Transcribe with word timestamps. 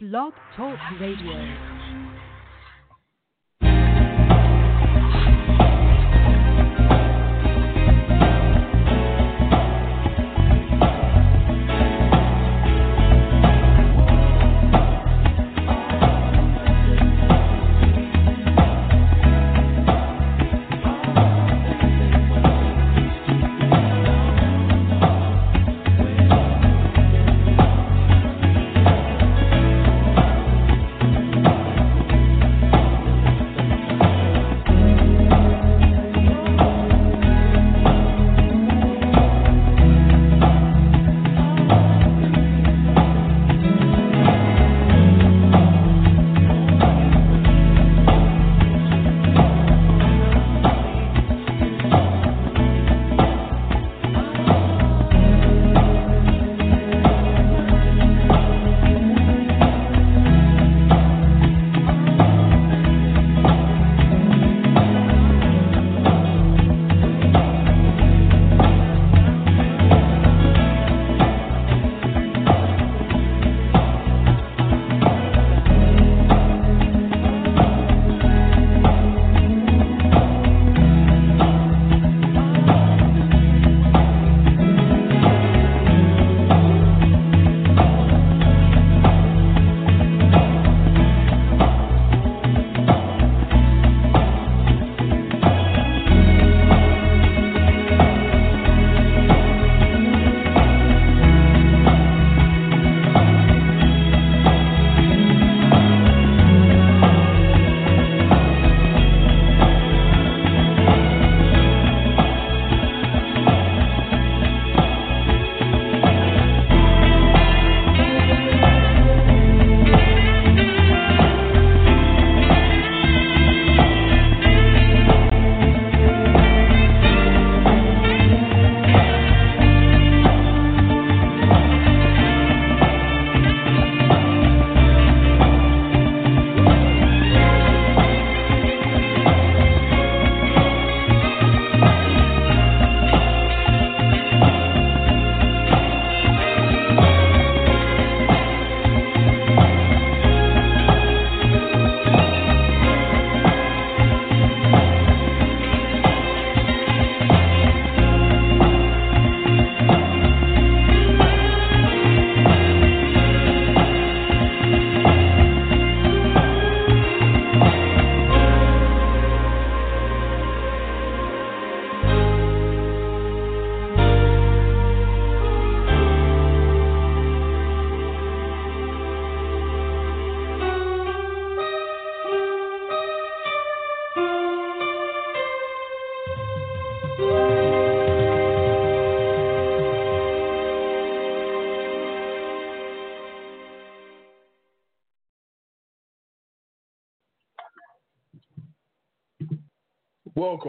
Blog 0.00 0.32
Talk 0.54 0.78
Radio. 1.00 1.77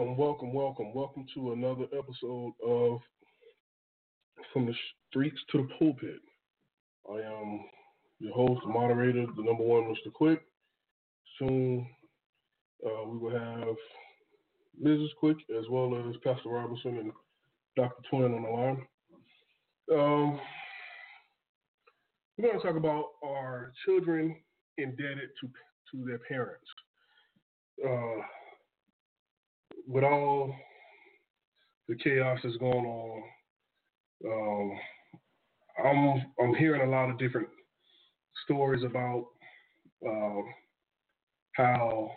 Welcome, 0.00 0.16
welcome, 0.16 0.52
welcome, 0.54 0.94
welcome 0.94 1.26
to 1.34 1.52
another 1.52 1.84
episode 1.92 2.54
of 2.66 3.00
From 4.50 4.64
the 4.64 4.72
Streets 5.10 5.36
to 5.52 5.58
the 5.58 5.68
Pulpit. 5.78 6.20
I 7.06 7.16
am 7.16 7.60
your 8.18 8.32
host, 8.32 8.62
moderator, 8.66 9.26
the 9.36 9.42
number 9.42 9.62
one, 9.62 9.82
Mr. 9.82 10.10
Quick. 10.10 10.40
Soon 11.38 11.86
uh, 12.82 13.10
we 13.10 13.18
will 13.18 13.38
have 13.38 13.76
Mrs. 14.82 15.08
Quick 15.18 15.36
as 15.58 15.66
well 15.68 15.94
as 15.94 16.16
Pastor 16.24 16.48
Robinson 16.48 16.96
and 16.96 17.12
Dr. 17.76 18.02
Twin 18.08 18.34
on 18.34 18.42
the 18.42 18.48
line. 18.48 18.86
Um, 19.92 20.40
we're 22.38 22.48
going 22.48 22.58
to 22.58 22.66
talk 22.66 22.76
about 22.76 23.04
our 23.22 23.70
children 23.84 24.34
indebted 24.78 25.28
to 25.42 25.48
to 25.92 26.04
their 26.06 26.20
parents. 26.20 26.64
Uh, 27.84 28.22
with 29.90 30.04
all 30.04 30.54
the 31.88 31.96
chaos 31.96 32.38
that's 32.44 32.56
going 32.58 32.86
on, 32.86 33.22
um, 34.24 34.78
I'm 35.84 36.26
I'm 36.40 36.54
hearing 36.54 36.82
a 36.82 36.90
lot 36.90 37.10
of 37.10 37.18
different 37.18 37.48
stories 38.44 38.84
about 38.84 39.26
uh, 40.06 40.42
how 41.56 42.10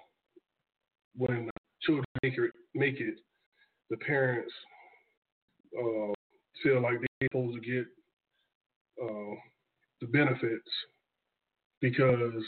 when 1.16 1.50
children 1.82 2.06
make 2.22 2.38
it, 2.38 2.52
make 2.76 3.00
it, 3.00 3.16
the 3.90 3.98
parents 3.98 4.52
uh, 5.78 6.14
feel 6.62 6.82
like 6.82 7.00
they're 7.00 7.30
supposed 7.32 7.56
to 7.56 7.72
get 7.72 7.86
uh, 9.02 9.36
the 10.02 10.08
benefits 10.08 10.70
because 11.82 12.44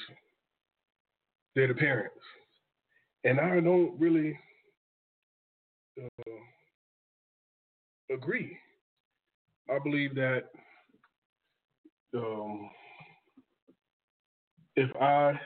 they're 1.56 1.68
the 1.68 1.74
parents, 1.74 2.16
and 3.24 3.40
I 3.40 3.60
don't 3.60 4.00
really 4.00 4.38
uh, 6.02 6.32
agree. 8.14 8.58
I 9.70 9.80
believe 9.84 10.16
that 10.16 10.44
um, 12.16 12.70
if 14.76 14.96
I 15.02 15.40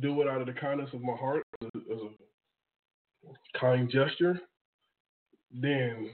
do 0.00 0.20
it 0.22 0.28
out 0.28 0.40
of 0.40 0.46
the 0.46 0.52
kindness 0.52 0.90
of 0.92 1.02
my 1.02 1.14
heart 1.14 1.44
as 1.62 1.68
a, 1.74 1.78
as 1.94 2.00
a 2.02 3.58
kind 3.58 3.90
gesture, 3.90 4.38
then 5.52 6.10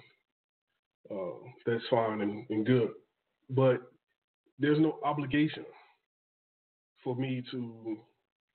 uh, 1.10 1.48
that's 1.66 1.84
fine 1.90 2.20
and, 2.20 2.46
and 2.50 2.66
good. 2.66 2.90
But 3.50 3.80
there's 4.58 4.80
no 4.80 4.98
obligation 5.04 5.64
for 7.04 7.16
me 7.16 7.42
to 7.50 7.98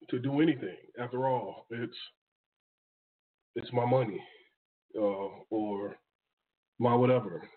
to 0.09 0.19
do 0.19 0.41
anything. 0.41 0.77
After 0.99 1.27
all, 1.27 1.65
it's 1.69 1.97
it's 3.55 3.71
my 3.73 3.85
money 3.85 4.21
uh, 4.95 5.27
or 5.49 5.97
my 6.79 6.93
whatever. 6.93 7.47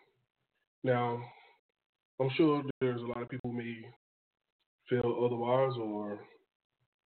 Now, 0.83 1.21
I'm 2.21 2.31
sure 2.37 2.63
there's 2.81 3.03
a 3.03 3.07
lot 3.07 3.23
of 3.23 3.29
people 3.29 3.51
who 3.51 3.59
may 3.59 3.77
feel 4.89 5.23
otherwise 5.25 5.73
or 5.79 6.21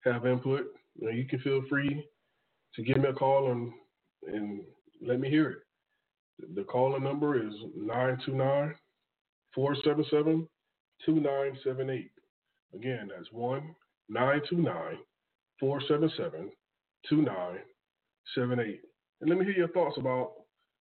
have 0.03 0.25
input, 0.25 0.65
you, 0.95 1.07
know, 1.07 1.13
you 1.13 1.25
can 1.25 1.39
feel 1.39 1.61
free 1.69 2.05
to 2.75 2.83
give 2.83 2.97
me 2.97 3.09
a 3.09 3.13
call 3.13 3.51
and 3.51 3.71
and 4.27 4.61
let 5.01 5.19
me 5.19 5.29
hear 5.29 5.49
it. 5.49 5.59
The 6.55 6.63
calling 6.63 7.03
number 7.03 7.37
is 7.37 7.53
929 7.75 8.73
477 9.53 10.47
2978. 11.05 12.11
Again, 12.73 13.09
that's 13.15 13.31
1 13.31 13.75
929 14.09 14.97
477 15.59 16.51
2978. 17.09 18.81
And 19.21 19.29
let 19.29 19.39
me 19.39 19.45
hear 19.45 19.55
your 19.55 19.69
thoughts 19.69 19.97
about 19.97 20.33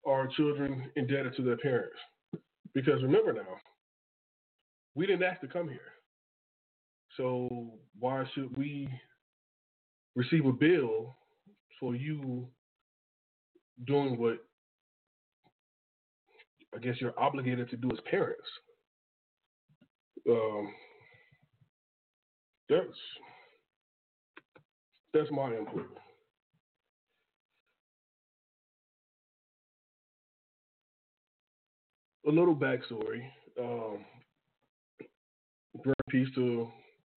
are 0.06 0.27
children 0.27 0.92
indebted 0.95 1.36
to 1.36 1.44
their 1.44 1.57
parents? 1.57 1.95
Because 2.74 3.01
remember 3.04 3.33
now, 3.33 3.57
we 4.95 5.06
didn't 5.06 5.24
ask 5.24 5.42
to 5.42 5.48
come 5.48 5.69
here. 5.69 5.80
So 7.18 7.80
why 8.00 8.24
should 8.33 8.56
we 8.57 8.89
receive 10.16 10.45
a 10.45 10.51
bill 10.51 11.16
for 11.80 11.95
you 11.95 12.48
doing 13.86 14.18
what 14.18 14.39
I 16.75 16.80
guess 16.80 16.95
you're 17.00 17.18
obligated 17.19 17.69
to 17.69 17.77
do 17.77 17.89
as 17.92 18.00
parents? 18.10 18.48
Um, 20.30 20.74
that's 22.69 22.86
that's 25.13 25.31
my 25.31 25.54
input. 25.56 25.88
A 32.27 32.31
little 32.31 32.56
backstory. 32.56 33.22
Um, 33.60 34.00
peace 36.10 36.27
to 36.36 36.69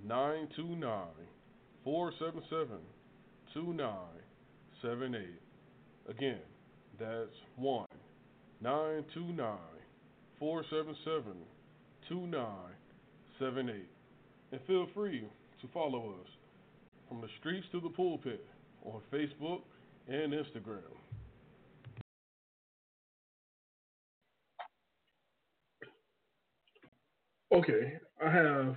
929 0.08 0.90
477 1.84 2.78
2978. 3.54 5.26
Again, 6.10 6.40
that's 6.98 7.36
1 7.58 7.86
929 8.62 9.58
477 10.40 11.34
2978. 12.08 13.76
And 14.54 14.62
feel 14.66 14.88
free 14.94 15.28
to 15.62 15.68
follow 15.74 16.16
us 16.22 16.30
from 17.10 17.20
the 17.20 17.28
streets 17.42 17.68
to 17.74 17.82
the 17.82 17.90
pulpit 17.90 18.46
on 18.86 19.02
Facebook 19.12 19.64
and 20.08 20.32
Instagram. 20.32 21.01
Okay, 27.54 27.94
I 28.26 28.32
have 28.32 28.76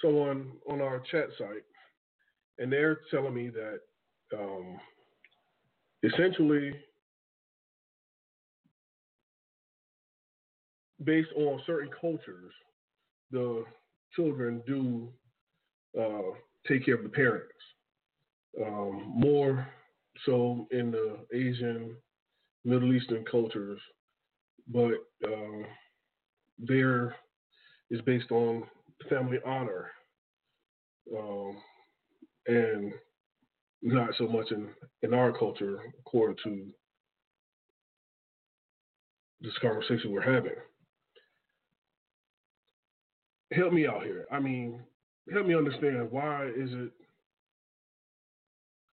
someone 0.00 0.52
on 0.70 0.80
our 0.80 1.00
chat 1.10 1.26
site, 1.36 1.64
and 2.58 2.72
they're 2.72 3.00
telling 3.10 3.34
me 3.34 3.50
that 3.50 3.80
um, 4.38 4.78
essentially, 6.04 6.72
based 11.02 11.30
on 11.36 11.60
certain 11.66 11.90
cultures, 12.00 12.52
the 13.32 13.64
children 14.14 14.62
do 14.64 15.08
uh, 16.00 16.36
take 16.68 16.84
care 16.84 16.94
of 16.94 17.02
the 17.02 17.08
parents. 17.08 17.52
Um, 18.64 19.12
more 19.12 19.66
so 20.24 20.68
in 20.70 20.92
the 20.92 21.16
Asian, 21.34 21.96
Middle 22.64 22.94
Eastern 22.94 23.24
cultures, 23.28 23.80
but 24.68 24.94
uh, 25.24 25.66
they're 26.60 27.16
is 27.90 28.00
based 28.02 28.30
on 28.30 28.64
family 29.08 29.38
honor, 29.44 29.90
um, 31.16 31.56
and 32.46 32.92
not 33.82 34.10
so 34.18 34.26
much 34.26 34.50
in, 34.50 34.68
in 35.02 35.14
our 35.14 35.32
culture, 35.32 35.78
according 36.00 36.36
to 36.44 36.66
this 39.40 39.52
conversation 39.60 40.10
we're 40.10 40.20
having. 40.20 40.52
Help 43.52 43.72
me 43.72 43.86
out 43.86 44.02
here. 44.02 44.26
I 44.32 44.40
mean, 44.40 44.80
help 45.32 45.46
me 45.46 45.54
understand 45.54 46.10
why 46.10 46.46
is 46.46 46.70
it 46.72 46.90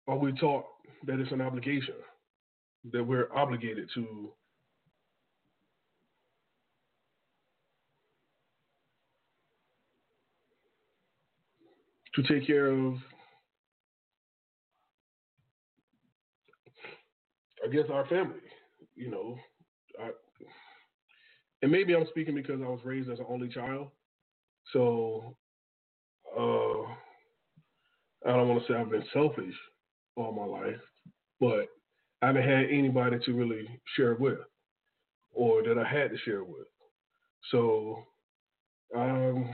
are 0.08 0.18
we 0.18 0.32
taught 0.32 0.64
that 1.06 1.20
it's 1.20 1.32
an 1.32 1.40
obligation 1.40 1.94
that 2.92 3.04
we're 3.04 3.32
obligated 3.34 3.88
to 3.94 4.32
to 12.14 12.23
take 12.23 12.47
care 12.47 12.66
of, 12.66 12.95
I 17.64 17.69
guess, 17.73 17.85
our 17.90 18.07
family. 18.07 18.40
You 18.95 19.11
know, 19.11 19.37
I, 20.00 20.11
and 21.62 21.71
maybe 21.73 21.95
I'm 21.95 22.07
speaking 22.11 22.35
because 22.35 22.61
I 22.62 22.69
was 22.69 22.81
raised 22.85 23.11
as 23.11 23.19
an 23.19 23.26
only 23.28 23.49
child. 23.49 23.88
So 24.73 25.37
uh, 26.37 26.83
I 28.26 28.37
don't 28.37 28.49
want 28.49 28.66
to 28.66 28.73
say 28.73 28.78
I've 28.78 28.90
been 28.90 29.04
selfish 29.12 29.54
all 30.16 30.33
my 30.33 30.45
life, 30.45 30.81
but 31.40 31.69
I 32.21 32.26
haven't 32.28 32.49
had 32.49 32.66
anybody 32.71 33.19
to 33.25 33.33
really 33.33 33.69
share 33.97 34.14
with 34.14 34.38
or 35.33 35.62
that 35.62 35.78
I 35.78 35.88
had 35.88 36.11
to 36.11 36.19
share 36.19 36.45
with. 36.45 36.66
So 37.50 38.04
um, 38.95 39.49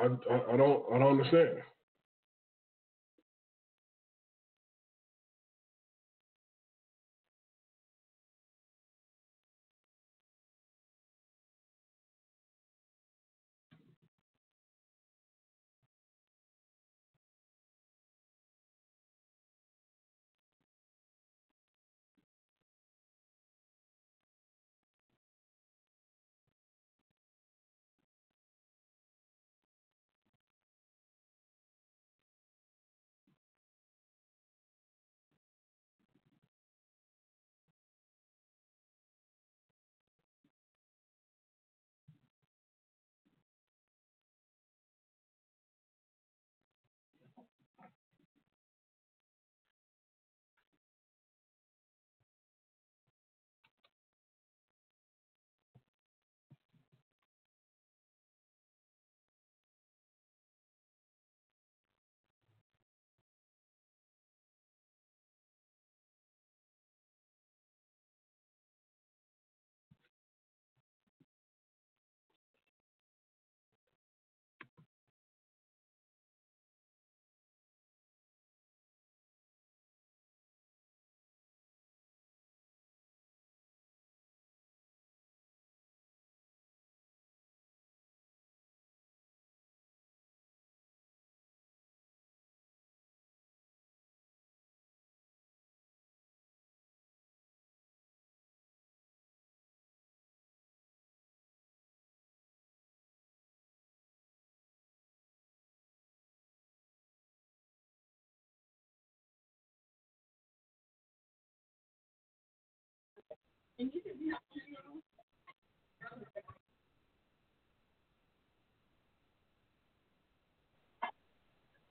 I, 0.00 0.06
I, 0.06 0.56
don't 0.56 0.84
I 0.94 0.98
don't 0.98 1.20
understand. 1.20 1.58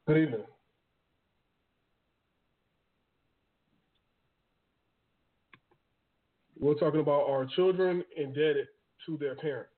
Good 0.08 0.17
evening. 0.17 0.43
We're 6.60 6.75
talking 6.75 7.00
about 7.00 7.27
our 7.27 7.48
children 7.55 8.03
indebted 8.15 8.67
to 9.08 9.17
their 9.17 9.36
parents. 9.36 9.72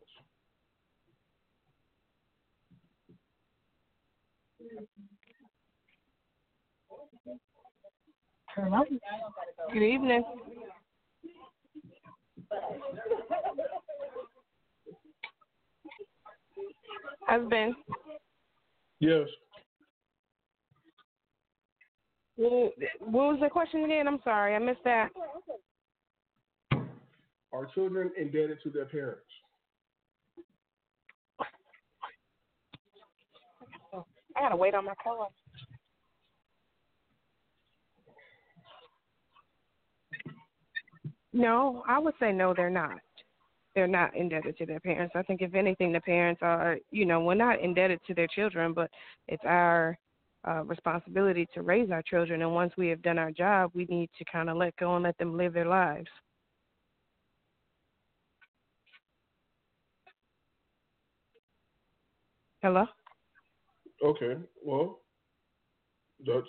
Hello. 8.54 8.84
Good 9.72 9.84
evening. 9.84 10.24
Husband. 17.28 17.76
Yes. 19.00 19.28
What 22.36 22.74
was 23.00 23.40
the 23.42 23.50
question 23.50 23.84
again? 23.84 24.08
I'm 24.08 24.20
sorry, 24.24 24.56
I 24.56 24.60
missed 24.60 24.84
that. 24.84 25.10
Are 27.54 27.68
children 27.74 28.12
indebted 28.18 28.58
to 28.64 28.70
their 28.70 28.86
parents? 28.86 29.22
I 34.36 34.40
gotta 34.42 34.56
wait 34.56 34.74
on 34.74 34.86
my 34.86 34.94
call. 35.04 35.32
No, 41.34 41.84
I 41.88 41.98
would 41.98 42.14
say 42.20 42.32
no, 42.32 42.54
they're 42.54 42.70
not. 42.70 43.00
They're 43.74 43.88
not 43.88 44.16
indebted 44.16 44.58
to 44.58 44.66
their 44.66 44.82
parents. 44.82 45.14
I 45.16 45.24
think 45.24 45.42
if 45.42 45.56
anything, 45.56 45.94
the 45.94 46.02
parents 46.02 46.42
are, 46.44 46.78
you 46.92 47.06
know, 47.06 47.22
we're 47.22 47.36
not 47.36 47.62
indebted 47.62 48.02
to 48.08 48.14
their 48.14 48.28
children, 48.28 48.74
but 48.74 48.90
it's 49.30 49.44
our 49.46 49.98
uh, 50.46 50.64
responsibility 50.66 51.48
to 51.54 51.62
raise 51.62 51.90
our 51.90 52.02
children. 52.02 52.42
And 52.42 52.54
once 52.54 52.74
we 52.78 52.90
have 52.90 53.02
done 53.02 53.18
our 53.18 53.32
job, 53.32 53.72
we 53.74 53.86
need 53.86 54.10
to 54.18 54.26
kind 54.30 54.50
of 54.50 54.58
let 54.58 54.76
go 54.76 54.96
and 54.96 55.04
let 55.04 55.18
them 55.18 55.38
live 55.38 55.54
their 55.54 55.68
lives. 55.68 56.10
Hello. 62.62 62.86
Okay. 64.04 64.36
Well, 64.64 65.00
that's, 66.20 66.46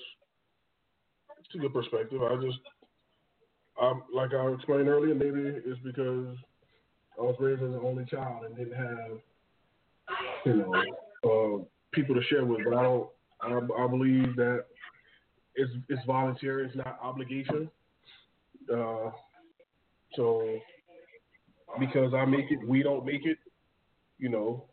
that's 1.29 1.55
a 1.55 1.59
good 1.59 1.73
perspective. 1.73 2.21
I 2.23 2.35
just, 2.37 2.59
um, 3.83 4.05
like 4.15 4.33
I 4.33 4.47
explained 4.53 4.89
earlier, 4.89 5.15
maybe 5.15 5.41
it's 5.67 5.81
because 5.85 6.37
I 7.19 7.23
was 7.23 7.35
raised 7.41 7.63
as 7.63 7.71
an 7.71 7.81
only 7.83 8.05
child 8.05 8.45
and 8.45 8.57
didn't 8.57 8.77
have, 8.77 9.19
you 10.47 10.57
know, 10.57 10.75
uh, 11.25 11.65
people 11.93 12.15
to 12.15 12.23
share 12.25 12.45
with. 12.45 12.61
But 12.65 12.79
I 12.79 12.83
don't. 12.83 13.09
I, 13.41 13.83
I 13.83 13.89
believe 13.89 14.37
that 14.37 14.67
it's 15.57 15.73
it's 15.89 16.05
voluntary. 16.07 16.67
It's 16.67 16.77
not 16.77 16.99
obligation. 17.03 17.69
Uh, 18.73 19.11
so 20.15 20.59
because 21.81 22.15
I 22.15 22.25
make 22.25 22.51
it, 22.51 22.61
we 22.67 22.83
don't 22.83 23.05
make 23.05 23.27
it. 23.27 23.39
You 24.19 24.29
know. 24.29 24.65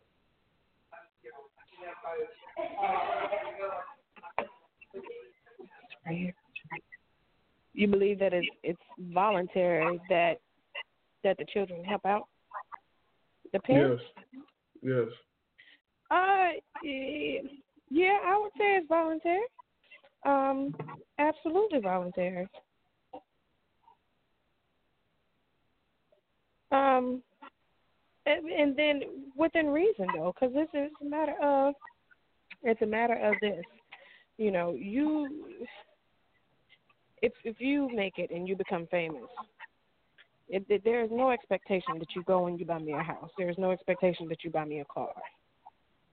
Right 6.06 6.16
here. 6.16 6.34
You 7.80 7.88
believe 7.88 8.18
that 8.18 8.34
it's 8.34 8.46
it's 8.62 8.82
voluntary 8.98 9.98
that 10.10 10.34
that 11.24 11.38
the 11.38 11.46
children 11.50 11.82
help 11.82 12.04
out 12.04 12.28
the 13.54 13.60
parents? 13.60 14.02
Yes. 14.82 15.02
Yes. 15.08 15.08
Uh, 16.10 16.48
yeah, 16.82 18.18
I 18.22 18.38
would 18.38 18.52
say 18.58 18.76
it's 18.76 18.86
voluntary. 18.86 19.44
Um, 20.26 20.74
absolutely 21.18 21.80
voluntary. 21.80 22.46
Um, 26.70 27.22
and, 28.26 28.46
and 28.46 28.76
then 28.76 29.00
within 29.38 29.68
reason 29.68 30.06
though, 30.14 30.34
because 30.38 30.54
this 30.54 30.68
is 30.74 30.90
a 31.00 31.08
matter 31.08 31.34
of 31.42 31.74
it's 32.62 32.82
a 32.82 32.86
matter 32.86 33.14
of 33.14 33.36
this. 33.40 33.64
You 34.36 34.50
know, 34.50 34.74
you 34.74 35.48
if 37.22 37.32
if 37.44 37.60
you 37.60 37.88
make 37.94 38.18
it 38.18 38.30
and 38.30 38.48
you 38.48 38.56
become 38.56 38.86
famous, 38.90 39.28
it, 40.48 40.64
it, 40.68 40.82
there 40.84 41.04
is 41.04 41.10
no 41.12 41.30
expectation 41.30 41.98
that 41.98 42.14
you 42.14 42.22
go 42.24 42.46
and 42.46 42.58
you 42.58 42.66
buy 42.66 42.78
me 42.78 42.92
a 42.92 43.02
house. 43.02 43.30
There 43.38 43.48
is 43.48 43.56
no 43.58 43.70
expectation 43.70 44.28
that 44.28 44.42
you 44.42 44.50
buy 44.50 44.64
me 44.64 44.80
a 44.80 44.84
car. 44.84 45.12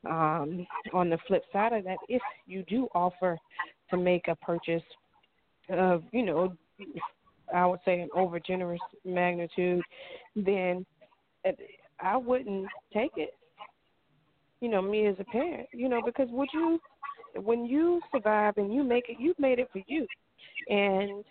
Um, 0.08 0.66
on 0.94 1.10
the 1.10 1.18
flip 1.28 1.44
side 1.52 1.74
of 1.74 1.84
that, 1.86 1.98
if 2.08 2.22
you 2.46 2.64
do 2.64 2.88
offer 2.94 3.38
to 3.90 3.98
make 3.98 4.28
a 4.28 4.36
purchase 4.36 4.84
of, 5.70 6.04
you 6.12 6.24
know, 6.24 6.56
I 7.54 7.66
would 7.66 7.80
say 7.84 8.02
an 8.02 8.10
over 8.16 8.40
generous 8.40 8.80
magnitude, 9.04 9.84
then 10.36 10.86
I 12.00 12.18
wouldn't 12.18 12.68
take 12.94 13.12
it. 13.18 13.32
You 14.62 14.70
know, 14.70 14.82
me 14.82 15.08
as 15.08 15.16
a 15.20 15.24
parent, 15.26 15.68
you 15.72 15.88
know, 15.88 16.02
because 16.04 16.28
would 16.32 16.50
you, 16.54 16.80
when 17.36 17.66
you 17.66 18.02
survive 18.12 18.56
and 18.58 18.74
you 18.74 18.84
make 18.84 19.10
it, 19.10 19.18
you've 19.20 19.40
made 19.40 19.60
it 19.60 19.70
for 19.72 19.82
you. 19.88 20.08
And 20.70 21.24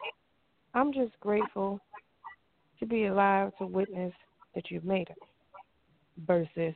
I'm 0.75 0.93
just 0.93 1.19
grateful 1.21 1.81
to 2.81 2.87
be 2.87 3.07
alive 3.07 3.53
to 3.59 3.67
witness 3.67 4.13
that 4.55 4.71
you've 4.71 4.85
made 4.85 5.09
it 5.09 5.19
versus 6.27 6.75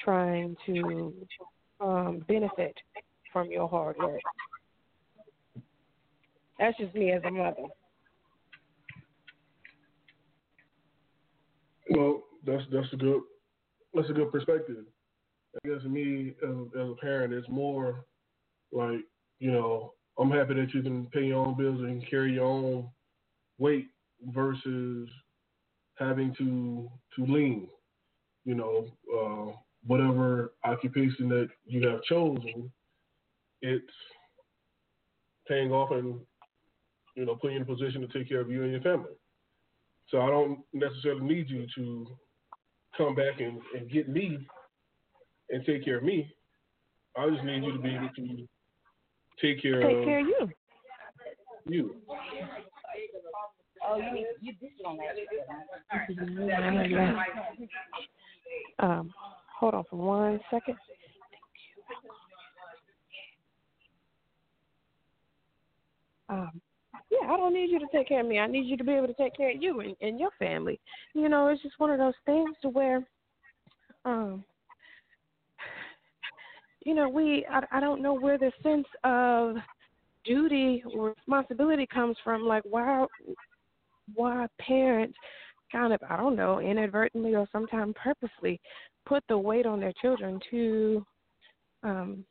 trying 0.00 0.56
to 0.66 1.14
um, 1.80 2.24
benefit 2.28 2.74
from 3.32 3.50
your 3.50 3.68
hard 3.68 3.96
work. 3.98 4.20
That's 6.58 6.76
just 6.78 6.94
me 6.94 7.10
as 7.12 7.22
a 7.26 7.30
mother. 7.30 7.64
Well, 11.90 12.22
that's 12.46 12.62
that's 12.72 12.92
a 12.92 12.96
good 12.96 13.22
that's 13.92 14.10
a 14.10 14.12
good 14.12 14.30
perspective. 14.32 14.84
I 15.56 15.68
guess 15.68 15.84
me 15.84 16.34
as, 16.42 16.56
as 16.80 16.88
a 16.88 16.94
parent, 17.00 17.32
it's 17.32 17.48
more 17.48 18.04
like 18.72 19.00
you 19.38 19.52
know 19.52 19.94
I'm 20.18 20.30
happy 20.30 20.54
that 20.54 20.72
you 20.72 20.82
can 20.82 21.06
pay 21.06 21.26
your 21.26 21.44
own 21.44 21.56
bills 21.56 21.80
and 21.80 22.08
carry 22.08 22.34
your 22.34 22.44
own 22.44 22.88
weight 23.58 23.88
versus 24.28 25.08
having 25.98 26.34
to 26.36 26.88
to 27.16 27.32
lean. 27.32 27.68
You 28.44 28.54
know, 28.54 28.86
uh, 29.12 29.56
whatever 29.86 30.52
occupation 30.64 31.28
that 31.30 31.48
you 31.66 31.88
have 31.88 32.02
chosen, 32.02 32.70
it's 33.62 33.84
paying 35.48 35.72
off 35.72 35.90
and 35.90 36.20
you 37.16 37.24
know 37.24 37.34
putting 37.36 37.56
you 37.56 37.62
in 37.62 37.68
a 37.68 37.74
position 37.74 38.00
to 38.00 38.08
take 38.08 38.28
care 38.28 38.40
of 38.40 38.50
you 38.50 38.62
and 38.62 38.72
your 38.72 38.82
family. 38.82 39.12
So 40.08 40.20
I 40.20 40.30
don't 40.30 40.60
necessarily 40.72 41.22
need 41.22 41.48
you 41.48 41.66
to 41.74 42.06
come 42.96 43.14
back 43.14 43.40
and, 43.40 43.60
and 43.76 43.90
get 43.90 44.08
me 44.08 44.38
and 45.50 45.64
take 45.64 45.84
care 45.84 45.98
of 45.98 46.04
me. 46.04 46.32
I 47.16 47.28
just 47.30 47.44
need 47.44 47.64
you 47.64 47.72
to 47.72 47.78
be 47.78 47.94
able 47.94 48.10
to 48.16 48.48
take 49.40 49.62
care 49.62 49.80
Take 49.80 49.98
of 49.98 50.04
care 50.04 50.20
of 50.20 50.26
you. 50.26 50.48
you. 51.66 51.94
Oh, 53.86 53.96
you 53.96 54.12
need 54.12 54.26
you 54.40 54.52
this 54.60 54.70
on 54.86 54.98
that. 54.98 55.16
Um, 58.78 59.12
hold 59.58 59.74
on 59.74 59.84
for 59.90 59.96
one 59.96 60.40
second. 60.50 60.76
Um, 66.28 66.60
yeah, 67.10 67.28
I 67.28 67.36
don't 67.36 67.52
need 67.52 67.70
you 67.70 67.78
to 67.78 67.86
take 67.92 68.08
care 68.08 68.20
of 68.20 68.26
me. 68.26 68.38
I 68.38 68.46
need 68.46 68.66
you 68.66 68.76
to 68.76 68.84
be 68.84 68.92
able 68.92 69.08
to 69.08 69.14
take 69.14 69.36
care 69.36 69.50
of 69.54 69.62
you 69.62 69.80
and, 69.80 69.94
and 70.00 70.18
your 70.18 70.30
family. 70.38 70.80
You 71.14 71.28
know, 71.28 71.48
it's 71.48 71.62
just 71.62 71.78
one 71.78 71.90
of 71.90 71.98
those 71.98 72.14
things 72.24 72.50
to 72.62 72.68
where, 72.70 73.06
um, 74.04 74.44
you 76.84 76.94
know, 76.94 77.08
we 77.08 77.46
I, 77.50 77.62
I 77.72 77.80
don't 77.80 78.02
know 78.02 78.14
where 78.14 78.38
the 78.38 78.52
sense 78.62 78.86
of 79.02 79.56
duty 80.24 80.82
or 80.94 81.10
responsibility 81.10 81.86
comes 81.86 82.16
from. 82.22 82.42
Like, 82.42 82.62
why 82.64 83.06
why 84.14 84.46
parents 84.60 85.16
kind 85.72 85.92
of 85.92 86.00
I 86.08 86.16
don't 86.16 86.36
know 86.36 86.60
inadvertently 86.60 87.34
or 87.34 87.48
sometimes 87.52 87.94
purposely 88.02 88.60
put 89.06 89.24
the 89.28 89.38
weight 89.38 89.66
on 89.66 89.80
their 89.80 89.92
children 90.00 90.38
to 90.50 91.04
um 91.82 92.24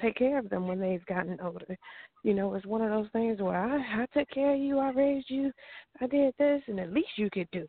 take 0.00 0.16
care 0.16 0.38
of 0.38 0.48
them 0.50 0.66
when 0.68 0.80
they've 0.80 1.04
gotten 1.06 1.38
older. 1.40 1.76
You 2.22 2.34
know, 2.34 2.54
it's 2.54 2.66
one 2.66 2.82
of 2.82 2.90
those 2.90 3.10
things 3.12 3.40
where 3.40 3.56
I 3.56 4.02
I 4.02 4.06
took 4.18 4.28
care 4.30 4.54
of 4.54 4.60
you, 4.60 4.78
I 4.78 4.90
raised 4.92 5.30
you, 5.30 5.52
I 6.00 6.06
did 6.06 6.34
this, 6.38 6.62
and 6.68 6.78
the 6.78 6.86
least 6.86 7.08
you 7.16 7.28
could 7.30 7.48
do 7.52 7.66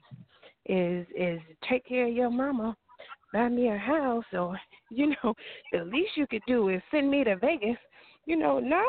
is 0.66 1.06
is 1.16 1.40
take 1.70 1.86
care 1.86 2.08
of 2.08 2.14
your 2.14 2.30
mama, 2.30 2.76
buy 3.34 3.50
me 3.50 3.70
a 3.70 3.78
house, 3.78 4.26
or 4.34 4.60
you 4.90 5.14
know, 5.24 5.34
the 5.72 5.84
least 5.84 6.12
you 6.16 6.28
could 6.28 6.44
do 6.48 6.70
is 6.70 6.82
send 6.92 7.10
me 7.10 7.24
to 7.24 7.36
Vegas. 7.38 7.78
You 8.26 8.38
know, 8.38 8.60
nah, 8.60 8.84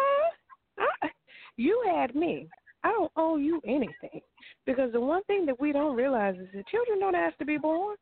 I, 1.02 1.08
you 1.56 1.82
had 1.94 2.14
me. 2.14 2.48
I 2.84 2.90
don't 2.92 3.12
owe 3.16 3.36
you 3.36 3.60
anything 3.66 4.20
because 4.66 4.92
the 4.92 5.00
one 5.00 5.22
thing 5.24 5.46
that 5.46 5.60
we 5.60 5.72
don't 5.72 5.96
realize 5.96 6.36
is 6.36 6.48
that 6.54 6.68
children 6.68 7.00
don't 7.00 7.14
ask 7.14 7.36
to 7.38 7.44
be 7.44 7.58
born. 7.58 7.96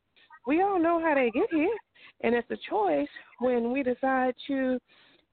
We 0.45 0.61
all 0.61 0.79
know 0.79 1.01
how 1.01 1.15
they 1.15 1.31
get 1.31 1.49
here, 1.51 1.75
and 2.21 2.35
it's 2.35 2.49
a 2.51 2.69
choice 2.69 3.07
when 3.39 3.71
we 3.71 3.83
decide 3.83 4.33
to 4.47 4.79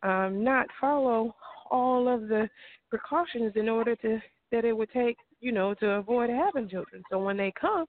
um, 0.03 0.43
not 0.43 0.67
follow 0.81 1.35
all 1.71 2.09
of 2.09 2.29
the 2.29 2.49
precautions 2.91 3.53
in 3.57 3.69
order 3.69 3.97
to 3.97 4.21
that 4.53 4.65
it 4.65 4.77
would 4.77 4.91
take, 4.93 5.17
you 5.41 5.53
know, 5.53 5.75
to 5.75 5.91
avoid 5.93 6.31
having 6.31 6.69
children. 6.69 7.03
So 7.11 7.19
when 7.19 7.37
they 7.37 7.53
come, 7.61 7.87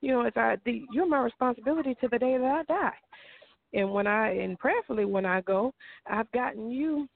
you 0.00 0.12
know, 0.12 0.22
it's 0.22 0.36
I, 0.36 0.56
the, 0.64 0.84
you're 0.92 1.08
my 1.08 1.20
responsibility 1.20 1.96
to 2.00 2.08
the 2.08 2.18
day 2.18 2.36
that 2.38 2.44
I 2.44 2.62
die. 2.64 2.94
And 3.74 3.92
when 3.92 4.06
I, 4.06 4.30
and 4.30 4.58
prayerfully 4.58 5.04
when 5.04 5.26
I 5.26 5.40
go, 5.42 5.72
I've 6.08 6.30
gotten 6.32 6.70
you 6.70 7.08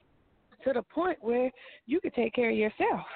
to 0.64 0.72
the 0.72 0.82
point 0.82 1.18
where 1.20 1.50
you 1.86 2.00
could 2.00 2.14
take 2.14 2.34
care 2.34 2.50
of 2.50 2.56
yourself 2.56 3.06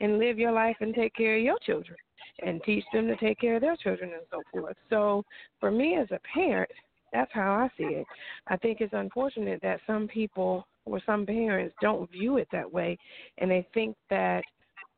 and 0.00 0.18
live 0.18 0.38
your 0.38 0.52
life 0.52 0.76
and 0.80 0.94
take 0.94 1.14
care 1.14 1.36
of 1.36 1.42
your 1.42 1.58
children 1.64 1.98
and 2.44 2.62
teach 2.64 2.84
them 2.92 3.06
to 3.06 3.16
take 3.16 3.38
care 3.38 3.56
of 3.56 3.60
their 3.60 3.76
children 3.76 4.10
and 4.12 4.22
so 4.30 4.42
forth. 4.50 4.76
So 4.88 5.24
for 5.60 5.70
me 5.70 5.96
as 5.96 6.08
a 6.10 6.20
parent, 6.34 6.70
that's 7.12 7.30
how 7.32 7.52
I 7.52 7.68
see 7.76 7.94
it. 7.94 8.06
I 8.46 8.56
think 8.56 8.80
it's 8.80 8.94
unfortunate 8.94 9.60
that 9.62 9.80
some 9.86 10.08
people 10.08 10.66
or 10.86 11.00
some 11.04 11.26
parents 11.26 11.74
don't 11.80 12.10
view 12.10 12.38
it 12.38 12.48
that 12.52 12.70
way 12.70 12.98
and 13.38 13.50
they 13.50 13.66
think 13.74 13.96
that 14.10 14.42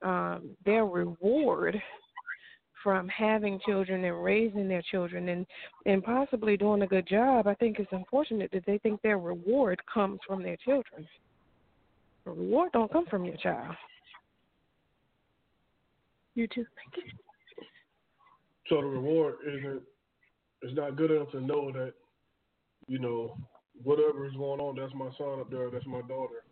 um 0.02 0.50
their 0.64 0.86
reward 0.86 1.80
from 2.84 3.08
having 3.08 3.58
children 3.66 4.04
and 4.04 4.22
raising 4.22 4.68
their 4.68 4.82
children 4.82 5.30
and 5.30 5.46
and 5.86 6.04
possibly 6.04 6.56
doing 6.56 6.82
a 6.82 6.86
good 6.86 7.08
job, 7.08 7.48
I 7.48 7.54
think 7.54 7.80
it's 7.80 7.90
unfortunate 7.90 8.50
that 8.52 8.64
they 8.66 8.78
think 8.78 9.00
their 9.02 9.18
reward 9.18 9.80
comes 9.92 10.20
from 10.26 10.42
their 10.42 10.58
children. 10.58 11.08
The 12.24 12.30
reward 12.30 12.70
don't 12.72 12.92
come 12.92 13.06
from 13.06 13.24
your 13.24 13.36
child. 13.38 13.74
You 16.34 16.46
too. 16.46 16.66
Thank 16.76 17.04
you. 17.04 17.12
So 18.68 18.76
the 18.76 18.86
reward 18.86 19.36
isn't 19.46 19.82
it's 20.62 20.76
not 20.76 20.96
good 20.96 21.10
enough 21.10 21.30
to 21.32 21.40
know 21.40 21.70
that, 21.72 21.92
you 22.86 22.98
know, 22.98 23.36
whatever 23.82 24.26
is 24.26 24.32
going 24.34 24.60
on, 24.60 24.76
that's 24.76 24.94
my 24.94 25.10
son 25.18 25.40
up 25.40 25.50
there, 25.50 25.70
that's 25.70 25.86
my 25.86 26.02
daughter. 26.02 26.44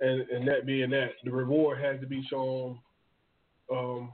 And 0.00 0.22
and 0.30 0.46
that 0.46 0.66
being 0.66 0.90
that, 0.90 1.10
the 1.24 1.32
reward 1.32 1.80
has 1.80 2.00
to 2.00 2.06
be 2.06 2.24
shown 2.30 2.78
um 3.72 4.12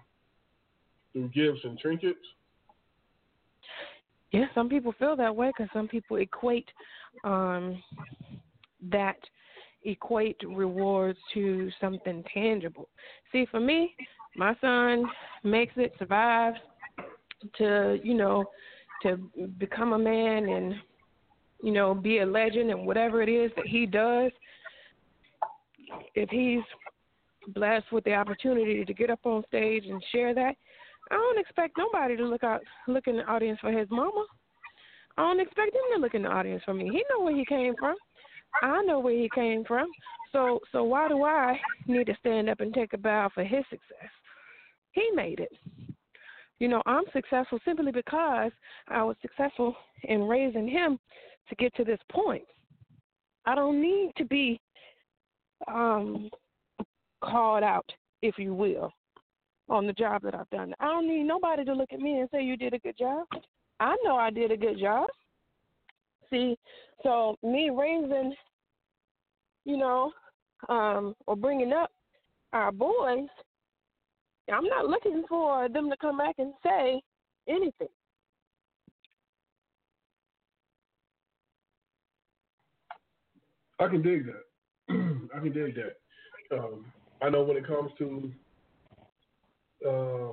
through 1.12 1.28
gifts 1.28 1.60
and 1.64 1.78
trinkets. 1.78 2.18
Yeah, 4.32 4.46
some 4.54 4.68
people 4.68 4.94
feel 4.98 5.16
that 5.16 5.34
way 5.34 5.48
because 5.48 5.70
some 5.72 5.88
people 5.88 6.16
equate 6.18 6.68
um, 7.24 7.82
that 8.90 9.16
equate 9.84 10.36
rewards 10.46 11.18
to 11.34 11.70
something 11.80 12.22
tangible. 12.32 12.88
See, 13.32 13.46
for 13.50 13.60
me, 13.60 13.94
my 14.36 14.56
son 14.60 15.04
makes 15.42 15.72
it, 15.76 15.92
survives 15.98 16.58
to 17.56 17.98
you 18.02 18.14
know 18.14 18.44
to 19.02 19.16
become 19.58 19.94
a 19.94 19.98
man 19.98 20.48
and 20.48 20.74
you 21.62 21.72
know 21.72 21.94
be 21.94 22.18
a 22.18 22.26
legend 22.26 22.70
and 22.70 22.86
whatever 22.86 23.22
it 23.22 23.28
is 23.28 23.50
that 23.56 23.66
he 23.66 23.86
does. 23.86 24.30
If 26.14 26.30
he's 26.30 26.62
blessed 27.48 27.90
with 27.90 28.04
the 28.04 28.14
opportunity 28.14 28.84
to 28.84 28.94
get 28.94 29.10
up 29.10 29.20
on 29.24 29.42
stage 29.48 29.84
and 29.86 30.02
share 30.12 30.34
that, 30.34 30.54
I 31.10 31.14
don't 31.14 31.38
expect 31.38 31.76
nobody 31.76 32.16
to 32.16 32.24
look 32.24 32.44
out 32.44 32.62
look 32.86 33.06
in 33.06 33.16
the 33.16 33.24
audience 33.24 33.58
for 33.60 33.72
his 33.72 33.88
mama. 33.90 34.24
I 35.16 35.22
don't 35.22 35.40
expect 35.40 35.74
him 35.74 35.80
to 35.94 36.00
look 36.00 36.14
in 36.14 36.22
the 36.22 36.28
audience 36.28 36.62
for 36.64 36.74
me. 36.74 36.84
He 36.84 37.02
know 37.10 37.24
where 37.24 37.36
he 37.36 37.44
came 37.44 37.74
from. 37.78 37.96
I 38.62 38.82
know 38.82 39.00
where 39.00 39.16
he 39.16 39.28
came 39.34 39.64
from. 39.64 39.88
So 40.32 40.60
so 40.72 40.84
why 40.84 41.08
do 41.08 41.24
I 41.24 41.58
need 41.86 42.06
to 42.06 42.16
stand 42.20 42.48
up 42.48 42.60
and 42.60 42.72
take 42.72 42.92
a 42.92 42.98
bow 42.98 43.30
for 43.34 43.44
his 43.44 43.64
success? 43.70 44.10
He 44.92 45.08
made 45.14 45.40
it. 45.40 45.52
You 46.58 46.68
know, 46.68 46.82
I'm 46.86 47.04
successful 47.12 47.58
simply 47.64 47.90
because 47.90 48.52
I 48.88 49.02
was 49.02 49.16
successful 49.22 49.74
in 50.04 50.24
raising 50.24 50.68
him 50.68 50.98
to 51.48 51.54
get 51.56 51.74
to 51.76 51.84
this 51.84 52.00
point. 52.12 52.44
I 53.46 53.54
don't 53.54 53.80
need 53.80 54.12
to 54.18 54.24
be 54.24 54.60
um 55.66 56.30
called 57.22 57.62
out, 57.62 57.90
if 58.22 58.38
you 58.38 58.54
will, 58.54 58.92
on 59.70 59.86
the 59.86 59.92
job 59.92 60.22
that 60.22 60.34
I've 60.34 60.50
done. 60.50 60.74
I 60.80 60.86
don't 60.86 61.08
need 61.08 61.22
nobody 61.22 61.64
to 61.64 61.72
look 61.72 61.92
at 61.92 62.00
me 62.00 62.18
and 62.20 62.28
say 62.30 62.42
you 62.42 62.56
did 62.56 62.74
a 62.74 62.78
good 62.78 62.98
job. 62.98 63.26
I 63.78 63.96
know 64.04 64.16
I 64.16 64.30
did 64.30 64.50
a 64.50 64.56
good 64.56 64.78
job. 64.78 65.08
See, 66.28 66.56
so 67.02 67.36
me 67.42 67.70
raising, 67.70 68.34
you 69.64 69.76
know, 69.76 70.12
um, 70.68 71.14
or 71.26 71.36
bringing 71.36 71.72
up 71.72 71.90
our 72.52 72.72
boys, 72.72 73.28
I'm 74.52 74.64
not 74.64 74.86
looking 74.86 75.24
for 75.28 75.68
them 75.68 75.88
to 75.88 75.96
come 75.96 76.18
back 76.18 76.34
and 76.38 76.52
say 76.64 77.00
anything. 77.48 77.88
I 83.78 83.88
can 83.88 84.02
dig 84.02 84.26
that. 84.26 84.42
I 85.34 85.38
can 85.38 85.52
dig 85.52 85.74
that. 85.76 86.58
Um, 86.58 86.84
I 87.22 87.30
know 87.30 87.44
when 87.44 87.56
it 87.56 87.66
comes 87.66 87.92
to, 87.98 88.30
uh, 89.86 90.32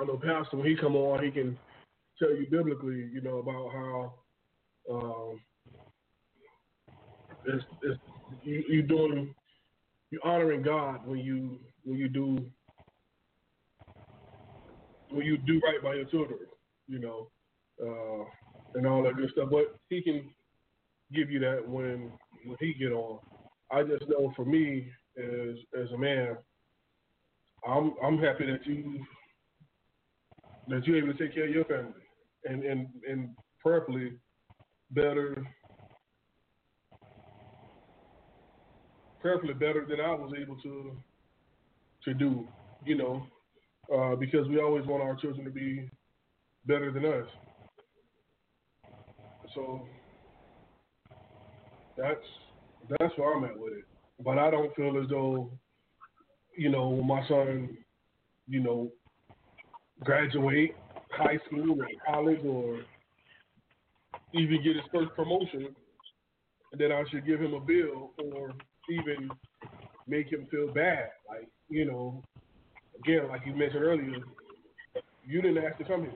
I 0.00 0.04
know 0.04 0.20
Pastor 0.22 0.56
when 0.56 0.66
he 0.66 0.76
come 0.76 0.96
on, 0.96 1.24
he 1.24 1.30
can 1.30 1.58
tell 2.18 2.30
you 2.30 2.46
biblically, 2.50 3.08
you 3.12 3.20
know, 3.22 3.38
about 3.38 3.72
how 3.72 4.14
um, 4.90 5.40
it's, 7.46 7.64
it's 7.82 8.00
you, 8.42 8.64
you 8.68 8.82
doing 8.82 9.34
you 10.10 10.20
honoring 10.24 10.62
God 10.62 11.06
when 11.06 11.18
you 11.18 11.58
when 11.84 11.98
you 11.98 12.08
do 12.08 12.38
when 15.10 15.24
you 15.24 15.36
do 15.38 15.60
right 15.64 15.82
by 15.82 15.94
your 15.94 16.04
children, 16.06 16.38
you 16.88 16.98
know, 16.98 17.28
uh, 17.82 18.24
and 18.74 18.86
all 18.86 19.02
that 19.02 19.16
good 19.16 19.30
stuff. 19.30 19.48
But 19.50 19.78
he 19.88 20.02
can 20.02 20.28
give 21.12 21.30
you 21.30 21.38
that 21.40 21.66
when 21.66 22.12
when 22.44 22.56
he 22.60 22.74
get 22.74 22.92
on. 22.92 23.18
I 23.70 23.82
just 23.82 24.08
know 24.08 24.32
for 24.36 24.44
me 24.44 24.88
as 25.18 25.56
as 25.80 25.90
a 25.92 25.98
man, 25.98 26.36
I'm 27.66 27.94
I'm 28.02 28.18
happy 28.18 28.46
that 28.50 28.66
you 28.66 29.04
that 30.68 30.86
you're 30.86 30.98
able 30.98 31.12
to 31.12 31.18
take 31.18 31.34
care 31.34 31.44
of 31.44 31.50
your 31.50 31.64
family 31.64 31.92
and 32.44 32.64
and 32.64 32.88
and 33.08 33.30
preferably 33.60 34.12
better 34.90 35.34
preferably 39.20 39.54
better 39.54 39.84
than 39.88 40.00
I 40.00 40.14
was 40.14 40.32
able 40.40 40.56
to 40.62 40.96
to 42.04 42.14
do, 42.14 42.46
you 42.84 42.96
know, 42.96 43.26
uh, 43.92 44.14
because 44.14 44.46
we 44.48 44.60
always 44.60 44.86
want 44.86 45.02
our 45.02 45.16
children 45.16 45.44
to 45.44 45.50
be 45.50 45.90
better 46.66 46.92
than 46.92 47.04
us. 47.04 47.26
So 49.54 49.82
that's 51.96 52.20
that's 52.98 53.12
where 53.16 53.36
I'm 53.36 53.44
at 53.44 53.58
with 53.58 53.72
it. 53.72 53.84
But 54.24 54.38
I 54.38 54.50
don't 54.50 54.74
feel 54.76 55.00
as 55.02 55.08
though, 55.08 55.50
you 56.56 56.70
know, 56.70 56.88
when 56.88 57.06
my 57.06 57.26
son, 57.28 57.76
you 58.48 58.60
know, 58.60 58.90
graduate 60.00 60.74
high 61.10 61.38
school 61.46 61.80
or 61.80 61.86
college 62.06 62.40
or 62.44 62.80
even 64.32 64.62
get 64.62 64.76
his 64.76 64.84
first 64.92 65.14
promotion, 65.14 65.74
that 66.78 66.92
I 66.92 67.02
should 67.10 67.26
give 67.26 67.40
him 67.40 67.54
a 67.54 67.60
bill 67.60 68.10
or 68.18 68.52
even 68.90 69.30
make 70.06 70.30
him 70.30 70.46
feel 70.50 70.72
bad. 70.72 71.10
Like, 71.28 71.48
you 71.68 71.84
know, 71.84 72.22
again, 72.98 73.28
like 73.28 73.42
you 73.46 73.54
mentioned 73.54 73.82
earlier, 73.82 74.18
you 75.26 75.42
didn't 75.42 75.64
ask 75.64 75.78
to 75.78 75.84
come 75.84 76.02
here. 76.02 76.12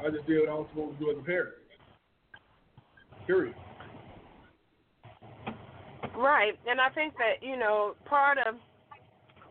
I 0.00 0.10
just 0.10 0.26
did 0.26 0.40
what 0.40 0.48
I 0.48 0.54
was 0.54 0.66
supposed 0.70 0.98
to 0.98 1.04
do 1.04 1.10
as 1.10 1.18
a 1.18 1.24
parent. 1.24 1.54
Period. 3.26 3.54
Right, 6.18 6.58
and 6.66 6.80
I 6.80 6.88
think 6.90 7.14
that 7.18 7.46
you 7.46 7.56
know 7.56 7.94
part 8.04 8.38
of 8.38 8.56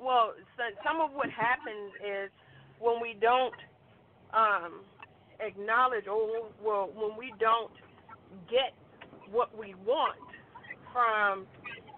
well, 0.03 0.33
some 0.85 0.99
of 0.99 1.11
what 1.13 1.29
happens 1.29 1.95
is 2.03 2.29
when 2.79 3.01
we 3.01 3.15
don't 3.19 3.55
um, 4.33 4.81
acknowledge 5.39 6.07
or 6.07 6.51
well, 6.61 6.89
when 6.93 7.17
we 7.17 7.33
don't 7.39 7.71
get 8.51 8.75
what 9.31 9.57
we 9.57 9.75
want 9.85 10.19
from 10.91 11.47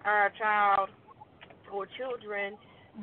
our 0.04 0.32
child 0.38 0.88
or 1.72 1.88
children, 1.98 2.54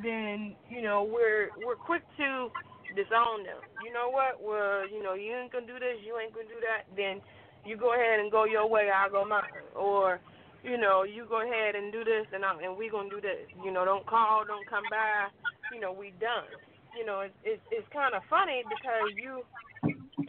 then 0.02 0.56
you 0.70 0.80
know 0.80 1.04
we're 1.04 1.50
we're 1.62 1.76
quick 1.76 2.02
to 2.16 2.48
disown 2.96 3.44
them. 3.44 3.60
You 3.84 3.92
know 3.92 4.08
what? 4.08 4.40
Well, 4.42 4.88
you 4.88 5.02
know 5.02 5.12
you 5.12 5.36
ain't 5.36 5.52
gonna 5.52 5.66
do 5.66 5.74
this, 5.74 6.00
you 6.00 6.18
ain't 6.18 6.32
gonna 6.32 6.48
do 6.48 6.60
that. 6.64 6.88
Then 6.96 7.20
you 7.66 7.76
go 7.76 7.92
ahead 7.92 8.20
and 8.20 8.32
go 8.32 8.46
your 8.46 8.66
way, 8.66 8.88
I'll 8.88 9.10
go 9.10 9.28
mine. 9.28 9.42
Or 9.76 10.18
you 10.64 10.76
know, 10.76 11.04
you 11.04 11.26
go 11.28 11.42
ahead 11.42 11.74
and 11.74 11.92
do 11.92 12.02
this, 12.02 12.26
and 12.34 12.44
I'm, 12.44 12.58
and 12.58 12.76
we 12.76 12.90
gonna 12.90 13.10
do 13.10 13.20
this. 13.20 13.46
You 13.64 13.70
know, 13.70 13.84
don't 13.84 14.06
call, 14.06 14.44
don't 14.46 14.66
come 14.68 14.84
by. 14.90 15.30
You 15.72 15.80
know, 15.80 15.92
we 15.92 16.12
done. 16.18 16.50
You 16.98 17.06
know, 17.06 17.20
it's 17.20 17.34
it's, 17.44 17.62
it's 17.70 17.88
kind 17.92 18.14
of 18.14 18.22
funny 18.28 18.64
because 18.66 19.14
you, 19.14 19.46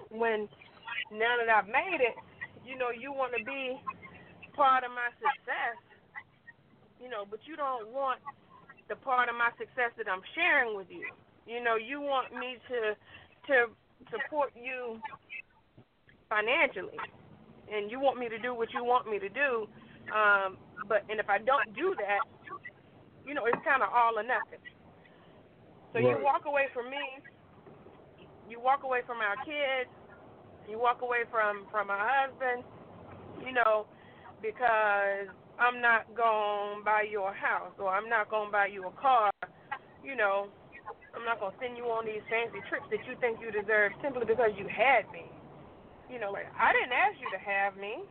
when 0.10 0.48
now 1.12 1.34
that 1.42 1.50
I've 1.50 1.68
made 1.68 2.02
it, 2.02 2.14
you 2.66 2.78
know, 2.78 2.94
you 2.94 3.12
want 3.12 3.34
to 3.38 3.44
be 3.44 3.80
part 4.54 4.84
of 4.84 4.92
my 4.92 5.10
success. 5.18 5.78
You 7.02 7.10
know, 7.10 7.26
but 7.26 7.40
you 7.46 7.56
don't 7.56 7.90
want 7.90 8.20
the 8.90 8.96
part 8.96 9.30
of 9.30 9.36
my 9.36 9.50
success 9.58 9.96
that 9.98 10.06
I'm 10.06 10.22
sharing 10.36 10.76
with 10.78 10.88
you. 10.90 11.10
You 11.48 11.64
know, 11.64 11.76
you 11.76 12.02
want 12.02 12.34
me 12.34 12.62
to 12.70 12.94
to 13.50 13.74
support 14.14 14.54
you 14.54 15.02
financially, 16.30 17.02
and 17.74 17.90
you 17.90 18.00
want 18.00 18.20
me 18.20 18.30
to 18.30 18.38
do 18.38 18.54
what 18.54 18.70
you 18.74 18.84
want 18.86 19.10
me 19.10 19.18
to 19.18 19.30
do 19.30 19.66
um, 20.12 20.58
but 20.88 21.06
and 21.10 21.20
if 21.20 21.30
I 21.30 21.38
don't 21.38 21.74
do 21.76 21.96
that, 21.98 22.24
you 23.26 23.34
know, 23.34 23.46
it's 23.46 23.62
kind 23.64 23.84
of 23.84 23.90
all 23.94 24.18
or 24.18 24.24
nothing. 24.24 24.62
So 25.94 26.00
right. 26.00 26.06
you 26.06 26.18
walk 26.24 26.46
away 26.46 26.70
from 26.74 26.90
me, 26.90 27.02
you 28.50 28.60
walk 28.60 28.84
away 28.84 29.02
from 29.06 29.18
our 29.22 29.38
kids, 29.46 29.90
you 30.70 30.78
walk 30.78 31.02
away 31.02 31.26
from 31.30 31.66
from 31.72 31.90
our 31.90 32.02
husband, 32.02 32.64
you 33.46 33.54
know, 33.54 33.86
because 34.42 35.30
I'm 35.58 35.82
not 35.82 36.08
going 36.16 36.80
to 36.80 36.86
buy 36.86 37.06
you 37.10 37.24
a 37.24 37.34
house 37.34 37.74
or 37.78 37.90
I'm 37.90 38.08
not 38.10 38.30
going 38.30 38.48
to 38.48 38.52
buy 38.52 38.68
you 38.68 38.88
a 38.88 38.94
car, 38.98 39.32
you 40.04 40.16
know. 40.16 40.50
I'm 41.10 41.26
not 41.26 41.42
going 41.42 41.52
to 41.52 41.60
send 41.60 41.74
you 41.74 41.90
on 41.90 42.06
these 42.06 42.22
fancy 42.30 42.62
trips 42.70 42.86
that 42.94 43.02
you 43.10 43.18
think 43.18 43.42
you 43.42 43.50
deserve 43.50 43.98
simply 43.98 44.30
because 44.30 44.54
you 44.56 44.70
had 44.70 45.10
me. 45.10 45.26
You 46.06 46.22
know, 46.22 46.30
like 46.30 46.50
I 46.54 46.70
didn't 46.74 46.94
ask 46.94 47.18
you 47.18 47.30
to 47.34 47.42
have 47.42 47.78
me 47.78 48.06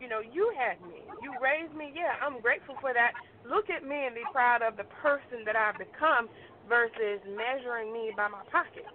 you 0.00 0.08
know, 0.08 0.20
you 0.20 0.52
had 0.56 0.80
me. 0.86 1.02
You 1.22 1.32
raised 1.42 1.74
me. 1.74 1.92
Yeah, 1.94 2.14
I'm 2.24 2.40
grateful 2.40 2.76
for 2.80 2.92
that. 2.92 3.12
Look 3.48 3.70
at 3.70 3.86
me 3.86 4.06
and 4.06 4.14
be 4.14 4.22
proud 4.32 4.62
of 4.62 4.76
the 4.76 4.84
person 5.02 5.44
that 5.44 5.56
I've 5.56 5.78
become 5.78 6.28
versus 6.68 7.20
measuring 7.24 7.92
me 7.92 8.12
by 8.16 8.28
my 8.28 8.42
pockets. 8.50 8.88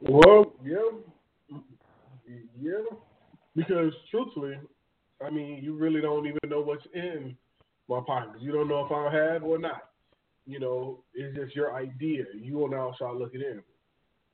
Well, 0.00 0.52
yeah. 0.64 1.58
Yeah. 2.60 2.96
Because 3.56 3.92
truthfully, 4.10 4.58
I 5.24 5.30
mean, 5.30 5.62
you 5.62 5.76
really 5.76 6.00
don't 6.00 6.26
even 6.26 6.38
know 6.48 6.60
what's 6.60 6.86
in 6.94 7.36
my 7.88 8.00
pockets. 8.06 8.38
You 8.40 8.52
don't 8.52 8.68
know 8.68 8.84
if 8.84 8.92
I 8.92 9.14
have 9.14 9.44
or 9.44 9.58
not. 9.58 9.90
You 10.46 10.60
know, 10.60 11.04
it's 11.14 11.36
just 11.36 11.56
your 11.56 11.74
idea. 11.74 12.24
You 12.34 12.56
will 12.56 12.68
now 12.68 12.92
start 12.96 13.16
looking 13.16 13.40
in. 13.40 13.62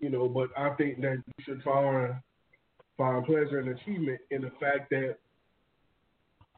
You 0.01 0.11
know, 0.11 0.29
but 0.29 0.49
I 0.57 0.71
think 0.77 1.01
that 1.03 1.23
you 1.27 1.45
should 1.45 1.63
find 1.63 2.15
find 3.01 3.25
pleasure 3.25 3.61
and 3.61 3.71
achievement 3.71 4.21
in 4.31 4.43
the 4.43 4.51
fact 4.61 4.91
that, 4.91 5.17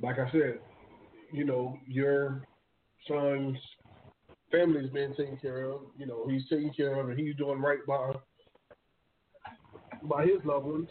like 0.02 0.18
I 0.18 0.28
said, 0.32 0.58
you 1.30 1.44
know, 1.44 1.78
your 1.86 2.42
son's 3.06 3.56
family's 4.50 4.90
been 4.90 5.14
taken 5.14 5.36
care 5.36 5.70
of. 5.70 5.82
You 5.96 6.06
know, 6.06 6.26
he's 6.28 6.42
taken 6.48 6.72
care 6.76 7.00
of 7.00 7.10
and 7.10 7.18
he's 7.18 7.36
doing 7.36 7.60
right 7.60 7.78
by 7.86 8.12
by 10.02 10.24
his 10.24 10.44
loved 10.44 10.66
ones. 10.66 10.88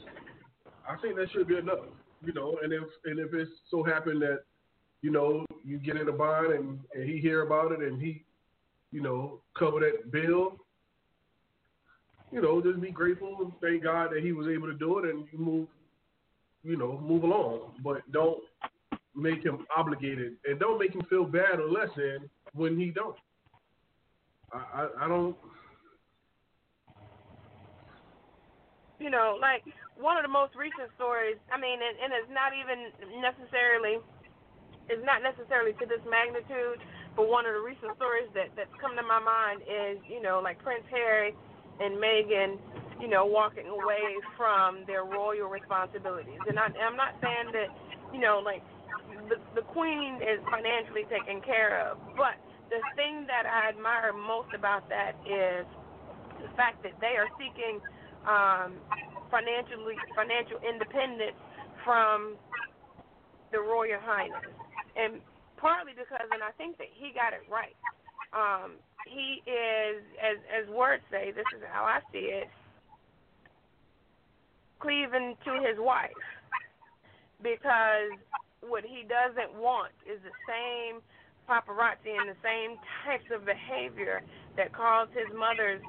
I 0.87 0.95
think 1.01 1.17
that 1.17 1.29
should 1.33 1.49
be 1.49 1.57
enough. 1.57 1.79
You 2.23 2.31
know, 2.31 2.57
and 2.63 2.71
if 2.71 2.83
and 3.03 3.19
if 3.19 3.33
it's 3.33 3.51
so 3.69 3.83
happened 3.83 4.21
that, 4.21 4.43
you 5.01 5.11
know, 5.11 5.45
you 5.65 5.79
get 5.79 5.97
in 5.97 6.07
a 6.07 6.13
bind 6.13 6.53
and, 6.53 6.79
and 6.93 7.09
he 7.09 7.17
hear 7.17 7.41
about 7.41 7.73
it 7.73 7.79
and 7.79 8.01
he, 8.01 8.23
you 8.93 9.01
know, 9.01 9.41
cover 9.59 9.81
that 9.81 10.11
bill 10.11 10.55
you 12.31 12.41
know, 12.41 12.61
just 12.61 12.81
be 12.81 12.91
grateful 12.91 13.51
thank 13.61 13.83
God 13.83 14.11
that 14.13 14.23
he 14.23 14.31
was 14.31 14.47
able 14.47 14.67
to 14.67 14.73
do 14.73 14.99
it 14.99 15.09
and 15.09 15.25
you 15.31 15.39
move, 15.39 15.67
you 16.63 16.77
know, 16.77 16.99
move 17.03 17.23
along. 17.23 17.73
But 17.83 18.09
don't 18.11 18.39
make 19.15 19.43
him 19.43 19.65
obligated 19.75 20.33
and 20.45 20.59
don't 20.59 20.79
make 20.79 20.93
him 20.93 21.03
feel 21.09 21.25
bad 21.25 21.59
or 21.59 21.69
less 21.69 21.89
than 21.95 22.29
when 22.53 22.79
he 22.79 22.91
don't. 22.91 23.15
I, 24.53 24.57
I, 24.57 25.05
I 25.05 25.07
don't. 25.07 25.35
You 28.99 29.09
know, 29.09 29.37
like 29.41 29.63
one 29.97 30.15
of 30.15 30.23
the 30.23 30.31
most 30.31 30.55
recent 30.55 30.93
stories. 30.95 31.35
I 31.51 31.59
mean, 31.59 31.79
and, 31.81 31.95
and 31.99 32.13
it's 32.13 32.31
not 32.31 32.53
even 32.53 32.93
necessarily, 33.19 33.97
it's 34.87 35.03
not 35.03 35.25
necessarily 35.25 35.73
to 35.73 35.85
this 35.85 36.01
magnitude. 36.07 36.79
But 37.17 37.27
one 37.27 37.43
of 37.43 37.51
the 37.51 37.59
recent 37.59 37.91
stories 37.99 38.31
that 38.39 38.55
that's 38.55 38.71
come 38.79 38.95
to 38.95 39.03
my 39.03 39.19
mind 39.19 39.67
is, 39.67 39.99
you 40.07 40.21
know, 40.21 40.39
like 40.39 40.63
Prince 40.63 40.87
Harry 40.87 41.35
and 41.81 41.97
Meghan, 41.97 42.57
you 43.01 43.07
know, 43.09 43.25
walking 43.25 43.67
away 43.67 44.21
from 44.37 44.85
their 44.85 45.03
royal 45.03 45.49
responsibilities. 45.49 46.39
And 46.47 46.59
I, 46.59 46.69
I'm 46.85 46.95
not 46.95 47.17
saying 47.21 47.49
that, 47.53 47.69
you 48.13 48.19
know, 48.19 48.41
like 48.43 48.61
the 49.29 49.37
the 49.55 49.65
queen 49.73 50.21
is 50.21 50.39
financially 50.49 51.03
taken 51.09 51.41
care 51.41 51.89
of, 51.89 51.97
but 52.15 52.37
the 52.69 52.79
thing 52.95 53.27
that 53.27 53.43
I 53.43 53.69
admire 53.69 54.13
most 54.13 54.53
about 54.55 54.87
that 54.89 55.17
is 55.27 55.65
the 56.39 56.47
fact 56.55 56.83
that 56.83 56.95
they 57.01 57.19
are 57.19 57.27
seeking 57.35 57.81
um, 58.23 58.79
financially 59.27 59.97
financial 60.15 60.61
independence 60.63 61.35
from 61.83 62.37
the 63.51 63.59
royal 63.59 63.99
highness, 63.99 64.47
and 64.95 65.19
partly 65.57 65.91
because, 65.91 66.23
and 66.31 66.41
I 66.41 66.51
think 66.55 66.77
that 66.77 66.87
he 66.93 67.11
got 67.11 67.33
it 67.33 67.43
right. 67.51 67.75
Um, 68.31 68.79
he 69.07 69.41
is, 69.49 70.03
as 70.21 70.37
as 70.49 70.69
words 70.69 71.03
say, 71.11 71.31
this 71.31 71.45
is 71.55 71.63
how 71.71 71.83
I 71.83 71.99
see 72.11 72.29
it, 72.29 72.49
cleaving 74.79 75.35
to 75.45 75.53
his 75.67 75.77
wife, 75.77 76.11
because 77.41 78.13
what 78.61 78.83
he 78.83 79.03
doesn't 79.05 79.57
want 79.59 79.91
is 80.05 80.19
the 80.21 80.35
same 80.45 81.01
paparazzi 81.49 82.13
and 82.13 82.29
the 82.29 82.37
same 82.43 82.77
types 83.03 83.25
of 83.33 83.45
behavior 83.45 84.21
that 84.55 84.73
caused 84.73 85.11
his 85.11 85.27
mother's 85.35 85.81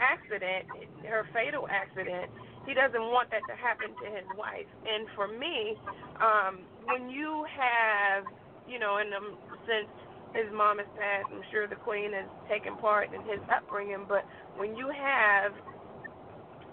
accident, 0.00 0.66
her 1.08 1.26
fatal 1.32 1.66
accident. 1.70 2.30
He 2.66 2.74
doesn't 2.74 3.00
want 3.14 3.30
that 3.30 3.46
to 3.48 3.54
happen 3.54 3.94
to 4.02 4.06
his 4.10 4.26
wife. 4.36 4.66
And 4.82 5.06
for 5.14 5.28
me, 5.28 5.78
um, 6.18 6.66
when 6.84 7.08
you 7.08 7.46
have, 7.46 8.24
you 8.66 8.78
know, 8.78 8.98
in 8.98 9.08
the 9.10 9.22
since 9.66 9.88
his 10.34 10.50
mom 10.52 10.78
has 10.78 10.88
passed. 10.98 11.28
I'm 11.32 11.42
sure 11.50 11.68
the 11.68 11.76
queen 11.76 12.12
has 12.12 12.26
taken 12.48 12.76
part 12.76 13.12
in 13.12 13.20
his 13.22 13.40
upbringing. 13.50 14.04
But 14.08 14.24
when 14.56 14.76
you 14.76 14.90
have 14.90 15.52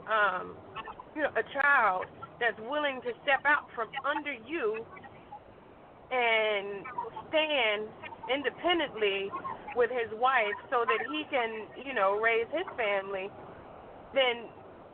um, 0.07 0.55
you 1.15 1.23
know, 1.23 1.31
a 1.35 1.45
child 1.53 2.05
that's 2.39 2.59
willing 2.69 2.99
to 3.03 3.11
step 3.23 3.45
out 3.45 3.67
from 3.75 3.87
under 4.03 4.33
you 4.33 4.83
and 6.11 6.85
stand 7.29 7.87
independently 8.33 9.29
with 9.75 9.89
his 9.89 10.11
wife 10.19 10.55
so 10.69 10.85
that 10.85 11.01
he 11.09 11.25
can, 11.31 11.65
you 11.85 11.93
know, 11.93 12.19
raise 12.19 12.47
his 12.53 12.67
family, 12.77 13.29
then 14.13 14.49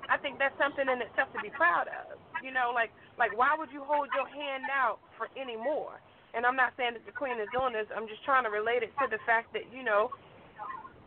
I 0.09 0.17
think 0.17 0.39
that's 0.39 0.55
something 0.57 0.87
in 0.87 1.01
itself 1.03 1.29
to 1.35 1.41
be 1.43 1.51
proud 1.51 1.87
of. 1.91 2.17
You 2.43 2.51
know, 2.51 2.71
like 2.73 2.91
like 3.19 3.35
why 3.37 3.55
would 3.57 3.69
you 3.71 3.83
hold 3.83 4.07
your 4.15 4.27
hand 4.27 4.63
out 4.71 4.99
for 5.17 5.27
any 5.35 5.57
more? 5.57 5.99
And 6.35 6.45
I'm 6.45 6.55
not 6.55 6.73
saying 6.77 6.93
that 6.93 7.05
the 7.05 7.15
queen 7.15 7.39
is 7.41 7.49
doing 7.53 7.73
this. 7.73 7.87
I'm 7.95 8.07
just 8.07 8.23
trying 8.25 8.43
to 8.45 8.53
relate 8.53 8.83
it 8.83 8.93
to 9.01 9.09
the 9.09 9.17
fact 9.25 9.53
that 9.53 9.65
you 9.73 9.83
know, 9.83 10.11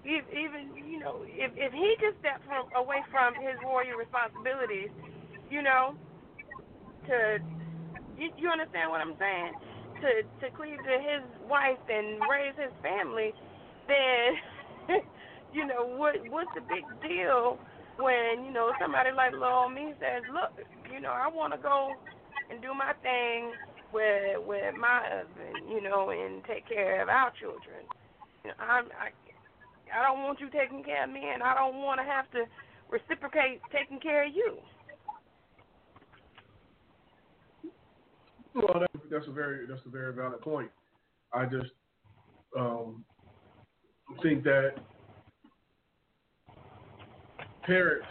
even 0.05 0.75
you 0.75 0.99
know, 0.99 1.23
if 1.27 1.53
if 1.57 1.73
he 1.73 1.95
can 2.01 2.13
step 2.19 2.43
from 2.47 2.67
away 2.75 3.03
from 3.11 3.35
his 3.39 3.55
warrior 3.63 3.97
responsibilities, 3.97 4.91
you 5.51 5.63
know, 5.63 5.95
to 7.07 7.39
you, 8.19 8.31
you 8.39 8.49
understand 8.51 8.91
what 8.91 9.01
I'm 9.01 9.15
saying? 9.19 9.53
To 10.03 10.11
to 10.43 10.47
cleave 10.57 10.79
to 10.83 10.97
his 10.99 11.23
wife 11.47 11.83
and 11.89 12.19
raise 12.27 12.55
his 12.59 12.75
family, 12.83 13.31
then 13.87 14.29
you 15.55 15.67
know 15.67 15.87
what 15.87 16.17
what's 16.31 16.51
the 16.55 16.63
big 16.67 16.83
deal 17.03 17.59
when 17.99 18.45
you 18.45 18.51
know 18.53 18.73
somebody 18.81 19.11
like 19.15 19.33
little 19.33 19.69
me 19.69 19.95
says, 20.01 20.23
look, 20.35 20.51
you 20.93 21.01
know 21.01 21.15
I 21.15 21.29
want 21.31 21.55
to 21.55 21.61
go 21.63 21.95
and 22.51 22.61
do 22.63 22.75
my 22.75 22.93
thing 23.03 23.53
with 23.93 24.47
with 24.47 24.75
my 24.79 25.03
husband, 25.05 25.69
you 25.69 25.81
know, 25.83 26.11
and 26.11 26.43
take 26.45 26.69
care 26.69 27.03
of 27.03 27.09
our 27.09 27.33
children. 27.41 27.85
You 28.45 28.51
know, 28.51 28.57
I 28.59 28.81
I 28.99 29.09
I 29.93 30.03
don't 30.03 30.23
want 30.23 30.41
you 30.41 30.49
taking 30.51 30.83
care 30.83 31.05
of 31.05 31.11
me, 31.11 31.23
and 31.33 31.43
I 31.43 31.55
don't 31.55 31.77
want 31.77 32.01
to 32.01 32.05
have 32.05 32.31
to 32.33 32.45
reciprocate 32.91 33.61
taking 33.73 34.01
care 34.01 34.27
of 34.27 34.35
you. 34.35 34.59
Well, 38.55 38.81
that's, 38.81 39.05
that's 39.11 39.27
a 39.29 39.33
very 39.33 39.67
that's 39.67 39.81
a 39.87 39.91
very 39.91 40.13
valid 40.13 40.41
point. 40.41 40.71
I 41.33 41.45
just 41.47 41.73
um, 42.59 43.05
think 44.23 44.45
that 44.45 44.75
parents. 47.65 48.07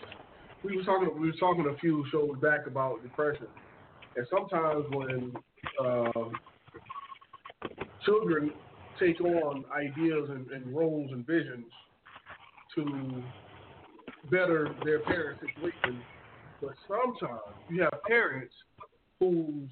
We 0.63 0.77
were 0.77 0.83
talking. 0.83 1.09
We 1.19 1.27
were 1.27 1.37
talking 1.39 1.65
a 1.67 1.77
few 1.79 2.05
shows 2.11 2.37
back 2.41 2.67
about 2.67 3.01
depression, 3.01 3.47
and 4.15 4.27
sometimes 4.29 4.85
when 4.91 5.33
uh, 5.83 6.29
children 8.05 8.51
take 8.99 9.19
on 9.21 9.63
ideas 9.75 10.29
and, 10.29 10.49
and 10.51 10.75
roles 10.75 11.11
and 11.11 11.25
visions 11.25 11.65
to 12.75 13.23
better 14.29 14.75
their 14.85 14.99
parents' 14.99 15.41
situation, 15.41 16.01
but 16.61 16.71
sometimes 16.87 17.41
you 17.69 17.81
have 17.81 18.03
parents 18.07 18.53
who's 19.19 19.69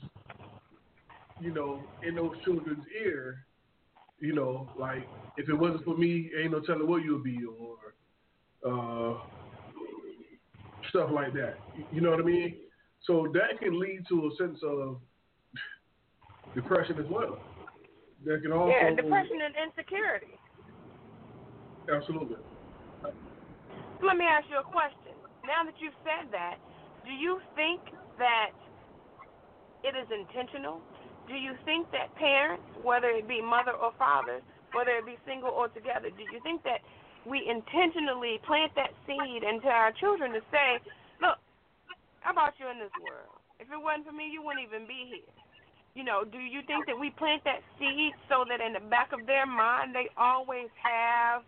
you 1.40 1.54
know 1.54 1.82
in 2.06 2.16
those 2.16 2.34
children's 2.44 2.84
ear 3.04 3.46
you 4.20 4.34
know, 4.34 4.70
like 4.78 5.08
if 5.38 5.50
it 5.50 5.54
wasn't 5.54 5.86
for 5.86 5.98
me, 5.98 6.30
ain't 6.40 6.52
no 6.52 6.60
telling 6.60 6.88
what 6.88 7.04
you'll 7.04 7.24
be, 7.24 7.40
or 7.46 7.78
uh, 8.66 9.18
stuff 10.90 11.10
like 11.14 11.34
that. 11.34 11.56
You 11.92 12.02
know 12.02 12.12
what 12.12 12.20
I 12.20 12.24
mean? 12.24 12.56
So 13.06 13.28
that 13.34 13.60
can 13.60 13.80
lead 13.80 14.04
to 14.10 14.28
a 14.28 14.38
sense 14.38 14.60
of 14.64 14.98
depression 16.56 16.98
as 17.00 17.06
well. 17.10 17.40
That 18.26 18.42
can 18.42 18.52
also 18.52 18.74
yeah, 18.74 18.94
depression 18.96 19.40
and 19.46 19.56
insecurity. 19.56 20.36
Absolutely. 21.88 22.38
Let 24.04 24.16
me 24.16 24.26
ask 24.26 24.46
you 24.50 24.60
a 24.60 24.64
question. 24.64 25.16
Now 25.48 25.64
that 25.64 25.76
you've 25.80 25.98
said 26.04 26.32
that, 26.32 26.60
do 27.06 27.12
you 27.12 27.40
think 27.56 27.80
that 28.20 28.52
it 29.84 29.96
is 29.96 30.08
intentional? 30.12 30.82
Do 31.28 31.36
you 31.36 31.56
think 31.64 31.90
that 31.92 32.14
parents, 32.16 32.64
whether 32.84 33.08
it 33.10 33.28
be 33.28 33.42
mother 33.42 33.72
or 33.72 33.92
father, 33.98 34.42
whether 34.74 34.92
it 35.00 35.06
be 35.06 35.18
single 35.26 35.50
or 35.50 35.68
together, 35.70 36.12
do 36.12 36.24
you 36.32 36.40
think 36.44 36.64
that 36.64 36.84
we 37.26 37.44
intentionally 37.48 38.40
plant 38.46 38.72
that 38.76 38.92
seed 39.08 39.44
into 39.44 39.68
our 39.68 39.92
children 40.00 40.32
to 40.34 40.42
say, 40.52 40.80
look, 41.22 41.38
how 42.22 42.32
about 42.32 42.54
you 42.60 42.68
in 42.70 42.80
this 42.80 42.94
world? 43.02 43.40
If 43.60 43.68
it 43.72 43.80
wasn't 43.80 44.08
for 44.08 44.16
me, 44.16 44.30
you 44.32 44.44
wouldn't 44.44 44.64
even 44.64 44.88
be 44.88 45.08
here. 45.08 45.34
You 46.00 46.06
know, 46.06 46.24
do 46.24 46.40
you 46.40 46.62
think 46.64 46.88
that 46.88 46.96
we 46.98 47.10
plant 47.10 47.44
that 47.44 47.60
seed 47.76 48.16
so 48.32 48.46
that 48.48 48.64
in 48.64 48.72
the 48.72 48.80
back 48.88 49.12
of 49.12 49.28
their 49.28 49.46
mind 49.46 49.94
they 49.94 50.08
always 50.16 50.72
have 50.80 51.44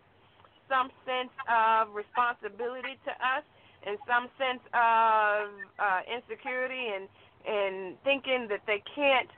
some 0.68 0.92
sense 1.08 1.32
of 1.48 1.96
responsibility 1.96 3.00
to 3.08 3.12
us 3.16 3.48
and 3.88 3.96
some 4.04 4.28
sense 4.36 4.60
of 4.76 5.56
uh, 5.80 6.00
insecurity 6.04 6.92
and 6.92 7.08
and 7.48 7.96
thinking 8.04 8.44
that 8.52 8.60
they 8.68 8.84
can't 8.94 9.32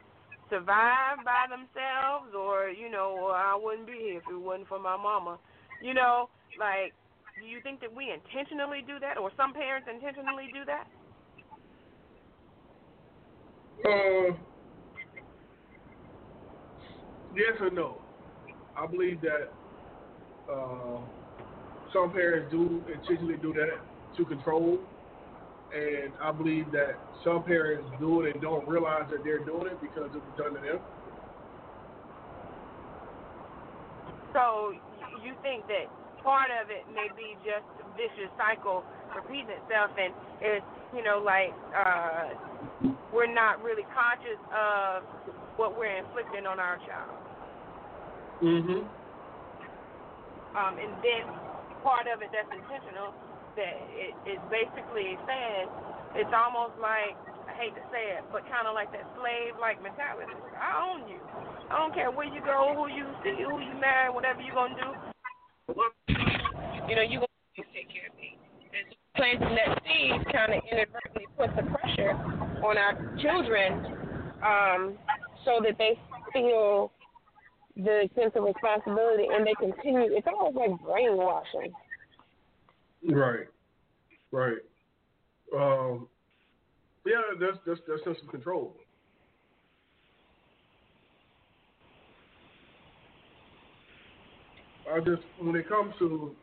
survive 0.51 1.23
by 1.23 1.47
themselves 1.47 2.35
or 2.35 2.67
you 2.75 2.91
know 2.91 3.31
I 3.31 3.55
wouldn't 3.55 3.87
be 3.87 4.19
here 4.19 4.19
if 4.19 4.27
it 4.27 4.35
wasn't 4.35 4.67
for 4.67 4.81
my 4.81 4.97
mama. 4.97 5.39
You 5.81 5.95
know, 5.95 6.29
like 6.59 6.91
do 7.39 7.47
you 7.47 7.63
think 7.63 7.79
that 7.87 7.95
we 7.95 8.11
intentionally 8.11 8.83
do 8.83 8.99
that 8.99 9.17
or 9.17 9.31
some 9.37 9.55
parents 9.55 9.87
intentionally 9.87 10.51
do 10.53 10.67
that? 10.67 10.91
Uh, 13.87 14.54
yes 17.37 17.61
or 17.61 17.71
no. 17.71 17.99
I 18.77 18.87
believe 18.87 19.21
that 19.23 19.53
uh, 20.53 20.99
some 21.93 22.13
parents 22.13 22.51
do 22.51 22.83
intentionally 22.93 23.37
do 23.37 23.53
that 23.55 23.81
to 24.17 24.25
control 24.25 24.79
and 25.75 26.15
I 26.23 26.31
believe 26.31 26.71
that 26.71 26.95
some 27.25 27.43
parents 27.43 27.91
do 27.99 28.23
it 28.23 28.35
and 28.35 28.43
don't 28.43 28.67
realize 28.69 29.11
that 29.11 29.25
they're 29.25 29.43
doing 29.43 29.67
it 29.67 29.81
because 29.83 30.07
it 30.15 30.23
was 30.23 30.35
done 30.39 30.55
to 30.55 30.61
them. 30.63 30.79
So 34.33 34.75
you 35.27 35.35
think 35.43 35.67
that 35.67 35.91
part 36.23 36.51
of 36.63 36.71
it 36.71 36.87
may 36.95 37.11
be 37.19 37.35
just 37.43 37.67
vicious 37.99 38.31
cycle 38.39 38.85
repeating 39.15 39.51
itself, 39.51 39.91
and 39.99 40.15
it's 40.43 40.67
you 40.95 41.03
know 41.03 41.19
like 41.19 41.55
uh, 41.75 42.35
we're 43.13 43.33
not 43.33 43.63
really 43.63 43.87
conscious 43.91 44.39
of 44.55 45.03
what 45.59 45.79
we're 45.79 45.99
inflicting 45.99 46.47
on 46.47 46.59
our 46.59 46.79
child. 46.87 47.24
Mhm. 48.45 48.85
Um, 50.55 50.77
and 50.77 50.93
then 51.01 51.25
part 51.83 52.07
of 52.07 52.21
it 52.21 52.29
that's 52.29 52.53
intentional 52.53 53.17
that 53.57 53.77
it, 53.97 54.13
it 54.27 54.41
basically 54.53 55.17
says 55.25 55.67
it's 56.15 56.31
almost 56.37 56.77
like 56.77 57.17
I 57.49 57.57
hate 57.57 57.75
to 57.75 57.85
say 57.89 58.21
it, 58.21 58.25
but 58.33 58.45
kind 58.49 58.69
of 58.69 58.75
like 58.75 58.93
that 58.93 59.09
slave-like 59.17 59.81
mentality. 59.83 60.33
I 60.61 60.77
own 60.77 61.09
you. 61.09 61.21
I 61.71 61.79
don't 61.79 61.95
care 61.95 62.11
where 62.11 62.29
you 62.29 62.41
go, 62.45 62.75
who 62.77 62.89
you 62.93 63.09
see, 63.25 63.43
who 63.43 63.61
you 63.61 63.75
marry, 63.81 64.13
whatever 64.13 64.41
you're 64.43 64.55
gonna 64.55 64.77
do. 64.77 64.91
You 66.89 66.97
know, 66.97 67.03
you 67.03 67.25
gonna 67.25 67.69
take 67.73 67.89
care 67.89 68.13
of 68.13 68.17
me. 68.21 68.37
And 68.77 68.93
planting 69.17 69.57
that 69.57 69.81
seed 69.89 70.21
kind 70.33 70.53
of 70.53 70.61
inadvertently 70.71 71.27
puts 71.39 71.57
the 71.57 71.65
pressure 71.73 72.13
on 72.61 72.77
our 72.77 72.95
children, 73.21 73.73
um, 74.45 74.99
so 75.45 75.61
that 75.63 75.79
they 75.79 75.99
feel 76.33 76.91
the 77.77 78.09
sense 78.15 78.33
of 78.37 78.45
responsibility 78.45 79.25
and 79.33 79.47
they 79.47 79.55
continue. 79.55 80.15
It's 80.17 80.27
almost 80.27 80.57
like 80.57 80.71
brainwashing. 80.81 81.73
Right. 83.09 83.47
Right. 84.31 84.59
Um, 85.55 86.09
yeah, 87.07 87.21
that's 87.39 87.59
that's 87.67 87.81
that 87.87 88.05
sense 88.05 88.19
of 88.23 88.31
control. 88.31 88.75
I 94.93 95.01
just 95.01 95.23
when 95.39 95.55
it 95.57 95.69
comes 95.69 95.95
to 95.99 96.35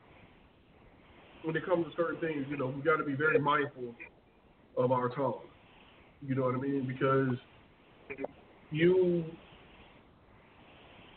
when 1.43 1.55
it 1.55 1.65
comes 1.65 1.85
to 1.85 1.91
certain 1.95 2.19
things, 2.19 2.45
you 2.49 2.57
know, 2.57 2.67
we 2.67 2.81
got 2.81 2.97
to 2.97 3.03
be 3.03 3.13
very 3.13 3.39
mindful 3.39 3.95
of 4.77 4.91
our 4.91 5.09
tongue. 5.09 5.39
You 6.21 6.35
know 6.35 6.43
what 6.43 6.55
I 6.55 6.59
mean? 6.59 6.85
Because 6.85 7.35
you 8.71 9.25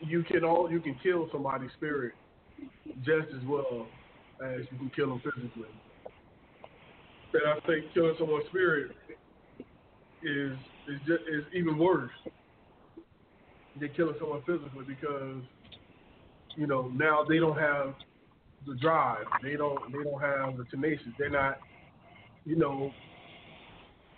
you 0.07 0.23
can 0.23 0.43
all 0.43 0.69
you 0.71 0.79
can 0.79 0.95
kill 1.01 1.27
somebody's 1.31 1.71
spirit 1.77 2.13
just 3.03 3.27
as 3.35 3.45
well 3.47 3.87
as 4.43 4.61
you 4.71 4.77
can 4.77 4.91
kill 4.95 5.09
them 5.09 5.21
physically. 5.23 5.69
And 7.33 7.43
I 7.47 7.65
think 7.67 7.93
killing 7.93 8.15
someone's 8.17 8.45
spirit 8.47 8.91
is 10.23 10.57
is 10.87 10.99
just, 11.07 11.21
is 11.31 11.43
even 11.53 11.77
worse 11.77 12.11
than 13.79 13.89
killing 13.95 14.15
someone 14.19 14.41
physically 14.45 14.85
because 14.87 15.41
you 16.55 16.67
know 16.67 16.91
now 16.95 17.25
they 17.27 17.37
don't 17.37 17.57
have 17.57 17.93
the 18.67 18.75
drive, 18.75 19.25
they 19.43 19.55
don't 19.55 19.91
they 19.91 20.03
don't 20.03 20.21
have 20.21 20.57
the 20.57 20.65
tenacious, 20.65 21.07
they're 21.17 21.29
not 21.29 21.57
you 22.45 22.55
know 22.55 22.91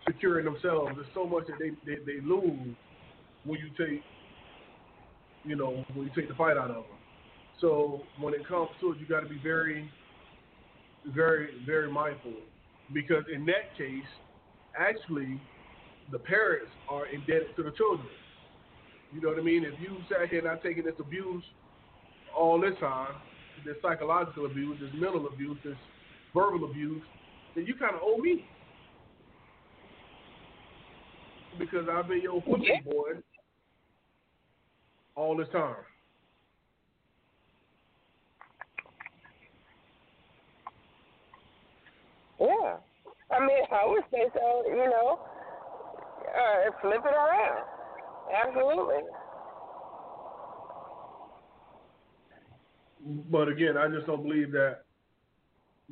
securing 0.06 0.46
themselves. 0.46 0.92
There's 0.96 1.08
so 1.14 1.26
much 1.26 1.48
that 1.48 1.58
they, 1.60 1.72
they, 1.86 2.00
they 2.06 2.22
lose 2.22 2.76
when 3.44 3.60
you 3.60 3.70
take 3.78 4.02
you 5.44 5.56
know 5.56 5.84
when 5.94 6.08
you 6.08 6.14
take 6.14 6.30
the 6.30 6.36
fight 6.36 6.58
out 6.58 6.70
of 6.70 6.88
them. 6.88 6.98
So 7.60 8.08
when 8.16 8.34
it 8.34 8.48
comes 8.48 8.70
to 8.82 8.92
it, 8.92 9.00
you 9.00 9.06
got 9.06 9.22
to 9.22 9.28
be 9.28 9.38
very 9.38 9.92
very, 11.06 11.50
very 11.66 11.92
mindful 11.92 12.34
because 12.94 13.24
in 13.34 13.46
that 13.46 13.76
case, 13.78 14.06
actually 14.78 15.40
the 16.12 16.20
parents 16.20 16.72
are 16.88 17.08
indebted 17.08 17.56
to 17.56 17.64
the 17.64 17.72
children. 17.72 18.10
You 19.12 19.22
know 19.22 19.30
what 19.30 19.40
I 19.40 19.42
mean? 19.42 19.64
If 19.64 19.80
you 19.80 20.04
sat 20.10 20.30
here 20.30 20.42
not 20.42 20.62
taking 20.62 20.84
this 20.84 20.96
abuse 21.00 21.44
all 22.38 22.60
this 22.60 22.78
time, 22.80 23.16
this 23.64 23.76
psychological 23.82 24.46
abuse, 24.46 24.78
this 24.80 24.92
mental 24.94 25.28
abuse, 25.28 25.58
this 25.64 25.78
verbal 26.34 26.70
abuse, 26.70 27.04
then 27.56 27.66
you 27.66 27.76
kind 27.76 27.96
of 27.96 28.02
owe 28.04 28.18
me 28.18 28.42
because 31.58 31.88
I've 31.92 32.08
been 32.08 32.22
your 32.22 32.42
football 32.42 32.62
Yeah. 32.62 32.82
boy 32.82 33.14
all 35.18 35.36
this 35.36 35.48
time. 35.52 35.76
Yeah. 42.40 42.78
I 43.32 43.40
mean, 43.40 43.64
I 43.72 43.86
would 43.88 44.04
say 44.12 44.30
so, 44.34 44.64
you 44.68 44.76
know, 44.76 45.20
uh, 46.28 46.72
flip 46.82 47.02
it 47.04 47.14
around. 47.14 47.66
Absolutely. 48.46 49.04
But 53.32 53.48
again, 53.48 53.76
I 53.76 53.88
just 53.88 54.06
don't 54.06 54.24
believe 54.24 54.52
that. 54.52 54.84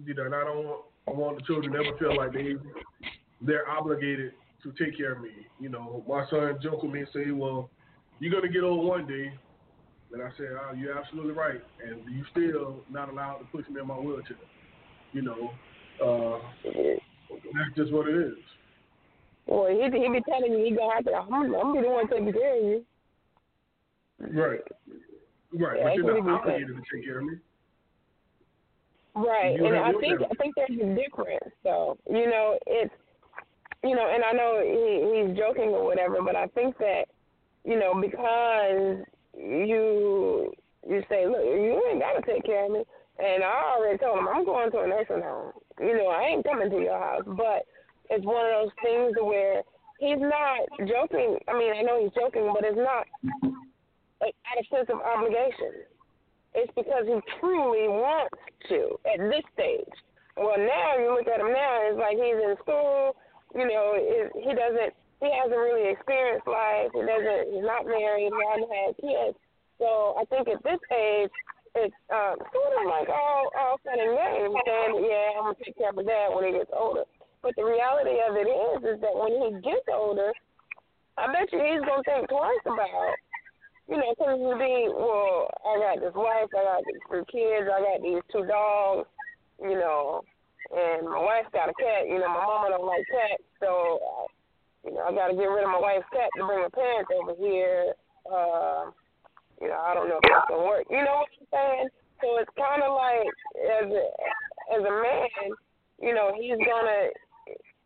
You 0.06 0.14
know, 0.14 0.26
and 0.26 0.36
I 0.36 0.44
don't 0.44 0.66
want, 0.66 0.82
I 1.08 1.12
want 1.12 1.38
the 1.38 1.44
children 1.44 1.74
to 1.74 1.80
ever 1.80 1.98
feel 1.98 2.16
like 2.18 2.34
they 2.34 2.56
they're 3.42 3.68
obligated 3.70 4.34
to 4.64 4.74
take 4.74 4.98
care 4.98 5.14
of 5.14 5.22
me. 5.22 5.30
You 5.60 5.70
know, 5.70 6.04
my 6.08 6.26
son 6.30 6.58
joke 6.62 6.84
with 6.84 6.92
me 6.92 7.00
and 7.00 7.08
say, 7.14 7.32
"Well, 7.32 7.70
you're 8.20 8.32
gonna 8.32 8.52
get 8.52 8.64
old 8.64 8.86
one 8.86 9.06
day," 9.08 9.32
and 10.14 10.22
I 10.22 10.30
said, 10.38 10.48
"Oh, 10.60 10.74
you're 10.74 10.98
absolutely 10.98 11.34
right." 11.34 11.62
And 11.84 12.02
you 12.10 12.24
still 12.32 12.82
not 12.90 13.10
allowed 13.10 13.38
to 13.38 13.46
push 13.46 13.68
me 13.70 13.82
in 13.82 13.88
my 13.88 13.96
wheelchair. 13.96 14.38
You 15.14 15.22
know, 15.22 15.52
uh, 16.04 16.40
that's 17.54 17.76
just 17.76 17.92
what 17.92 18.08
it 18.08 18.16
is. 18.16 18.38
Well, 19.48 19.68
he 19.68 19.84
he 19.84 20.10
be 20.10 20.22
telling 20.28 20.52
you 20.52 20.66
he 20.66 20.72
gonna 20.76 20.94
have 20.96 21.06
to. 21.06 21.14
I'm, 21.14 21.56
I'm 21.56 21.74
be 21.74 21.82
the 21.82 21.90
one 21.90 22.08
taking 22.10 22.34
care 22.34 22.58
of 22.58 22.64
you. 22.64 22.86
Right. 24.20 24.60
Right. 25.54 25.78
Yeah, 25.78 25.84
but 25.86 25.96
you're 25.96 26.24
not 26.24 26.42
obligated 26.42 26.76
to 26.76 26.82
take 26.92 27.06
care 27.06 27.20
of 27.20 27.26
me. 27.26 27.36
Right, 29.16 29.56
You 29.58 29.68
and 29.68 29.78
I 29.78 29.94
think. 29.94 30.22
I 30.22 30.36
think 30.36 30.56
there's 30.56 30.72
a 30.72 30.96
difference. 30.96 31.54
So 31.64 31.98
you 32.10 32.26
know, 32.26 32.60
it's 32.68 32.94
you 33.82 33.96
know, 33.96 34.12
and 34.14 34.24
I 34.26 34.34
know 34.34 34.60
he 34.62 35.30
he's 35.30 35.38
joking 35.38 35.70
or 35.70 35.86
whatever, 35.86 36.18
but 36.22 36.36
I 36.36 36.48
think 36.48 36.78
that 36.80 37.06
you 37.66 37.80
know 37.80 38.00
because 38.00 39.06
you 39.38 40.54
you 40.88 41.04
say, 41.10 41.26
look, 41.26 41.44
you 41.44 41.82
ain't 41.90 42.00
got 42.00 42.14
to 42.14 42.22
take 42.26 42.46
care 42.46 42.66
of 42.66 42.72
me, 42.72 42.84
and 43.20 43.44
I 43.44 43.74
already 43.76 43.98
told 43.98 44.20
him 44.20 44.28
I'm 44.28 44.46
going 44.46 44.72
to 44.72 44.80
a 44.80 44.88
nursing 44.88 45.22
home. 45.22 45.52
You 45.80 45.98
know, 45.98 46.08
I 46.08 46.30
ain't 46.30 46.46
coming 46.46 46.70
to 46.70 46.80
your 46.80 47.00
house, 47.00 47.24
but 47.26 47.66
it's 48.10 48.26
one 48.26 48.46
of 48.46 48.54
those 48.54 48.74
things 48.84 49.18
where 49.20 49.64
he's 50.00 50.22
not 50.22 50.62
joking. 50.88 51.40
I 51.48 51.58
mean, 51.58 51.74
I 51.74 51.82
know 51.82 52.04
he's 52.04 52.14
joking, 52.14 52.52
but 52.54 52.64
it's 52.64 52.78
not 52.78 53.08
like, 54.22 54.36
out 54.46 54.60
of 54.60 54.66
sense 54.70 54.90
of 54.94 55.02
obligation. 55.02 55.90
It's 56.54 56.72
because 56.76 57.04
he 57.04 57.20
truly 57.40 57.90
wants 57.90 58.38
to 58.70 58.96
at 59.10 59.20
this 59.20 59.44
stage. 59.54 59.96
Well, 60.38 60.58
now 60.58 61.00
you 61.00 61.12
look 61.12 61.28
at 61.28 61.42
him 61.42 61.52
now, 61.52 61.80
it's 61.90 62.00
like 62.00 62.16
he's 62.16 62.40
in 62.40 62.56
school. 62.62 63.16
You 63.56 63.68
know, 63.68 63.94
it, 63.96 64.32
he 64.36 64.52
doesn't, 64.54 64.94
he 65.22 65.30
hasn't 65.32 65.56
really 65.56 65.92
experienced 65.92 66.48
life. 66.48 66.92
He 66.92 67.02
doesn't, 67.02 67.54
he's 67.54 67.68
not 67.68 67.88
married. 67.88 68.32
He 68.32 68.42
hasn't 68.44 68.72
had 68.72 68.92
kids. 69.00 69.38
So 69.80 70.16
I 70.20 70.24
think 70.28 70.48
at 70.48 70.64
this 70.64 70.82
age, 70.92 71.34
it's 71.76 72.00
um, 72.08 72.40
sort 72.56 72.74
of 72.80 72.84
like 72.88 73.12
all 73.12 73.52
all 73.52 73.76
fun 73.84 74.00
and 74.00 74.16
games. 74.16 74.56
Saying, 74.64 74.96
yeah, 75.04 75.36
I'm 75.36 75.52
gonna 75.52 75.60
take 75.60 75.76
care 75.76 75.92
of 75.92 76.00
dad 76.00 76.32
when 76.32 76.48
he 76.48 76.52
gets 76.56 76.72
older. 76.72 77.04
But 77.44 77.52
the 77.60 77.68
reality 77.68 78.16
of 78.24 78.40
it 78.40 78.48
is, 78.48 78.96
is 78.96 78.98
that 79.04 79.12
when 79.12 79.36
he 79.36 79.60
gets 79.60 79.84
older, 79.92 80.32
I 81.20 81.28
bet 81.28 81.52
you 81.52 81.60
he's 81.60 81.84
gonna 81.84 82.08
think 82.08 82.32
twice 82.32 82.64
about 82.64 83.20
you 83.88 83.98
know, 83.98 84.10
because 84.18 84.34
it'll 84.34 84.58
be, 84.58 84.90
well, 84.90 85.46
I 85.62 85.78
got 85.78 86.02
this 86.02 86.16
wife, 86.18 86.50
I 86.58 86.64
got 86.64 86.82
these 86.86 87.02
three 87.06 87.26
kids, 87.30 87.70
I 87.70 87.80
got 87.86 88.02
these 88.02 88.24
two 88.34 88.46
dogs, 88.50 89.08
you 89.62 89.78
know, 89.78 90.26
and 90.74 91.06
my 91.06 91.22
wife's 91.22 91.54
got 91.54 91.70
a 91.70 91.76
cat. 91.78 92.10
You 92.10 92.18
know, 92.18 92.30
my 92.30 92.42
mama 92.42 92.74
don't 92.74 92.88
like 92.90 93.06
cats, 93.14 93.44
so, 93.62 94.02
uh, 94.02 94.26
you 94.86 94.94
know, 94.94 95.02
I 95.02 95.12
got 95.12 95.28
to 95.28 95.36
get 95.36 95.50
rid 95.50 95.66
of 95.66 95.72
my 95.74 95.82
wife's 95.82 96.06
cat 96.14 96.30
to 96.38 96.46
bring 96.46 96.62
my 96.62 96.70
parents 96.70 97.10
over 97.10 97.34
here. 97.36 97.94
Uh, 98.30 98.94
you 99.62 99.68
know, 99.68 99.80
I 99.82 99.94
don't 99.94 100.10
know 100.10 100.20
if 100.22 100.26
that's 100.30 100.50
gonna 100.50 100.64
work. 100.64 100.86
You 100.90 101.02
know 101.02 101.26
what 101.26 101.32
I'm 101.34 101.48
saying? 101.52 101.88
So 102.22 102.38
it's 102.38 102.52
kind 102.58 102.84
of 102.84 102.94
like 102.94 103.28
as 103.56 103.88
a, 103.90 104.04
as 104.78 104.82
a 104.84 104.94
man, 104.94 105.48
you 106.02 106.14
know, 106.14 106.32
he's 106.36 106.60
gonna 106.60 107.10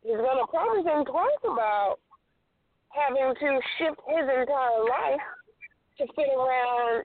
he's 0.02 0.18
gonna 0.18 0.48
probably 0.50 0.84
think 0.84 1.08
twice 1.08 1.44
about 1.46 1.98
having 2.90 3.34
to 3.34 3.50
shift 3.78 4.00
his 4.08 4.26
entire 4.26 4.82
life 4.90 5.26
to 6.00 6.04
fit 6.16 6.30
around, 6.34 7.04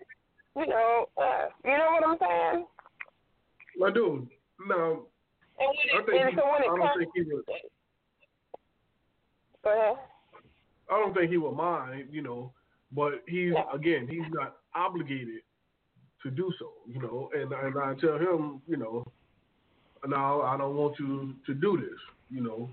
you 0.57 0.67
know, 0.67 1.07
us. 1.19 1.53
You 1.65 1.77
know 1.77 1.89
what 1.93 2.07
I'm 2.09 2.19
saying? 2.19 2.67
My 3.77 3.91
dude, 3.91 4.29
no, 4.67 5.07
And, 5.59 5.69
I 5.69 6.05
think 6.07 6.21
and 6.21 6.31
he, 6.31 6.37
so 6.37 6.47
when 6.47 6.63
I 6.63 6.67
don't 6.67 6.79
comes, 6.79 6.99
think 6.99 7.11
he 7.15 7.23
would. 7.35 7.45
Go 9.65 9.73
ahead. 9.73 9.97
I 10.91 10.99
don't 10.99 11.15
think 11.15 11.31
he 11.31 11.39
would 11.39 11.57
mind, 11.57 12.09
you 12.11 12.23
know, 12.23 12.53
but 12.93 13.23
he's 13.27 13.55
again, 13.73 14.07
he's 14.09 14.31
not 14.31 14.57
obligated 14.75 15.41
to 16.23 16.31
do 16.31 16.53
so, 16.59 16.71
you 16.87 17.01
know. 17.01 17.31
And 17.35 17.53
and 17.53 17.79
I 17.79 17.95
tell 18.01 18.19
him, 18.19 18.61
you 18.67 18.77
know, 18.77 19.05
no, 20.07 20.43
I 20.43 20.57
don't 20.57 20.77
want 20.77 20.99
you 20.99 21.35
to 21.47 21.55
do 21.55 21.79
this, 21.79 21.99
you 22.31 22.43
know. 22.43 22.69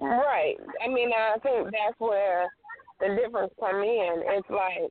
Right. 0.00 0.56
I 0.84 0.88
mean, 0.88 1.10
I 1.16 1.38
think 1.38 1.66
that's 1.66 1.98
where 1.98 2.48
the 3.00 3.16
difference 3.22 3.52
come 3.60 3.82
in. 3.82 4.22
It's 4.26 4.50
like 4.50 4.90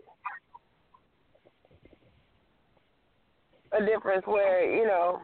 a 3.74 3.86
difference 3.86 4.26
where 4.26 4.64
you 4.64 4.86
know 4.86 5.20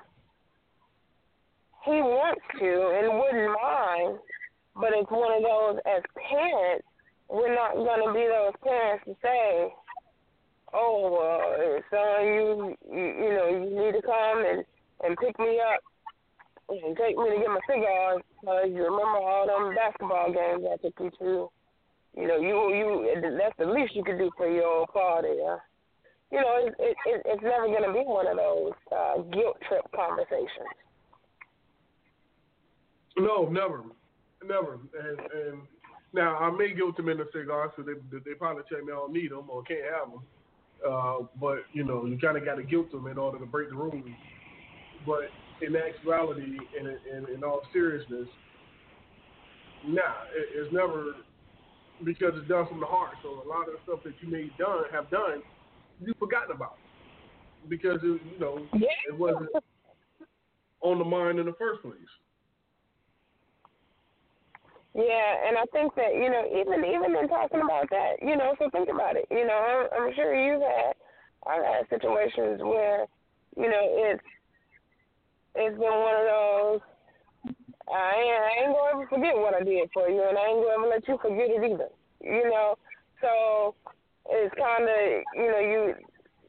he 1.88 2.04
wants 2.04 2.44
to 2.60 2.72
and 3.00 3.08
wouldn't 3.16 3.56
mind, 3.56 4.20
but 4.76 4.92
it's 4.92 5.10
one 5.10 5.40
of 5.40 5.44
those 5.44 5.80
as 5.88 6.04
parents, 6.20 6.84
we're 7.32 7.56
not 7.56 7.80
going 7.80 8.04
to 8.04 8.12
be 8.12 8.28
those 8.28 8.56
parents 8.60 9.04
to 9.08 9.16
say, 9.24 9.72
"Oh, 10.76 11.08
well, 11.16 11.80
son, 11.88 12.28
you, 12.28 12.76
you 12.92 13.06
you 13.24 13.30
know 13.32 13.48
you 13.48 13.72
need 13.72 13.96
to 13.96 14.04
come 14.04 14.44
and 14.44 14.68
and 15.04 15.16
pick 15.18 15.40
me 15.40 15.60
up 15.64 15.80
and 16.70 16.96
take 16.98 17.16
me 17.16 17.32
to 17.32 17.40
get 17.40 17.48
my 17.48 17.64
cigars 17.68 18.22
because 18.42 18.68
you 18.68 18.84
remember 18.84 19.24
all 19.24 19.48
them 19.48 19.76
basketball 19.76 20.32
games 20.32 20.68
I 20.68 20.76
took 20.84 20.96
you 21.00 21.12
to. 21.20 21.50
You 22.20 22.28
know, 22.28 22.38
you 22.38 22.56
you 22.76 23.38
that's 23.40 23.56
the 23.58 23.66
least 23.66 23.96
you 23.96 24.04
could 24.04 24.18
do 24.18 24.32
for 24.36 24.50
your 24.50 24.68
old 24.68 24.90
father. 24.94 25.32
Yeah? 25.32 25.58
You 26.32 26.42
know, 26.42 26.68
it, 26.68 26.76
it, 26.80 26.96
it 27.06 27.22
it's 27.24 27.44
never 27.44 27.68
going 27.68 27.88
to 27.88 27.94
be 27.94 28.04
one 28.04 28.28
of 28.28 28.36
those 28.36 28.76
uh, 28.92 29.22
guilt 29.32 29.56
trip 29.68 29.88
conversations. 29.96 30.76
No, 33.18 33.48
never, 33.50 33.84
never. 34.46 34.74
And 34.74 35.20
and 35.20 35.62
now 36.14 36.38
I 36.38 36.52
may 36.52 36.74
give 36.74 36.96
them 36.96 37.10
in 37.10 37.18
the 37.18 37.28
cigars 37.34 37.72
because 37.76 37.92
they 38.12 38.20
they 38.20 38.36
probably 38.36 38.64
tell 38.70 38.84
me 38.84 38.92
I 38.92 38.96
don't 38.96 39.14
need 39.14 39.32
them 39.32 39.50
or 39.50 39.64
can't 39.64 39.84
have 39.84 40.12
them. 40.12 40.22
Uh, 40.88 41.28
but 41.40 41.60
you 41.74 41.84
know, 41.84 42.06
you 42.06 42.18
kind 42.20 42.38
of 42.38 42.46
got 42.46 42.56
to 42.56 42.64
guilt 42.64 42.92
them 42.92 43.08
in 43.08 43.18
order 43.18 43.40
to 43.40 43.46
break 43.46 43.70
the 43.70 43.76
rules. 43.76 44.04
But 45.06 45.30
in 45.62 45.76
actuality, 45.76 46.58
and 46.78 46.88
in, 46.88 46.98
in, 47.16 47.36
in 47.36 47.44
all 47.44 47.62
seriousness, 47.74 48.28
nah, 49.88 50.02
it, 50.36 50.50
it's 50.54 50.74
never 50.74 51.16
because 52.04 52.34
it's 52.36 52.48
done 52.48 52.68
from 52.68 52.80
the 52.80 52.86
heart. 52.86 53.16
So 53.24 53.42
a 53.44 53.48
lot 53.48 53.68
of 53.68 53.74
the 53.74 53.80
stuff 53.84 54.00
that 54.04 54.14
you 54.22 54.30
may 54.30 54.52
done 54.60 54.84
have 54.92 55.10
done, 55.10 55.42
you've 56.00 56.18
forgotten 56.18 56.56
about 56.56 56.78
because 57.68 58.00
it, 58.04 58.22
you 58.32 58.40
know 58.40 58.68
Yeah. 58.74 58.88
it 59.08 59.18
wasn't 59.18 59.50
on 60.82 61.00
the 61.00 61.06
mind 61.06 61.40
in 61.40 61.48
the 61.48 61.54
first 61.54 61.82
place. 61.82 61.96
Yeah, 64.96 65.48
and 65.48 65.58
I 65.58 65.66
think 65.72 65.94
that 65.96 66.16
you 66.16 66.30
know, 66.30 66.44
even 66.48 66.84
even 66.86 67.16
in 67.16 67.28
talking 67.28 67.62
about 67.62 67.90
that, 67.92 68.18
you 68.22 68.36
know, 68.36 68.56
so 68.58 68.70
think 68.72 68.90
about 68.90 69.16
it. 69.16 69.28
You 69.30 69.46
know, 69.46 69.54
I'm, 69.54 69.88
I'm 69.94 70.14
sure 70.16 70.34
you've 70.34 70.62
had, 70.62 70.94
I've 71.46 71.64
had 71.64 71.90
situations 71.90 72.62
where, 72.64 73.06
you 73.56 73.70
know, 73.70 73.84
it's 74.10 74.24
it's 75.56 75.78
been 75.78 75.98
one 76.02 76.16
of 76.16 76.26
those. 76.26 76.80
I 77.88 78.12
ain't, 78.20 78.42
I 78.42 78.52
ain't 78.66 78.74
gonna 78.76 78.92
ever 78.94 79.08
forget 79.08 79.36
what 79.36 79.54
I 79.54 79.64
did 79.64 79.90
for 79.94 80.10
you, 80.10 80.24
and 80.28 80.38
I 80.38 80.46
ain't 80.50 80.64
gonna 80.64 80.76
ever 80.80 80.88
let 80.90 81.08
you 81.08 81.18
forget 81.22 81.50
it 81.50 81.64
either. 81.64 81.90
You 82.24 82.50
know, 82.50 82.76
so 83.22 83.76
it's 84.30 84.54
kind 84.56 84.84
of 84.84 85.00
you 85.36 85.48
know 85.52 85.60
you 85.62 85.94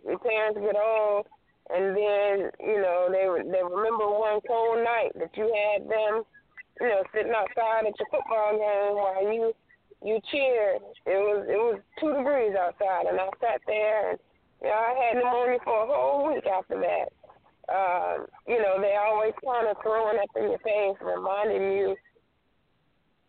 your 0.06 0.18
parents 0.18 0.58
get 0.60 0.74
old, 0.74 1.26
and 1.70 1.94
then 1.94 2.50
you 2.64 2.80
know 2.80 3.08
they 3.12 3.28
they 3.50 3.62
remember 3.62 4.08
one 4.08 4.40
cold 4.48 4.78
night 4.82 5.12
that 5.20 5.36
you 5.36 5.52
had 5.52 5.88
them 5.88 6.24
you 6.80 6.88
know, 6.88 7.02
sitting 7.14 7.32
outside 7.34 7.86
at 7.86 7.98
your 7.98 8.08
football 8.10 8.52
game 8.52 8.94
while 8.96 9.22
you 9.32 9.52
you 10.04 10.20
cheered. 10.30 10.82
It 11.06 11.18
was 11.18 11.46
it 11.48 11.58
was 11.58 11.80
two 11.98 12.14
degrees 12.14 12.54
outside, 12.54 13.06
and 13.10 13.18
I 13.18 13.28
sat 13.40 13.60
there 13.66 14.10
and 14.10 14.18
you 14.62 14.68
know 14.68 14.74
I 14.74 14.92
had 14.94 15.16
pneumonia 15.18 15.58
for 15.64 15.84
a 15.84 15.86
whole 15.86 16.32
week 16.32 16.46
after 16.46 16.78
that. 16.78 17.08
um, 17.68 18.26
you 18.46 18.58
know, 18.58 18.80
they 18.80 18.96
always 18.96 19.34
kind 19.44 19.68
of 19.68 19.76
throwing 19.82 20.18
up 20.18 20.30
in 20.36 20.50
your 20.50 20.58
face, 20.64 20.96
reminding 21.04 21.72
you 21.72 21.96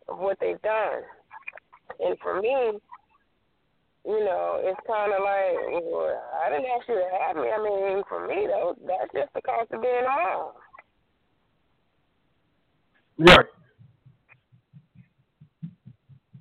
of 0.08 0.18
what 0.20 0.38
they've 0.40 0.62
done. 0.62 1.04
And 2.00 2.18
for 2.24 2.40
me, 2.42 2.80
you 4.06 4.20
know, 4.24 4.62
it's 4.64 4.80
kind 4.88 5.12
of 5.12 5.20
like, 5.20 5.84
well, 5.84 6.16
I 6.46 6.50
didn't 6.50 6.72
ask 6.72 6.88
you 6.88 6.96
to 6.96 7.10
have 7.20 7.36
me. 7.36 7.52
I 7.52 7.60
mean, 7.62 8.04
for 8.08 8.28
me, 8.28 8.48
though, 8.48 8.76
that's 8.88 9.12
just 9.14 9.34
the 9.36 9.42
cost 9.42 9.72
of 9.72 9.82
being 9.82 10.08
a. 10.08 10.54
Right. 13.20 13.46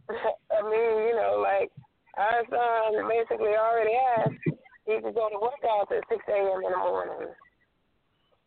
I 0.11 0.63
mean, 0.63 1.09
you 1.09 1.15
know, 1.17 1.43
like 1.43 1.71
our 2.17 2.43
son 2.51 3.09
basically 3.09 3.55
already 3.59 3.95
asked 4.19 4.41
he 4.87 4.95
could 5.03 5.15
go 5.15 5.29
to 5.29 5.37
workouts 5.37 5.93
at 5.97 6.09
6 6.09 6.25
a.m. 6.29 6.63
in 6.65 6.73
the 6.73 6.79
morning, 6.79 7.29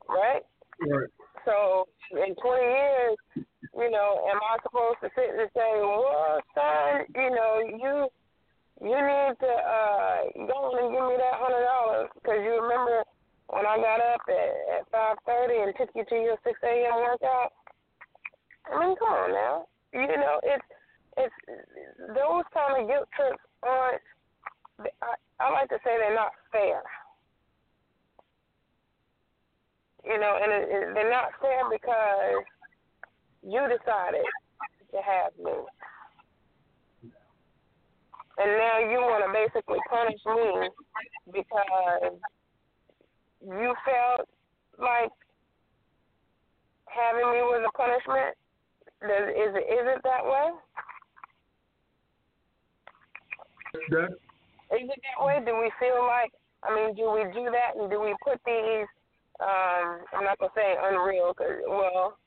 right? 0.09 0.41
Right. 0.81 1.09
So 1.45 1.85
in 2.11 2.33
20 2.35 2.63
years, 2.63 3.17
you 3.77 3.89
know, 3.91 4.25
am 4.31 4.39
I 4.41 4.57
supposed 4.63 4.99
to 5.03 5.09
sit 5.15 5.29
and 5.37 5.49
say, 5.55 5.71
well, 5.81 6.41
son, 6.55 7.05
you 7.15 7.29
know, 7.31 7.53
you 7.65 8.07
you 8.81 8.97
need 8.97 9.33
to 9.37 9.51
uh 9.53 10.17
go 10.49 10.73
on 10.73 10.81
and 10.81 10.89
give 10.89 11.05
me 11.05 11.15
that 11.21 11.37
hundred 11.37 11.63
dollars 11.69 12.09
because 12.17 12.41
you 12.41 12.57
remember 12.57 13.05
when 13.53 13.65
I 13.69 13.77
got 13.77 14.01
up 14.01 14.21
at 14.25 14.53
at 14.81 14.83
five 14.91 15.17
thirty 15.29 15.61
and 15.61 15.73
took 15.77 15.93
you 15.93 16.03
to 16.09 16.15
your 16.17 16.37
six 16.43 16.57
a.m. 16.65 16.97
workout. 17.05 17.53
I 18.71 18.79
mean, 18.79 18.95
come 18.97 19.09
on 19.09 19.31
now. 19.31 19.65
You 19.93 20.07
know, 20.07 20.39
it's 20.43 20.63
it's 21.17 21.35
those 22.15 22.43
kind 22.53 22.81
of 22.81 22.87
guilt 22.87 23.09
trips 23.15 23.43
aren't. 23.63 24.01
I, 25.01 25.13
I 25.39 25.51
like 25.51 25.69
to 25.69 25.77
say 25.83 25.97
they're 25.99 26.15
not 26.15 26.31
fair. 26.51 26.81
You 30.05 30.19
know, 30.19 30.39
and 30.41 30.51
it, 30.51 30.69
it, 30.69 30.93
they're 30.95 31.11
not 31.11 31.29
fair 31.41 31.69
because 31.69 32.43
you 33.43 33.61
decided 33.67 34.25
to 34.91 34.97
have 34.97 35.31
me. 35.37 35.51
And 38.37 38.51
now 38.57 38.79
you 38.79 38.97
want 38.97 39.23
to 39.27 39.31
basically 39.33 39.77
punish 39.89 40.21
me 40.25 40.69
because 41.33 42.17
you 43.45 43.73
felt 43.85 44.27
like 44.79 45.11
having 46.87 47.31
me 47.31 47.41
was 47.45 47.61
a 47.67 47.77
punishment. 47.77 48.35
Does, 49.01 49.33
is 49.33 49.51
it 49.57 49.65
is 49.65 49.85
it 49.97 50.01
that 50.03 50.23
way? 50.25 50.47
That 53.89 54.13
Is 54.77 54.89
it 54.89 55.01
that 55.01 55.25
way? 55.25 55.41
Do 55.45 55.57
we 55.57 55.71
feel 55.79 56.05
like? 56.05 56.31
I 56.61 56.75
mean, 56.75 56.93
do 56.93 57.09
we 57.09 57.25
do 57.33 57.49
that, 57.49 57.81
and 57.81 57.89
do 57.89 57.99
we 57.99 58.13
put 58.23 58.37
these? 58.45 58.85
Um, 59.41 60.05
I'm 60.13 60.23
not 60.23 60.37
gonna 60.37 60.51
say 60.53 60.75
unreal, 60.77 61.33
cause 61.33 61.65
well, 61.67 62.17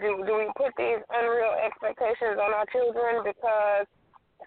do 0.00 0.22
do 0.24 0.38
we 0.38 0.46
put 0.56 0.70
these 0.78 1.02
unreal 1.10 1.58
expectations 1.58 2.38
on 2.38 2.54
our 2.54 2.66
children 2.70 3.24
because 3.24 3.86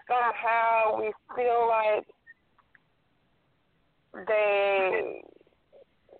somehow 0.08 0.96
we 0.98 1.12
feel 1.36 1.68
like 1.68 2.08
they 4.28 5.22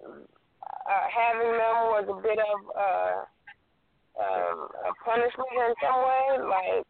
uh, 0.04 1.08
having 1.16 1.52
them 1.52 1.78
was 1.96 2.06
a 2.12 2.22
bit 2.22 2.40
of 2.40 2.60
uh, 2.76 3.24
a 4.22 4.92
punishment 5.04 5.50
in 5.52 5.74
some 5.82 6.00
way. 6.02 6.26
Like 6.48 6.84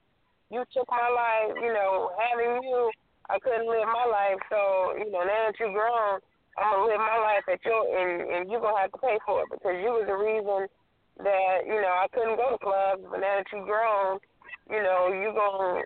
you 0.49 0.63
took 0.73 0.87
my 0.89 1.09
life, 1.09 1.57
you 1.57 1.73
know, 1.73 2.11
having 2.17 2.61
you, 2.63 2.91
I 3.29 3.39
couldn't 3.39 3.67
live 3.67 3.87
my 3.89 4.05
life. 4.05 4.39
So 4.49 4.93
you 4.97 5.11
know, 5.11 5.25
now 5.25 5.49
that 5.49 5.57
you're 5.59 5.73
grown, 5.73 6.21
I'm 6.57 6.71
gonna 6.71 6.85
live 6.85 7.01
my 7.01 7.19
life 7.19 7.45
at 7.51 7.63
your, 7.65 7.81
and 7.89 8.29
and 8.29 8.51
you're 8.51 8.61
gonna 8.61 8.79
have 8.79 8.91
to 8.91 8.97
pay 8.99 9.17
for 9.25 9.41
it 9.41 9.49
because 9.51 9.75
you 9.81 9.91
was 9.91 10.05
the 10.07 10.15
reason 10.15 10.67
that 11.23 11.65
you 11.65 11.81
know 11.81 11.93
I 11.93 12.07
couldn't 12.13 12.37
go 12.37 12.51
to 12.53 12.59
clubs. 12.61 13.03
But 13.09 13.19
now 13.19 13.41
that 13.41 13.49
you're 13.51 13.65
grown, 13.65 14.19
you 14.69 14.81
know, 14.83 15.09
you're 15.11 15.33
gonna 15.33 15.81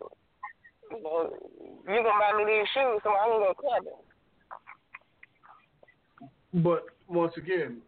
you 0.92 1.04
know, 1.04 1.34
you're 1.88 2.04
gonna 2.04 2.20
buy 2.20 2.38
me 2.38 2.46
these 2.46 2.68
shoes 2.74 3.02
so 3.04 3.10
I 3.10 3.26
can 3.28 3.40
go 3.40 3.54
clubbing. 3.56 4.02
But 6.64 6.86
once 7.08 7.34
again, 7.38 7.82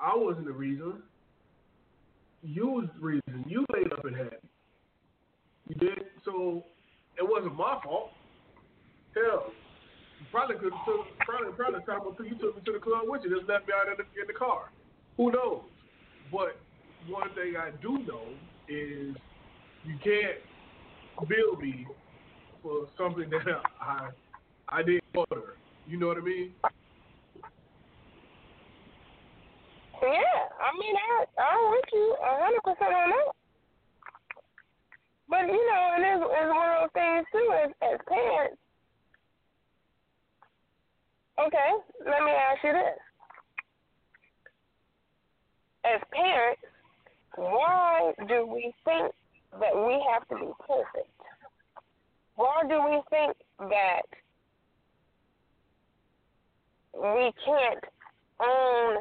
I 0.00 0.16
wasn't 0.16 0.46
the 0.46 0.52
reason. 0.52 1.02
The 2.44 2.90
reason. 3.00 3.44
You 3.46 3.64
laid 3.72 3.92
up 3.92 4.04
and 4.04 4.14
had. 4.16 4.36
You 5.68 5.76
did. 5.76 6.04
So 6.24 6.62
it 7.16 7.26
wasn't 7.26 7.56
my 7.56 7.80
fault. 7.82 8.10
Hell, 9.14 9.46
you 10.20 10.26
probably 10.30 10.56
could 10.56 10.72
have 10.72 10.84
took 10.84 11.06
probably 11.20 11.52
probably 11.56 11.80
time 11.86 12.00
until 12.06 12.26
you 12.26 12.34
took 12.34 12.56
me 12.56 12.62
to 12.66 12.72
the 12.72 12.78
club 12.78 13.02
with 13.04 13.22
you, 13.24 13.34
just 13.34 13.48
left 13.48 13.66
me 13.66 13.72
out 13.74 13.88
in 13.88 13.96
the, 13.96 14.20
in 14.20 14.26
the 14.26 14.32
car. 14.32 14.70
Who 15.16 15.30
knows? 15.30 15.62
But 16.30 16.58
one 17.08 17.28
thing 17.34 17.54
I 17.56 17.70
do 17.80 17.98
know 18.04 18.26
is 18.68 19.14
you 19.84 19.96
can't 20.02 20.38
bill 21.28 21.56
me 21.60 21.86
for 22.62 22.88
something 22.98 23.30
that 23.30 23.62
I 23.80 24.10
I 24.68 24.82
didn't 24.82 25.04
order. 25.14 25.54
You 25.86 25.98
know 25.98 26.08
what 26.08 26.18
I 26.18 26.20
mean? 26.20 26.52
Yeah, 30.04 30.36
I 30.60 30.68
mean, 30.78 30.94
I 30.96 31.24
I'm 31.40 31.70
with 31.70 31.88
you 31.92 32.16
a 32.20 32.44
hundred 32.44 32.62
percent 32.62 32.92
on 32.92 33.08
that. 33.08 33.32
But 35.30 35.46
you 35.48 35.64
know, 35.64 35.82
and 35.96 36.04
it's, 36.04 36.24
it's 36.28 36.52
one 36.52 36.68
of 36.68 36.76
those 36.84 36.92
things 36.92 37.24
too. 37.32 37.48
As 37.64 37.70
as 37.80 37.98
parents, 38.06 38.60
okay, 41.40 41.70
let 42.04 42.20
me 42.22 42.32
ask 42.36 42.60
you 42.64 42.72
this: 42.72 43.00
as 45.88 46.00
parents, 46.12 46.60
why 47.36 48.12
do 48.28 48.44
we 48.46 48.74
think 48.84 49.10
that 49.58 49.74
we 49.74 50.04
have 50.12 50.28
to 50.28 50.36
be 50.36 50.52
perfect? 50.68 51.16
Why 52.36 52.60
do 52.68 52.76
we 52.92 53.00
think 53.08 53.36
that 53.70 54.04
we 56.92 57.32
can't 57.46 57.84
own? 58.40 58.98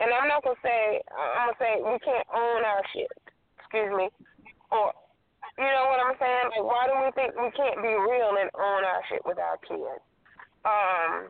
And 0.00 0.10
I'm 0.10 0.28
not 0.28 0.42
gonna 0.42 0.58
say 0.62 1.00
I'm 1.12 1.52
gonna 1.52 1.60
say 1.60 1.72
we 1.82 1.98
can't 2.00 2.28
own 2.32 2.64
our 2.64 2.82
shit. 2.92 3.12
Excuse 3.58 3.92
me. 3.96 4.08
Or 4.70 4.92
you 5.58 5.68
know 5.68 5.92
what 5.92 6.00
I'm 6.00 6.16
saying? 6.16 6.48
Like 6.54 6.64
why 6.64 6.88
do 6.88 6.94
we 7.00 7.08
think 7.12 7.36
we 7.36 7.50
can't 7.52 7.78
be 7.82 7.92
real 7.92 8.34
and 8.40 8.50
own 8.56 8.82
our 8.82 9.02
shit 9.08 9.22
with 9.24 9.38
our 9.38 9.58
kids? 9.62 10.02
Um, 10.64 11.28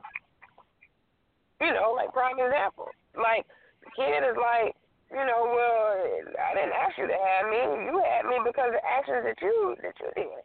you 1.61 1.73
know, 1.73 1.93
like 1.97 2.13
prime 2.13 2.39
example. 2.39 2.89
Like 3.17 3.45
the 3.85 3.91
kid 3.97 4.25
is 4.25 4.39
like, 4.39 4.77
you 5.13 5.25
know, 5.27 5.45
well, 5.53 5.87
I 6.41 6.57
didn't 6.57 6.73
ask 6.73 6.97
you 6.97 7.07
to 7.07 7.19
have 7.19 7.45
me. 7.53 7.61
You 7.87 8.01
had 8.01 8.25
me 8.25 8.41
because 8.41 8.73
of 8.73 8.81
actions 8.81 9.25
that 9.29 9.39
you 9.43 9.77
that 9.83 9.95
you 10.01 10.11
did. 10.17 10.43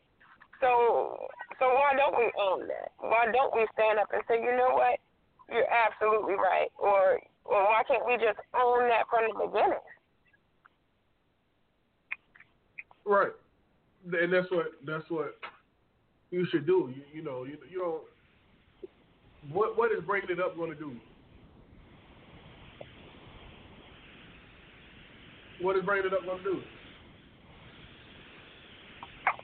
So 0.59 1.29
so 1.59 1.65
why 1.73 1.93
don't 1.97 2.17
we 2.17 2.29
own 2.37 2.67
that? 2.67 2.93
Why 2.99 3.29
don't 3.31 3.53
we 3.53 3.65
stand 3.73 3.97
up 3.97 4.09
and 4.13 4.21
say, 4.27 4.41
you 4.41 4.53
know 4.53 4.77
what? 4.77 5.01
You're 5.49 5.67
absolutely 5.69 6.35
right. 6.35 6.69
Or 6.77 7.19
or 7.45 7.63
why 7.63 7.81
can't 7.87 8.05
we 8.05 8.15
just 8.15 8.39
own 8.53 8.89
that 8.89 9.05
from 9.09 9.27
the 9.33 9.47
beginning? 9.47 9.79
Right. 13.05 13.31
And 14.21 14.31
that's 14.31 14.49
what 14.51 14.67
that's 14.85 15.09
what 15.09 15.35
you 16.31 16.45
should 16.51 16.65
do. 16.65 16.93
You, 16.95 17.01
you 17.13 17.23
know, 17.23 17.45
you 17.45 17.57
you 17.69 17.79
don't. 17.79 18.03
What 19.53 19.77
what 19.77 19.91
is 19.91 20.03
breaking 20.05 20.31
it 20.31 20.39
up 20.39 20.57
going 20.57 20.71
to 20.71 20.77
do? 20.77 20.95
What 25.61 25.75
is 25.75 25.83
bringing 25.83 26.05
it 26.05 26.13
up 26.13 26.23
going 26.25 26.37
to 26.37 26.43
do? 26.43 26.61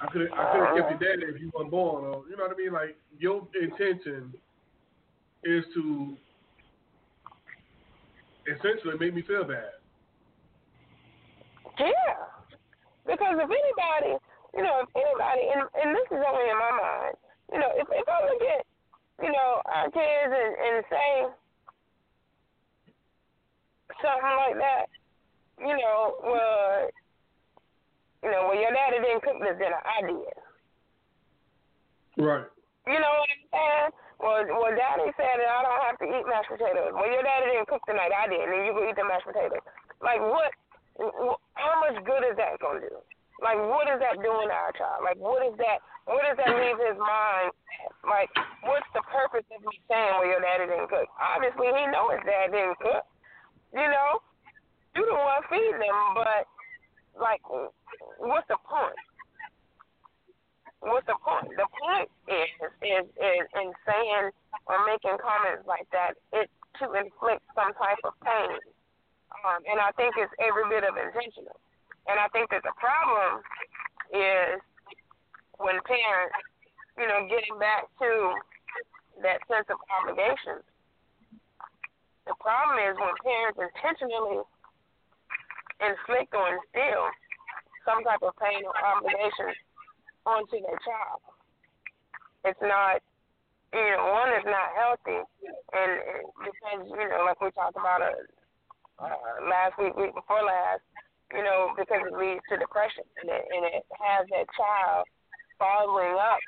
I 0.01 0.08
could 0.08 0.32
I 0.34 0.51
could 0.51 0.62
have 0.62 0.76
kept 0.76 0.78
your 0.78 0.86
uh-huh. 0.86 0.97
daddy 0.99 1.34
if 1.34 1.41
you 1.41 1.51
weren't 1.56 1.72
born, 1.72 2.04
or 2.04 2.24
you 2.30 2.36
know 2.36 2.43
what 2.43 2.51
I 2.51 2.58
mean. 2.58 2.74
Like 2.74 2.97
your 3.18 3.47
intention 3.60 4.34
is 5.46 5.64
to 5.74 6.16
essentially 8.48 8.98
make 9.00 9.14
me 9.14 9.22
feel 9.22 9.44
bad. 9.44 9.80
Yeah. 11.80 12.16
Because 13.06 13.36
if 13.36 13.50
anybody, 13.50 14.20
you 14.56 14.64
know, 14.64 14.84
if 14.84 14.89
anybody, 14.96 15.44
and, 15.52 15.62
and 15.76 15.96
this 15.96 16.08
is 16.12 16.24
only 16.24 16.50
in 16.50 16.58
my 16.58 16.72
mind, 16.72 17.16
you 17.52 17.60
know, 17.60 17.72
if, 17.76 17.88
if 17.91 18.08
I 18.08 18.20
look 18.26 18.41
at, 18.41 18.66
you 19.22 19.32
know, 19.32 19.62
our 19.66 19.89
kids 19.91 20.32
and, 20.32 20.54
and 20.56 20.86
say 20.89 21.12
something 24.02 24.36
like 24.38 24.58
that, 24.58 24.86
you 25.60 25.76
know, 25.78 26.16
well, 26.24 26.89
you 28.24 28.32
know, 28.32 28.48
well, 28.48 28.60
your 28.60 28.72
daddy 28.72 29.04
didn't 29.04 29.24
cook 29.24 29.39
this 29.39 29.58
dinner, 29.60 29.82
I 29.84 30.02
did. 30.02 30.38
Right. 32.24 32.48
You 32.88 33.00
know 33.00 33.14
what 33.20 33.30
I'm 33.30 33.48
saying? 33.52 33.91
Well, 34.24 34.40
well, 34.48 34.72
daddy 34.72 35.12
said 35.20 35.36
that 35.36 35.52
I 35.52 35.60
don't 35.68 35.84
have 35.84 36.00
to 36.00 36.08
eat 36.08 36.24
mashed 36.24 36.48
potatoes. 36.48 36.96
Well, 36.96 37.12
your 37.12 37.28
daddy 37.28 37.52
didn't 37.52 37.68
cook 37.68 37.84
tonight, 37.84 38.16
I 38.16 38.32
did, 38.32 38.48
and 38.48 38.64
you 38.64 38.72
go 38.72 38.88
eat 38.88 38.96
the 38.96 39.04
mashed 39.04 39.28
potatoes. 39.28 39.60
Like, 40.00 40.24
what? 40.24 40.48
How 41.60 41.84
much 41.84 42.00
good 42.08 42.24
is 42.32 42.40
that 42.40 42.56
gonna 42.64 42.80
do? 42.80 43.04
Like, 43.44 43.60
what 43.60 43.92
is 43.92 44.00
that 44.00 44.24
doing 44.24 44.48
to 44.48 44.56
our 44.56 44.72
child? 44.80 45.04
Like, 45.04 45.20
what 45.20 45.44
is 45.44 45.60
that? 45.60 45.84
What 46.08 46.24
does 46.24 46.40
that 46.40 46.56
leave 46.56 46.80
his 46.80 46.96
mind? 46.96 47.52
Like, 48.08 48.32
what's 48.64 48.88
the 48.96 49.04
purpose 49.12 49.44
of 49.52 49.60
me 49.60 49.76
saying, 49.92 50.16
"Well, 50.16 50.28
your 50.32 50.40
daddy 50.40 50.72
didn't 50.72 50.88
cook"? 50.88 51.12
Obviously, 51.20 51.68
he 51.76 51.84
knows 51.92 52.16
his 52.16 52.24
dad 52.24 52.56
didn't 52.56 52.80
cook. 52.80 53.04
You 53.76 53.88
know, 53.92 54.24
you 54.96 55.04
the 55.04 55.20
one 55.20 55.44
feeding 55.52 55.84
them, 55.84 56.16
but 56.16 56.48
like, 57.20 57.44
what's 58.24 58.48
the 58.48 58.56
point? 58.64 58.96
What's 60.84 61.08
the 61.08 61.16
point? 61.24 61.48
The 61.56 61.68
point 61.80 62.12
is, 62.28 62.52
is, 62.84 63.06
is 63.16 63.46
in 63.56 63.72
saying 63.88 64.36
or 64.68 64.78
making 64.84 65.16
comments 65.24 65.64
like 65.64 65.88
that, 65.96 66.20
it's 66.36 66.52
to 66.84 66.92
inflict 67.00 67.40
some 67.56 67.72
type 67.80 68.04
of 68.04 68.12
pain. 68.20 68.60
Um, 69.32 69.64
and 69.64 69.80
I 69.80 69.96
think 69.96 70.20
it's 70.20 70.32
every 70.44 70.68
bit 70.68 70.84
of 70.84 71.00
intentional. 71.00 71.56
And 72.12 72.20
I 72.20 72.28
think 72.36 72.52
that 72.52 72.68
the 72.68 72.76
problem 72.76 73.40
is 74.12 74.60
when 75.58 75.80
parents, 75.88 76.36
you 77.00 77.08
know, 77.08 77.32
getting 77.32 77.56
back 77.64 77.88
to 78.04 78.36
that 79.22 79.40
sense 79.48 79.68
of 79.72 79.80
obligation. 79.88 80.60
The 82.28 82.36
problem 82.44 82.76
is 82.82 82.96
when 83.00 83.16
parents 83.24 83.60
intentionally 83.60 84.44
inflict 85.80 86.32
or 86.36 86.60
instill 86.60 87.08
some 87.88 88.04
type 88.04 88.24
of 88.24 88.36
pain 88.40 88.64
or 88.64 88.76
obligation 88.80 89.52
onto 90.26 90.60
their 90.62 90.80
child. 90.84 91.22
It's 92.46 92.60
not, 92.62 93.00
you 93.72 93.88
know, 93.96 94.04
one 94.12 94.30
is 94.36 94.46
not 94.46 94.76
healthy, 94.76 95.20
and 95.74 95.92
because 96.44 96.80
you 96.88 97.08
know, 97.10 97.24
like 97.26 97.40
we 97.40 97.52
talked 97.52 97.80
about 97.80 98.04
uh, 98.04 98.20
uh, 99.00 99.48
last 99.48 99.80
week, 99.80 99.96
week 99.96 100.14
before 100.14 100.44
last, 100.44 100.84
you 101.32 101.44
know, 101.44 101.74
because 101.76 102.04
it 102.04 102.14
leads 102.14 102.44
to 102.52 102.60
depression, 102.60 103.08
and 103.24 103.32
it, 103.32 103.44
and 103.50 103.64
it 103.66 103.84
has 103.96 104.28
that 104.30 104.48
child 104.54 105.08
following 105.58 106.16
up 106.20 106.40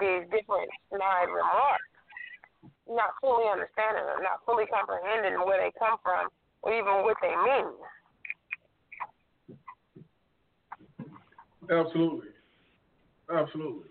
these 0.00 0.24
different 0.32 0.70
snide 0.88 1.28
remarks, 1.28 1.90
not 2.88 3.12
fully 3.20 3.44
understanding 3.50 4.06
them, 4.06 4.22
not 4.24 4.40
fully 4.46 4.64
comprehending 4.70 5.36
where 5.44 5.60
they 5.60 5.72
come 5.76 5.98
from, 6.00 6.32
or 6.62 6.72
even 6.72 7.04
what 7.04 7.18
they 7.20 7.34
mean. 7.34 7.76
Absolutely. 11.68 12.31
Absolutely. 13.32 13.88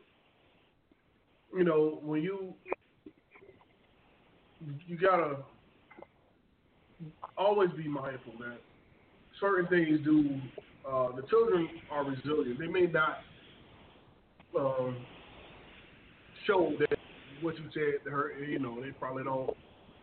You 1.57 1.63
know, 1.63 1.99
when 2.03 2.21
you 2.21 2.53
you 4.87 4.97
gotta 4.97 5.37
always 7.37 7.69
be 7.71 7.87
mindful 7.87 8.33
that 8.39 8.57
certain 9.39 9.67
things 9.67 9.99
do 10.05 10.39
uh, 10.87 11.15
the 11.15 11.23
children 11.29 11.67
are 11.91 12.03
resilient. 12.03 12.59
They 12.59 12.67
may 12.67 12.85
not 12.85 13.19
um, 14.57 14.95
show 16.45 16.73
that 16.79 16.99
what 17.41 17.55
you 17.57 17.63
said 17.73 18.03
to 18.05 18.11
her, 18.11 18.33
you 18.43 18.59
know, 18.59 18.79
they 18.81 18.91
probably 18.91 19.23
don't 19.23 19.55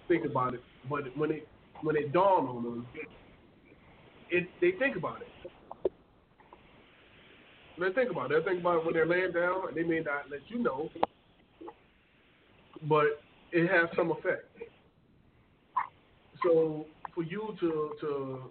think 0.09 0.25
about 0.25 0.55
it. 0.55 0.63
But 0.89 1.17
when 1.17 1.31
it 1.31 1.49
when 1.83 1.97
it 1.97 2.13
dawned 2.13 2.49
on 2.49 2.63
them, 2.65 2.87
it 4.31 4.49
they 4.61 4.73
think 4.79 4.97
about 4.97 5.21
it. 5.21 5.51
They 7.81 7.93
think 7.93 8.11
about 8.11 8.33
it. 8.33 8.45
They 8.45 8.51
think 8.51 8.61
about 8.61 8.79
it 8.79 8.85
when 8.85 8.95
they're 8.95 9.07
laying 9.07 9.33
down. 9.33 9.69
And 9.69 9.77
they 9.77 9.83
may 9.83 10.01
not 10.01 10.31
let 10.31 10.41
you 10.49 10.59
know, 10.59 10.91
but 12.83 13.21
it 13.53 13.69
has 13.69 13.89
some 13.97 14.11
effect. 14.11 14.47
So 16.43 16.87
for 17.15 17.23
you 17.25 17.57
to 17.61 17.91
to 18.01 18.51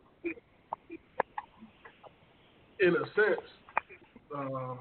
in 2.80 2.96
a 2.96 3.06
sense, 3.16 3.42
uh, 4.36 4.76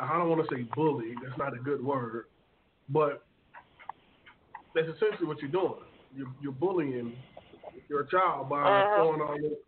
I 0.00 0.18
don't 0.18 0.28
want 0.28 0.48
to 0.48 0.54
say 0.54 0.62
bully. 0.74 1.14
That's 1.22 1.38
not 1.38 1.54
a 1.54 1.58
good 1.58 1.84
word, 1.84 2.26
but 2.88 3.24
that's 4.74 4.88
essentially 4.88 5.26
what 5.26 5.40
you're 5.40 5.50
doing. 5.50 5.74
You're, 6.14 6.32
you're 6.40 6.52
bullying 6.52 7.14
your 7.88 8.04
child 8.04 8.48
by 8.48 8.62
uh-huh. 8.62 8.96
throwing 8.96 9.20
all 9.20 9.36
this, 9.40 9.58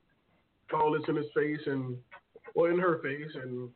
all 0.72 0.92
this 0.92 1.02
in 1.08 1.16
his 1.16 1.26
face 1.34 1.60
and 1.66 1.96
or 2.54 2.70
in 2.70 2.78
her 2.78 2.98
face, 3.02 3.34
and 3.34 3.68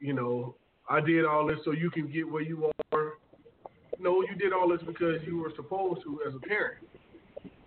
you 0.00 0.12
know, 0.12 0.56
I 0.88 1.00
did 1.00 1.24
all 1.24 1.46
this 1.46 1.58
so 1.64 1.72
you 1.72 1.90
can 1.90 2.10
get 2.10 2.28
where 2.28 2.42
you 2.42 2.70
are. 2.92 3.14
No, 3.98 4.22
you 4.22 4.34
did 4.36 4.52
all 4.52 4.68
this 4.68 4.80
because 4.86 5.22
you 5.26 5.38
were 5.38 5.52
supposed 5.56 6.02
to 6.02 6.20
as 6.26 6.34
a 6.34 6.40
parent. 6.40 6.86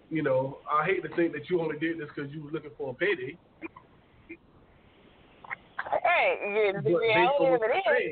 You 0.09 0.23
know, 0.23 0.59
I 0.71 0.85
hate 0.85 1.03
to 1.03 1.09
think 1.15 1.33
that 1.33 1.49
you 1.49 1.59
only 1.61 1.77
did 1.79 1.99
this 1.99 2.07
because 2.15 2.31
you 2.31 2.43
were 2.43 2.51
looking 2.51 2.71
for 2.77 2.91
a 2.91 2.93
payday. 2.93 3.37
Hey, 6.03 6.73
the 6.83 6.95
reality 6.95 7.45
of 7.45 7.61
it 7.63 7.71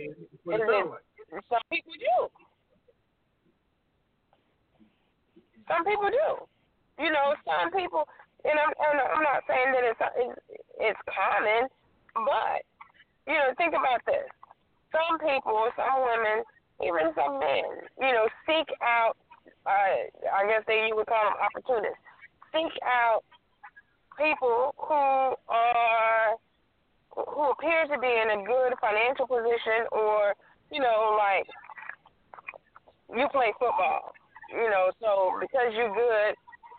is, 0.10 0.16
is 0.16 1.44
some 1.50 1.62
people 1.72 1.94
do. 2.00 2.30
Some 5.68 5.84
people 5.84 6.10
do. 6.10 7.04
You 7.04 7.12
know, 7.12 7.36
some 7.44 7.72
people, 7.72 8.08
and 8.46 8.58
I'm, 8.62 8.72
and 8.78 8.98
I'm 9.02 9.24
not 9.26 9.42
saying 9.50 9.74
that 9.74 9.84
it's, 9.84 10.02
it's 10.78 11.02
common, 11.10 11.68
but 12.14 12.62
you 13.26 13.34
know, 13.34 13.50
think 13.58 13.74
about 13.74 14.06
this. 14.06 14.30
Some 14.94 15.18
people, 15.20 15.68
some 15.76 16.06
women, 16.06 16.46
even 16.86 17.12
some 17.18 17.40
men, 17.42 17.90
you 18.00 18.14
know, 18.14 18.30
seek 18.46 18.70
out. 18.82 19.18
Uh, 19.66 20.06
I 20.30 20.46
guess 20.46 20.62
they 20.68 20.86
you 20.88 20.96
would 20.96 21.10
call 21.10 21.26
them 21.26 21.42
opportunists. 21.42 21.98
Seek 22.54 22.72
out 22.86 23.26
people 24.18 24.76
who 24.78 25.34
are 25.50 26.38
who 27.16 27.50
appears 27.52 27.90
to 27.90 28.00
be 28.00 28.12
in 28.12 28.40
a 28.40 28.44
good 28.44 28.76
financial 28.80 29.26
position 29.26 29.88
or, 29.92 30.36
you 30.70 30.80
know, 30.80 31.16
like 31.18 31.48
you 33.10 33.28
play 33.32 33.54
football, 33.58 34.12
you 34.52 34.70
know, 34.70 34.92
so 35.00 35.40
because 35.40 35.72
you're 35.74 35.96
good 35.96 36.36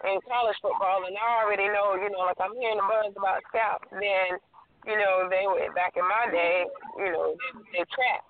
in 0.07 0.23
college 0.25 0.59
football 0.63 1.05
and 1.07 1.19
I 1.19 1.43
already 1.43 1.67
know, 1.67 1.99
you 1.99 2.11
know, 2.11 2.23
like 2.27 2.39
I'm 2.39 2.55
hearing 2.55 2.79
the 2.79 2.87
buzz 2.87 3.15
about 3.19 3.43
scouts, 3.51 3.91
then, 3.91 4.39
you 4.87 4.97
know, 4.97 5.27
they 5.27 5.45
were 5.51 5.67
back 5.75 5.99
in 5.99 6.07
my 6.07 6.31
day, 6.31 6.67
you 6.99 7.11
know, 7.11 7.35
they, 7.35 7.83
they 7.83 7.85
trap. 7.91 8.23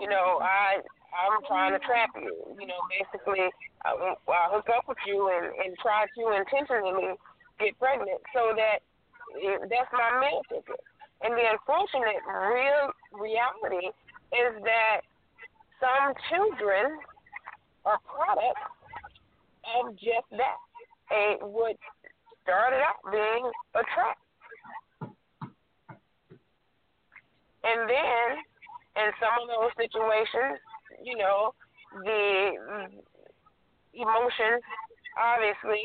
You 0.00 0.08
know, 0.08 0.40
I 0.40 0.80
I'm 1.12 1.42
trying 1.44 1.72
to 1.72 1.82
trap 1.82 2.10
you. 2.16 2.32
You 2.56 2.66
know, 2.66 2.80
basically, 2.88 3.50
I, 3.84 3.90
I 3.92 4.44
hook 4.52 4.68
up 4.72 4.88
with 4.88 5.00
you 5.06 5.28
and 5.28 5.52
and 5.60 5.76
try 5.82 6.06
to 6.06 6.22
intentionally 6.36 7.18
get 7.60 7.78
pregnant 7.78 8.20
so 8.32 8.54
that 8.56 8.80
that's 9.68 9.92
my 9.92 10.08
meal 10.20 10.42
ticket. 10.48 10.80
And 11.20 11.34
the 11.34 11.44
unfortunate 11.50 12.22
real 12.24 12.94
reality 13.12 13.90
is 14.32 14.52
that 14.62 15.02
some 15.82 16.14
children 16.30 16.96
are 17.84 17.98
products 18.06 18.64
of 19.76 19.92
just 19.98 20.28
that. 20.32 20.58
A 21.10 21.36
what 21.44 21.76
started 22.42 22.80
out 22.80 23.00
being 23.10 23.50
a 23.74 23.82
trap. 23.94 24.18
And 27.64 27.88
then 27.88 28.28
in 28.96 29.10
some 29.20 29.36
of 29.42 29.48
those 29.48 29.72
situations, 29.76 30.58
you 31.02 31.16
know, 31.16 31.52
the 32.04 32.52
emotions 33.94 34.62
obviously 35.18 35.82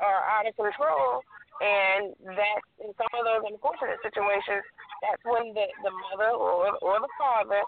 are 0.00 0.22
out 0.30 0.46
of 0.46 0.54
control 0.54 1.22
and 1.60 2.14
that 2.22 2.60
in 2.78 2.94
some 2.94 3.10
of 3.18 3.26
those 3.26 3.50
unfortunate 3.50 3.98
situations, 4.02 4.62
that's 5.02 5.22
when 5.26 5.50
the, 5.54 5.66
the 5.82 5.90
mother 5.90 6.30
or, 6.30 6.78
or 6.78 7.02
the 7.02 7.10
father 7.18 7.62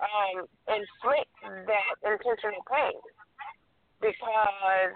um, 0.00 0.48
inflict 0.68 1.32
that 1.44 1.92
intentional 2.00 2.64
pain 2.68 2.96
because 4.00 4.92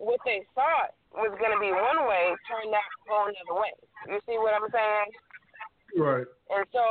what 0.00 0.20
they 0.24 0.40
thought 0.56 0.96
was 1.12 1.36
going 1.36 1.52
to 1.52 1.60
be 1.60 1.68
one 1.68 2.08
way 2.08 2.32
turned 2.48 2.72
out 2.72 2.88
to 2.88 3.00
go 3.04 3.18
another 3.28 3.56
way. 3.60 3.74
You 4.08 4.18
see 4.24 4.40
what 4.40 4.56
I'm 4.56 4.68
saying? 4.72 5.08
Right. 6.00 6.26
And 6.48 6.64
so 6.72 6.84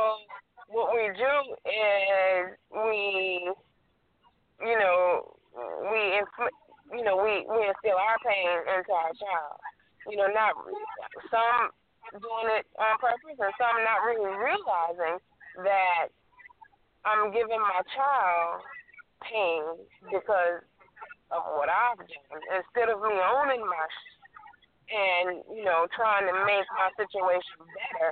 what 0.70 0.94
we 0.94 1.10
do 1.18 1.34
is 1.66 2.54
we, 2.70 3.50
you 4.62 4.76
know, 4.78 5.34
we 5.90 6.00
inflict, 6.22 6.54
you 6.94 7.02
know, 7.02 7.18
we 7.18 7.42
we 7.50 7.66
instill 7.66 7.98
our 7.98 8.18
pain 8.22 8.62
into 8.78 8.92
our 8.94 9.12
child 9.18 9.58
you 10.08 10.16
know, 10.16 10.28
not 10.32 10.56
some 11.28 11.70
doing 12.16 12.48
it 12.56 12.66
on 12.80 12.96
purpose 12.98 13.36
and 13.36 13.54
some 13.60 13.76
not 13.84 14.02
really 14.06 14.32
realizing 14.32 15.20
that 15.62 16.08
I'm 17.04 17.32
giving 17.32 17.60
my 17.60 17.82
child 17.92 18.64
pain 19.22 19.62
because 20.08 20.64
of 21.30 21.42
what 21.54 21.70
I've 21.70 21.98
done 21.98 22.42
instead 22.58 22.90
of 22.90 22.98
me 23.02 23.14
owning 23.14 23.62
my 23.62 23.84
and 24.90 25.46
you 25.54 25.62
know 25.62 25.86
trying 25.94 26.26
to 26.26 26.34
make 26.46 26.66
my 26.74 26.90
situation 26.98 27.62
better. 27.78 28.10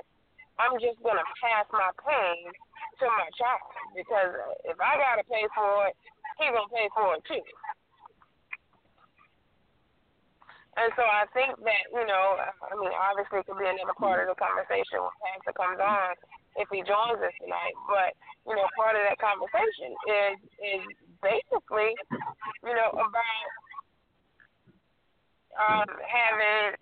I'm 0.59 0.75
just 0.79 0.99
gonna 1.03 1.23
pass 1.39 1.67
my 1.71 1.91
pain 2.03 2.51
to 2.99 3.05
my 3.07 3.29
child 3.35 3.71
because 3.95 4.31
if 4.67 4.75
I 4.79 4.99
gotta 4.99 5.23
pay 5.27 5.47
for 5.55 5.87
it, 5.87 5.95
he's 6.39 6.51
gonna 6.51 6.71
pay 6.71 6.87
for 6.95 7.15
it 7.15 7.23
too. 7.27 7.43
And 10.79 10.95
so 10.95 11.03
I 11.03 11.27
think 11.35 11.59
that, 11.59 11.83
you 11.91 12.07
know, 12.07 12.39
I 12.39 12.71
mean, 12.79 12.95
obviously 12.95 13.43
it 13.43 13.47
could 13.51 13.59
be 13.59 13.67
another 13.67 13.97
part 13.99 14.23
of 14.23 14.31
the 14.31 14.39
conversation 14.39 15.03
when 15.03 15.11
Pastor 15.27 15.51
comes 15.51 15.75
on 15.75 16.15
if 16.55 16.71
he 16.71 16.79
joins 16.87 17.19
us 17.19 17.35
tonight. 17.35 17.75
But, 17.83 18.15
you 18.47 18.55
know, 18.55 18.63
part 18.79 18.95
of 18.95 19.03
that 19.03 19.19
conversation 19.19 19.91
is 20.07 20.35
is 20.63 20.83
basically, 21.19 21.99
you 22.63 22.73
know, 22.75 22.89
about 22.91 23.49
um, 25.59 25.87
having 25.87 26.75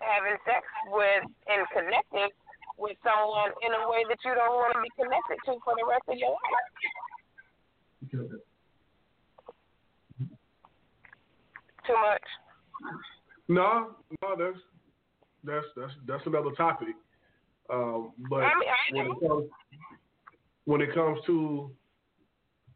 having 0.00 0.36
sex 0.44 0.64
with 0.88 1.24
and 1.48 1.66
connecting 1.72 2.30
with 2.78 2.96
someone 3.04 3.52
in 3.60 3.72
a 3.72 3.88
way 3.90 4.04
that 4.08 4.18
you 4.24 4.32
don't 4.34 4.56
want 4.56 4.72
to 4.72 4.80
be 4.80 4.88
connected 4.96 5.36
to 5.44 5.60
for 5.64 5.74
the 5.76 5.84
rest 5.84 6.08
of 6.08 6.16
your 6.16 6.30
life. 6.30 6.40
Too 11.86 11.94
much. 11.94 12.26
No, 13.48 13.96
no, 14.22 14.36
that's 14.38 14.58
that's 15.44 15.66
that's 15.76 15.92
that's 16.06 16.26
another 16.26 16.52
topic. 16.56 16.96
Um, 17.68 18.12
but 18.28 18.42
I 18.42 18.52
mean, 18.58 18.68
I 18.68 18.94
when 18.94 19.06
it 19.06 19.20
comes 19.20 19.50
when 20.64 20.80
it 20.80 20.94
comes 20.94 21.18
to 21.26 21.70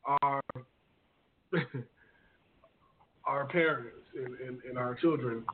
our 0.04 0.40
our 3.26 3.46
parents 3.46 3.96
and, 4.16 4.38
and, 4.40 4.58
and 4.68 4.78
our 4.78 4.94
children, 4.94 5.44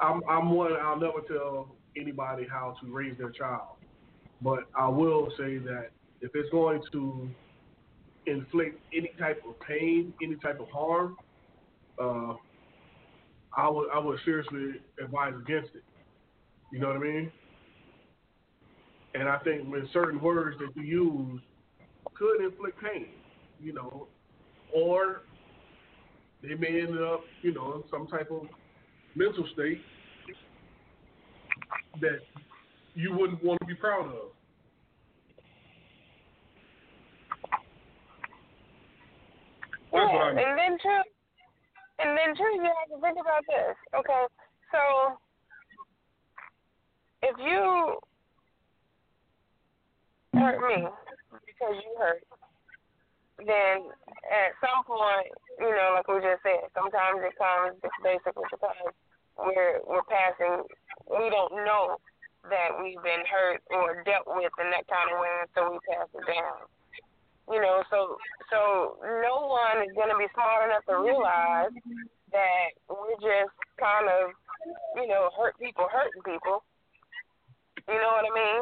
I'm 0.00 0.20
I'm 0.28 0.50
one 0.50 0.72
I'll 0.74 0.98
never 0.98 1.20
tell 1.26 1.68
anybody 1.96 2.46
how 2.50 2.76
to 2.80 2.92
raise 2.92 3.16
their 3.18 3.30
child. 3.30 3.76
But 4.42 4.64
I 4.78 4.88
will 4.88 5.30
say 5.38 5.58
that 5.58 5.88
if 6.20 6.30
it's 6.34 6.50
going 6.50 6.82
to 6.92 7.28
inflict 8.26 8.80
any 8.94 9.12
type 9.18 9.42
of 9.48 9.58
pain, 9.60 10.12
any 10.22 10.36
type 10.36 10.60
of 10.60 10.68
harm, 10.68 11.16
uh, 12.00 12.34
I 13.56 13.68
would 13.68 13.88
I 13.90 13.98
would 13.98 14.18
seriously 14.24 14.80
advise 15.02 15.34
against 15.34 15.74
it. 15.74 15.84
You 16.72 16.80
know 16.80 16.88
what 16.88 16.96
I 16.96 17.00
mean? 17.00 17.32
And 19.14 19.28
I 19.28 19.38
think 19.38 19.70
with 19.70 19.84
certain 19.92 20.20
words 20.20 20.58
that 20.58 20.76
you 20.76 20.82
use 20.82 21.40
could 22.14 22.44
inflict 22.44 22.82
pain, 22.82 23.08
you 23.62 23.72
know, 23.72 24.08
or 24.74 25.22
they 26.46 26.54
may 26.54 26.80
end 26.80 26.98
up, 27.00 27.20
you 27.42 27.52
know, 27.52 27.74
in 27.74 27.82
some 27.90 28.06
type 28.06 28.30
of 28.30 28.42
mental 29.14 29.46
state 29.52 29.80
that 32.00 32.20
you 32.94 33.12
wouldn't 33.16 33.42
want 33.42 33.58
to 33.60 33.66
be 33.66 33.74
proud 33.74 34.06
of. 34.06 34.30
Mean. 39.92 40.44
and 40.44 40.58
then 40.58 40.78
too, 40.82 41.02
and 41.98 42.18
then 42.18 42.36
too, 42.36 42.50
you 42.54 42.62
have 42.62 42.90
to 42.90 43.00
think 43.00 43.16
about 43.20 43.42
this. 43.48 43.76
Okay, 43.94 44.24
so 44.70 45.16
if 47.22 47.36
you 47.38 47.98
hurt 50.38 50.60
me 50.68 50.86
because 51.46 51.74
you 51.82 51.96
hurt, 51.98 52.22
then 53.40 53.92
at 54.32 54.56
some 54.64 54.80
point, 54.88 55.28
you 55.60 55.68
know, 55.68 56.00
like 56.00 56.08
we 56.08 56.24
just 56.24 56.40
said, 56.40 56.72
sometimes 56.72 57.20
it 57.20 57.36
comes 57.36 57.76
just 57.84 57.98
basically 58.00 58.48
because 58.48 58.92
we're 59.36 59.84
we're 59.84 60.08
passing. 60.08 60.64
We 61.04 61.28
don't 61.28 61.60
know 61.60 62.00
that 62.48 62.72
we've 62.80 63.00
been 63.04 63.24
hurt 63.28 63.60
or 63.68 64.00
dealt 64.08 64.24
with 64.26 64.52
in 64.56 64.72
that 64.72 64.88
kind 64.88 65.12
of 65.12 65.20
way, 65.20 65.36
so 65.52 65.60
we 65.76 65.78
pass 65.84 66.08
it 66.16 66.24
down. 66.24 66.64
You 67.52 67.60
know, 67.60 67.84
so 67.92 68.16
so 68.48 68.96
no 69.04 69.52
one 69.52 69.84
is 69.84 69.92
to 69.92 70.16
be 70.16 70.32
smart 70.32 70.66
enough 70.66 70.86
to 70.88 70.96
realize 70.96 71.74
that 72.32 72.68
we're 72.88 73.20
just 73.20 73.54
kind 73.78 74.08
of, 74.08 74.32
you 74.96 75.06
know, 75.06 75.30
hurt 75.36 75.54
people 75.60 75.86
hurting 75.92 76.24
people. 76.24 76.64
You 77.86 78.00
know 78.00 78.12
what 78.18 78.26
I 78.26 78.32
mean? 78.34 78.60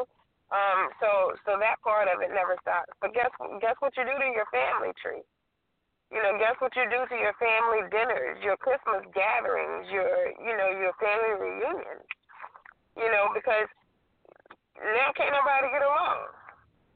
Um, 0.53 0.93
so 1.01 1.33
so 1.41 1.57
that 1.57 1.81
part 1.81 2.05
of 2.05 2.21
it 2.21 2.29
never 2.29 2.53
stops. 2.61 2.93
But 3.01 3.17
guess 3.17 3.33
guess 3.61 3.77
what 3.81 3.97
you 3.97 4.05
do 4.05 4.13
to 4.13 4.29
your 4.29 4.45
family 4.53 4.93
tree? 5.01 5.25
You 6.13 6.21
know, 6.21 6.37
guess 6.37 6.53
what 6.61 6.77
you 6.77 6.85
do 6.85 7.01
to 7.09 7.17
your 7.17 7.33
family 7.41 7.81
dinners, 7.89 8.37
your 8.45 8.55
Christmas 8.61 9.01
gatherings, 9.17 9.89
your 9.89 10.31
you 10.37 10.53
know, 10.53 10.69
your 10.69 10.93
family 11.01 11.33
reunions. 11.33 12.05
You 12.93 13.09
know, 13.09 13.33
because 13.33 13.67
now 14.77 15.09
can't 15.17 15.33
nobody 15.33 15.73
get 15.73 15.81
along 15.81 16.29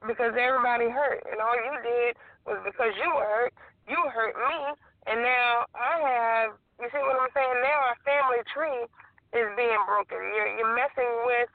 because 0.08 0.32
everybody 0.38 0.88
hurt, 0.88 1.26
and 1.28 1.42
all 1.44 1.58
you 1.58 1.76
did 1.84 2.16
was 2.48 2.62
because 2.64 2.96
you 2.96 3.10
were 3.12 3.28
hurt, 3.28 3.54
you 3.90 4.00
hurt 4.14 4.38
me, 4.38 4.78
and 5.10 5.20
now 5.26 5.66
I 5.76 5.94
have. 6.00 6.50
You 6.80 6.88
see 6.96 7.04
what 7.04 7.20
I'm 7.20 7.34
saying? 7.36 7.60
Now 7.60 7.92
our 7.92 8.00
family 8.08 8.40
tree 8.56 8.88
is 9.36 9.48
being 9.60 9.84
broken. 9.84 10.22
You're 10.32 10.54
you're 10.56 10.76
messing 10.76 11.12
with, 11.28 11.52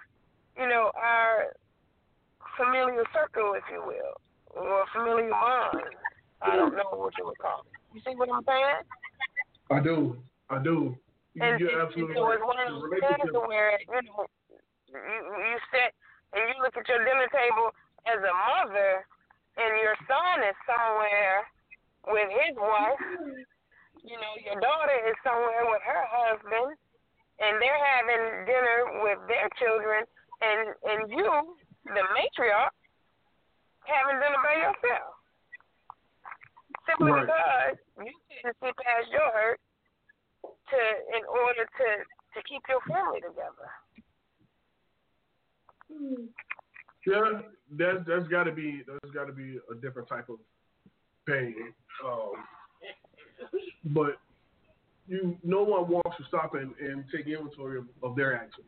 you 0.59 0.69
know, 0.69 0.93
our 0.93 1.57
familiar 2.57 3.05
circle, 3.13 3.55
if 3.55 3.65
you 3.73 3.83
will, 3.85 4.15
or 4.55 4.85
familiar 4.95 5.31
bond. 5.31 5.83
I 6.43 6.57
don't 6.57 6.75
know 6.77 6.91
what 6.93 7.15
you 7.19 7.25
would 7.27 7.39
call 7.39 7.65
it. 7.67 7.73
You 7.95 8.01
see 8.05 8.15
what 8.17 8.29
I'm 8.31 8.45
saying? 8.45 8.85
I 9.71 9.81
do. 9.81 10.19
I 10.51 10.59
do. 10.63 10.97
You, 11.35 11.41
And 11.43 11.59
you're 11.61 11.73
it- 11.73 11.83
absolutely 11.83 12.15
so 12.15 12.29
right. 12.29 12.37
it's 12.39 12.45
one 12.47 12.59
of 12.61 12.69
those 12.69 12.91
things 13.01 13.31
where 13.49 13.79
you 13.81 14.01
know 14.07 14.27
you 14.93 15.19
you 15.51 15.59
sit 15.73 15.91
and 16.37 16.43
you 16.51 16.55
look 16.63 16.77
at 16.77 16.87
your 16.87 17.03
dinner 17.03 17.27
table 17.33 17.71
as 18.07 18.21
a 18.21 18.35
mother, 18.35 19.07
and 19.57 19.71
your 19.83 19.97
son 20.07 20.45
is 20.47 20.55
somewhere 20.69 21.47
with 22.13 22.29
his 22.31 22.55
wife. 22.59 23.01
You 24.05 24.19
know, 24.21 24.35
your 24.45 24.61
daughter 24.61 24.99
is 25.09 25.17
somewhere 25.25 25.65
with 25.65 25.81
her 25.81 26.05
husband, 26.13 26.77
and 27.41 27.53
they're 27.57 27.83
having 27.97 28.45
dinner 28.45 28.79
with 29.03 29.19
their 29.27 29.49
children, 29.57 30.05
and 30.45 30.61
and 30.85 31.01
you, 31.11 31.57
the 31.85 32.05
matriarch, 32.16 32.74
having 33.85 34.20
dinner 34.20 34.41
by 34.43 34.55
yourself. 34.57 35.14
Simply 36.89 37.12
Right. 37.12 37.26
because 37.26 37.78
you 38.05 38.12
couldn't 38.43 38.57
see 38.61 38.72
past 38.82 39.09
your 39.11 39.30
hurt 39.32 39.61
to 40.45 40.80
in 41.16 41.24
order 41.26 41.64
to 41.64 41.89
to 42.35 42.43
keep 42.49 42.62
your 42.68 42.80
family 42.89 43.20
together. 43.20 43.70
Yeah, 47.07 47.43
that's 47.70 47.99
that's 48.07 48.28
got 48.28 48.45
to 48.45 48.53
be 48.53 48.82
that's 48.87 49.14
got 49.14 49.26
to 49.26 49.32
be 49.32 49.59
a 49.70 49.74
different 49.76 50.09
type 50.09 50.28
of 50.28 50.39
pain. 51.26 51.72
Um, 52.05 52.32
but 53.87 54.18
you, 55.07 55.39
no 55.43 55.62
one 55.62 55.89
wants 55.89 56.16
to 56.18 56.24
stop 56.28 56.55
and, 56.55 56.74
and 56.80 57.05
take 57.14 57.26
inventory 57.26 57.78
of, 57.78 57.85
of 58.03 58.16
their 58.16 58.35
actions. 58.35 58.66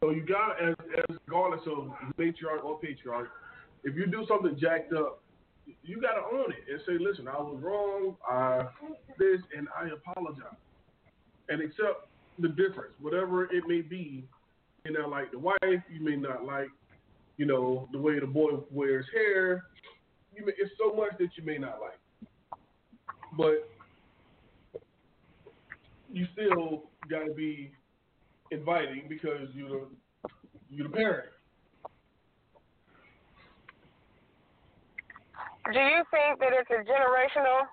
So 0.00 0.10
you 0.10 0.22
got 0.24 0.62
as 0.62 0.74
as 0.98 1.16
regardless 1.26 1.62
of 1.66 1.90
matriarch 2.18 2.62
or 2.64 2.78
patriarch, 2.78 3.30
if 3.84 3.94
you 3.96 4.06
do 4.06 4.24
something 4.28 4.56
jacked 4.60 4.92
up, 4.92 5.22
you 5.82 6.00
got 6.00 6.12
to 6.14 6.36
own 6.36 6.52
it 6.52 6.70
and 6.70 6.80
say, 6.86 6.92
listen, 7.02 7.26
I 7.28 7.36
was 7.38 7.58
wrong, 7.60 8.16
I 8.28 8.66
this, 9.18 9.40
and 9.56 9.68
I 9.76 9.88
apologize, 9.88 10.58
and 11.48 11.60
accept 11.60 12.08
the 12.38 12.48
difference, 12.48 12.92
whatever 13.00 13.44
it 13.44 13.64
may 13.66 13.80
be. 13.80 14.24
You 14.84 14.92
know, 14.92 15.08
like 15.08 15.32
the 15.32 15.38
wife, 15.38 15.58
you 15.62 16.00
may 16.00 16.14
not 16.14 16.44
like, 16.44 16.68
you 17.38 17.46
know, 17.46 17.88
the 17.92 17.98
way 17.98 18.20
the 18.20 18.26
boy 18.26 18.50
wears 18.70 19.06
hair. 19.12 19.64
You 20.36 20.46
may, 20.46 20.52
it's 20.58 20.70
so 20.78 20.94
much 20.94 21.12
that 21.18 21.30
you 21.36 21.44
may 21.44 21.58
not 21.58 21.80
like, 21.80 21.98
but 23.36 23.68
you 26.12 26.26
still 26.34 26.84
got 27.10 27.24
to 27.26 27.34
be 27.34 27.72
inviting 28.50 29.06
because 29.08 29.48
you're 29.54 29.68
the 29.68 29.86
you're 30.70 30.88
the 30.88 30.94
parent. 30.94 31.28
Do 35.72 35.80
you 35.80 36.02
think 36.10 36.38
that 36.40 36.52
it's 36.54 36.70
a 36.70 36.82
generational? 36.86 37.66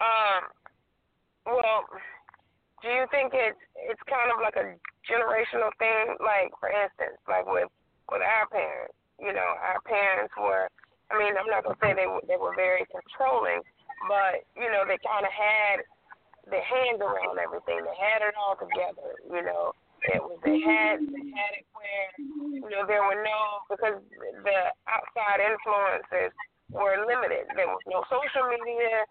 Um. 0.00 0.48
Well, 1.44 1.84
do 2.82 2.88
you 2.88 3.04
think 3.10 3.32
it's 3.34 3.58
it's 3.76 4.00
kind 4.08 4.30
of 4.32 4.40
like 4.40 4.56
a 4.56 4.74
generational 5.04 5.70
thing? 5.78 6.16
Like, 6.20 6.50
for 6.58 6.70
instance, 6.70 7.18
like 7.28 7.46
with 7.46 7.68
with 8.10 8.22
our 8.22 8.46
parents. 8.48 8.94
You 9.20 9.32
know, 9.32 9.50
our 9.60 9.80
parents 9.84 10.32
were. 10.40 10.68
I 11.12 11.18
mean, 11.18 11.36
I'm 11.36 11.46
not 11.46 11.64
gonna 11.64 11.76
say 11.82 11.92
they 11.92 12.08
they 12.26 12.40
were 12.40 12.56
very 12.56 12.86
controlling, 12.88 13.60
but 14.08 14.42
you 14.56 14.72
know, 14.72 14.88
they 14.88 14.96
kind 15.04 15.26
of 15.28 15.32
had 15.32 15.84
their 16.50 16.64
hands 16.64 16.98
around 16.98 17.38
everything. 17.38 17.82
They 17.84 17.98
had 17.98 18.22
it 18.22 18.34
all 18.34 18.58
together. 18.58 19.18
You 19.26 19.42
know, 19.42 19.72
it 20.10 20.18
was 20.18 20.38
they 20.42 20.58
had 20.58 20.98
they 20.98 21.26
had 21.30 21.52
it 21.62 21.66
where 21.76 22.06
you 22.18 22.68
know 22.70 22.82
there 22.86 23.06
were 23.06 23.22
no 23.22 23.62
because 23.70 24.02
the 24.42 24.58
outside 24.90 25.38
influences 25.38 26.34
were 26.74 27.06
limited. 27.06 27.46
There 27.54 27.70
was 27.70 27.82
no 27.86 28.02
social 28.10 28.48
media. 28.50 29.06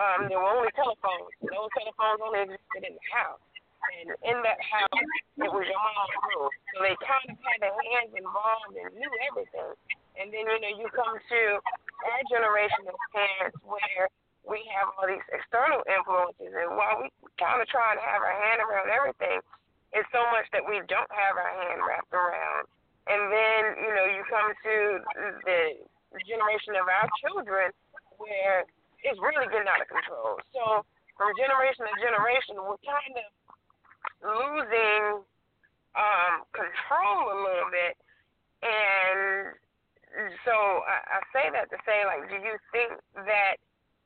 Um, 0.00 0.26
there 0.26 0.40
were 0.40 0.50
only 0.50 0.72
telephones. 0.74 1.30
Those 1.44 1.70
telephones 1.76 2.20
only 2.24 2.40
existed 2.50 2.82
in 2.82 2.94
the 2.96 3.06
house. 3.12 3.42
And 3.82 4.14
in 4.24 4.38
that 4.46 4.62
house, 4.62 5.06
it 5.42 5.50
was 5.50 5.66
your 5.66 5.82
mom's 5.82 6.16
room. 6.30 6.50
So 6.72 6.86
they 6.86 6.94
kind 7.02 7.26
of 7.28 7.36
had 7.42 7.58
their 7.60 7.74
hands 7.74 8.14
involved 8.14 8.78
and 8.78 8.94
knew 8.94 9.12
everything. 9.26 9.74
And 10.16 10.30
then, 10.30 10.46
you 10.46 10.58
know, 10.62 10.72
you 10.78 10.86
come 10.94 11.18
to 11.18 11.40
our 11.58 12.22
generation 12.30 12.86
of 12.86 12.94
parents 13.10 13.58
where 13.66 14.06
we 14.42 14.62
have 14.74 14.90
all 14.98 15.06
these 15.06 15.22
external 15.30 15.82
influences. 15.86 16.50
And 16.50 16.74
while 16.74 16.98
we 16.98 17.08
kind 17.38 17.62
of 17.62 17.66
try 17.70 17.94
to 17.94 18.02
have 18.02 18.20
our 18.22 18.36
hand 18.36 18.58
around 18.62 18.90
everything, 18.90 19.38
it's 19.92 20.08
so 20.10 20.24
much 20.32 20.48
that 20.56 20.64
we 20.64 20.82
don't 20.88 21.10
have 21.12 21.34
our 21.36 21.52
hand 21.62 21.78
wrapped 21.84 22.12
around. 22.12 22.66
And 23.06 23.30
then, 23.30 23.60
you 23.82 23.92
know, 23.92 24.06
you 24.06 24.22
come 24.30 24.50
to 24.50 24.76
the 25.46 25.60
generation 26.26 26.78
of 26.78 26.86
our 26.86 27.06
children 27.22 27.70
where 28.18 28.66
it's 29.02 29.18
really 29.18 29.50
getting 29.50 29.66
out 29.66 29.82
of 29.82 29.90
control. 29.90 30.38
So 30.54 30.86
from 31.18 31.34
generation 31.34 31.86
to 31.86 31.94
generation, 31.98 32.54
we're 32.62 32.82
kind 32.86 33.14
of 33.18 33.28
losing 34.22 35.26
um, 35.98 36.34
control 36.54 37.20
a 37.30 37.36
little 37.42 37.70
bit. 37.70 37.94
And 38.62 39.58
so 40.46 40.54
I, 40.86 41.18
I 41.18 41.18
say 41.34 41.50
that 41.50 41.68
to 41.74 41.78
say, 41.82 42.06
like, 42.06 42.30
do 42.30 42.38
you 42.38 42.54
think 42.70 42.96
that 43.26 43.58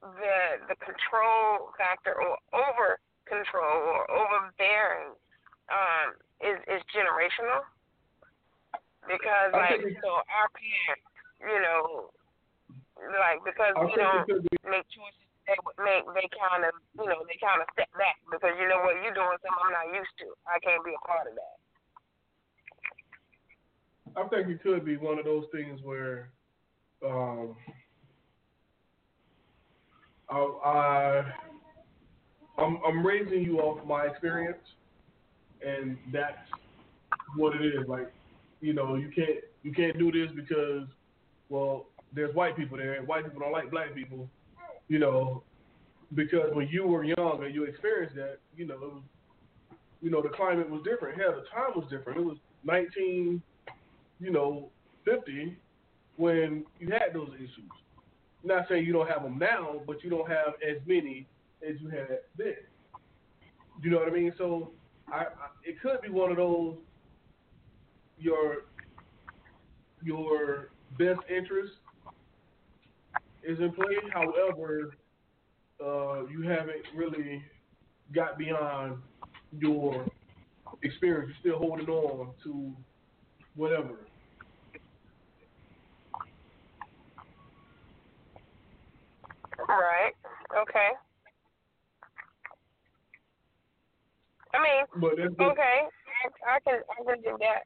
the 0.03 0.67
the 0.69 0.77
control 0.81 1.73
factor 1.79 2.15
or 2.15 2.37
over 2.53 3.01
control 3.27 3.97
or 3.97 4.05
overbearing 4.11 5.17
um, 5.73 6.15
is 6.41 6.59
is 6.69 6.83
generational? 6.93 7.65
Because 9.07 9.55
like, 9.55 9.79
so 10.03 10.11
our 10.27 10.51
parents, 10.51 11.07
you 11.39 11.61
know, 11.63 12.11
like 13.23 13.39
because 13.47 13.75
we 13.79 13.95
don't 13.95 14.27
make 14.67 14.87
choices 14.91 15.27
they 15.47 15.55
make 15.79 16.03
they 16.15 16.27
kind 16.35 16.67
of 16.67 16.75
you 16.99 17.07
know 17.07 17.23
they 17.27 17.39
kind 17.39 17.63
of 17.63 17.71
step 17.71 17.87
back 17.95 18.19
because 18.27 18.55
you 18.59 18.67
know 18.67 18.83
what 18.83 18.99
you're 18.99 19.15
doing 19.15 19.39
something 19.39 19.63
I'm 19.63 19.73
not 19.73 19.95
used 19.95 20.11
to. 20.27 20.35
I 20.47 20.59
can't 20.59 20.83
be 20.83 20.91
a 20.91 21.03
part 21.07 21.31
of 21.31 21.39
that. 21.39 21.57
I 24.19 24.27
think 24.29 24.49
it 24.49 24.63
could 24.63 24.85
be 24.85 24.97
one 24.97 25.19
of 25.19 25.25
those 25.25 25.45
things 25.53 25.81
where 25.83 26.31
um, 27.05 27.55
I, 30.29 30.37
I 30.37 31.33
I'm 32.59 32.79
I'm 32.87 33.07
raising 33.07 33.43
you 33.43 33.59
off 33.61 33.87
my 33.87 34.07
experience, 34.07 34.59
and 35.67 35.97
that's 36.13 36.39
what 37.37 37.55
it 37.57 37.65
is. 37.65 37.87
Like, 37.87 38.13
you 38.61 38.73
know, 38.73 38.97
you 38.97 39.11
can't 39.15 39.39
you 39.63 39.73
can't 39.73 39.99
do 39.99 40.11
this 40.11 40.31
because, 40.35 40.87
well, 41.49 41.87
there's 42.15 42.35
white 42.35 42.57
people 42.57 42.79
there, 42.79 42.95
and 42.95 43.07
white 43.07 43.25
people 43.25 43.41
don't 43.41 43.53
like 43.53 43.71
black 43.71 43.95
people. 43.95 44.29
You 44.89 45.01
know, 45.01 45.43
because 46.15 46.55
when 46.55 46.69
you 46.69 46.87
were 46.87 47.05
young 47.05 47.41
and 47.45 47.55
you 47.55 47.65
experienced 47.65 48.15
that, 48.17 48.39
you 48.57 48.67
know, 48.67 48.75
it 48.75 48.81
was, 48.81 49.03
you 50.01 50.11
know, 50.11 50.23
the 50.23 50.29
climate 50.29 50.71
was 50.71 50.83
different. 50.85 51.21
Hell, 51.21 51.33
the 51.33 51.49
time 51.49 51.73
was 51.75 51.85
different. 51.91 52.21
It 52.21 52.25
was 52.25 52.37
19, 52.65 53.43
you 54.21 54.31
know, 54.31 54.71
50 55.05 55.57
when 56.17 56.65
you 56.79 56.89
had 56.91 57.13
those 57.13 57.31
issues. 57.35 57.71
Not 58.47 58.67
saying 58.69 58.85
you 58.85 58.93
don't 58.93 59.09
have 59.09 59.23
them 59.23 59.39
now, 59.39 59.81
but 59.87 60.03
you 60.03 60.11
don't 60.11 60.29
have 60.29 60.55
as 60.67 60.77
many 60.87 61.27
as 61.67 61.81
you 61.81 61.89
had 61.89 62.19
then. 62.37 62.55
You 63.83 63.91
know 63.91 63.99
what 63.99 64.09
I 64.09 64.13
mean? 64.13 64.33
So 64.39 64.73
I, 65.09 65.19
I 65.19 65.49
it 65.65 65.81
could 65.83 66.01
be 66.03 66.09
one 66.09 66.31
of 66.31 66.37
those 66.37 66.77
your 68.19 68.65
your 70.03 70.71
best 70.99 71.21
interest 71.29 71.73
is 73.43 73.59
in 73.59 73.73
play. 73.73 73.97
However, 74.13 74.95
uh, 75.85 76.27
you 76.27 76.43
haven't 76.43 76.83
really 76.95 77.43
got 78.15 78.39
beyond 78.39 78.99
your 79.59 80.07
experience. 80.83 81.33
You're 81.43 81.55
still 81.55 81.69
holding 81.69 81.89
on 81.89 82.31
to 82.45 82.73
whatever. 83.55 84.06
Right. 89.69 90.13
Okay. 90.63 90.91
I 94.55 94.63
mean, 94.63 95.13
okay, 95.41 95.79
I, 95.85 96.57
I 96.57 96.61
can 96.61 96.81
I 96.89 97.05
can 97.05 97.21
do 97.21 97.37
that. 97.41 97.63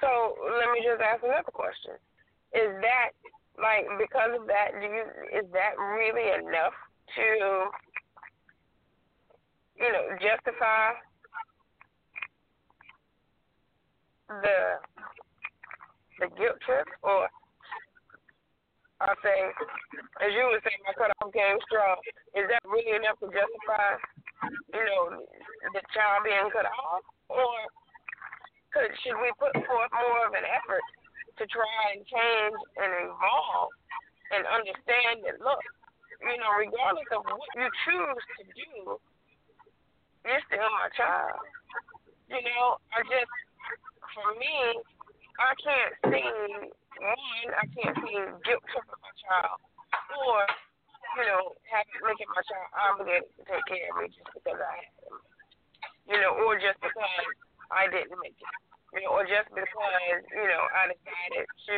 So 0.00 0.34
let 0.58 0.72
me 0.72 0.82
just 0.82 1.00
ask 1.02 1.22
another 1.22 1.52
question: 1.52 1.92
Is 2.54 2.72
that 2.82 3.10
like 3.60 3.86
because 3.98 4.30
of 4.40 4.46
that? 4.46 4.72
Do 4.80 4.86
you 4.86 5.04
is 5.38 5.46
that 5.52 5.78
really 5.78 6.30
enough 6.34 6.74
to 7.14 7.68
you 9.76 9.92
know 9.92 10.16
justify 10.18 10.98
the 14.28 14.56
the 16.20 16.28
guilt 16.36 16.60
trip, 16.66 16.88
or 17.02 17.28
I 19.00 19.14
say, 19.22 19.38
as 20.20 20.30
you 20.34 20.50
would 20.50 20.62
say, 20.66 20.74
my 20.82 20.92
cutoff 20.98 21.30
game 21.30 21.58
strong. 21.70 22.02
Is 22.34 22.50
that 22.50 22.62
really 22.66 22.98
enough 22.98 23.16
to 23.22 23.30
justify, 23.30 23.94
you 24.74 24.82
know, 24.82 25.22
the 25.70 25.82
child 25.94 26.26
being 26.26 26.50
cut 26.50 26.66
off, 26.66 27.06
or 27.30 27.54
could 28.74 28.90
should 29.00 29.16
we 29.22 29.30
put 29.38 29.54
forth 29.54 29.92
more 29.94 30.26
of 30.26 30.34
an 30.34 30.44
effort 30.44 30.82
to 31.38 31.46
try 31.46 31.94
and 31.94 32.02
change 32.02 32.58
and 32.82 32.90
evolve 33.06 33.70
and 34.34 34.42
understand 34.44 35.22
that 35.24 35.38
look, 35.38 35.62
you 36.20 36.36
know, 36.36 36.50
regardless 36.58 37.06
of 37.14 37.22
what 37.22 37.48
you 37.54 37.70
choose 37.86 38.24
to 38.36 38.42
do, 38.50 38.98
you're 40.26 40.42
still 40.50 40.68
my 40.74 40.90
child. 40.98 41.38
You 42.28 42.42
know, 42.42 42.82
I 42.92 43.00
just 43.06 43.30
for 44.14 44.28
me, 44.38 44.56
I 45.38 45.52
can't 45.62 45.94
see 46.10 46.30
one, 46.98 47.50
I 47.54 47.66
can't 47.78 47.96
see 48.02 48.18
guilt 48.42 48.64
tripping 48.74 49.00
my 49.00 49.12
child, 49.22 49.58
or 50.18 50.42
you 51.16 51.24
know, 51.24 51.54
having 51.70 52.02
making 52.04 52.30
my 52.34 52.42
child 52.44 52.68
obligated 52.74 53.30
to 53.38 53.42
take 53.46 53.64
care 53.70 53.86
of 53.90 54.02
me 54.02 54.10
just 54.10 54.30
because 54.34 54.58
I 54.58 54.74
had 54.82 54.92
him, 55.06 55.16
you 56.10 56.18
know, 56.18 56.32
or 56.42 56.58
just 56.58 56.78
because 56.82 57.26
I 57.70 57.86
didn't 57.86 58.18
make 58.18 58.36
it, 58.36 58.54
you 58.98 59.06
know, 59.06 59.14
or 59.14 59.24
just 59.24 59.48
because 59.54 60.20
you 60.34 60.46
know 60.48 60.62
I 60.74 60.90
decided 60.90 61.46
to 61.46 61.76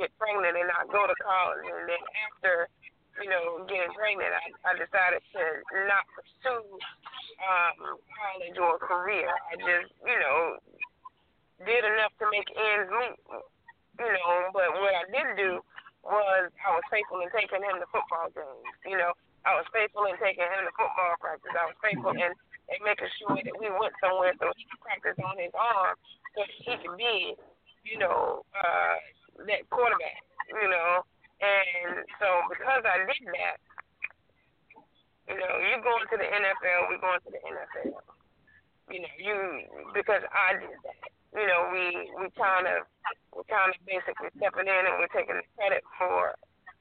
get 0.00 0.10
pregnant 0.16 0.56
and 0.56 0.68
not 0.70 0.88
go 0.88 1.04
to 1.04 1.16
college, 1.20 1.66
and 1.68 1.84
then 1.92 2.02
after 2.24 2.72
you 3.20 3.28
know 3.28 3.68
getting 3.68 3.92
pregnant, 3.92 4.32
I, 4.32 4.46
I 4.64 4.72
decided 4.80 5.20
to 5.36 5.44
not 5.90 6.04
pursue 6.14 6.64
um, 7.44 8.00
college 8.00 8.58
or 8.58 8.80
career. 8.80 9.28
I 9.28 9.60
just 9.60 9.92
you 10.02 10.18
know 10.18 10.56
did 11.64 11.82
enough 11.82 12.14
to 12.22 12.26
make 12.30 12.48
ends 12.54 12.90
meet 12.90 13.18
you 13.98 14.12
know, 14.14 14.54
but 14.54 14.70
what 14.78 14.94
I 14.94 15.04
didn't 15.10 15.36
do 15.36 15.58
was 16.06 16.50
I 16.62 16.70
was 16.70 16.86
faithful 16.86 17.18
in 17.20 17.30
taking 17.34 17.60
him 17.60 17.82
to 17.82 17.88
football 17.90 18.30
games. 18.30 18.70
You 18.86 18.94
know, 18.94 19.10
I 19.42 19.58
was 19.58 19.66
faithful 19.74 20.06
in 20.06 20.14
taking 20.22 20.46
him 20.46 20.62
to 20.70 20.72
football 20.78 21.18
practice. 21.18 21.50
I 21.50 21.66
was 21.66 21.78
faithful 21.82 22.14
in, 22.14 22.30
in 22.70 22.78
making 22.86 23.10
sure 23.18 23.34
that 23.34 23.56
we 23.58 23.66
went 23.74 23.94
somewhere 23.98 24.32
so 24.38 24.54
he 24.54 24.64
could 24.70 24.82
practice 24.86 25.18
on 25.18 25.34
his 25.42 25.52
arm 25.58 25.98
so 26.38 26.46
he 26.46 26.78
could 26.78 26.94
be, 26.94 27.34
you 27.82 27.98
know, 27.98 28.46
uh, 28.54 28.96
that 29.50 29.66
quarterback. 29.74 30.22
You 30.48 30.64
know, 30.64 31.04
and 31.44 32.08
so 32.16 32.40
because 32.48 32.80
I 32.80 33.04
did 33.04 33.20
that, 33.36 33.60
you 35.28 35.36
know, 35.36 35.54
you 35.60 35.76
going 35.84 36.08
to 36.08 36.16
the 36.16 36.24
NFL, 36.24 36.88
we 36.88 36.96
going 36.96 37.20
to 37.20 37.30
the 37.36 37.42
NFL. 37.44 38.00
You 38.88 39.04
know, 39.04 39.14
you 39.20 39.36
because 39.92 40.24
I 40.32 40.56
did 40.56 40.72
that. 40.88 41.17
You 41.36 41.46
know, 41.46 41.68
we 41.72 42.08
we 42.16 42.26
kind 42.36 42.66
of 42.66 42.88
we're 43.34 43.48
kind 43.48 43.68
of 43.68 43.78
basically 43.84 44.32
stepping 44.36 44.68
in 44.68 44.82
and 44.88 44.96
we're 44.98 45.12
taking 45.12 45.36
the 45.36 45.46
credit 45.56 45.84
for. 45.98 46.34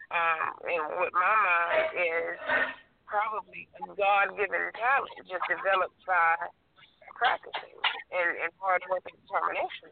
Um, 0.07 0.55
and 0.63 0.83
what 0.95 1.11
my 1.11 1.35
mind 1.35 1.87
is 1.99 2.39
probably 3.03 3.67
a 3.75 3.91
God-given 3.91 4.71
talent, 4.71 5.15
just 5.27 5.43
developed 5.51 5.99
by 6.07 6.47
practicing 7.11 7.75
and, 8.15 8.47
and 8.47 8.51
hard 8.55 8.81
work 8.87 9.03
and 9.03 9.19
determination. 9.27 9.91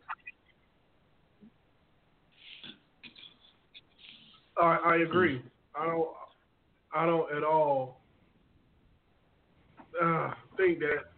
I, 4.56 4.96
I 4.96 4.96
agree. 5.04 5.44
I 5.76 5.86
don't. 5.86 6.10
I 6.96 7.06
don't 7.06 7.36
at 7.36 7.44
all 7.44 8.00
uh, 10.02 10.34
think 10.56 10.80
that 10.80 11.12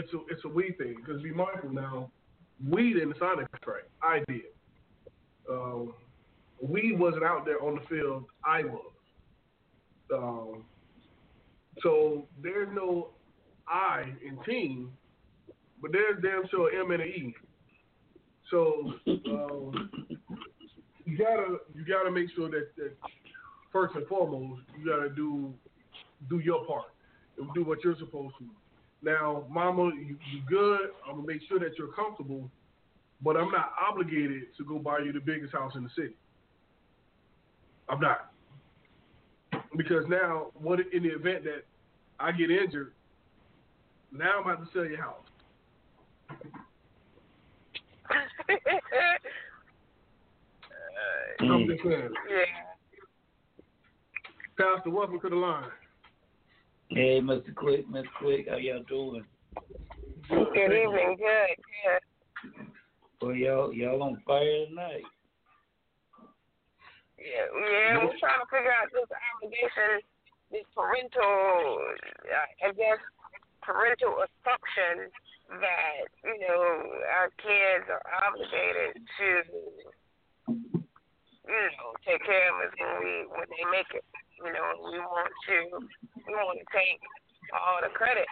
it's 0.00 0.12
a 0.14 0.18
it's 0.30 0.44
a 0.44 0.48
we 0.48 0.72
thing 0.78 0.96
because 0.96 1.22
be 1.22 1.32
mindful 1.32 1.70
now 1.70 2.10
we 2.68 2.92
didn't 2.92 3.16
sign 3.18 3.36
contract. 3.36 3.88
I 4.02 4.22
did. 4.28 4.42
Um, 5.48 5.94
we 6.60 6.94
wasn't 6.94 7.24
out 7.24 7.44
there 7.44 7.62
on 7.62 7.76
the 7.76 7.80
field. 7.88 8.24
I 8.44 8.62
was. 8.64 8.92
Um, 10.12 10.64
so 11.82 12.26
there's 12.42 12.68
no 12.74 13.08
I 13.68 14.12
in 14.26 14.38
team, 14.44 14.92
but 15.80 15.92
there's 15.92 16.22
damn 16.22 16.48
sure 16.50 16.70
M 16.78 16.90
and 16.90 17.02
an 17.02 17.08
E. 17.08 17.34
So 18.50 18.92
um, 19.06 19.90
you 21.04 21.16
gotta 21.16 21.58
you 21.74 21.84
gotta 21.86 22.10
make 22.10 22.28
sure 22.34 22.50
that, 22.50 22.68
that 22.76 22.92
first 23.72 23.94
and 23.94 24.06
foremost 24.06 24.62
you 24.76 24.84
gotta 24.84 25.08
do 25.10 25.54
do 26.28 26.40
your 26.40 26.66
part 26.66 26.92
and 27.38 27.48
do 27.54 27.64
what 27.64 27.82
you're 27.84 27.96
supposed 27.96 28.34
to. 28.38 28.44
Now, 29.02 29.44
mama, 29.48 29.92
you, 29.96 30.16
you 30.30 30.42
good. 30.48 30.90
I'm 31.08 31.16
gonna 31.16 31.26
make 31.26 31.42
sure 31.48 31.58
that 31.58 31.78
you're 31.78 31.92
comfortable, 31.92 32.50
but 33.22 33.36
I'm 33.36 33.50
not 33.50 33.72
obligated 33.80 34.54
to 34.58 34.64
go 34.64 34.78
buy 34.78 34.98
you 34.98 35.12
the 35.12 35.20
biggest 35.20 35.52
house 35.52 35.72
in 35.74 35.82
the 35.84 35.90
city. 35.96 36.14
I'm 37.88 38.00
not. 38.00 38.30
Because 39.76 40.04
now, 40.08 40.48
what 40.54 40.80
in 40.92 41.02
the 41.02 41.10
event 41.10 41.44
that 41.44 41.64
I 42.18 42.32
get 42.32 42.50
injured, 42.50 42.92
now 44.12 44.40
I'm 44.40 44.50
about 44.50 44.64
to 44.64 44.72
sell 44.72 44.84
your 44.84 45.00
house. 45.00 45.24
I'm 51.40 51.66
just 51.66 51.82
saying. 51.82 52.10
yeah. 52.28 52.44
Pastor, 54.58 54.90
welcome 54.90 55.20
to 55.20 55.28
the 55.30 55.36
line. 55.36 55.70
Hey, 56.90 57.22
Mr. 57.22 57.54
Quick, 57.54 57.88
Miss 57.88 58.02
Quick, 58.18 58.50
how 58.50 58.56
y'all 58.56 58.82
doing? 58.88 59.22
Good 60.28 60.74
evening. 60.74 61.14
Good. 61.22 61.54
Good. 61.54 62.02
Well, 63.22 63.34
y'all 63.36 63.72
y'all 63.72 64.02
on 64.02 64.18
fire 64.26 64.66
tonight. 64.66 65.06
Yeah, 67.14 67.46
yeah, 67.46 67.94
we're 67.94 68.18
trying 68.18 68.42
to 68.42 68.50
figure 68.50 68.74
out 68.74 68.90
this 68.90 69.06
obligation, 69.06 70.02
this 70.50 70.66
parental, 70.74 71.78
uh, 72.26 72.66
I 72.66 72.74
guess, 72.74 72.98
parental 73.62 74.26
assumption 74.26 75.14
that 75.62 76.10
you 76.26 76.42
know 76.42 76.90
our 77.06 77.30
kids 77.38 77.86
are 77.86 78.02
obligated 78.26 78.98
to, 78.98 79.28
you 80.50 81.66
know, 81.70 81.94
take 82.02 82.24
care 82.26 82.50
of 82.50 82.66
us 82.66 82.74
when 82.74 82.98
we 82.98 83.14
when 83.30 83.46
they 83.46 83.62
make 83.70 83.94
it. 83.94 84.02
You 84.40 84.52
know, 84.52 84.68
we 84.88 84.98
want 84.98 85.28
to 85.48 85.56
we 86.26 86.32
want 86.32 86.58
to 86.58 86.66
take 86.72 87.00
all 87.52 87.80
the 87.82 87.92
credit, 87.92 88.26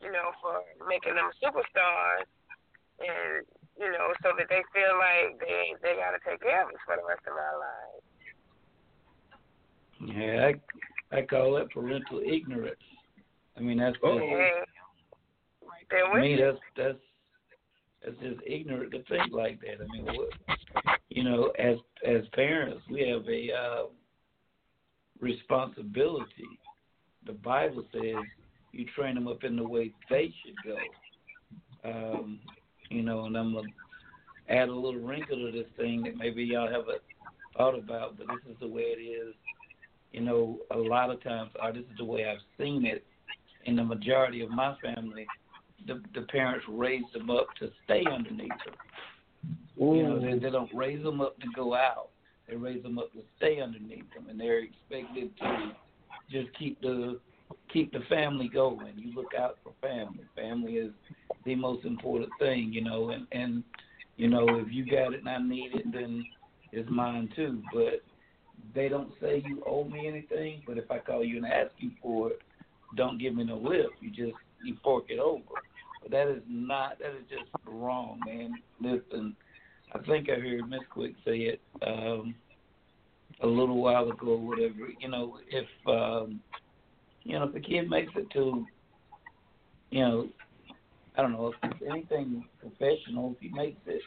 you 0.00 0.10
know, 0.10 0.32
for 0.40 0.64
making 0.88 1.14
them 1.14 1.28
superstars, 1.44 2.24
and 3.00 3.44
you 3.78 3.90
know, 3.92 4.12
so 4.22 4.32
that 4.38 4.48
they 4.48 4.62
feel 4.72 4.96
like 4.96 5.36
they 5.40 5.76
they 5.82 5.96
got 6.00 6.16
to 6.16 6.20
take 6.24 6.40
care 6.40 6.62
of 6.62 6.68
us 6.68 6.80
for 6.86 6.96
the 6.96 7.04
rest 7.04 7.24
of 7.28 7.36
our 7.36 7.56
lives. 7.60 8.04
Yeah, 10.00 10.50
I 10.50 11.16
I 11.16 11.22
call 11.22 11.54
that 11.54 11.70
parental 11.70 12.20
ignorance. 12.24 12.80
I 13.56 13.60
mean 13.60 13.78
that's 13.78 13.96
just, 13.96 14.04
And 14.04 14.30
right 15.68 15.86
there 15.90 16.08
to 16.08 16.20
me 16.20 16.36
that's 16.40 16.58
that's 16.76 16.98
that's 18.04 18.18
just 18.20 18.40
ignorant 18.46 18.92
to 18.92 19.02
think 19.04 19.32
like 19.32 19.60
that. 19.60 19.84
I 19.84 19.86
mean, 19.92 20.06
what 20.16 20.30
you 21.08 21.24
know, 21.24 21.52
as 21.58 21.76
as 22.06 22.22
parents, 22.32 22.82
we 22.90 23.08
have 23.08 23.28
a 23.28 23.52
uh, 23.52 23.84
responsibility. 25.22 26.58
The 27.24 27.32
Bible 27.32 27.84
says 27.92 28.16
you 28.72 28.84
train 28.94 29.14
them 29.14 29.28
up 29.28 29.44
in 29.44 29.56
the 29.56 29.66
way 29.66 29.92
they 30.10 30.34
should 30.44 30.56
go. 30.64 31.88
Um, 31.88 32.40
you 32.90 33.02
know, 33.02 33.24
and 33.24 33.36
I'm 33.36 33.54
gonna 33.54 33.68
add 34.48 34.68
a 34.68 34.74
little 34.74 35.00
wrinkle 35.00 35.36
to 35.36 35.52
this 35.52 35.70
thing 35.76 36.02
that 36.02 36.16
maybe 36.16 36.42
y'all 36.42 36.68
haven't 36.68 37.00
thought 37.56 37.78
about, 37.78 38.18
but 38.18 38.26
this 38.26 38.52
is 38.52 38.56
the 38.60 38.68
way 38.68 38.82
it 38.82 39.00
is. 39.00 39.34
You 40.12 40.20
know, 40.20 40.58
a 40.70 40.76
lot 40.76 41.10
of 41.10 41.22
times, 41.22 41.50
or 41.62 41.72
this 41.72 41.82
is 41.82 41.96
the 41.96 42.04
way 42.04 42.26
I've 42.26 42.42
seen 42.58 42.84
it 42.84 43.04
in 43.64 43.76
the 43.76 43.84
majority 43.84 44.42
of 44.42 44.50
my 44.50 44.76
family. 44.82 45.26
The 45.86 46.02
the 46.14 46.22
parents 46.22 46.66
raise 46.68 47.02
them 47.12 47.30
up 47.30 47.46
to 47.60 47.70
stay 47.84 48.04
underneath 48.10 48.50
them. 48.64 48.74
You 49.76 50.02
know, 50.02 50.20
they, 50.20 50.38
they 50.38 50.50
don't 50.50 50.72
raise 50.74 51.02
them 51.02 51.20
up 51.20 51.38
to 51.40 51.46
go 51.54 51.74
out. 51.74 52.10
They 52.48 52.56
raise 52.56 52.82
them 52.82 52.98
up 52.98 53.12
to 53.12 53.20
stay 53.36 53.60
underneath 53.60 54.12
them, 54.14 54.26
and 54.28 54.38
they're 54.38 54.60
expected 54.60 55.36
to 55.38 55.72
just 56.30 56.48
keep 56.58 56.80
the 56.80 57.18
keep 57.72 57.92
the 57.92 58.00
family 58.08 58.48
going. 58.48 58.94
You 58.96 59.14
look 59.14 59.32
out 59.38 59.58
for 59.62 59.72
family. 59.80 60.24
Family 60.36 60.74
is 60.74 60.92
the 61.44 61.54
most 61.54 61.84
important 61.84 62.30
thing, 62.38 62.72
you 62.72 62.82
know. 62.82 63.10
And 63.10 63.26
and 63.32 63.62
you 64.16 64.28
know, 64.28 64.46
if 64.48 64.72
you 64.72 64.84
got 64.84 65.14
it 65.14 65.20
and 65.20 65.28
I 65.28 65.38
need 65.38 65.74
it, 65.74 65.92
then 65.92 66.26
it's 66.72 66.88
mine 66.90 67.30
too. 67.34 67.62
But 67.72 68.02
they 68.74 68.88
don't 68.88 69.12
say 69.20 69.42
you 69.46 69.62
owe 69.66 69.84
me 69.84 70.06
anything. 70.06 70.62
But 70.66 70.78
if 70.78 70.90
I 70.90 70.98
call 70.98 71.24
you 71.24 71.36
and 71.36 71.46
ask 71.46 71.72
you 71.78 71.90
for 72.02 72.30
it, 72.30 72.40
don't 72.96 73.18
give 73.18 73.34
me 73.34 73.44
no 73.44 73.56
lip. 73.56 73.90
You 74.00 74.10
just 74.10 74.36
you 74.62 74.76
fork 74.82 75.04
it 75.08 75.18
over. 75.18 75.42
But 76.02 76.10
that 76.10 76.28
is 76.28 76.42
not. 76.48 76.98
That 76.98 77.10
is 77.10 77.24
just 77.30 77.50
wrong, 77.66 78.20
man. 78.26 78.54
Listen, 78.80 79.36
I 79.94 79.98
think 80.06 80.28
I 80.30 80.40
heard 80.40 80.68
Miss 80.68 80.80
Quick 80.90 81.14
say 81.24 81.38
it 81.38 81.60
um, 81.86 82.34
a 83.42 83.46
little 83.46 83.82
while 83.82 84.08
ago, 84.10 84.36
whatever. 84.36 84.88
You 84.98 85.08
know, 85.08 85.38
if 85.50 85.66
um, 85.86 86.40
you 87.24 87.38
know, 87.38 87.44
if 87.44 87.54
a 87.54 87.60
kid 87.60 87.88
makes 87.88 88.12
it 88.16 88.30
to, 88.32 88.66
you 89.90 90.00
know, 90.00 90.28
I 91.16 91.22
don't 91.22 91.32
know, 91.32 91.52
if 91.62 91.82
anything 91.82 92.44
professional, 92.58 93.36
if 93.36 93.40
he 93.40 93.56
makes 93.56 93.80
it, 93.86 94.00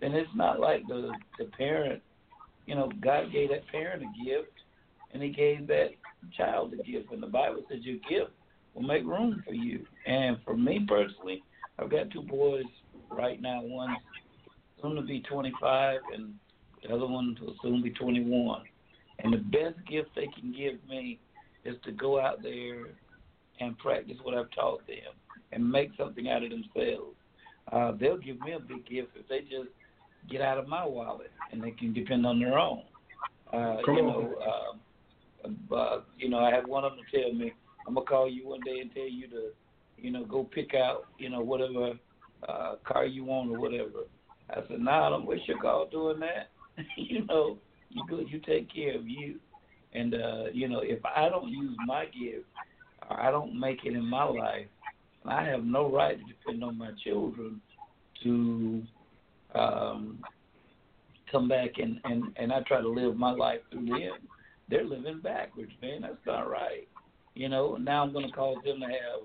then 0.00 0.12
it's 0.14 0.30
not 0.34 0.58
like 0.58 0.86
the 0.88 1.12
the 1.38 1.46
parent. 1.56 2.02
You 2.66 2.74
know, 2.74 2.90
God 3.00 3.30
gave 3.30 3.50
that 3.50 3.68
parent 3.68 4.02
a 4.02 4.24
gift, 4.24 4.52
and 5.12 5.22
He 5.22 5.30
gave 5.30 5.66
that 5.68 5.90
child 6.36 6.72
a 6.74 6.82
gift, 6.82 7.12
and 7.12 7.22
the 7.22 7.28
Bible 7.28 7.62
says 7.70 7.80
your 7.82 7.98
gift 8.08 8.32
will 8.74 8.82
make 8.82 9.04
room 9.04 9.42
for 9.46 9.54
you. 9.54 9.86
And 10.06 10.38
for 10.44 10.56
me 10.56 10.84
personally, 10.88 11.42
I've 11.78 11.90
got 11.90 12.10
two 12.10 12.22
boys 12.22 12.64
right 13.10 13.40
now. 13.40 13.60
One's 13.62 13.98
soon 14.80 14.96
to 14.96 15.02
be 15.02 15.20
25, 15.20 16.00
and 16.14 16.34
the 16.82 16.94
other 16.94 17.06
one 17.06 17.36
will 17.40 17.54
soon 17.62 17.82
be 17.82 17.90
21. 17.90 18.62
And 19.20 19.32
the 19.32 19.38
best 19.38 19.76
gift 19.88 20.10
they 20.14 20.28
can 20.28 20.52
give 20.52 20.76
me 20.88 21.18
is 21.64 21.76
to 21.84 21.92
go 21.92 22.20
out 22.20 22.42
there 22.42 22.86
and 23.60 23.78
practice 23.78 24.16
what 24.22 24.36
I've 24.36 24.50
taught 24.50 24.86
them 24.86 24.96
and 25.52 25.70
make 25.70 25.90
something 25.96 26.28
out 26.28 26.42
of 26.42 26.50
themselves. 26.50 27.16
Uh, 27.72 27.92
they'll 27.98 28.18
give 28.18 28.40
me 28.40 28.52
a 28.52 28.60
big 28.60 28.86
gift 28.86 29.08
if 29.16 29.28
they 29.28 29.40
just 29.40 29.70
get 30.30 30.40
out 30.40 30.58
of 30.58 30.68
my 30.68 30.84
wallet 30.84 31.30
and 31.52 31.62
they 31.62 31.70
can 31.70 31.92
depend 31.92 32.26
on 32.26 32.38
their 32.38 32.58
own. 32.58 32.82
Uh, 33.52 33.76
Come 33.84 33.96
you 33.96 34.02
on. 34.02 34.06
know, 34.06 34.34
uh, 35.72 35.74
uh, 35.74 36.00
you 36.18 36.28
know, 36.28 36.38
I 36.38 36.50
had 36.50 36.66
one 36.66 36.84
of 36.84 36.92
them 36.92 37.04
tell 37.12 37.32
me, 37.32 37.52
"I'm 37.86 37.94
gonna 37.94 38.06
call 38.06 38.28
you 38.28 38.48
one 38.48 38.60
day 38.60 38.80
and 38.80 38.92
tell 38.92 39.08
you 39.08 39.28
to, 39.28 39.52
you 39.96 40.10
know, 40.10 40.24
go 40.24 40.44
pick 40.44 40.74
out, 40.74 41.06
you 41.18 41.30
know, 41.30 41.40
whatever 41.40 41.98
uh, 42.48 42.76
car 42.84 43.06
you 43.06 43.24
want 43.24 43.50
or 43.50 43.58
whatever." 43.58 44.04
I 44.50 44.60
said, 44.68 44.80
"Nah, 44.80 45.06
I 45.06 45.10
don't 45.10 45.26
wish 45.26 45.40
your 45.46 45.58
call 45.58 45.86
doing 45.86 46.20
that. 46.20 46.50
you 46.96 47.24
know, 47.26 47.58
you 47.90 48.02
go, 48.08 48.20
you 48.20 48.40
take 48.40 48.72
care 48.72 48.96
of 48.96 49.08
you, 49.08 49.40
and 49.92 50.14
uh, 50.14 50.44
you 50.52 50.68
know, 50.68 50.80
if 50.80 51.00
I 51.04 51.28
don't 51.28 51.48
use 51.48 51.76
my 51.86 52.04
gift 52.06 52.46
or 53.08 53.20
I 53.20 53.30
don't 53.30 53.58
make 53.58 53.84
it 53.84 53.94
in 53.94 54.04
my 54.04 54.24
life, 54.24 54.66
I 55.24 55.44
have 55.44 55.64
no 55.64 55.90
right 55.90 56.18
to 56.18 56.24
depend 56.24 56.62
on 56.62 56.78
my 56.78 56.90
children 57.02 57.60
to 58.22 58.82
um, 59.54 60.18
come 61.30 61.48
back 61.48 61.70
and, 61.78 62.00
and, 62.04 62.32
and 62.36 62.52
I 62.52 62.60
try 62.60 62.80
to 62.80 62.88
live 62.88 63.16
my 63.16 63.32
life 63.32 63.60
through 63.70 63.86
them. 63.86 64.18
They're 64.68 64.84
living 64.84 65.20
backwards, 65.20 65.72
man. 65.82 66.02
That's 66.02 66.14
not 66.26 66.50
right. 66.50 66.88
You 67.34 67.48
know, 67.48 67.76
now 67.76 68.02
I'm 68.02 68.12
going 68.12 68.26
to 68.26 68.32
cause 68.32 68.56
them 68.64 68.80
to 68.80 68.86
have 68.86 69.20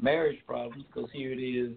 marriage 0.00 0.38
problems 0.46 0.84
because 0.86 1.10
here 1.12 1.32
it 1.32 1.42
is, 1.42 1.72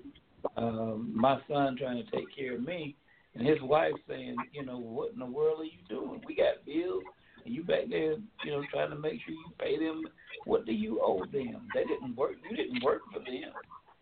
um, 0.58 1.12
my 1.16 1.40
son 1.48 1.78
trying 1.78 2.04
to 2.04 2.12
take 2.12 2.36
care 2.36 2.56
of 2.56 2.64
me, 2.64 2.96
and 3.36 3.48
his 3.48 3.62
wife 3.62 3.94
saying, 4.08 4.36
you 4.52 4.66
know, 4.66 4.78
what 4.78 5.14
in 5.14 5.20
the 5.20 5.26
world 5.26 5.62
are 5.62 5.66
you 5.66 5.80
doing? 5.90 6.22
We 6.28 6.36
got 6.36 6.66
bills, 6.66 7.04
and 7.46 7.54
you 7.54 7.64
back 7.64 7.90
there, 7.90 8.16
you 8.44 8.52
know, 8.52 8.64
trying 8.72 8.90
to 8.90 8.98
make 8.98 9.22
sure 9.26 9.34
you 9.34 9.46
pay 9.60 9.78
them. 9.78 10.04
What 10.46 10.66
do 10.66 10.74
you 10.74 11.00
owe 11.02 11.24
them? 11.32 11.68
They 11.74 11.84
didn't 11.84 12.16
work. 12.16 12.34
You 12.50 12.56
didn't 12.56 12.84
work 12.84 13.02
for 13.14 13.20
them. 13.20 13.52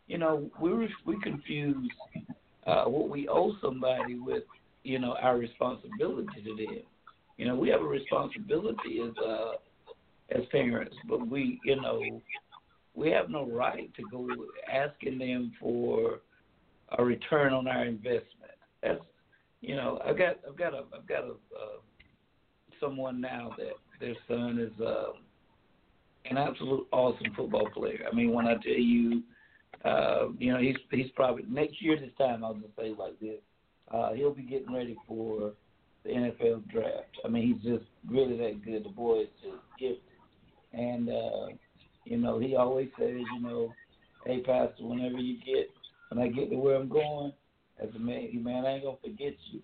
You 0.08 0.18
know, 0.18 0.50
we 0.60 0.74
were, 0.74 0.88
we 1.06 1.20
confuse 1.22 1.90
uh, 2.66 2.86
what 2.86 3.10
we 3.10 3.28
owe 3.28 3.54
somebody 3.62 4.16
with, 4.16 4.44
you 4.84 5.00
know, 5.00 5.16
our 5.22 5.38
responsibility 5.38 6.42
to 6.44 6.56
them. 6.56 6.84
You 7.38 7.46
know, 7.46 7.56
we 7.56 7.70
have 7.70 7.82
a 7.82 7.86
responsibility 7.86 9.02
as 9.04 9.14
uh, 9.24 9.54
as 10.32 10.46
parents, 10.52 10.96
but 11.08 11.28
we, 11.28 11.60
you 11.64 11.76
know, 11.76 12.22
we 12.96 13.10
have 13.12 13.30
no 13.30 13.50
right 13.50 13.92
to 13.96 14.04
go 14.12 14.28
asking 14.72 15.18
them 15.20 15.52
for 15.60 16.20
a 16.98 17.04
return 17.04 17.54
on 17.54 17.68
our 17.68 17.86
investment. 17.86 18.26
That's, 18.82 19.00
you 19.62 19.76
know, 19.76 20.02
I've 20.06 20.18
got, 20.18 20.38
I've 20.48 20.58
got 20.58 20.74
a, 20.74 20.84
I've 20.96 21.08
got 21.08 21.24
a, 21.24 21.32
uh, 21.32 21.80
someone 22.80 23.20
now 23.20 23.52
that 23.58 23.74
their 24.00 24.16
son 24.28 24.60
is 24.60 24.82
uh, 24.82 25.12
an 26.30 26.38
absolute 26.38 26.88
awesome 26.92 27.34
football 27.36 27.70
player. 27.74 28.06
I 28.10 28.16
mean, 28.16 28.34
when 28.34 28.48
I 28.48 28.54
tell 28.56 28.74
you, 28.74 29.24
uh, 29.84 30.28
you 30.38 30.52
know, 30.52 30.60
he's 30.60 30.76
he's 30.92 31.12
probably 31.16 31.44
next 31.48 31.82
year 31.82 31.98
this 32.00 32.12
time. 32.18 32.44
I'll 32.44 32.54
just 32.54 32.76
say 32.78 32.94
like 32.98 33.20
this. 33.20 33.40
Uh, 33.94 34.14
he'll 34.14 34.34
be 34.34 34.44
getting 34.44 34.74
ready 34.74 34.96
for 35.08 35.54
the 36.04 36.10
NFL 36.10 36.70
draft. 36.70 37.18
I 37.24 37.28
mean, 37.28 37.54
he's 37.54 37.72
just 37.72 37.86
really 38.08 38.38
that 38.38 38.64
good. 38.64 38.86
The 38.86 38.90
boy 38.90 39.22
is 39.22 39.28
just 39.42 39.58
gifted, 39.80 40.02
and 40.74 41.10
uh, 41.10 41.48
you 42.06 42.18
know, 42.18 42.40
he 42.40 42.56
always 42.56 42.90
says, 42.98 43.16
you 43.36 43.42
know, 43.42 43.74
hey, 44.26 44.42
Pastor, 44.42 44.84
whenever 44.84 45.18
you 45.18 45.38
get, 45.38 45.70
when 46.10 46.24
I 46.24 46.28
get 46.28 46.49
to 46.49 46.57
where 46.57 46.76
I'm 46.76 46.89
going, 46.89 47.34
as 47.82 47.89
a 47.95 47.99
man, 47.99 48.30
man, 48.43 48.66
I 48.66 48.74
ain't 48.74 48.84
gonna 48.84 48.97
forget 49.01 49.34
you. 49.51 49.62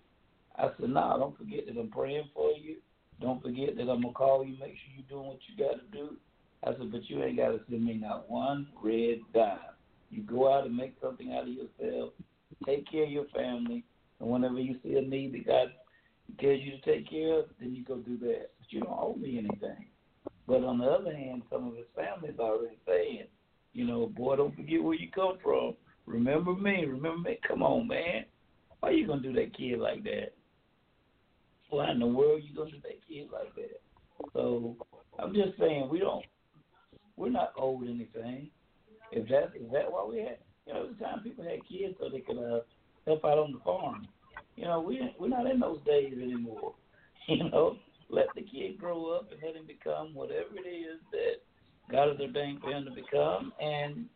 I 0.56 0.70
said, 0.80 0.90
nah, 0.90 1.18
don't 1.18 1.36
forget 1.36 1.66
that 1.66 1.78
I'm 1.78 1.90
praying 1.90 2.30
for 2.34 2.50
you. 2.52 2.76
Don't 3.20 3.42
forget 3.42 3.76
that 3.76 3.82
I'm 3.82 4.02
gonna 4.02 4.12
call 4.12 4.44
you, 4.44 4.52
make 4.58 4.74
sure 4.74 4.94
you're 4.96 5.08
doing 5.08 5.28
what 5.28 5.38
you 5.48 5.64
got 5.64 5.74
to 5.74 5.96
do. 5.96 6.16
I 6.64 6.70
said, 6.72 6.90
but 6.90 7.08
you 7.08 7.22
ain't 7.22 7.36
got 7.36 7.48
to 7.48 7.60
send 7.68 7.84
me 7.84 7.94
not 7.94 8.30
one 8.30 8.68
red 8.82 9.18
dime. 9.34 9.58
You 10.10 10.22
go 10.22 10.52
out 10.52 10.66
and 10.66 10.76
make 10.76 10.94
something 11.02 11.32
out 11.32 11.42
of 11.42 11.48
yourself. 11.48 12.12
Take 12.64 12.90
care 12.90 13.04
of 13.04 13.10
your 13.10 13.26
family, 13.34 13.84
and 14.20 14.30
whenever 14.30 14.58
you 14.58 14.76
see 14.82 14.96
a 14.96 15.02
need 15.02 15.34
that 15.34 15.46
God 15.46 15.68
tells 16.40 16.60
you 16.60 16.72
to 16.72 16.80
take 16.80 17.10
care 17.10 17.40
of, 17.40 17.46
then 17.60 17.74
you 17.74 17.84
go 17.84 17.96
do 17.96 18.16
that. 18.18 18.50
But 18.58 18.70
you 18.70 18.80
don't 18.80 18.90
owe 18.90 19.14
me 19.14 19.38
anything. 19.38 19.86
But 20.46 20.64
on 20.64 20.78
the 20.78 20.86
other 20.86 21.14
hand, 21.14 21.42
some 21.50 21.66
of 21.68 21.76
his 21.76 21.86
family's 21.94 22.38
already 22.38 22.78
saying, 22.86 23.24
you 23.72 23.84
know, 23.84 24.06
boy, 24.06 24.36
don't 24.36 24.56
forget 24.56 24.82
where 24.82 24.94
you 24.94 25.10
come 25.10 25.38
from. 25.42 25.74
Remember 26.06 26.54
me. 26.54 26.84
Remember 26.86 27.28
me. 27.28 27.38
Come 27.46 27.62
on, 27.62 27.88
man. 27.88 28.24
Why 28.80 28.90
you 28.90 29.06
gonna 29.06 29.22
do 29.22 29.32
that 29.32 29.56
kid 29.56 29.78
like 29.78 30.04
that? 30.04 30.32
Why 31.70 31.90
in 31.90 31.98
the 31.98 32.06
world 32.06 32.42
you 32.44 32.54
gonna 32.54 32.70
do 32.70 32.80
that 32.82 33.06
kid 33.08 33.28
like 33.32 33.54
that? 33.56 33.80
So 34.32 34.76
I'm 35.18 35.34
just 35.34 35.58
saying 35.58 35.88
we 35.90 35.98
don't 35.98 36.24
we're 37.16 37.30
not 37.30 37.52
owed 37.58 37.84
anything. 37.84 38.50
If 39.10 39.28
that 39.28 39.52
is 39.56 39.70
that 39.72 39.90
why 39.90 40.06
we 40.08 40.18
had 40.18 40.38
you 40.66 40.74
know, 40.74 40.88
the 40.88 41.04
time 41.04 41.20
people 41.20 41.44
had 41.44 41.66
kids 41.68 41.94
so 41.98 42.08
they 42.08 42.20
could 42.20 42.38
uh 42.38 42.60
help 43.06 43.24
out 43.24 43.38
on 43.38 43.52
the 43.52 43.60
farm. 43.60 44.06
You 44.56 44.64
know, 44.64 44.80
we 44.80 45.00
we're 45.18 45.28
not 45.28 45.46
in 45.50 45.60
those 45.60 45.80
days 45.84 46.12
anymore. 46.12 46.74
You 47.28 47.50
know, 47.50 47.78
let 48.08 48.26
the 48.36 48.42
kid 48.42 48.78
grow 48.78 49.12
up 49.12 49.32
and 49.32 49.40
let 49.42 49.56
him 49.56 49.66
become 49.66 50.14
whatever 50.14 50.50
it 50.54 50.68
is 50.68 51.00
that 51.10 51.42
God 51.90 52.08
has 52.08 52.20
ordained 52.20 52.60
for 52.60 52.70
him 52.70 52.84
to 52.84 52.92
become. 52.92 53.52
And 53.60 54.06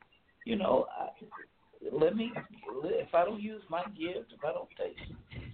you 0.45 0.55
know, 0.55 0.87
I, 0.97 1.09
let 1.93 2.17
me 2.17 2.33
if 2.85 3.15
I 3.15 3.25
don't 3.25 3.41
use 3.41 3.63
my 3.69 3.85
gift, 3.85 4.33
if 4.33 4.45
I 4.45 4.53
don't 4.53 4.69
take 4.77 4.97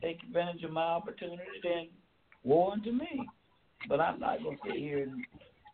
take 0.02 0.22
advantage 0.22 0.62
of 0.64 0.72
my 0.72 0.82
opportunity, 0.82 1.42
then 1.62 1.88
woe 2.44 2.70
unto 2.70 2.92
me. 2.92 3.26
But 3.88 4.00
I'm 4.00 4.18
not 4.18 4.42
gonna 4.42 4.56
sit 4.64 4.76
here 4.76 5.02
and 5.02 5.24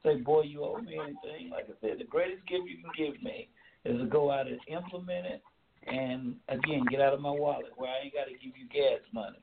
say, 0.02 0.16
boy, 0.16 0.42
you 0.42 0.64
owe 0.64 0.78
me 0.78 0.98
anything. 0.98 1.50
Like 1.50 1.64
I 1.64 1.74
said, 1.80 1.98
the 1.98 2.04
greatest 2.04 2.46
gift 2.46 2.64
you 2.66 2.78
can 2.82 2.92
give 2.96 3.22
me 3.22 3.48
is 3.84 3.98
to 3.98 4.06
go 4.06 4.30
out 4.30 4.46
and 4.46 4.58
implement 4.68 5.26
it 5.26 5.42
and 5.86 6.36
again 6.48 6.84
get 6.90 7.00
out 7.00 7.12
of 7.12 7.20
my 7.20 7.30
wallet 7.30 7.72
where 7.76 7.90
I 7.90 8.04
ain't 8.04 8.14
got 8.14 8.24
to 8.24 8.32
give 8.32 8.56
you 8.56 8.68
gas 8.72 9.00
money. 9.12 9.38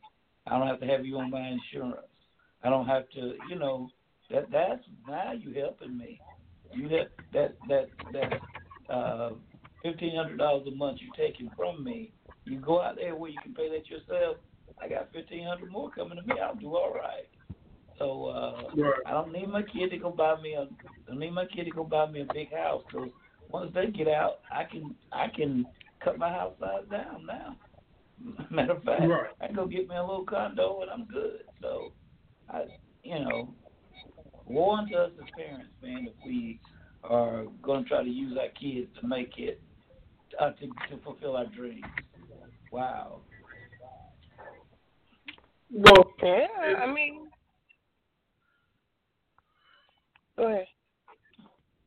I 0.48 0.58
don't 0.58 0.68
have 0.68 0.80
to 0.80 0.88
have 0.88 1.06
you 1.06 1.18
on 1.18 1.30
my 1.30 1.48
insurance. 1.48 2.08
I 2.64 2.70
don't 2.70 2.88
have 2.88 3.10
to, 3.12 3.34
you 3.50 3.58
know, 3.58 3.90
that 4.32 4.52
that's 4.52 4.84
now 5.08 5.34
you 5.34 5.54
helping 5.60 5.98
me. 5.98 6.20
You 6.74 6.90
have 6.90 7.08
that 7.34 7.56
that 7.68 7.90
that 8.14 8.94
uh 8.94 9.32
fifteen 9.82 10.16
hundred 10.16 10.38
dollars 10.38 10.68
a 10.68 10.76
month 10.76 11.00
you're 11.02 11.28
taking 11.28 11.50
from 11.56 11.84
me. 11.84 12.14
You 12.46 12.60
go 12.60 12.82
out 12.82 12.96
there 12.96 13.16
where 13.16 13.30
you 13.30 13.40
can 13.42 13.54
pay 13.54 13.70
that 13.70 13.90
yourself. 13.90 14.38
I 14.82 14.88
got 14.88 15.12
fifteen 15.14 15.46
hundred 15.46 15.72
more 15.72 15.92
coming 15.92 16.18
to 16.18 16.24
me. 16.24 16.40
I'll 16.40 16.56
do 16.56 16.76
all 16.76 16.94
right. 16.94 17.28
So 17.98 18.28
uh 18.28 18.76
Right. 18.76 18.94
I 19.06 19.12
don't 19.12 19.32
need 19.34 19.48
my 19.48 19.64
kid 19.64 19.90
to 19.90 19.98
go 19.98 20.10
buy 20.12 20.40
me 20.42 20.54
a. 20.54 20.62
I 20.62 20.68
don't 21.08 21.20
need 21.20 21.32
my 21.32 21.46
kid 21.46 21.66
to 21.66 21.72
go 21.72 21.84
buy 21.84 22.10
me 22.10 22.22
a 22.22 22.34
big 22.34 22.54
house. 22.54 22.84
Cause 22.92 23.10
once 23.50 23.72
they 23.74 23.88
get 23.88 24.08
out, 24.08 24.40
I 24.52 24.64
can 24.64 24.96
I 25.12 25.28
can 25.36 25.66
cut 26.04 26.18
my 26.18 26.30
house 26.30 26.54
size 26.60 26.86
down 26.90 27.26
now. 27.26 27.58
Matter 28.52 28.74
of 28.74 28.84
fact, 28.84 29.02
Right. 29.02 29.30
I 29.42 29.48
can 29.48 29.56
go 29.56 29.66
get 29.66 29.88
me 29.88 29.96
a 29.96 30.02
little 30.02 30.26
condo 30.26 30.82
and 30.82 30.92
I'm 30.92 31.06
good. 31.06 31.42
So, 31.62 31.94
I 32.50 32.66
you 33.04 33.20
know, 33.20 33.54
unto 34.50 34.96
us 34.96 35.12
as 35.22 35.30
parents, 35.36 35.72
man, 35.82 36.08
if 36.08 36.14
we 36.26 36.60
are 37.04 37.46
going 37.62 37.84
to 37.84 37.90
try 37.90 38.04
to 38.04 38.10
use 38.10 38.38
our 38.38 38.50
kids 38.50 38.88
to 39.00 39.08
make 39.08 39.34
it 39.38 39.62
uh, 40.40 40.52
to 40.52 40.68
to 40.68 41.04
fulfill 41.04 41.36
our 41.38 41.46
dreams. 41.48 41.86
Wow. 42.72 43.22
Well, 45.72 46.14
Yeah, 46.24 46.48
I 46.84 46.92
mean, 46.92 47.28
go 50.38 50.48
ahead. 50.48 50.66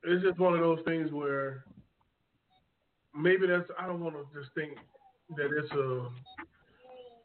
it's 0.04 0.22
just 0.24 0.38
one 0.38 0.54
of 0.54 0.60
those 0.60 0.78
things 0.84 1.10
where 1.12 1.64
maybe 3.14 3.46
that's 3.46 3.68
I 3.78 3.86
don't 3.86 4.00
want 4.02 4.14
to 4.16 4.40
just 4.40 4.54
think 4.54 4.72
that 5.36 5.50
it's 5.56 5.72
a 5.72 6.08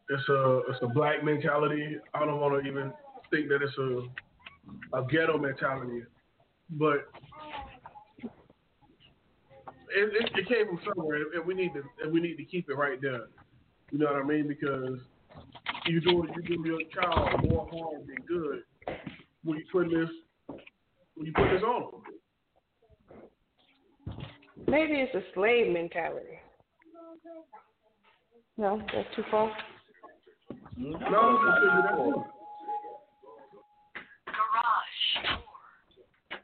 it's 0.09 0.29
a 0.29 0.61
it's 0.69 0.79
a 0.81 0.87
black 0.87 1.23
mentality. 1.23 1.97
I 2.13 2.25
don't 2.25 2.39
want 2.39 2.63
to 2.63 2.69
even 2.69 2.91
think 3.31 3.49
that 3.49 3.61
it's 3.61 3.77
a 3.77 4.97
a 4.97 5.05
ghetto 5.07 5.37
mentality, 5.37 6.03
but 6.71 7.07
it, 9.97 10.13
it, 10.13 10.31
it 10.35 10.47
came 10.47 10.67
from 10.67 10.79
somewhere, 10.95 11.23
and 11.35 11.45
we 11.45 11.53
need 11.53 11.73
to 11.73 11.83
and 12.03 12.11
we 12.11 12.19
need 12.19 12.37
to 12.37 12.43
keep 12.43 12.69
it 12.69 12.75
right 12.75 13.01
there. 13.01 13.27
You 13.91 13.99
know 13.99 14.07
what 14.07 14.21
I 14.21 14.23
mean? 14.23 14.47
Because 14.47 14.99
you 15.85 16.01
do 16.01 16.27
you 16.35 16.41
do 16.43 16.63
your 16.65 16.81
child 16.93 17.49
more 17.49 17.67
harm 17.71 18.05
than 18.07 18.17
good 18.27 18.63
when 19.43 19.57
you 19.57 19.65
put 19.71 19.89
this 19.89 20.09
when 21.15 21.25
you 21.25 21.33
put 21.33 21.49
this 21.51 21.63
on 21.63 21.91
them. 21.91 22.01
Maybe 24.67 24.93
it's 24.95 25.15
a 25.15 25.21
slave 25.33 25.71
mentality. 25.71 26.39
No, 28.57 28.81
that's 28.93 29.15
too 29.15 29.23
far. 29.29 29.51
No, 30.75 30.89
No, 30.89 31.39
that's 31.45 31.59
because 31.87 32.13
not. 32.15 32.27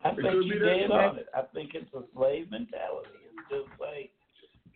I 0.05 0.15
think 0.15 0.45
you 0.45 0.53
be 0.53 0.59
that 0.59 0.91
on 0.91 1.17
it. 1.17 1.27
I 1.33 1.41
think 1.53 1.71
it's 1.73 1.93
a 1.93 2.01
slave 2.15 2.51
mentality. 2.51 3.09
Just 3.49 3.69
like, 3.79 4.11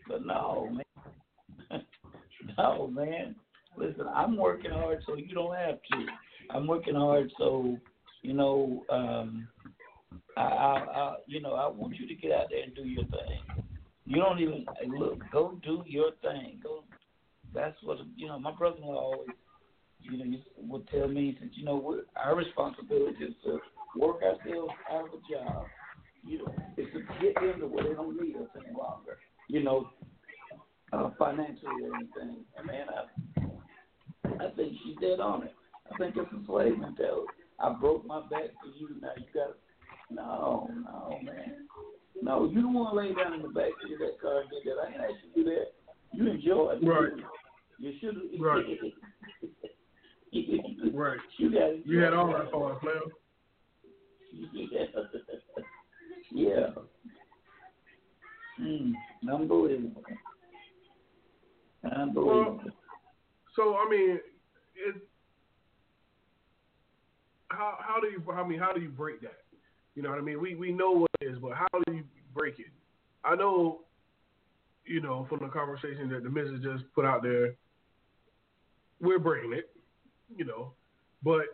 but 0.07 0.25
no, 0.25 0.69
man. 0.71 1.83
no, 2.57 2.87
man. 2.87 3.35
Listen, 3.77 4.07
I'm 4.13 4.37
working 4.37 4.71
hard 4.71 4.99
so 5.05 5.15
you 5.15 5.33
don't 5.33 5.55
have 5.55 5.75
to. 5.91 6.05
I'm 6.51 6.67
working 6.67 6.95
hard 6.95 7.31
so 7.37 7.77
you 8.21 8.33
know. 8.33 8.83
um 8.89 9.47
I, 10.35 10.41
I, 10.41 10.99
I, 10.99 11.15
you 11.25 11.41
know, 11.41 11.53
I 11.53 11.67
want 11.67 11.95
you 11.95 12.07
to 12.07 12.13
get 12.13 12.31
out 12.31 12.47
there 12.49 12.63
and 12.63 12.75
do 12.75 12.83
your 12.83 13.05
thing. 13.05 13.65
You 14.05 14.17
don't 14.17 14.39
even 14.39 14.65
look. 14.87 15.19
Go 15.31 15.59
do 15.63 15.83
your 15.85 16.11
thing. 16.21 16.59
Go. 16.63 16.83
That's 17.53 17.75
what 17.83 17.97
you 18.15 18.27
know. 18.27 18.39
My 18.39 18.51
brother-in-law 18.51 18.95
always, 18.95 19.29
you 19.99 20.17
know, 20.17 20.37
would 20.57 20.87
tell 20.89 21.07
me. 21.07 21.35
Said, 21.39 21.49
you 21.53 21.65
know, 21.65 21.75
we're, 21.75 22.01
our 22.23 22.35
responsibility 22.35 23.23
is 23.23 23.33
to 23.45 23.59
work 23.99 24.21
ourselves 24.21 24.73
out 24.91 25.05
of 25.05 25.13
a 25.13 25.33
job. 25.33 25.65
You 26.27 26.39
know, 26.39 26.53
is 26.77 26.87
to 26.93 26.99
get 27.21 27.35
them 27.35 27.61
to 27.61 27.67
where 27.67 27.83
they 27.83 27.93
don't 27.93 28.21
need 28.21 28.35
us 28.35 28.49
any 28.55 28.75
longer. 28.77 29.17
You 29.47 29.63
know, 29.63 29.89
uh, 30.93 31.09
financially 31.17 31.83
or 31.83 31.95
anything. 31.95 32.43
And 32.57 32.67
man, 32.67 32.87
I, 32.89 34.45
I 34.45 34.51
think 34.51 34.73
she's 34.83 34.97
dead 34.99 35.19
on 35.19 35.43
it. 35.43 35.53
I 35.91 35.97
think 35.97 36.15
it's 36.17 36.31
a 36.31 36.45
slave 36.45 36.77
mentality. 36.77 37.27
I 37.59 37.73
broke 37.73 38.05
my 38.05 38.21
back 38.21 38.51
for 38.61 38.67
you. 38.77 38.89
Now 39.01 39.11
you 39.17 39.25
got 39.33 39.47
to. 39.47 39.53
No, 40.09 40.69
no, 40.69 41.19
man. 41.23 41.67
No, 42.21 42.49
you 42.49 42.61
don't 42.61 42.73
want 42.73 42.93
to 42.93 42.97
lay 42.97 43.13
down 43.13 43.33
in 43.33 43.41
the 43.41 43.49
back 43.49 43.71
seat 43.83 43.93
of 43.93 43.99
that 43.99 44.21
car 44.21 44.41
and 44.41 44.49
get 44.49 44.63
that. 44.65 44.81
I 44.81 44.87
ain't 44.87 45.01
asked 45.01 45.23
you 45.35 45.43
to 45.43 45.49
do 45.49 45.55
that. 45.55 45.67
You 46.13 46.31
enjoy 46.31 46.71
it. 46.71 46.87
Right. 46.87 47.11
You 47.77 47.93
should 47.99 48.15
have. 48.15 48.39
Right. 48.39 48.65
Right. 50.93 51.17
You 51.37 51.51
got. 51.51 51.85
You 51.87 51.99
had 51.99 52.13
all 52.13 52.27
that 52.27 52.51
fun, 52.51 52.79
player. 52.79 52.99
Yeah. 54.53 54.85
yeah. 56.31 56.67
Mm, 58.61 58.93
unbelievable. 59.31 60.03
Unbelievable. 61.83 62.61
So 63.55 63.75
I 63.75 63.89
mean, 63.89 64.19
it. 64.75 64.95
How 67.49 67.77
how 67.79 67.99
do 67.99 68.07
you 68.07 68.23
I 68.31 68.47
mean 68.47 68.59
how 68.59 68.73
do 68.73 68.81
you 68.81 68.89
break 68.89 69.21
that? 69.21 69.39
You 69.95 70.03
know 70.03 70.09
what 70.09 70.19
I 70.19 70.21
mean? 70.21 70.41
We 70.41 70.55
we 70.55 70.71
know 70.71 70.91
what 70.91 71.09
it 71.21 71.25
is, 71.25 71.37
but 71.39 71.53
how 71.53 71.67
do 71.85 71.93
you 71.93 72.03
break 72.35 72.59
it? 72.59 72.67
I 73.23 73.35
know, 73.35 73.81
you 74.85 75.01
know, 75.01 75.25
from 75.29 75.39
the 75.39 75.49
conversation 75.49 76.09
that 76.09 76.23
the 76.23 76.29
missus 76.29 76.61
just 76.63 76.83
put 76.93 77.03
out 77.03 77.23
there, 77.23 77.55
we're 79.01 79.19
breaking 79.19 79.53
it, 79.53 79.69
you 80.35 80.45
know, 80.45 80.73
but 81.23 81.45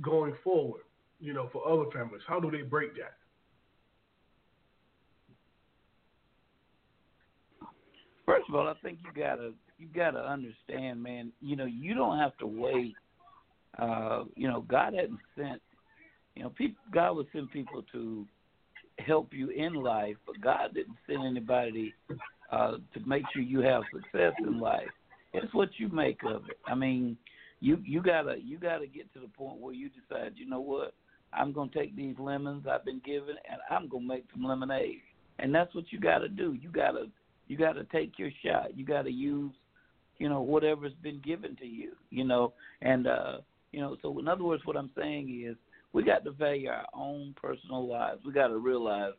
going 0.00 0.34
forward, 0.42 0.82
you 1.20 1.32
know, 1.32 1.48
for 1.52 1.66
other 1.66 1.90
families, 1.90 2.22
how 2.26 2.40
do 2.40 2.50
they 2.50 2.62
break 2.62 2.94
that? 2.96 3.17
First 8.48 8.54
of 8.54 8.66
all, 8.66 8.68
I 8.68 8.74
think 8.82 8.98
you 9.04 9.22
gotta 9.22 9.52
you 9.78 9.88
gotta 9.94 10.20
understand, 10.20 11.02
man. 11.02 11.32
You 11.40 11.54
know, 11.56 11.66
you 11.66 11.94
don't 11.94 12.18
have 12.18 12.36
to 12.38 12.46
wait. 12.46 12.94
Uh, 13.78 14.24
you 14.36 14.48
know, 14.48 14.62
God 14.62 14.94
hadn't 14.94 15.18
sent. 15.36 15.60
You 16.34 16.44
know, 16.44 16.50
people. 16.50 16.82
God 16.92 17.16
would 17.16 17.26
send 17.32 17.50
people 17.50 17.82
to 17.92 18.26
help 19.00 19.34
you 19.34 19.50
in 19.50 19.74
life, 19.74 20.16
but 20.26 20.40
God 20.40 20.72
didn't 20.72 20.96
send 21.06 21.26
anybody 21.26 21.92
uh, 22.50 22.76
to 22.94 23.00
make 23.06 23.24
sure 23.32 23.42
you 23.42 23.60
have 23.60 23.82
success 23.92 24.32
in 24.40 24.58
life. 24.58 24.88
It's 25.34 25.52
what 25.52 25.68
you 25.76 25.90
make 25.90 26.20
of 26.24 26.44
it. 26.48 26.58
I 26.66 26.74
mean, 26.74 27.18
you 27.60 27.78
you 27.84 28.02
gotta 28.02 28.36
you 28.42 28.58
gotta 28.58 28.86
get 28.86 29.12
to 29.12 29.20
the 29.20 29.28
point 29.28 29.60
where 29.60 29.74
you 29.74 29.90
decide, 29.90 30.32
you 30.36 30.48
know 30.48 30.60
what, 30.60 30.94
I'm 31.34 31.52
gonna 31.52 31.70
take 31.74 31.94
these 31.94 32.16
lemons 32.18 32.64
I've 32.66 32.86
been 32.86 33.02
given 33.04 33.36
and 33.50 33.60
I'm 33.70 33.88
gonna 33.88 34.06
make 34.06 34.24
some 34.32 34.44
lemonade. 34.44 35.02
And 35.38 35.54
that's 35.54 35.74
what 35.74 35.84
you 35.90 36.00
gotta 36.00 36.30
do. 36.30 36.54
You 36.54 36.70
gotta 36.70 37.08
you 37.48 37.56
gotta 37.56 37.84
take 37.84 38.18
your 38.18 38.30
shot. 38.44 38.76
You 38.76 38.84
gotta 38.84 39.10
use, 39.10 39.52
you 40.18 40.28
know, 40.28 40.42
whatever's 40.42 40.94
been 41.02 41.20
given 41.24 41.56
to 41.56 41.66
you, 41.66 41.92
you 42.10 42.24
know. 42.24 42.52
And 42.82 43.06
uh, 43.06 43.38
you 43.72 43.80
know, 43.80 43.96
so 44.02 44.18
in 44.18 44.28
other 44.28 44.44
words 44.44 44.64
what 44.64 44.76
I'm 44.76 44.90
saying 44.96 45.44
is 45.48 45.56
we 45.92 46.04
got 46.04 46.24
to 46.24 46.30
value 46.32 46.68
our 46.68 46.86
own 46.94 47.34
personal 47.40 47.86
lives. 47.88 48.20
We 48.24 48.32
got 48.32 48.48
to 48.48 48.58
realize, 48.58 49.14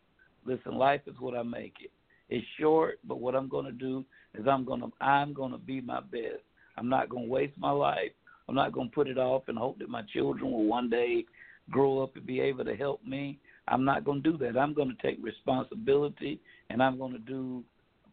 listen, 0.46 0.76
life 0.76 1.02
is 1.08 1.16
what 1.20 1.36
I 1.36 1.44
make 1.44 1.76
it. 1.82 1.92
It's 2.30 2.46
short, 2.60 3.00
but 3.04 3.20
what 3.20 3.36
I'm 3.36 3.50
going 3.50 3.66
to 3.66 3.72
do 3.72 4.06
is 4.36 4.46
I'm 4.48 4.64
going 4.64 4.82
to 4.82 4.92
I'm 5.02 5.34
going 5.34 5.52
to 5.52 5.58
be 5.58 5.82
my 5.82 6.00
best. 6.00 6.44
I'm 6.78 6.90
not 6.90 7.10
going 7.10 7.26
to 7.26 7.30
waste 7.30 7.58
my 7.58 7.72
life. 7.72 8.12
I'm 8.48 8.56
not 8.56 8.72
going 8.72 8.90
to 8.90 8.96
put 8.96 9.08
it 9.08 9.18
off 9.18 9.44
and 9.48 9.58
hope 9.58 9.80
that 9.80 9.90
my 9.90 10.04
children 10.14 10.52
will 10.52 10.66
one 10.66 10.90
day 10.90 11.26
grow 11.70 12.02
up 12.02 12.16
and 12.16 12.26
be 12.26 12.40
able 12.40 12.66
to 12.66 12.76
help 12.76 13.04
me. 13.06 13.40
I'm 13.68 13.86
not 13.86 14.04
going 14.04 14.24
to 14.24 14.32
do 14.32 14.38
that. 14.40 14.58
I'm 14.58 14.74
going 14.74 14.96
to 14.96 15.08
take 15.08 15.24
responsibility 15.24 16.40
and 16.70 16.82
I'm 16.82 16.98
going 16.98 17.12
to 17.12 17.20
do 17.20 17.64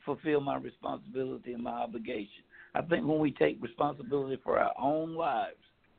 fulfill 0.07 0.41
my 0.41 0.57
responsibility 0.57 1.53
and 1.53 1.63
my 1.63 1.73
obligation. 1.73 2.45
I 2.75 2.83
think 2.83 3.07
when 3.07 3.19
we 3.19 3.33
take 3.33 3.63
responsibility 3.63 4.41
for 4.43 4.59
our 4.59 4.73
own 4.81 5.15
lives, 5.15 5.57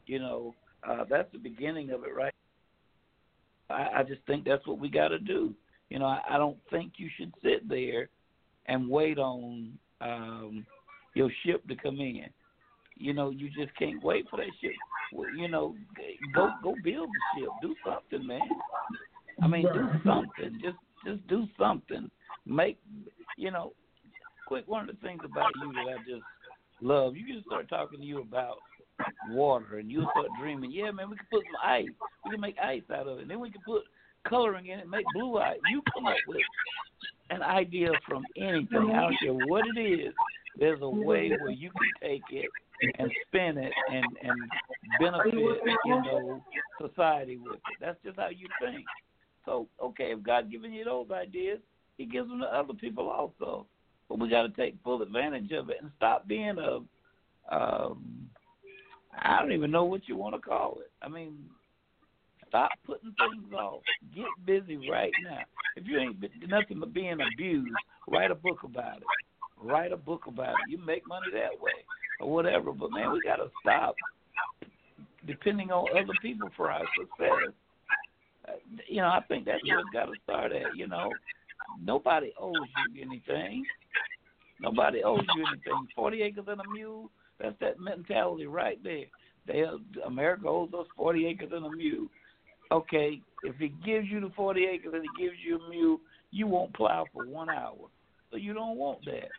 you 0.08 0.20
know, 0.20 0.56
uh, 0.88 1.04
that's 1.10 1.32
the 1.32 1.38
beginning 1.38 1.92
of 1.92 2.04
it, 2.04 2.16
right? 2.16 2.34
I, 3.70 3.88
I 3.98 4.04
just 4.04 4.22
think 4.26 4.46
that's 4.46 4.66
what 4.66 4.80
we 4.80 4.90
got 4.90 5.10
to 5.10 5.20
do. 5.20 5.54
You 5.90 6.00
know, 6.00 6.06
I, 6.06 6.22
I 6.30 6.38
don't 6.38 6.58
think 6.72 6.94
you 6.98 7.10
should 7.18 7.34
sit 7.44 7.68
there 7.68 8.10
and 8.68 8.90
wait 8.90 9.18
on 9.18 9.78
um, 10.02 10.66
your 11.14 11.30
ship 11.46 11.68
to 11.68 11.76
come 11.76 12.00
in. 12.00 12.26
You 12.96 13.14
know, 13.14 13.30
you 13.30 13.50
just 13.50 13.78
can't 13.78 14.04
wait 14.04 14.26
for 14.30 14.38
that 14.38 14.52
ship. 14.62 14.72
Well, 15.14 15.30
you 15.36 15.48
know, 15.48 15.76
go 16.34 16.50
go 16.64 16.76
build 16.84 17.10
the 17.10 17.42
ship. 17.42 17.50
Do 17.62 17.76
something, 17.86 18.28
man. 18.28 18.42
I 19.42 19.48
mean, 19.48 19.64
do 19.64 19.88
something. 20.06 20.60
Just 20.64 20.78
just 21.06 21.28
do 21.28 21.46
something. 21.58 22.10
Make 22.46 22.80
you 23.38 23.52
know. 23.52 23.74
Quick, 24.48 24.68
one 24.68 24.90
of 24.90 24.96
the 24.96 25.02
things 25.06 25.22
about 25.26 25.52
you 25.62 25.74
that 25.74 25.92
I 25.92 25.98
just 26.10 26.24
love. 26.82 27.16
You 27.18 27.26
can 27.26 27.44
start 27.46 27.68
talking 27.68 28.00
to 28.00 28.06
you 28.06 28.22
about 28.22 28.58
water, 29.30 29.78
and 29.80 29.92
you'll 29.92 30.10
start 30.12 30.28
dreaming. 30.40 30.72
Yeah, 30.72 30.92
man, 30.92 31.10
we 31.10 31.18
can 31.18 31.26
put 31.32 31.44
some 31.44 31.70
ice. 31.70 31.86
We 32.24 32.32
can 32.32 32.42
make 32.42 32.56
ice 32.64 32.84
out 32.94 33.08
of 33.08 33.18
it. 33.18 33.24
And 33.24 33.30
then 33.30 33.42
we 33.42 33.52
can 33.52 33.62
put 33.66 33.84
coloring 34.28 34.68
in 34.68 34.80
it, 34.80 34.88
make 34.88 35.06
blue 35.14 35.38
ice. 35.38 35.58
You 35.70 35.82
come 35.94 36.06
up 36.06 36.16
with 36.28 36.42
an 37.30 37.42
idea 37.42 37.90
from 38.08 38.24
anything. 38.38 38.92
I 38.94 39.02
don't 39.02 39.20
care 39.22 39.34
what 39.48 39.66
it 39.76 39.80
is. 39.80 40.14
There's 40.58 40.82
a 40.82 40.90
way 40.90 41.30
where 41.30 41.52
you 41.52 41.70
can 41.70 42.10
take 42.10 42.24
it 42.32 42.50
and 43.00 43.12
spin 43.28 43.58
it 43.58 43.74
and 43.92 44.06
and 44.24 44.40
benefit 45.00 45.34
you 45.34 46.02
know 46.02 46.44
society 46.82 47.38
with 47.38 47.56
it. 47.56 47.62
That's 47.82 47.98
just 48.04 48.18
how 48.18 48.30
you 48.30 48.48
think. 48.62 48.86
So 49.46 49.68
okay, 49.84 50.12
if 50.12 50.24
God 50.24 50.52
giving 50.52 50.74
you 50.74 50.86
those 50.86 51.12
ideas, 51.12 51.60
He 51.98 52.06
gives 52.06 52.30
them 52.30 52.40
to 52.40 52.46
other 52.46 52.74
people 52.74 53.10
also. 53.10 53.68
But 54.10 54.20
we 54.20 54.30
got 54.30 54.44
to 54.44 54.50
take 54.50 54.76
full 54.84 55.02
advantage 55.02 55.52
of 55.52 55.70
it 55.70 55.78
and 55.82 55.92
stop 55.98 56.28
being 56.28 56.58
a 56.58 56.80
um, 57.54 58.30
I 59.22 59.40
don't 59.40 59.52
even 59.52 59.72
know 59.72 59.86
what 59.86 60.08
you 60.08 60.16
want 60.16 60.36
to 60.36 60.42
call 60.42 60.78
it. 60.80 60.92
I 61.02 61.08
mean, 61.08 61.46
stop 62.48 62.70
putting 62.86 63.14
things 63.18 63.54
off. 63.54 63.82
Get 64.14 64.26
busy 64.46 64.90
right 64.90 65.12
now. 65.24 65.40
If 65.76 65.88
you 65.88 66.00
ain't 66.00 66.18
nothing 66.48 66.80
but 66.80 66.94
being 66.94 67.18
abused, 67.34 67.74
write 68.08 68.32
a 68.32 68.36
book 68.36 68.64
about 68.64 68.98
it. 68.98 69.04
Write 69.62 69.92
a 69.92 69.98
book 69.98 70.28
about 70.28 70.52
it. 70.52 70.70
You 70.70 70.78
make 70.78 71.08
money 71.08 71.28
that 71.34 71.60
way 71.62 71.72
or 72.20 72.32
whatever. 72.32 72.72
But 72.72 72.92
man, 72.92 73.12
we 73.12 73.22
got 73.22 73.38
to 73.38 73.50
stop 73.62 73.96
depending 75.26 75.72
on 75.72 75.88
other 75.98 76.14
people 76.22 76.50
for 76.56 76.72
our 76.72 76.86
success. 77.00 77.54
Uh, 78.48 78.52
you 78.88 78.98
know, 78.98 79.08
I 79.08 79.22
think 79.28 79.46
that's 79.46 79.64
where 79.68 79.80
it's 79.80 79.90
got 79.92 80.06
to 80.06 80.14
start 80.24 80.52
at. 80.52 80.76
You 80.76 80.88
know, 80.88 81.10
nobody 81.84 82.32
owes 82.40 82.56
you 82.94 83.02
anything. 83.02 83.66
Nobody 84.62 85.04
owes 85.04 85.24
you 85.36 85.46
anything. 85.46 85.88
Forty 85.96 86.22
acres 86.22 86.46
and 86.48 86.62
a 86.62 86.70
mule. 86.72 87.10
That's 87.40 87.56
that 87.62 87.80
mentality 87.80 88.48
right 88.48 88.82
there. 88.84 89.06
They 89.46 89.64
America 90.06 90.48
owes 90.48 90.74
us 90.74 90.88
forty 90.96 91.28
acres 91.28 91.52
and 91.54 91.66
a 91.66 91.72
mule. 91.72 92.08
Okay, 92.72 93.22
if 93.44 93.56
he 93.58 93.70
gives 93.86 94.08
you 94.08 94.20
the 94.20 94.32
forty 94.36 94.66
acres 94.66 94.94
and 94.94 95.04
he 95.04 95.24
gives 95.24 95.38
you 95.46 95.60
a 95.60 95.70
mule, 95.70 96.00
you 96.32 96.48
won't 96.48 96.74
plow 96.74 97.06
for 97.14 97.24
one 97.24 97.50
hour. 97.50 97.76
So 98.32 98.38
you 98.38 98.54
don't 98.54 98.78
want 98.78 99.06
that. 99.06 99.30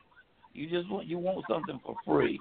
You 0.54 0.68
just 0.68 0.90
want 0.90 1.06
you 1.06 1.18
want 1.18 1.44
something 1.48 1.80
for 1.84 1.96
free. 2.06 2.40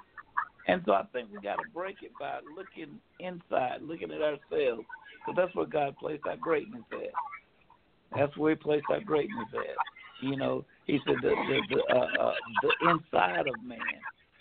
And 0.67 0.81
so 0.85 0.93
I 0.93 1.03
think 1.13 1.29
we 1.31 1.39
got 1.39 1.57
to 1.57 1.69
break 1.73 1.97
it 2.03 2.11
by 2.19 2.39
looking 2.55 2.99
inside, 3.19 3.81
looking 3.81 4.11
at 4.11 4.21
ourselves, 4.21 4.85
because 5.25 5.35
that's 5.35 5.55
where 5.55 5.65
God 5.65 5.95
placed 5.97 6.25
our 6.25 6.35
greatness 6.35 6.83
at. 6.91 8.17
That's 8.17 8.35
where 8.37 8.51
He 8.51 8.55
placed 8.55 8.85
our 8.89 9.01
greatness 9.01 9.47
at. 9.53 10.27
You 10.27 10.35
know, 10.37 10.65
He 10.87 10.99
said 11.05 11.15
the 11.21 11.29
the 11.29 11.75
the, 11.75 11.95
uh, 11.95 12.23
uh, 12.23 12.33
the 12.63 12.89
inside 12.89 13.47
of 13.47 13.63
man. 13.63 13.79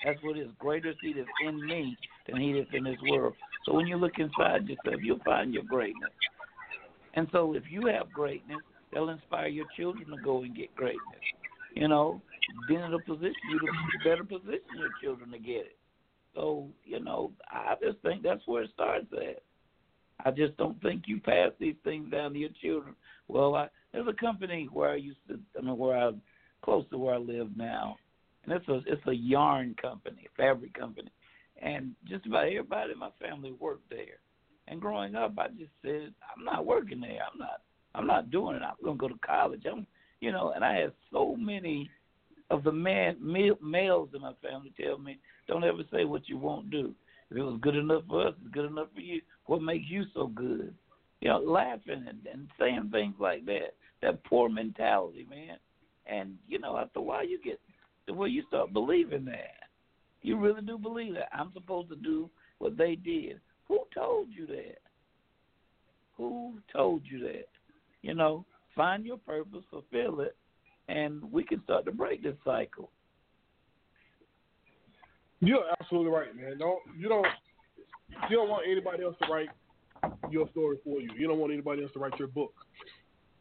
That's 0.04 0.18
what 0.22 0.38
is 0.38 0.48
greater 0.58 0.90
is 0.90 0.96
He 1.02 1.14
in 1.44 1.66
me 1.66 1.96
than 2.26 2.40
He 2.40 2.52
that's 2.52 2.70
in 2.72 2.84
this 2.84 2.98
world. 3.10 3.34
So 3.64 3.74
when 3.74 3.86
you 3.86 3.96
look 3.96 4.18
inside 4.18 4.68
yourself, 4.68 5.00
you'll 5.02 5.18
find 5.24 5.52
your 5.52 5.64
greatness. 5.64 6.10
And 7.14 7.26
so 7.32 7.54
if 7.54 7.64
you 7.68 7.86
have 7.86 8.12
greatness, 8.12 8.60
they'll 8.92 9.08
inspire 9.08 9.48
your 9.48 9.66
children 9.76 10.08
to 10.10 10.22
go 10.22 10.42
and 10.42 10.54
get 10.56 10.74
greatness. 10.76 11.00
You 11.74 11.88
know, 11.88 12.22
then 12.68 12.78
it'll 12.78 13.00
position 13.00 13.34
you 13.50 13.58
to 13.58 13.66
better 14.04 14.24
position 14.24 14.60
your 14.78 14.90
children 15.02 15.30
to 15.32 15.38
get 15.38 15.66
it. 15.66 15.76
So, 16.34 16.68
you 16.84 17.00
know, 17.00 17.32
I 17.50 17.74
just 17.82 17.98
think 18.02 18.22
that's 18.22 18.46
where 18.46 18.62
it 18.62 18.70
starts 18.74 19.06
at. 19.12 19.42
I 20.24 20.30
just 20.30 20.56
don't 20.56 20.80
think 20.82 21.04
you 21.06 21.20
pass 21.20 21.50
these 21.58 21.74
things 21.84 22.10
down 22.10 22.32
to 22.32 22.38
your 22.38 22.50
children. 22.62 22.94
Well, 23.28 23.54
I, 23.54 23.68
there's 23.92 24.06
a 24.08 24.12
company 24.12 24.68
where 24.72 24.90
I 24.90 24.96
used 24.96 25.18
to, 25.28 25.38
I 25.58 25.62
mean, 25.62 25.76
where 25.76 25.96
I, 25.96 26.10
close 26.62 26.84
to 26.90 26.98
where 26.98 27.14
I 27.14 27.18
live 27.18 27.48
now, 27.56 27.96
and 28.44 28.52
it's 28.52 28.68
a 28.68 28.80
it's 28.86 29.06
a 29.06 29.14
yarn 29.14 29.74
company, 29.80 30.26
a 30.26 30.36
fabric 30.36 30.74
company, 30.74 31.10
and 31.60 31.92
just 32.08 32.26
about 32.26 32.46
everybody 32.46 32.92
in 32.92 32.98
my 32.98 33.10
family 33.20 33.52
worked 33.52 33.88
there. 33.90 34.20
And 34.68 34.80
growing 34.80 35.14
up, 35.14 35.34
I 35.38 35.48
just 35.48 35.70
said, 35.82 36.12
I'm 36.36 36.44
not 36.44 36.66
working 36.66 37.00
there. 37.00 37.20
I'm 37.32 37.38
not. 37.38 37.62
I'm 37.94 38.06
not 38.06 38.30
doing 38.30 38.56
it. 38.56 38.62
I'm 38.62 38.74
gonna 38.84 38.96
go 38.96 39.08
to 39.08 39.18
college. 39.24 39.62
I'm, 39.70 39.86
you 40.20 40.32
know. 40.32 40.52
And 40.54 40.64
I 40.64 40.74
had 40.74 40.92
so 41.12 41.36
many 41.36 41.88
of 42.50 42.62
the 42.62 42.72
man 42.72 43.16
males 43.20 44.10
in 44.14 44.20
my 44.20 44.32
family 44.42 44.72
tell 44.80 44.98
me, 44.98 45.18
don't 45.48 45.64
ever 45.64 45.82
say 45.92 46.04
what 46.04 46.28
you 46.28 46.36
won't 46.36 46.70
do. 46.70 46.94
If 47.30 47.36
it 47.36 47.42
was 47.42 47.58
good 47.60 47.76
enough 47.76 48.02
for 48.08 48.28
us, 48.28 48.34
it's 48.40 48.54
good 48.54 48.66
enough 48.66 48.88
for 48.94 49.00
you. 49.00 49.20
What 49.46 49.62
makes 49.62 49.86
you 49.88 50.04
so 50.14 50.28
good? 50.28 50.74
You 51.20 51.28
know, 51.28 51.38
laughing 51.38 52.04
and, 52.08 52.18
and 52.30 52.48
saying 52.58 52.90
things 52.92 53.14
like 53.18 53.46
that. 53.46 53.74
That 54.02 54.22
poor 54.24 54.48
mentality, 54.48 55.26
man. 55.28 55.56
And 56.10 56.36
you 56.48 56.58
know, 56.58 56.76
after 56.76 57.00
a 57.00 57.02
while, 57.02 57.26
you 57.26 57.40
get 57.42 57.60
where 58.14 58.28
you 58.28 58.42
start 58.48 58.72
believing 58.72 59.24
that. 59.26 59.54
You 60.22 60.38
really 60.38 60.62
do 60.62 60.78
believe 60.78 61.14
that 61.14 61.28
I'm 61.32 61.52
supposed 61.52 61.88
to 61.90 61.96
do 61.96 62.30
what 62.58 62.76
they 62.76 62.96
did. 62.96 63.40
Who 63.68 63.80
told 63.94 64.28
you 64.30 64.46
that? 64.46 64.78
Who 66.16 66.58
told 66.72 67.02
you 67.04 67.20
that? 67.20 67.48
You 68.02 68.14
know, 68.14 68.44
find 68.74 69.04
your 69.04 69.18
purpose, 69.18 69.62
fulfill 69.70 70.20
it, 70.20 70.36
and 70.88 71.22
we 71.32 71.44
can 71.44 71.62
start 71.64 71.84
to 71.86 71.92
break 71.92 72.22
this 72.22 72.36
cycle. 72.44 72.90
You're 75.40 75.64
absolutely 75.80 76.10
right, 76.10 76.34
man. 76.34 76.58
Don't 76.58 76.80
you 76.98 77.08
don't 77.08 77.26
you 78.30 78.36
don't 78.36 78.48
want 78.48 78.64
anybody 78.70 79.04
else 79.04 79.16
to 79.22 79.32
write 79.32 79.48
your 80.30 80.48
story 80.50 80.78
for 80.84 81.00
you. 81.00 81.10
You 81.16 81.26
don't 81.26 81.38
want 81.38 81.52
anybody 81.52 81.82
else 81.82 81.92
to 81.92 81.98
write 81.98 82.18
your 82.18 82.28
book. 82.28 82.54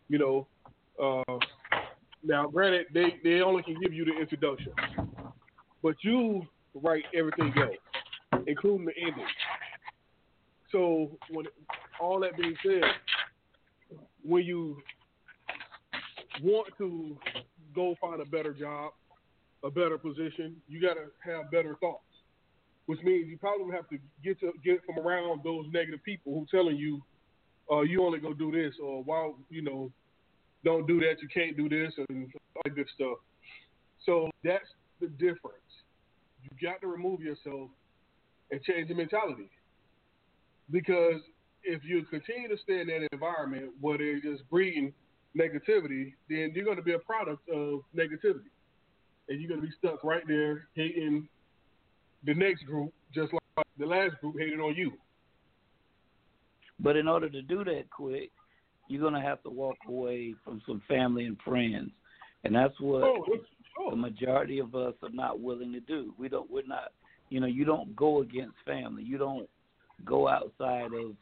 You 0.09 0.19
know, 0.19 0.47
uh, 1.01 1.37
now 2.25 2.47
granted 2.47 2.87
they 2.93 3.15
they 3.23 3.41
only 3.41 3.63
can 3.63 3.79
give 3.81 3.93
you 3.93 4.05
the 4.05 4.19
introduction, 4.19 4.73
but 5.83 5.95
you 6.01 6.45
write 6.73 7.03
everything 7.13 7.53
else, 7.57 8.43
including 8.47 8.85
the 8.85 8.93
ending. 8.99 9.25
So 10.71 11.11
when 11.29 11.45
all 12.01 12.19
that 12.21 12.37
being 12.37 12.55
said, 12.63 12.83
when 14.23 14.43
you 14.43 14.77
want 16.41 16.67
to 16.77 17.17
go 17.73 17.95
find 18.01 18.21
a 18.21 18.25
better 18.25 18.53
job, 18.53 18.91
a 19.63 19.69
better 19.69 19.97
position, 19.97 20.55
you 20.67 20.81
got 20.81 20.95
to 20.95 21.31
have 21.31 21.51
better 21.51 21.75
thoughts. 21.79 22.01
Which 22.87 22.99
means 23.03 23.27
you 23.29 23.37
probably 23.37 23.75
have 23.75 23.89
to 23.89 23.97
get 24.23 24.39
to 24.41 24.51
get 24.63 24.83
from 24.85 24.99
around 24.99 25.41
those 25.43 25.65
negative 25.73 26.03
people 26.03 26.33
who 26.33 26.45
telling 26.55 26.77
you, 26.77 27.01
uh, 27.71 27.81
you 27.81 28.03
only 28.03 28.19
go 28.19 28.33
do 28.33 28.51
this 28.51 28.75
or 28.81 29.03
why 29.03 29.31
you 29.49 29.63
know, 29.63 29.91
don't 30.65 30.85
do 30.87 30.99
that, 30.99 31.21
you 31.21 31.29
can't 31.33 31.55
do 31.55 31.69
this 31.69 31.93
and 32.09 32.33
all 32.55 32.61
that 32.65 32.75
good 32.75 32.87
stuff. 32.93 33.19
So 34.05 34.29
that's 34.43 34.67
the 34.99 35.07
difference. 35.07 35.61
You 36.43 36.49
got 36.61 36.81
to 36.81 36.87
remove 36.87 37.21
yourself 37.21 37.69
and 38.51 38.61
change 38.63 38.89
the 38.89 38.95
mentality. 38.95 39.49
Because 40.71 41.21
if 41.63 41.83
you 41.83 42.03
continue 42.05 42.49
to 42.49 42.57
stay 42.63 42.81
in 42.81 42.87
that 42.87 43.07
environment 43.11 43.71
where 43.79 43.97
they're 43.97 44.19
just 44.19 44.47
breeding 44.49 44.93
negativity, 45.37 46.13
then 46.29 46.51
you're 46.53 46.65
going 46.65 46.77
to 46.77 46.83
be 46.83 46.93
a 46.93 46.99
product 46.99 47.47
of 47.49 47.81
negativity. 47.95 48.49
And 49.29 49.39
you're 49.39 49.49
going 49.49 49.61
to 49.61 49.67
be 49.67 49.73
stuck 49.77 50.03
right 50.03 50.23
there 50.27 50.67
hating 50.75 51.27
the 52.23 52.33
next 52.33 52.63
group, 52.65 52.91
just 53.13 53.33
like 53.33 53.67
the 53.77 53.85
last 53.85 54.15
group 54.21 54.35
hated 54.39 54.59
on 54.59 54.75
you. 54.75 54.93
But 56.79 56.95
in 56.95 57.07
order 57.07 57.29
to 57.29 57.41
do 57.41 57.63
that 57.63 57.89
quick, 57.89 58.31
you're 58.87 59.01
going 59.01 59.13
to 59.13 59.27
have 59.27 59.41
to 59.43 59.49
walk 59.49 59.77
away 59.87 60.35
from 60.43 60.61
some 60.67 60.81
family 60.87 61.25
and 61.25 61.37
friends. 61.43 61.91
And 62.43 62.53
that's 62.55 62.79
what 62.79 63.03
oh, 63.03 63.25
oh. 63.79 63.89
the 63.89 63.95
majority 63.95 64.59
of 64.59 64.75
us 64.75 64.93
are 65.01 65.09
not 65.09 65.39
willing 65.39 65.73
to 65.73 65.79
do. 65.79 66.13
We 66.17 66.29
don't, 66.29 66.49
we're 66.49 66.67
not, 66.67 66.91
you 67.29 67.39
know, 67.39 67.47
you 67.47 67.65
don't 67.65 67.95
go 67.95 68.21
against 68.21 68.55
family. 68.65 69.03
You 69.03 69.17
don't 69.17 69.49
go 70.05 70.27
outside 70.27 70.93
of, 70.93 71.15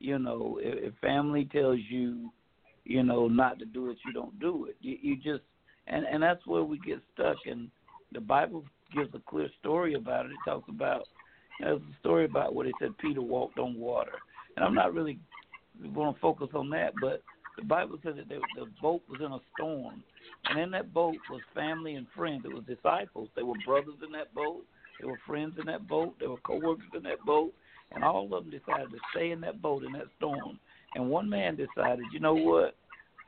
you 0.00 0.18
know, 0.18 0.58
if, 0.60 0.92
if 0.92 0.98
family 1.00 1.48
tells 1.52 1.78
you 1.88 2.30
you 2.84 3.02
know, 3.02 3.28
not 3.28 3.58
to 3.58 3.64
do 3.64 3.90
it, 3.90 3.98
you 4.04 4.12
don't 4.12 4.38
do 4.40 4.66
it. 4.66 4.76
You, 4.80 4.96
you 5.00 5.16
just, 5.16 5.44
and 5.86 6.04
and 6.04 6.22
that's 6.22 6.44
where 6.46 6.64
we 6.64 6.78
get 6.78 7.00
stuck. 7.14 7.36
And 7.46 7.70
the 8.12 8.20
Bible 8.20 8.64
gives 8.94 9.14
a 9.14 9.20
clear 9.28 9.48
story 9.60 9.94
about 9.94 10.26
it. 10.26 10.32
It 10.32 10.38
talks 10.44 10.68
about, 10.68 11.02
you 11.58 11.66
know, 11.66 11.78
there's 11.78 11.90
a 11.94 11.98
story 12.00 12.24
about 12.24 12.54
what 12.54 12.66
it 12.66 12.74
said 12.80 12.96
Peter 12.98 13.22
walked 13.22 13.58
on 13.58 13.78
water. 13.78 14.18
And 14.56 14.64
I'm 14.64 14.74
not 14.74 14.92
really 14.92 15.18
going 15.88 16.14
to 16.14 16.20
focus 16.20 16.48
on 16.54 16.70
that, 16.70 16.92
but 17.00 17.22
the 17.56 17.64
Bible 17.64 17.98
says 18.02 18.14
that 18.16 18.28
they, 18.28 18.36
the 18.56 18.66
boat 18.80 19.02
was 19.08 19.20
in 19.20 19.32
a 19.32 19.40
storm, 19.54 20.02
and 20.46 20.58
in 20.58 20.70
that 20.70 20.94
boat 20.94 21.16
was 21.30 21.40
family 21.54 21.94
and 21.94 22.06
friends. 22.16 22.42
It 22.44 22.52
was 22.52 22.64
disciples. 22.64 23.28
They 23.36 23.42
were 23.42 23.54
brothers 23.66 23.94
in 24.04 24.12
that 24.12 24.34
boat. 24.34 24.64
There 24.98 25.08
were 25.08 25.20
friends 25.26 25.54
in 25.58 25.66
that 25.66 25.88
boat. 25.88 26.14
There 26.18 26.30
were 26.30 26.38
coworkers 26.38 26.88
in 26.94 27.02
that 27.04 27.24
boat, 27.26 27.52
and 27.92 28.04
all 28.04 28.24
of 28.24 28.44
them 28.44 28.50
decided 28.50 28.90
to 28.90 28.98
stay 29.14 29.30
in 29.30 29.40
that 29.42 29.60
boat 29.60 29.84
in 29.84 29.92
that 29.92 30.06
storm. 30.16 30.58
And 30.94 31.08
one 31.08 31.28
man 31.28 31.56
decided, 31.56 32.04
you 32.12 32.20
know 32.20 32.34
what? 32.34 32.76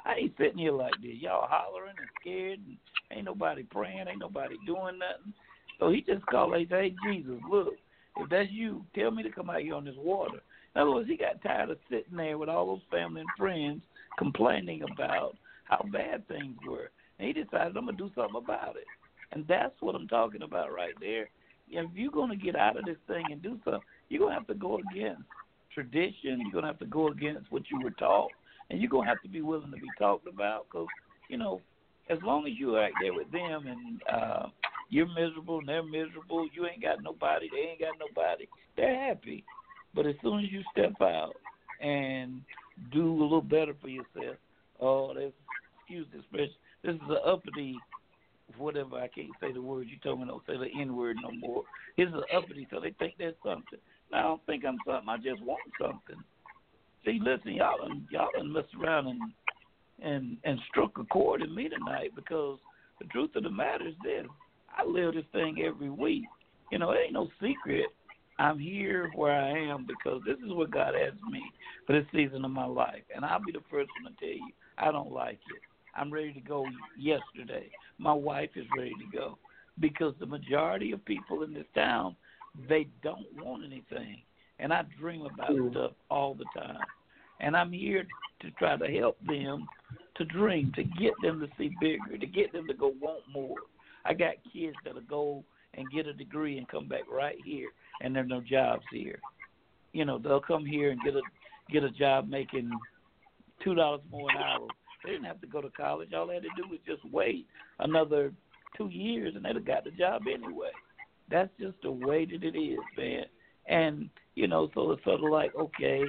I 0.05 0.15
ain't 0.15 0.35
sitting 0.39 0.59
here 0.59 0.73
like 0.73 0.95
this. 1.01 1.17
Y'all 1.21 1.47
hollering 1.49 1.95
and 1.97 2.09
scared, 2.21 2.59
and 2.59 2.77
ain't 3.11 3.25
nobody 3.25 3.63
praying, 3.63 4.09
ain't 4.09 4.19
nobody 4.19 4.57
doing 4.67 4.99
nothing. 4.99 5.33
So 5.79 5.91
he 5.91 6.03
just 6.03 6.25
called. 6.27 6.57
He 6.57 6.67
said, 6.69 6.81
"Hey 6.81 6.95
Jesus, 7.05 7.41
look, 7.49 7.75
if 8.17 8.29
that's 8.29 8.51
you, 8.51 8.85
tell 8.95 9.11
me 9.11 9.23
to 9.23 9.31
come 9.31 9.51
out 9.51 9.63
here 9.63 9.75
on 9.75 9.85
this 9.85 9.97
water." 9.97 10.41
In 10.75 10.83
other 10.83 10.91
words, 10.91 11.09
he 11.09 11.17
got 11.17 11.43
tired 11.43 11.71
of 11.71 11.79
sitting 11.91 12.17
there 12.17 12.39
with 12.39 12.49
all 12.49 12.67
those 12.67 12.83
family 12.91 13.21
and 13.21 13.31
friends 13.37 13.83
complaining 14.19 14.83
about 14.83 15.37
how 15.65 15.85
bad 15.93 16.27
things 16.29 16.57
were, 16.67 16.91
and 17.19 17.27
he 17.27 17.33
decided, 17.33 17.77
"I'm 17.77 17.87
gonna 17.87 17.97
do 17.97 18.11
something 18.15 18.37
about 18.37 18.77
it." 18.77 18.87
And 19.33 19.47
that's 19.47 19.81
what 19.81 19.95
I'm 19.95 20.09
talking 20.09 20.43
about 20.43 20.73
right 20.73 20.95
there. 21.01 21.29
If 21.69 21.91
you're 21.95 22.11
gonna 22.11 22.37
get 22.37 22.57
out 22.57 22.77
of 22.77 22.85
this 22.85 22.99
thing 23.07 23.25
and 23.31 23.43
do 23.43 23.59
something, 23.65 23.81
you're 24.09 24.21
gonna 24.21 24.35
have 24.35 24.47
to 24.49 24.55
go 24.55 24.79
against 24.79 25.23
tradition. 25.73 26.41
You're 26.41 26.53
gonna 26.53 26.67
have 26.67 26.79
to 26.81 26.87
go 26.87 27.09
against 27.09 27.51
what 27.51 27.71
you 27.71 27.81
were 27.81 27.93
taught, 27.93 28.31
and 28.71 28.81
you're 28.81 28.91
gonna 28.91 29.09
have 29.09 29.23
to 29.23 29.29
be 29.29 29.41
willing 29.41 29.71
to 29.71 29.77
be 29.77 29.89
talked 29.99 30.27
about. 30.27 30.67
Because 30.71 30.87
you 31.29 31.39
know, 31.39 31.61
as 32.11 32.19
long 32.23 32.47
as 32.47 32.53
you're 32.59 32.83
out 32.83 32.93
there 33.01 33.15
with 33.15 33.31
them 33.33 33.67
and 33.67 34.03
uh, 34.13 34.47
you're 34.91 35.09
miserable 35.09 35.61
and 35.61 35.69
they're 35.69 35.83
miserable, 35.83 36.49
you 36.53 36.67
ain't 36.67 36.83
got 36.83 37.03
nobody, 37.03 37.49
they 37.51 37.71
ain't 37.71 37.81
got 37.81 37.95
nobody. 37.99 38.47
They're 38.77 39.09
happy, 39.09 39.45
but 39.95 40.07
as 40.07 40.15
soon 40.23 40.45
as 40.45 40.51
you 40.51 40.63
step 40.71 40.93
out 41.01 41.35
and 41.81 42.41
do 42.93 43.11
a 43.11 43.23
little 43.23 43.43
better 43.43 43.75
for 43.81 43.89
yourself, 43.89 44.37
oh, 44.81 45.13
that's 45.15 45.33
excuse 45.81 46.07
this 46.13 46.21
expression. 46.21 46.55
This 46.83 46.95
is 46.95 47.01
an 47.09 47.19
uppity 47.27 47.77
whatever 48.59 48.97
I 48.97 49.09
can't 49.09 49.31
say 49.41 49.53
the 49.53 49.63
word 49.63 49.89
you 49.89 49.99
told 50.03 50.21
me 50.21 50.27
don't 50.27 50.43
say 50.47 50.57
the 50.57 50.81
N 50.81 50.97
word 50.97 51.17
no 51.23 51.31
more. 51.31 51.63
This 51.97 52.09
is 52.09 52.15
uppity, 52.35 52.67
so 52.71 52.81
they 52.81 52.95
think 52.99 53.15
there's 53.19 53.35
something. 53.45 53.79
I 54.13 54.23
don't 54.23 54.45
think 54.47 54.65
I'm 54.65 54.77
something. 54.87 55.09
I 55.09 55.17
just 55.17 55.43
want 55.43 55.61
something. 55.81 56.23
See, 57.05 57.19
listen, 57.23 57.55
y'all 57.55 57.79
y'all 58.11 58.29
done 58.37 58.53
messed 58.53 58.75
around 58.81 59.09
and 59.09 59.21
and 60.03 60.37
and 60.45 60.59
struck 60.69 60.99
a 60.99 61.05
chord 61.05 61.43
in 61.43 61.55
me 61.55 61.69
tonight 61.69 62.11
because 62.15 62.59
the 63.01 63.07
truth 63.07 63.31
of 63.37 63.45
the 63.45 63.51
matter 63.51 63.89
is 63.89 63.95
this: 64.05 64.27
I 64.77 64.85
live 64.85 65.15
this 65.15 65.25
thing 65.33 65.65
every 65.65 65.91
week. 65.91 66.25
You 66.71 66.79
know, 66.79 66.91
it 66.93 66.99
ain't 67.05 67.13
no 67.15 67.29
secret. 67.41 67.87
I'm 68.39 68.59
here 68.59 69.11
where 69.15 69.33
I 69.33 69.51
am 69.51 69.87
because 69.87 70.23
this 70.27 70.39
is 70.39 70.53
what 70.53 70.71
God 70.71 70.95
has 70.95 71.15
me 71.31 71.43
for 71.87 71.93
this 71.93 72.07
season 72.13 72.45
of 72.45 72.51
my 72.51 72.65
life, 72.65 73.03
and 73.15 73.25
I'll 73.25 73.45
be 73.45 73.53
the 73.53 73.61
first 73.71 73.91
one 74.03 74.13
to 74.13 74.19
tell 74.19 74.29
you 74.29 74.51
I 74.79 74.91
don't 74.91 75.13
like 75.13 75.41
it. 75.55 75.63
I'm 75.95 76.13
ready 76.13 76.33
to 76.33 76.41
go 76.41 76.65
yesterday. 76.99 77.71
My 77.99 78.13
wife 78.13 78.51
is 78.57 78.67
ready 78.77 78.95
to 78.95 79.17
go 79.17 79.39
because 79.81 80.15
the 80.19 80.27
majority 80.27 80.93
of 80.93 81.05
people 81.05 81.43
in 81.43 81.53
this 81.53 81.67
town 81.75 82.17
they 82.69 82.87
don't 83.03 83.27
want 83.37 83.65
anything. 83.65 84.23
And 84.59 84.73
I 84.73 84.83
dream 84.99 85.23
about 85.23 85.57
hmm. 85.57 85.71
stuff 85.71 85.93
all 86.11 86.35
the 86.35 86.45
time. 86.55 86.79
And 87.41 87.57
I'm 87.57 87.73
here 87.73 88.07
to 88.41 88.51
try 88.53 88.77
to 88.77 88.87
help 88.87 89.19
them 89.27 89.67
to 90.17 90.25
dream, 90.25 90.73
to 90.77 90.85
get 90.85 91.15
them 91.23 91.41
to 91.41 91.49
see 91.59 91.71
bigger, 91.81 92.19
to 92.19 92.27
get 92.27 92.53
them 92.53 92.67
to 92.69 92.75
go 92.75 92.95
want 93.01 93.23
more. 93.33 93.57
I 94.05 94.15
got 94.15 94.35
kids 94.53 94.77
that'll 94.85 95.01
go 95.03 95.45
and 95.75 95.91
get 95.91 96.07
a 96.07 96.13
degree 96.13 96.59
and 96.59 96.69
come 96.69 96.89
back 96.89 97.03
right 97.11 97.39
here 97.45 97.69
and 98.03 98.15
there's 98.15 98.29
no 98.29 98.41
jobs 98.41 98.85
here. 98.93 99.21
You 99.93 100.05
know, 100.05 100.19
they'll 100.19 100.41
come 100.41 100.65
here 100.65 100.91
and 100.91 101.01
get 101.03 101.15
a 101.15 101.23
get 101.71 101.85
a 101.85 101.91
job 101.91 102.29
making 102.29 102.71
two 103.63 103.75
dollars 103.75 104.01
more 104.11 104.31
an 104.31 104.39
hour. 104.39 104.67
They 105.05 105.11
didn't 105.11 105.25
have 105.25 105.41
to 105.41 105.47
go 105.47 105.61
to 105.61 105.71
college. 105.71 106.13
All 106.13 106.27
they 106.27 106.35
had 106.35 106.43
to 106.43 106.49
do 106.57 106.69
was 106.69 106.79
just 106.87 107.03
wait 107.13 107.47
another 107.79 108.33
two 108.77 108.89
years 108.89 109.35
and 109.35 109.45
they'd 109.45 109.57
have 109.57 109.67
got 109.67 109.85
the 109.85 109.91
job 109.91 110.23
anyway. 110.33 110.71
That's 111.31 111.51
just 111.59 111.77
the 111.83 111.93
way 111.93 112.25
that 112.25 112.43
it 112.43 112.59
is, 112.59 112.79
man. 112.97 113.25
And 113.67 114.11
you 114.35 114.49
know, 114.49 114.71
so 114.75 114.93
it's 114.93 115.05
sort 115.05 115.23
of 115.23 115.31
like, 115.31 115.55
okay, 115.55 116.03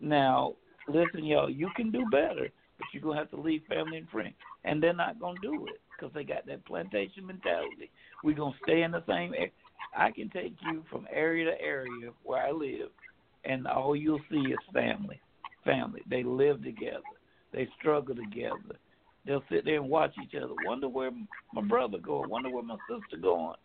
now 0.00 0.54
listen, 0.88 1.24
y'all, 1.24 1.50
you 1.50 1.70
can 1.76 1.90
do 1.90 2.04
better, 2.10 2.48
but 2.78 2.86
you're 2.92 3.02
gonna 3.02 3.18
have 3.18 3.30
to 3.30 3.40
leave 3.40 3.62
family 3.68 3.98
and 3.98 4.08
friends, 4.08 4.34
and 4.64 4.82
they're 4.82 4.92
not 4.92 5.20
gonna 5.20 5.38
do 5.42 5.66
it 5.66 5.80
because 5.98 6.12
they 6.14 6.24
got 6.24 6.46
that 6.46 6.64
plantation 6.64 7.26
mentality. 7.26 7.90
We're 8.22 8.36
gonna 8.36 8.56
stay 8.62 8.82
in 8.82 8.90
the 8.90 9.04
same. 9.06 9.34
area. 9.34 9.50
I 9.96 10.10
can 10.10 10.30
take 10.30 10.54
you 10.70 10.84
from 10.90 11.06
area 11.12 11.44
to 11.46 11.60
area 11.60 12.10
where 12.22 12.46
I 12.46 12.50
live, 12.50 12.90
and 13.44 13.66
all 13.66 13.96
you'll 13.96 14.22
see 14.30 14.36
is 14.36 14.58
family. 14.72 15.20
Family. 15.64 16.02
They 16.08 16.22
live 16.22 16.62
together. 16.62 17.02
They 17.52 17.68
struggle 17.78 18.14
together. 18.14 18.78
They'll 19.26 19.44
sit 19.50 19.64
there 19.64 19.80
and 19.80 19.88
watch 19.88 20.14
each 20.22 20.34
other. 20.36 20.52
Wonder 20.64 20.88
where 20.88 21.10
my 21.52 21.62
brother 21.62 21.98
going. 21.98 22.30
Wonder 22.30 22.50
where 22.50 22.62
my 22.62 22.76
sister 22.88 23.16
going 23.20 23.56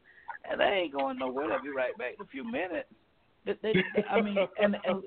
and 0.50 0.60
they 0.60 0.66
ain't 0.66 0.94
going 0.94 1.18
nowhere. 1.18 1.50
They'll 1.50 1.62
be 1.62 1.70
right 1.70 1.98
back 1.98 2.16
in 2.20 2.26
a 2.26 2.30
few 2.30 2.44
minutes. 2.44 2.90
They, 3.46 3.54
they, 3.62 3.74
I 4.10 4.22
mean, 4.22 4.38
and, 4.62 4.78
and 4.86 5.04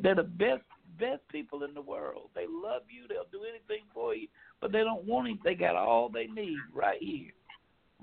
they're 0.00 0.14
the 0.14 0.22
best 0.22 0.62
best 0.98 1.22
people 1.30 1.64
in 1.64 1.72
the 1.72 1.80
world. 1.80 2.28
They 2.34 2.44
love 2.48 2.82
you. 2.90 3.08
They'll 3.08 3.30
do 3.32 3.46
anything 3.48 3.86
for 3.94 4.14
you, 4.14 4.28
but 4.60 4.72
they 4.72 4.80
don't 4.80 5.04
want 5.04 5.28
it. 5.28 5.38
They 5.44 5.54
got 5.54 5.76
all 5.76 6.08
they 6.08 6.26
need 6.26 6.58
right 6.74 7.00
here, 7.00 7.32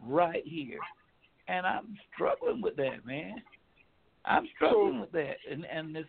right 0.04 0.44
here. 0.46 0.80
And 1.48 1.66
I'm 1.66 1.98
struggling 2.14 2.62
with 2.62 2.76
that, 2.78 3.06
man. 3.06 3.36
I'm 4.26 4.48
struggling 4.56 5.00
with 5.00 5.12
that, 5.14 5.38
and 5.50 5.66
and 5.66 5.96
this, 5.96 6.06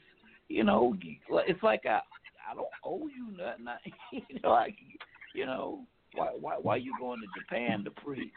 you 0.49 0.65
know, 0.65 0.97
it's 1.31 1.63
like 1.63 1.87
I 1.87 2.01
I 2.51 2.55
don't 2.55 2.67
owe 2.85 3.09
you 3.09 3.37
nothing. 3.37 3.69
I, 3.69 4.17
you 4.29 4.41
know, 4.43 4.51
I, 4.51 4.75
you 5.35 5.47
know, 5.47 5.85
why 6.15 6.29
why 6.41 6.57
why 6.61 6.75
are 6.75 6.79
you 6.79 6.95
going 6.99 7.21
to 7.21 7.41
Japan 7.41 7.85
to 7.85 7.91
preach? 7.91 8.33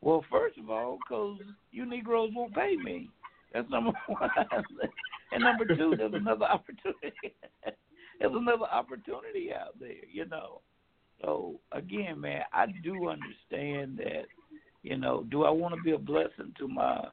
Well, 0.00 0.24
first 0.30 0.58
of 0.58 0.70
all, 0.70 0.98
because 0.98 1.38
you 1.70 1.86
Negroes 1.86 2.30
won't 2.34 2.54
pay 2.54 2.76
me. 2.76 3.10
That's 3.52 3.68
number 3.70 3.92
one. 4.06 4.30
and 5.32 5.42
number 5.42 5.64
two, 5.66 5.94
there's 5.96 6.14
another 6.14 6.44
opportunity. 6.50 7.12
there's 8.18 8.32
another 8.34 8.64
opportunity 8.64 9.50
out 9.52 9.78
there, 9.78 10.04
you 10.10 10.26
know. 10.26 10.60
So 11.22 11.54
again, 11.72 12.20
man, 12.20 12.42
I 12.52 12.66
do 12.82 13.08
understand 13.08 13.98
that. 13.98 14.26
You 14.82 14.96
know, 14.96 15.24
do 15.30 15.44
I 15.44 15.50
want 15.50 15.76
to 15.76 15.80
be 15.82 15.92
a 15.92 15.98
blessing 15.98 16.52
to 16.58 16.66
my 16.66 17.06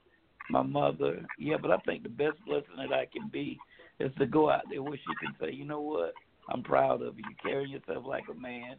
my 0.49 0.63
mother? 0.63 1.23
Yeah, 1.37 1.57
but 1.61 1.69
I 1.69 1.77
think 1.85 2.01
the 2.01 2.09
best 2.09 2.43
blessing 2.45 2.77
that 2.77 2.91
I 2.91 3.05
can 3.05 3.29
be 3.31 3.59
is 3.99 4.11
to 4.17 4.25
go 4.25 4.49
out 4.49 4.63
there 4.69 4.81
where 4.81 4.97
she 4.97 5.25
can 5.25 5.35
say, 5.39 5.53
you 5.53 5.65
know 5.65 5.81
what, 5.81 6.13
I'm 6.51 6.63
proud 6.63 7.03
of 7.03 7.17
you. 7.17 7.23
You 7.29 7.35
carry 7.43 7.69
yourself 7.69 8.05
like 8.07 8.23
a 8.31 8.33
man, 8.33 8.77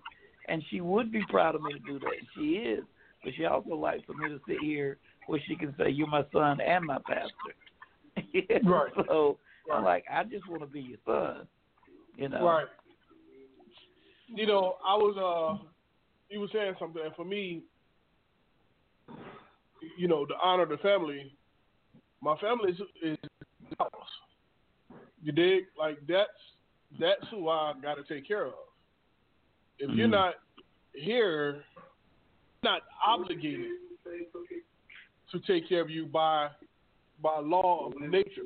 and 0.48 0.62
she 0.70 0.80
would 0.80 1.12
be 1.12 1.22
proud 1.28 1.54
of 1.54 1.62
me 1.62 1.74
to 1.74 1.78
do 1.78 2.00
that. 2.00 2.16
She 2.34 2.54
is 2.54 2.84
but 3.22 3.32
she 3.36 3.44
also 3.44 3.74
likes 3.74 4.02
for 4.06 4.14
me 4.14 4.28
to 4.28 4.40
sit 4.46 4.58
here 4.60 4.98
where 5.26 5.40
she 5.46 5.56
can 5.56 5.74
say, 5.76 5.90
"You're 5.90 6.06
my 6.06 6.24
son 6.32 6.60
and 6.60 6.84
my 6.84 6.98
pastor." 7.06 7.54
right. 8.64 8.92
So 9.06 9.38
right. 9.68 9.76
I'm 9.76 9.84
like, 9.84 10.04
I 10.10 10.24
just 10.24 10.48
want 10.48 10.62
to 10.62 10.66
be 10.66 10.80
your 10.80 10.98
son. 11.06 11.46
You 12.16 12.28
know. 12.28 12.44
Right. 12.44 12.66
You 14.34 14.46
know, 14.46 14.76
I 14.86 14.94
was 14.94 15.16
uh, 15.16 15.64
you 16.28 16.40
were 16.40 16.48
saying 16.52 16.74
something, 16.78 17.02
and 17.04 17.14
for 17.14 17.24
me, 17.24 17.62
you 19.98 20.08
know, 20.08 20.26
the 20.26 20.34
honor 20.42 20.64
of 20.64 20.68
the 20.68 20.76
family. 20.78 21.34
My 22.22 22.36
family 22.36 22.72
is, 22.72 22.80
is 23.02 23.16
ours. 23.78 23.90
You 25.22 25.32
dig? 25.32 25.64
Like 25.78 25.98
that's 26.06 26.28
that's 26.98 27.26
who 27.30 27.48
I 27.48 27.72
got 27.82 27.94
to 27.94 28.02
take 28.02 28.26
care 28.26 28.46
of. 28.46 28.52
If 29.78 29.88
mm-hmm. 29.88 29.98
you're 29.98 30.08
not 30.08 30.34
here 30.92 31.62
not 32.62 32.82
obligated 33.06 33.70
to 35.32 35.38
take 35.40 35.68
care 35.68 35.80
of 35.80 35.90
you 35.90 36.06
by 36.06 36.48
by 37.22 37.38
law 37.40 37.88
of 37.88 38.00
nature, 38.00 38.42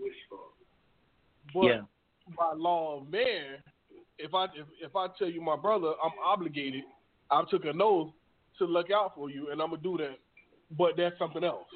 but 1.53 1.63
yeah. 1.63 1.81
by 2.37 2.53
law 2.57 3.01
of 3.01 3.11
man. 3.11 3.59
If 4.19 4.35
I 4.35 4.45
if, 4.45 4.67
if 4.81 4.97
I 4.97 5.09
tell 5.19 5.29
you 5.29 5.41
my 5.41 5.57
brother, 5.57 5.93
I'm 6.03 6.13
obligated. 6.25 6.85
I 7.31 7.43
took 7.51 7.65
an 7.65 7.81
oath 7.83 8.11
to 8.59 8.65
look 8.65 8.91
out 8.91 9.13
for 9.15 9.31
you, 9.31 9.51
and 9.51 9.61
I'm 9.61 9.71
gonna 9.71 9.83
do 9.83 9.97
that. 9.99 10.19
But 10.77 10.97
that's 10.97 11.19
something 11.19 11.45
else. 11.45 11.67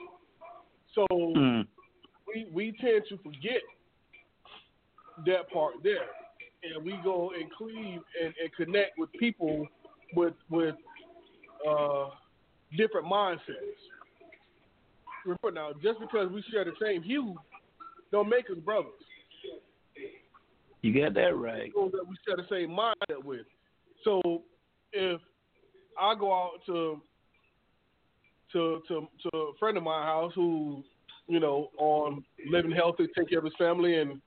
So 0.94 1.06
mm. 1.12 1.66
we 2.27 2.47
we 2.52 2.77
tend 2.81 3.02
to 3.09 3.16
forget 3.19 3.62
that 5.27 5.51
part 5.52 5.74
there, 5.82 6.09
and 6.62 6.85
we 6.85 6.98
go 7.02 7.32
and 7.39 7.51
cleave 7.52 8.01
and, 8.23 8.35
and 8.43 8.52
connect 8.56 8.98
with 8.98 9.10
people 9.12 9.66
with 10.15 10.35
with 10.48 10.74
uh, 11.69 12.06
different 12.77 13.06
mindsets. 13.06 13.78
Remember 15.24 15.51
now, 15.51 15.73
just 15.82 16.01
because 16.01 16.31
we 16.31 16.43
share 16.51 16.65
the 16.65 16.73
same 16.81 17.02
hue, 17.02 17.35
don't 18.12 18.28
make 18.28 18.48
us 18.51 18.59
brothers. 18.65 18.93
You 20.82 21.02
got 21.02 21.14
that 21.14 21.36
right. 21.36 21.72
That 21.74 22.06
we 22.09 22.16
share 22.26 22.36
the 22.36 22.46
same 22.48 22.70
mindset 22.70 23.24
with. 23.24 23.46
So 24.05 24.42
if 24.92 25.20
I 26.00 26.14
go 26.14 26.32
out 26.32 26.60
to 26.66 27.00
to 28.52 28.82
to 28.88 29.09
to 29.22 29.36
a 29.36 29.52
friend 29.59 29.76
of 29.76 29.82
my 29.82 30.05
house 30.05 30.32
who, 30.34 30.82
you 31.26 31.40
know, 31.40 31.70
on 31.78 32.24
living 32.48 32.70
healthy, 32.70 33.06
take 33.16 33.28
care 33.28 33.38
of 33.38 33.44
his 33.44 33.55
family 33.59 33.96
and 33.98 34.20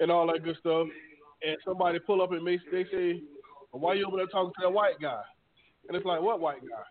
and 0.00 0.10
all 0.10 0.26
that 0.26 0.44
good 0.44 0.56
stuff, 0.58 0.88
and 1.46 1.56
somebody 1.64 1.98
pull 2.00 2.22
up 2.22 2.32
and 2.32 2.46
they, 2.46 2.58
say, 2.90 3.22
"Why 3.70 3.94
you 3.94 4.06
over 4.06 4.16
there 4.16 4.26
talking 4.26 4.52
to 4.58 4.62
that 4.62 4.72
white 4.72 5.00
guy?" 5.00 5.22
And 5.86 5.96
it's 5.96 6.06
like, 6.06 6.20
"What 6.20 6.40
white 6.40 6.60
guy?" 6.62 6.82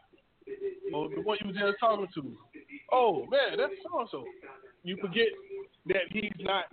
Oh, 0.93 1.09
the 1.09 1.21
one 1.21 1.37
you 1.41 1.47
were 1.47 1.53
just 1.53 1.79
talking 1.79 2.07
to. 2.15 2.37
oh 2.91 3.25
man, 3.29 3.57
that's 3.57 3.73
so 3.83 4.07
so. 4.11 4.23
You 4.83 4.97
forget 5.01 5.27
that 5.87 6.03
he's 6.11 6.31
not 6.39 6.65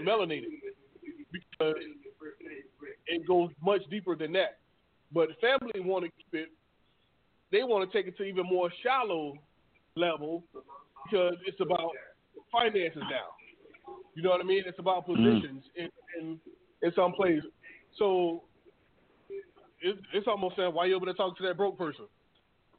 melanated 0.00 0.46
because 1.32 1.74
it 3.06 3.26
goes 3.26 3.50
much 3.62 3.82
deeper 3.90 4.16
than 4.16 4.32
that. 4.32 4.58
But 5.12 5.28
family 5.40 5.80
want 5.80 6.04
to 6.04 6.10
keep 6.10 6.42
it. 6.42 6.48
They 7.50 7.62
want 7.64 7.90
to 7.90 7.96
take 7.96 8.06
it 8.06 8.16
to 8.16 8.24
even 8.24 8.46
more 8.46 8.70
shallow 8.82 9.34
level 9.96 10.42
because 11.04 11.34
it's 11.46 11.60
about 11.60 11.90
finances 12.50 13.02
now. 13.10 13.34
You 14.14 14.22
know 14.22 14.30
what 14.30 14.40
I 14.40 14.44
mean? 14.44 14.62
It's 14.66 14.78
about 14.78 15.06
positions 15.06 15.64
in, 15.76 15.88
in 16.20 16.40
in 16.82 16.92
some 16.96 17.12
place. 17.12 17.42
So 17.98 18.42
it, 19.80 19.96
it's 20.14 20.26
almost 20.26 20.56
saying 20.56 20.72
why 20.72 20.86
you 20.86 20.96
over 20.96 21.04
there 21.04 21.14
talking 21.14 21.36
to 21.36 21.48
that 21.48 21.56
broke 21.56 21.76
person. 21.78 22.06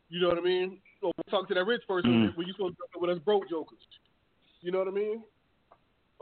You 0.10 0.22
know 0.22 0.30
what 0.30 0.38
I 0.38 0.41
mean? 0.41 0.80
Or 1.02 1.11
talk 1.30 1.48
to 1.49 1.53
that 1.53 1.65
rich 1.65 1.81
person 1.88 2.11
Mm. 2.11 2.38
when 2.38 2.48
you 2.48 2.53
supposed 2.53 2.76
to 2.76 2.84
talk 2.94 3.02
with 3.02 3.10
us 3.11 3.19
broke 3.23 3.49
jokers. 3.49 3.80
You 4.61 4.72
know 4.72 4.80
what 4.80 4.88
I 4.88 4.91
mean? 4.91 5.23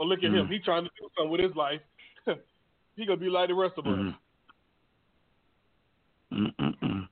Or 0.02 0.07
look 0.07 0.23
at 0.23 0.34
him, 0.34 0.48
Mm. 0.48 0.52
he 0.52 0.57
trying 0.57 0.84
to 0.84 0.90
do 0.99 1.07
something 1.15 1.30
with 1.32 1.41
his 1.41 1.56
life. 1.56 1.80
he 2.95 3.06
gonna 3.06 3.18
be 3.19 3.30
like 3.30 3.49
the 3.49 3.53
rest 3.53 3.78
of 3.78 3.86
us. 3.86 3.94
Mm. 3.94 4.15
Mm-mm-mm. 6.34 7.07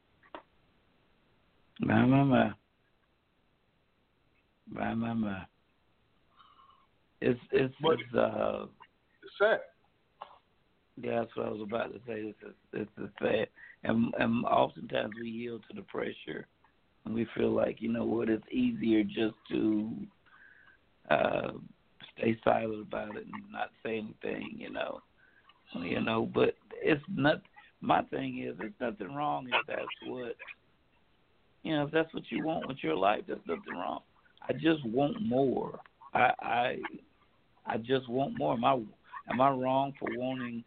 My, 1.82 2.06
my, 2.06 2.24
my. 2.24 2.52
My, 4.72 4.94
my, 4.96 5.14
my. 5.14 5.42
It's, 7.22 7.40
it's, 7.52 7.76
But- 7.80 8.00
it's, 8.00 8.14
uh, 8.16 8.66
It's 9.22 9.34
sad. 9.38 9.60
yeah, 11.00 11.20
that's 11.20 11.36
what 11.36 11.46
I 11.46 11.50
was 11.52 11.62
about 11.62 11.94
to 11.94 12.00
say. 12.08 12.34
It's, 12.42 12.56
it's, 12.74 12.90
it's 12.98 13.14
sad. 13.22 13.50
And, 13.84 14.12
and 14.18 14.46
oftentimes 14.46 15.14
we 15.22 15.30
yield 15.30 15.62
to 15.70 15.76
the 15.76 15.84
pressure 15.84 16.48
and 17.06 17.14
we 17.14 17.28
feel 17.38 17.52
like, 17.52 17.82
you 17.84 17.90
know 17.94 18.06
what, 18.06 18.30
it's 18.30 18.44
easier 18.52 19.04
just 19.04 19.36
to, 19.52 19.92
uh, 21.12 21.52
stay 22.20 22.38
silent 22.44 22.82
about 22.88 23.16
it 23.16 23.26
and 23.26 23.52
not 23.52 23.70
say 23.84 23.98
anything, 23.98 24.56
you 24.58 24.72
know. 24.72 25.02
You 25.76 26.02
know, 26.02 26.28
but 26.34 26.56
it's 26.82 27.04
not, 27.16 27.42
my 27.80 28.02
thing 28.04 28.44
is, 28.44 28.58
there's 28.58 28.74
nothing 28.82 29.16
wrong 29.16 29.48
if 29.48 29.68
that's 29.68 29.82
what, 30.08 30.36
you 31.64 31.76
know, 31.76 31.86
if 31.86 31.92
that's 31.92 32.14
what 32.14 32.24
you 32.30 32.44
want 32.44 32.68
with 32.68 32.78
your 32.82 32.96
life, 32.96 33.22
there's 33.28 33.40
nothing 33.48 33.74
wrong. 33.74 34.02
I 34.48 34.54
just 34.54 34.84
want 34.86 35.22
more. 35.22 35.80
I 36.14 36.32
I 36.40 36.78
I 37.68 37.78
just 37.78 38.10
want 38.10 38.38
more. 38.38 38.54
Am 38.54 38.66
I 38.66 38.74
am 39.30 39.42
I 39.42 39.50
wrong 39.52 39.94
for 40.00 40.10
wanting 40.18 40.64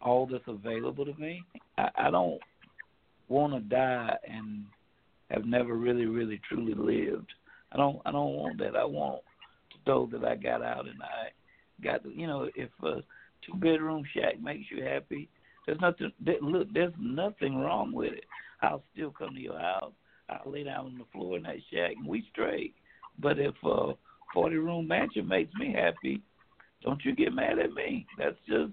all 0.00 0.26
that's 0.26 0.44
available 0.46 1.04
to 1.04 1.14
me? 1.14 1.42
I, 1.76 1.88
I 1.98 2.10
don't 2.10 2.40
want 3.28 3.54
to 3.54 3.60
die 3.60 4.16
and 4.30 4.64
have 5.30 5.44
never 5.44 5.74
really, 5.74 6.06
really, 6.06 6.40
truly 6.48 6.74
lived. 6.74 7.32
I 7.72 7.78
don't 7.78 8.00
I 8.06 8.12
don't 8.12 8.34
want 8.34 8.58
that. 8.58 8.76
I 8.76 8.84
want 8.84 9.22
to 9.86 9.90
know 9.90 10.08
that 10.12 10.24
I 10.24 10.34
got 10.36 10.62
out 10.62 10.86
and 10.86 11.00
I 11.02 11.30
got 11.82 12.04
you 12.04 12.26
know 12.26 12.48
if 12.54 12.70
a 12.82 13.02
two 13.44 13.54
bedroom 13.56 14.04
shack 14.14 14.40
makes 14.40 14.70
you 14.70 14.82
happy, 14.82 15.28
there's 15.66 15.80
nothing. 15.80 16.12
Look, 16.42 16.72
there's 16.72 16.94
nothing 16.98 17.58
wrong 17.58 17.92
with 17.92 18.12
it. 18.12 18.24
I'll 18.62 18.82
still 18.92 19.10
come 19.10 19.34
to 19.34 19.40
your 19.40 19.58
house. 19.58 19.92
I'll 20.28 20.50
lay 20.50 20.64
down 20.64 20.86
on 20.86 20.98
the 20.98 21.04
floor 21.12 21.36
in 21.36 21.44
that 21.44 21.56
shack 21.72 21.92
and 21.96 22.06
we 22.06 22.26
straight. 22.32 22.74
But 23.18 23.38
if 23.38 23.54
a 23.64 23.92
forty 24.32 24.56
room 24.56 24.88
mansion 24.88 25.26
makes 25.26 25.54
me 25.54 25.72
happy, 25.72 26.22
don't 26.82 27.04
you 27.04 27.14
get 27.14 27.32
mad 27.32 27.58
at 27.58 27.72
me. 27.72 28.06
That's 28.18 28.36
just 28.48 28.72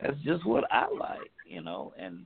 that's 0.00 0.18
just 0.24 0.46
what 0.46 0.64
I 0.70 0.86
like, 0.88 1.32
you 1.44 1.62
know, 1.62 1.92
and 1.98 2.24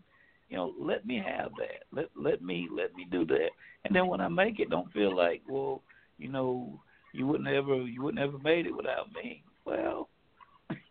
you 0.49 0.57
know, 0.57 0.73
let 0.79 1.07
me 1.07 1.23
have 1.25 1.53
that. 1.57 1.85
Let 1.93 2.07
let 2.17 2.43
me 2.43 2.69
let 2.75 2.95
me 2.95 3.07
do 3.11 3.25
that. 3.27 3.51
And 3.85 3.95
then 3.95 4.09
when 4.09 4.21
I 4.21 4.29
make 4.29 4.59
it, 4.59 4.71
don't 4.71 4.93
feel 4.93 5.15
like, 5.17 5.43
well, 5.47 5.83
you 6.19 6.29
know, 6.29 6.81
you 7.13 7.27
wouldn't 7.27 7.49
ever 7.49 7.77
you 7.77 8.03
wouldn't 8.03 8.23
ever 8.23 8.39
made 8.39 8.67
it 8.67 8.77
without 8.77 9.13
me. 9.13 9.43
Well, 9.65 10.09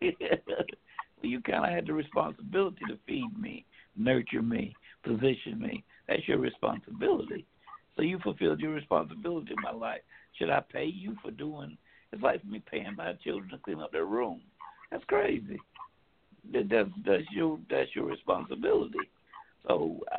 you 0.00 1.40
kind 1.42 1.64
of 1.64 1.70
had 1.70 1.86
the 1.86 1.92
responsibility 1.92 2.84
to 2.88 2.98
feed 3.06 3.30
me, 3.38 3.64
nurture 3.96 4.42
me, 4.42 4.74
position 5.04 5.58
me. 5.58 5.84
That's 6.08 6.26
your 6.26 6.38
responsibility. 6.38 7.46
So 7.96 8.02
you 8.02 8.18
fulfilled 8.22 8.60
your 8.60 8.72
responsibility 8.72 9.52
in 9.56 9.62
my 9.62 9.72
life. 9.72 10.00
Should 10.38 10.50
I 10.50 10.60
pay 10.60 10.86
you 10.86 11.16
for 11.22 11.30
doing? 11.30 11.76
It's 12.12 12.22
like 12.22 12.44
me 12.44 12.62
paying 12.70 12.96
my 12.96 13.12
children 13.24 13.50
to 13.50 13.58
clean 13.58 13.80
up 13.80 13.92
their 13.92 14.06
room. 14.06 14.40
That's 14.90 15.04
crazy. 15.04 15.60
That, 16.52 16.68
that's 16.68 16.88
that's 17.04 17.30
your 17.32 17.58
that's 17.68 17.94
your 17.94 18.06
responsibility. 18.06 19.10
So 19.66 20.00
uh, 20.10 20.16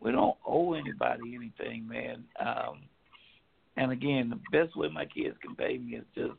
we 0.00 0.12
don't 0.12 0.36
owe 0.46 0.74
anybody 0.74 1.34
anything, 1.34 1.86
man. 1.88 2.24
Um, 2.44 2.80
and 3.76 3.90
again, 3.90 4.30
the 4.30 4.58
best 4.58 4.76
way 4.76 4.88
my 4.88 5.04
kids 5.04 5.36
can 5.42 5.54
pay 5.56 5.78
me 5.78 5.96
is 5.96 6.04
just 6.14 6.32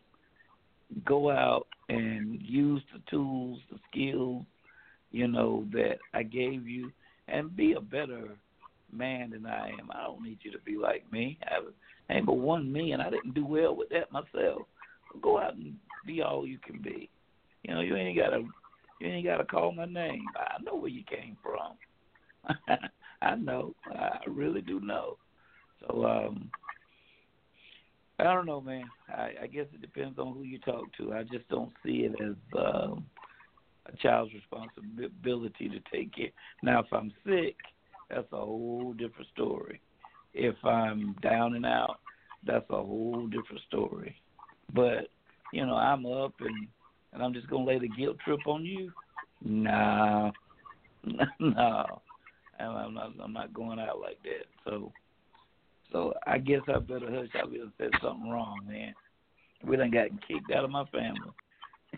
go 1.05 1.29
out 1.29 1.67
and 1.89 2.39
use 2.41 2.81
the 2.93 3.01
tools, 3.09 3.59
the 3.71 3.77
skills, 3.89 4.43
you 5.11 5.27
know, 5.27 5.65
that 5.71 5.97
I 6.13 6.23
gave 6.23 6.67
you, 6.67 6.91
and 7.27 7.55
be 7.55 7.73
a 7.73 7.81
better 7.81 8.29
man 8.91 9.31
than 9.31 9.45
I 9.45 9.69
am. 9.79 9.91
I 9.91 10.03
don't 10.03 10.23
need 10.23 10.39
you 10.41 10.51
to 10.51 10.59
be 10.59 10.77
like 10.77 11.11
me. 11.11 11.37
I 11.43 12.13
ain't 12.13 12.25
but 12.25 12.33
one 12.33 12.71
me, 12.71 12.91
and 12.91 13.01
I 13.01 13.09
didn't 13.09 13.33
do 13.33 13.45
well 13.45 13.75
with 13.75 13.89
that 13.89 14.11
myself. 14.11 14.63
Go 15.21 15.39
out 15.39 15.55
and 15.55 15.75
be 16.05 16.21
all 16.21 16.45
you 16.45 16.57
can 16.59 16.81
be. 16.81 17.09
You 17.63 17.73
know, 17.73 17.81
you 17.81 17.95
ain't 17.95 18.17
gotta, 18.17 18.43
you 18.99 19.07
ain't 19.07 19.25
gotta 19.25 19.45
call 19.45 19.71
my 19.71 19.85
name. 19.85 20.25
I 20.37 20.61
know 20.63 20.75
where 20.75 20.89
you 20.89 21.03
came 21.03 21.37
from. 21.41 22.57
I 23.21 23.35
know. 23.35 23.73
I 23.87 24.19
really 24.27 24.61
do 24.61 24.79
know. 24.79 25.17
So, 25.81 26.05
um, 26.05 26.51
I 28.19 28.23
don't 28.23 28.45
know, 28.45 28.61
man. 28.61 28.85
I, 29.09 29.31
I 29.43 29.47
guess 29.47 29.65
it 29.73 29.81
depends 29.81 30.17
on 30.19 30.33
who 30.33 30.43
you 30.43 30.59
talk 30.59 30.85
to. 30.97 31.13
I 31.13 31.23
just 31.23 31.47
don't 31.49 31.71
see 31.83 32.07
it 32.09 32.13
as 32.21 32.35
um, 32.57 33.05
a 33.87 33.95
child's 33.97 34.33
responsibility 34.33 35.69
to 35.69 35.79
take 35.91 36.15
care. 36.15 36.29
Now, 36.63 36.79
if 36.79 36.87
I'm 36.93 37.11
sick, 37.25 37.55
that's 38.09 38.31
a 38.31 38.37
whole 38.37 38.93
different 38.93 39.27
story. 39.33 39.81
If 40.33 40.55
I'm 40.63 41.15
down 41.21 41.55
and 41.55 41.65
out, 41.65 41.99
that's 42.45 42.69
a 42.69 42.75
whole 42.75 43.27
different 43.27 43.61
story. 43.67 44.15
But 44.73 45.09
you 45.53 45.65
know, 45.65 45.75
I'm 45.75 46.05
up 46.05 46.33
and 46.39 46.67
and 47.13 47.23
I'm 47.23 47.33
just 47.33 47.49
gonna 47.49 47.65
lay 47.65 47.79
the 47.79 47.89
guilt 47.89 48.17
trip 48.23 48.41
on 48.45 48.65
you. 48.65 48.91
Nah, 49.43 50.31
no, 51.39 52.01
I'm 52.59 52.93
not. 52.93 53.13
I'm 53.23 53.33
not 53.33 53.53
going 53.53 53.79
out 53.79 53.99
like 53.99 54.19
that. 54.23 54.45
So, 54.65 54.91
so 55.91 56.13
I 56.25 56.37
guess 56.37 56.61
I 56.67 56.79
better 56.79 57.09
hush. 57.09 57.29
I 57.35 57.45
better 57.45 57.71
said 57.77 57.91
something 58.01 58.29
wrong, 58.29 58.59
man. 58.67 58.93
We 59.63 59.77
done 59.77 59.91
got 59.91 60.09
kicked 60.27 60.51
out 60.51 60.63
of 60.63 60.69
my 60.69 60.85
family. 60.85 61.31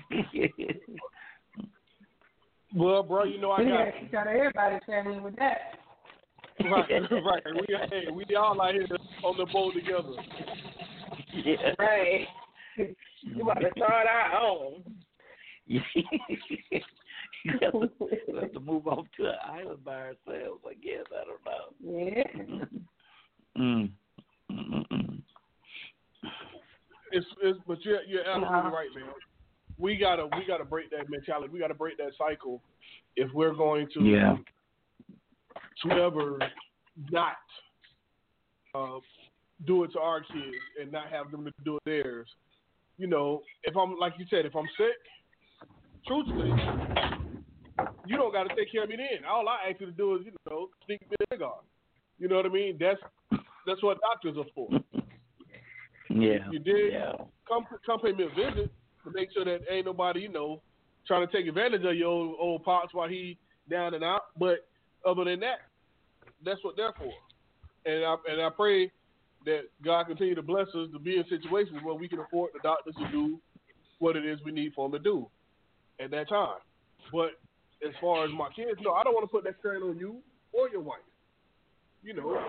Well, 2.75 3.01
bro, 3.01 3.23
you 3.23 3.39
know 3.39 3.51
I 3.51 3.61
We 3.61 3.69
got 3.69 3.85
got 3.85 3.93
kicked 3.99 4.13
out 4.13 4.27
of 4.27 4.33
everybody's 4.33 4.81
family 4.85 5.19
with 5.19 5.35
that. 5.37 5.57
right, 6.65 6.89
right. 6.89 7.43
We 7.53 7.65
hey, 7.89 8.11
we 8.11 8.25
all 8.35 8.61
out 8.61 8.73
here 8.73 8.87
on 9.23 9.37
the 9.37 9.45
boat 9.51 9.73
together. 9.73 10.09
yeah. 11.33 11.73
Right. 11.79 12.27
You 13.21 13.43
about 13.43 13.61
to 13.61 13.69
start 13.75 14.07
our 14.07 14.41
own. 14.41 14.83
we 15.67 15.83
have, 17.61 17.71
to, 17.71 17.89
we 17.99 18.39
have 18.39 18.53
to 18.53 18.59
move 18.59 18.87
off 18.87 19.05
to 19.17 19.25
an 19.27 19.35
island 19.49 19.83
by 19.85 19.95
ourselves. 19.95 20.63
I 20.67 20.73
guess 20.73 21.05
I 21.11 21.23
don't 21.25 21.45
know. 21.45 22.03
Yeah. 22.05 22.65
Mm. 23.57 23.89
Mm-mm. 24.51 25.21
It's, 27.11 27.25
it's 27.41 27.59
but 27.67 27.83
you're 27.83 28.03
you're 28.03 28.21
absolutely 28.21 28.57
Uh-huh. 28.57 28.69
right, 28.69 28.89
man. 28.95 29.09
We 29.77 29.95
gotta 29.95 30.25
we 30.25 30.45
gotta 30.45 30.65
break 30.65 30.89
that 30.91 31.09
mentality. 31.09 31.49
We 31.53 31.59
gotta 31.59 31.73
break 31.73 31.97
that 31.97 32.11
cycle 32.17 32.61
if 33.15 33.31
we're 33.33 33.53
going 33.53 33.87
to 33.93 34.03
Yeah. 34.03 34.37
to 35.83 35.91
ever 35.91 36.39
not 37.11 37.37
uh, 38.75 38.99
do 39.65 39.83
it 39.83 39.91
to 39.93 39.99
our 39.99 40.21
kids 40.21 40.57
and 40.81 40.91
not 40.91 41.09
have 41.09 41.31
them 41.31 41.45
to 41.45 41.51
do 41.63 41.77
it 41.77 41.83
theirs. 41.85 42.27
You 42.97 43.07
know, 43.07 43.41
if 43.63 43.75
I'm 43.77 43.97
like 43.97 44.13
you 44.17 44.25
said, 44.29 44.45
if 44.45 44.55
I'm 44.55 44.67
sick, 44.77 44.97
truthfully, 46.07 46.51
you 48.07 48.17
don't 48.17 48.33
got 48.33 48.43
to 48.49 48.55
take 48.55 48.71
care 48.71 48.83
of 48.83 48.89
me 48.89 48.95
then. 48.97 49.25
All 49.25 49.47
I 49.47 49.69
ask 49.69 49.79
you 49.79 49.85
to 49.87 49.91
do 49.91 50.15
is, 50.15 50.25
you 50.25 50.31
know, 50.49 50.69
sneak 50.85 51.01
me 51.01 51.15
a 51.31 51.35
cigar. 51.35 51.59
You 52.19 52.27
know 52.27 52.37
what 52.37 52.45
I 52.47 52.49
mean? 52.49 52.77
That's 52.79 52.99
that's 53.67 53.83
what 53.83 53.99
doctors 54.01 54.37
are 54.37 54.49
for. 54.55 54.69
Yeah. 56.09 56.49
You 56.49 56.59
did 56.59 56.93
Yeah. 56.93 57.11
come 57.47 57.67
come 57.85 57.99
pay 57.99 58.13
me 58.13 58.23
a 58.23 58.29
visit 58.29 58.71
to 59.03 59.11
make 59.13 59.29
sure 59.33 59.43
that 59.43 59.59
ain't 59.69 59.85
nobody, 59.85 60.21
you 60.21 60.29
know, 60.29 60.61
trying 61.05 61.27
to 61.27 61.31
take 61.31 61.47
advantage 61.47 61.83
of 61.83 61.95
your 61.95 62.07
old, 62.07 62.37
old 62.39 62.63
pops 62.63 62.93
while 62.93 63.09
he 63.09 63.37
down 63.69 63.93
and 63.93 64.05
out. 64.05 64.21
But 64.39 64.65
other 65.05 65.25
than 65.25 65.41
that, 65.41 65.59
that's 66.45 66.63
what 66.63 66.77
they're 66.77 66.93
for. 66.93 67.11
And 67.85 68.05
I 68.05 68.15
and 68.31 68.41
I 68.41 68.49
pray 68.49 68.89
that 69.45 69.63
God 69.83 70.07
continue 70.07 70.33
to 70.35 70.41
bless 70.41 70.67
us 70.69 70.87
to 70.93 70.99
be 70.99 71.17
in 71.17 71.25
situations 71.29 71.79
where 71.83 71.93
we 71.95 72.07
can 72.07 72.19
afford 72.19 72.51
the 72.53 72.59
doctors 72.63 72.95
to 72.95 73.11
do 73.11 73.39
what 73.99 74.15
it 74.15 74.25
is 74.25 74.39
we 74.45 74.53
need 74.53 74.71
for 74.75 74.87
them 74.89 74.97
to 74.97 75.03
do 75.03 75.27
at 75.99 76.09
that 76.11 76.29
time. 76.29 76.57
But 77.11 77.31
as 77.85 77.93
far 77.99 78.23
as 78.23 78.31
my 78.31 78.47
kids, 78.55 78.79
no, 78.81 78.93
I 78.93 79.03
don't 79.03 79.13
want 79.13 79.25
to 79.25 79.31
put 79.31 79.43
that 79.43 79.55
strain 79.59 79.81
on 79.83 79.97
you 79.97 80.17
or 80.53 80.69
your 80.69 80.81
wife. 80.81 80.99
you 82.01 82.13
know, 82.13 82.39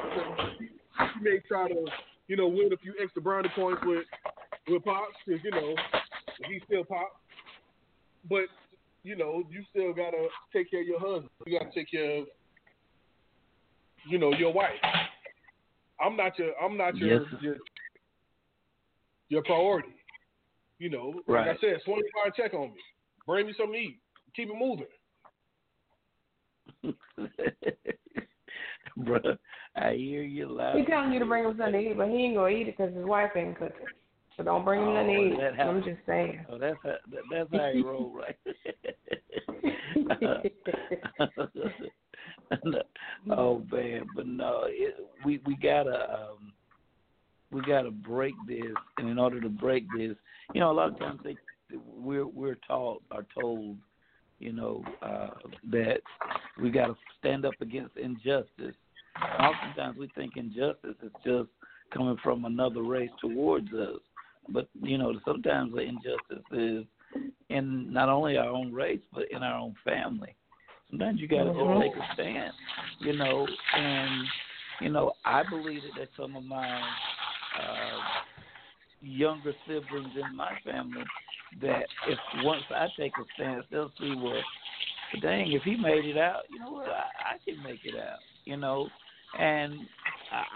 she 1.15 1.23
may 1.23 1.39
try 1.47 1.69
to, 1.69 1.87
you 2.27 2.37
know, 2.37 2.49
win 2.49 2.73
a 2.73 2.77
few 2.77 2.95
extra 3.03 3.23
brownie 3.23 3.51
points 3.55 3.83
with 3.85 4.05
with 4.69 4.85
pops 4.85 5.15
because 5.27 5.43
you 5.45 5.51
know 5.51 5.75
he's 6.47 6.63
still 6.67 6.85
pop. 6.85 7.21
But 8.29 8.47
you 9.03 9.17
know, 9.17 9.43
you 9.51 9.65
still 9.71 9.93
gotta 9.93 10.29
take 10.53 10.71
care 10.71 10.83
of 10.83 10.87
your 10.87 11.01
husband. 11.01 11.31
You 11.47 11.59
gotta 11.59 11.71
take 11.75 11.91
care 11.91 12.19
of, 12.19 12.27
you 14.09 14.19
know, 14.19 14.33
your 14.35 14.53
wife. 14.53 14.71
I'm 16.01 16.17
not 16.17 16.39
your, 16.39 16.53
I'm 16.63 16.77
not 16.77 16.97
your, 16.97 17.23
Yes. 17.23 17.29
your, 17.41 17.57
your 19.29 19.43
priority. 19.43 19.89
You 20.79 20.91
know, 20.91 21.15
like 21.27 21.49
I 21.49 21.57
said, 21.61 21.81
swing 21.85 22.03
by 22.15 22.27
and 22.27 22.35
check 22.35 22.55
on 22.55 22.69
me. 22.69 22.81
Bring 23.27 23.47
me 23.47 23.55
something 23.57 23.73
to 23.73 23.79
eat. 23.79 23.99
Keep 24.37 24.51
it 24.51 24.57
moving. 24.57 24.87
Bruh, 28.99 29.39
I 29.77 29.95
hear 29.95 30.23
you 30.23 30.49
loud. 30.49 30.77
He 30.77 30.85
telling 30.85 31.13
you 31.13 31.19
to 31.19 31.27
bring 31.27 31.45
him 31.45 31.57
something 31.59 31.73
to 31.73 31.91
eat, 31.91 31.97
but 31.97 32.09
he 32.09 32.17
ain't 32.17 32.35
gonna 32.37 32.49
eat 32.49 32.69
it 32.69 32.77
because 32.77 32.95
his 32.95 33.05
wife 33.05 33.31
ain't 33.37 33.59
cooking. 33.59 33.87
So 34.37 34.43
don't 34.45 34.65
bring 34.65 34.83
him 34.83 34.95
nothing 34.95 35.11
Oh, 35.11 35.41
to 35.41 35.55
eat. 35.55 35.61
I'm 35.61 35.83
just 35.83 35.99
saying. 36.07 36.47
Oh, 36.51 36.59
that's 36.59 36.79
how, 36.83 36.95
that, 37.11 37.23
that's 37.31 37.51
how 37.53 37.69
you 37.69 37.87
roll, 37.87 38.13
right? 38.13 38.37
oh 43.31 43.63
man, 43.71 44.07
but 44.15 44.27
no, 44.27 44.63
it, 44.67 44.95
we 45.25 45.41
we 45.45 45.57
gotta 45.57 46.13
um, 46.13 46.53
we 47.51 47.61
gotta 47.63 47.91
break 47.91 48.35
this, 48.47 48.75
and 48.99 49.09
in 49.09 49.19
order 49.19 49.41
to 49.41 49.49
break 49.49 49.85
this, 49.97 50.17
you 50.55 50.61
know, 50.61 50.71
a 50.71 50.73
lot 50.73 50.89
of 50.89 50.99
times 50.99 51.21
they 51.25 51.37
we're 51.97 52.27
we're 52.27 52.59
taught 52.67 53.03
are 53.11 53.27
told, 53.35 53.77
you 54.39 54.53
know, 54.53 54.85
uh, 55.03 55.31
that 55.71 56.01
we 56.61 56.71
gotta 56.71 56.95
stand 57.19 57.45
up 57.45 57.55
against 57.61 57.97
injustice. 57.97 58.75
Oftentimes 59.39 59.99
we 59.99 60.09
think 60.15 60.37
injustice 60.37 60.97
is 61.03 61.13
just 61.25 61.49
coming 61.93 62.17
from 62.23 62.45
another 62.45 62.83
race 62.83 63.11
towards 63.21 63.73
us, 63.73 64.01
but 64.49 64.69
you 64.83 64.99
know, 64.99 65.15
sometimes 65.25 65.73
the 65.75 65.81
injustice 65.81 66.45
is 66.53 66.85
in 67.49 67.93
not 67.93 68.09
only 68.09 68.37
our 68.37 68.49
own 68.49 68.73
race 68.73 69.01
but 69.13 69.31
in 69.31 69.43
our 69.43 69.59
own 69.59 69.75
family. 69.85 70.35
Sometimes 70.91 71.21
you 71.21 71.29
got 71.29 71.45
to 71.45 71.51
Mhm. 71.51 71.81
take 71.83 71.97
a 71.97 72.15
stand, 72.15 72.53
you 73.01 73.13
know, 73.13 73.47
and 73.75 74.29
you 74.81 74.89
know 74.89 75.15
I 75.25 75.43
believe 75.43 75.83
that, 75.83 75.95
that 75.97 76.09
some 76.17 76.37
of 76.37 76.45
my 76.45 76.81
uh, 77.59 78.01
younger 79.01 79.55
siblings 79.67 80.17
in 80.17 80.35
my 80.35 80.59
family 80.65 81.05
that 81.61 81.87
if 82.07 82.19
once 82.43 82.65
I 82.71 82.89
take 82.97 83.13
a 83.19 83.25
stance, 83.35 83.65
they'll 83.71 83.93
see 84.01 84.15
well, 84.15 84.43
dang, 85.21 85.53
if 85.53 85.63
he 85.63 85.77
made 85.77 86.05
it 86.05 86.17
out, 86.19 86.43
you 86.51 86.59
know 86.59 86.73
what, 86.73 86.89
I, 86.89 87.35
I 87.35 87.39
can 87.45 87.63
make 87.63 87.81
it 87.85 87.97
out, 87.97 88.21
you 88.45 88.57
know, 88.57 88.89
and 89.39 89.75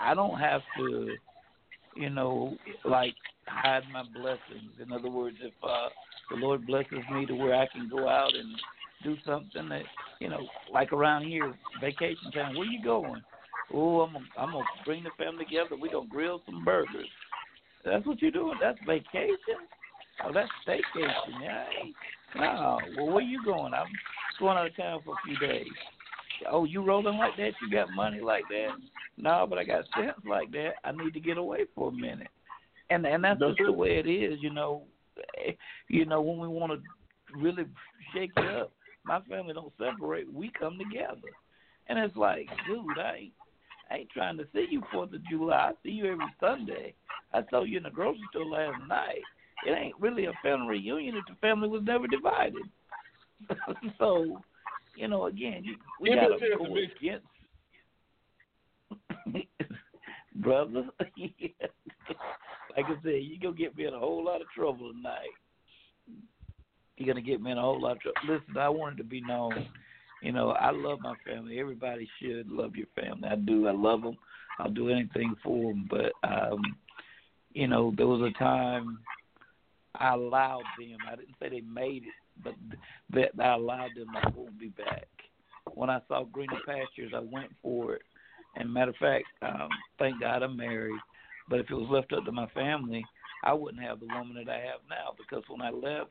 I, 0.01 0.15
don't 0.15 0.39
have 0.39 0.63
to, 0.79 1.15
you 1.97 2.11
know, 2.11 2.57
like 2.85 3.15
hide 3.47 3.83
my 3.93 4.03
blessings. 4.15 4.73
In 4.81 4.93
other 4.93 5.11
words, 5.11 5.37
if 5.43 5.53
uh, 5.63 5.89
the 6.31 6.37
Lord 6.37 6.67
blesses 6.67 7.05
me 7.13 7.27
to 7.27 7.35
where 7.35 7.55
I 7.55 7.67
can 7.73 7.89
go 7.89 8.09
out 8.09 8.35
and 8.35 8.55
do 9.03 9.17
something 9.27 9.69
that, 9.69 9.83
you 10.21 10.29
know, 10.29 10.47
like 10.73 10.93
around 10.93 11.25
here, 11.25 11.55
vacation 11.81 12.31
time. 12.33 12.57
Where 12.57 12.67
you 12.67 12.83
going? 12.83 13.23
Oh, 13.75 14.01
I'm 14.01 14.13
gonna, 14.13 14.25
I'm 14.39 14.53
gonna 14.53 14.65
bring 14.85 15.05
the 15.05 15.11
family 15.19 15.45
together. 15.45 15.77
We 15.81 15.91
gonna 15.91 16.09
grill 16.09 16.43
some 16.47 16.65
burgers. 16.65 17.09
That's 17.85 18.07
what 18.07 18.23
you're 18.23 18.31
doing. 18.31 18.59
That's 18.61 18.79
vacation. 18.87 19.67
Oh, 20.25 20.33
that's 20.33 20.51
staycation. 20.67 21.43
Yeah. 21.43 21.65
No. 22.37 22.79
Well, 22.97 23.15
where 23.15 23.23
you 23.23 23.45
going? 23.45 23.75
I'm 23.75 23.87
going 24.39 24.57
out 24.57 24.67
of 24.67 24.77
town 24.77 25.01
for 25.05 25.15
a 25.15 25.27
few 25.27 25.37
days. 25.39 25.67
Oh, 26.51 26.65
you 26.65 26.83
rolling 26.83 27.19
like 27.19 27.37
that? 27.37 27.53
You 27.61 27.71
got 27.71 27.89
money 27.95 28.21
like 28.21 28.45
that? 28.49 28.69
No, 29.17 29.47
but 29.49 29.59
I 29.59 29.65
got 29.65 29.85
sense 29.97 30.17
like 30.29 30.51
that. 30.53 30.73
I 30.85 30.93
need 30.93 31.15
to 31.15 31.21
get 31.21 31.39
away 31.39 31.61
for 31.75 31.89
a 31.89 31.93
minute. 31.93 32.29
And 32.91 33.07
and 33.07 33.25
that's 33.25 33.41
just 33.41 33.59
the 33.65 33.73
way 33.73 33.99
it 33.99 34.07
is, 34.07 34.39
you 34.43 34.51
know. 34.51 34.83
Eh, 35.47 35.53
You 35.89 36.05
know, 36.05 36.21
when 36.21 36.39
we 36.39 36.49
want 36.49 36.73
to 36.73 37.39
really 37.39 37.65
shake 38.15 38.33
it 38.37 38.47
up, 38.61 38.73
my 39.05 39.21
family 39.23 39.55
don't 39.55 39.73
separate. 39.79 40.33
We 40.33 40.51
come 40.59 40.79
together, 40.79 41.29
and 41.89 41.99
it's 41.99 42.17
like, 42.17 42.49
dude, 42.67 42.99
I 42.99 43.17
ain't, 43.17 43.33
I 43.91 43.95
ain't 43.97 44.11
trying 44.11 44.37
to 44.39 44.47
see 44.55 44.67
you 44.71 44.83
Fourth 44.93 45.13
of 45.13 45.25
July. 45.29 45.55
I 45.57 45.73
see 45.83 45.91
you 45.91 46.13
every 46.13 46.27
Sunday. 46.41 46.95
I 47.33 47.43
saw 47.51 47.65
you 47.65 47.79
in 47.79 47.83
the 47.85 47.91
grocery 47.91 48.21
store 48.31 48.47
last 48.47 48.81
night. 48.89 49.23
It 49.67 49.73
ain't 49.73 50.01
really 50.01 50.27
a 50.27 50.33
family 50.43 50.69
reunion 50.69 51.17
if 51.17 51.25
the 51.27 51.41
family 51.41 51.69
was 51.69 51.83
never 51.85 52.07
divided. 52.07 52.63
so, 53.99 54.41
you 54.97 55.09
know, 55.09 55.27
again, 55.27 55.63
you, 55.65 55.77
we 56.01 56.15
gotta 56.15 56.35
a 56.35 56.39
chance 56.39 56.53
go 56.59 56.67
to 56.67 56.75
be- 56.75 56.91
against 57.01 57.27
brother. 60.37 60.85
like 62.77 62.87
I 62.87 63.03
said, 63.03 63.23
you 63.23 63.39
gonna 63.41 63.57
get 63.57 63.77
me 63.77 63.87
in 63.87 63.95
a 63.95 63.99
whole 63.99 64.25
lot 64.25 64.41
of 64.41 64.49
trouble 64.55 64.93
tonight. 64.93 65.31
You're 66.97 67.09
gonna 67.09 67.25
get 67.25 67.41
me 67.41 67.51
in 67.53 67.59
a 67.59 67.63
whole 67.63 67.81
lot 67.81 67.93
of 67.93 68.01
trouble. 68.01 68.21
Listen, 68.27 68.57
I 68.59 68.69
wanted 68.69 68.99
to 68.99 69.05
be 69.05 69.21
known. 69.21 69.67
You 70.23 70.33
know, 70.33 70.51
I 70.51 70.71
love 70.71 71.01
my 71.03 71.15
family. 71.27 71.59
Everybody 71.59 72.09
should 72.21 72.49
love 72.51 72.77
your 72.77 72.87
family. 72.95 73.29
I 73.29 73.35
do. 73.35 73.67
I 73.67 73.73
love 73.73 74.03
them. 74.03 74.17
I'll 74.59 74.71
do 74.71 74.89
anything 74.91 75.35
for 75.43 75.73
them. 75.73 75.89
But 75.91 76.13
um, 76.23 76.77
you 77.53 77.67
know, 77.67 77.93
there 77.97 78.07
was 78.07 78.21
a 78.21 78.39
time 78.39 78.99
I 79.95 80.15
allowed 80.15 80.63
them. 80.79 80.99
I 81.11 81.17
didn't 81.17 81.35
say 81.41 81.49
they 81.49 81.61
made 81.63 82.05
it, 82.05 82.15
but 82.43 82.55
that 83.13 83.31
I 83.41 83.55
allowed 83.55 83.91
them 83.97 84.09
to 84.15 84.31
hold 84.31 84.59
me 84.59 84.69
back. 84.69 85.09
When 85.75 85.91
I 85.91 86.01
saw 86.09 86.25
greener 86.25 86.59
pastures, 86.67 87.13
I 87.15 87.21
went 87.21 87.51
for 87.63 87.95
it. 87.95 88.03
And 88.57 88.73
matter 88.73 88.91
of 88.91 88.97
fact, 88.97 89.25
um, 89.43 89.69
thank 89.99 90.21
God 90.21 90.43
I'm 90.43 90.57
married. 90.57 91.01
But 91.49 91.61
if 91.61 91.71
it 91.71 91.75
was 91.75 91.89
left 91.91 92.13
up 92.13 92.25
to 92.25 92.33
my 92.33 92.47
family, 92.49 93.05
I 93.45 93.53
wouldn't 93.53 93.83
have 93.83 94.01
the 94.01 94.07
woman 94.07 94.35
that 94.37 94.53
I 94.53 94.59
have 94.59 94.81
now 94.89 95.15
because 95.19 95.43
when 95.49 95.61
I 95.61 95.71
left 95.71 96.11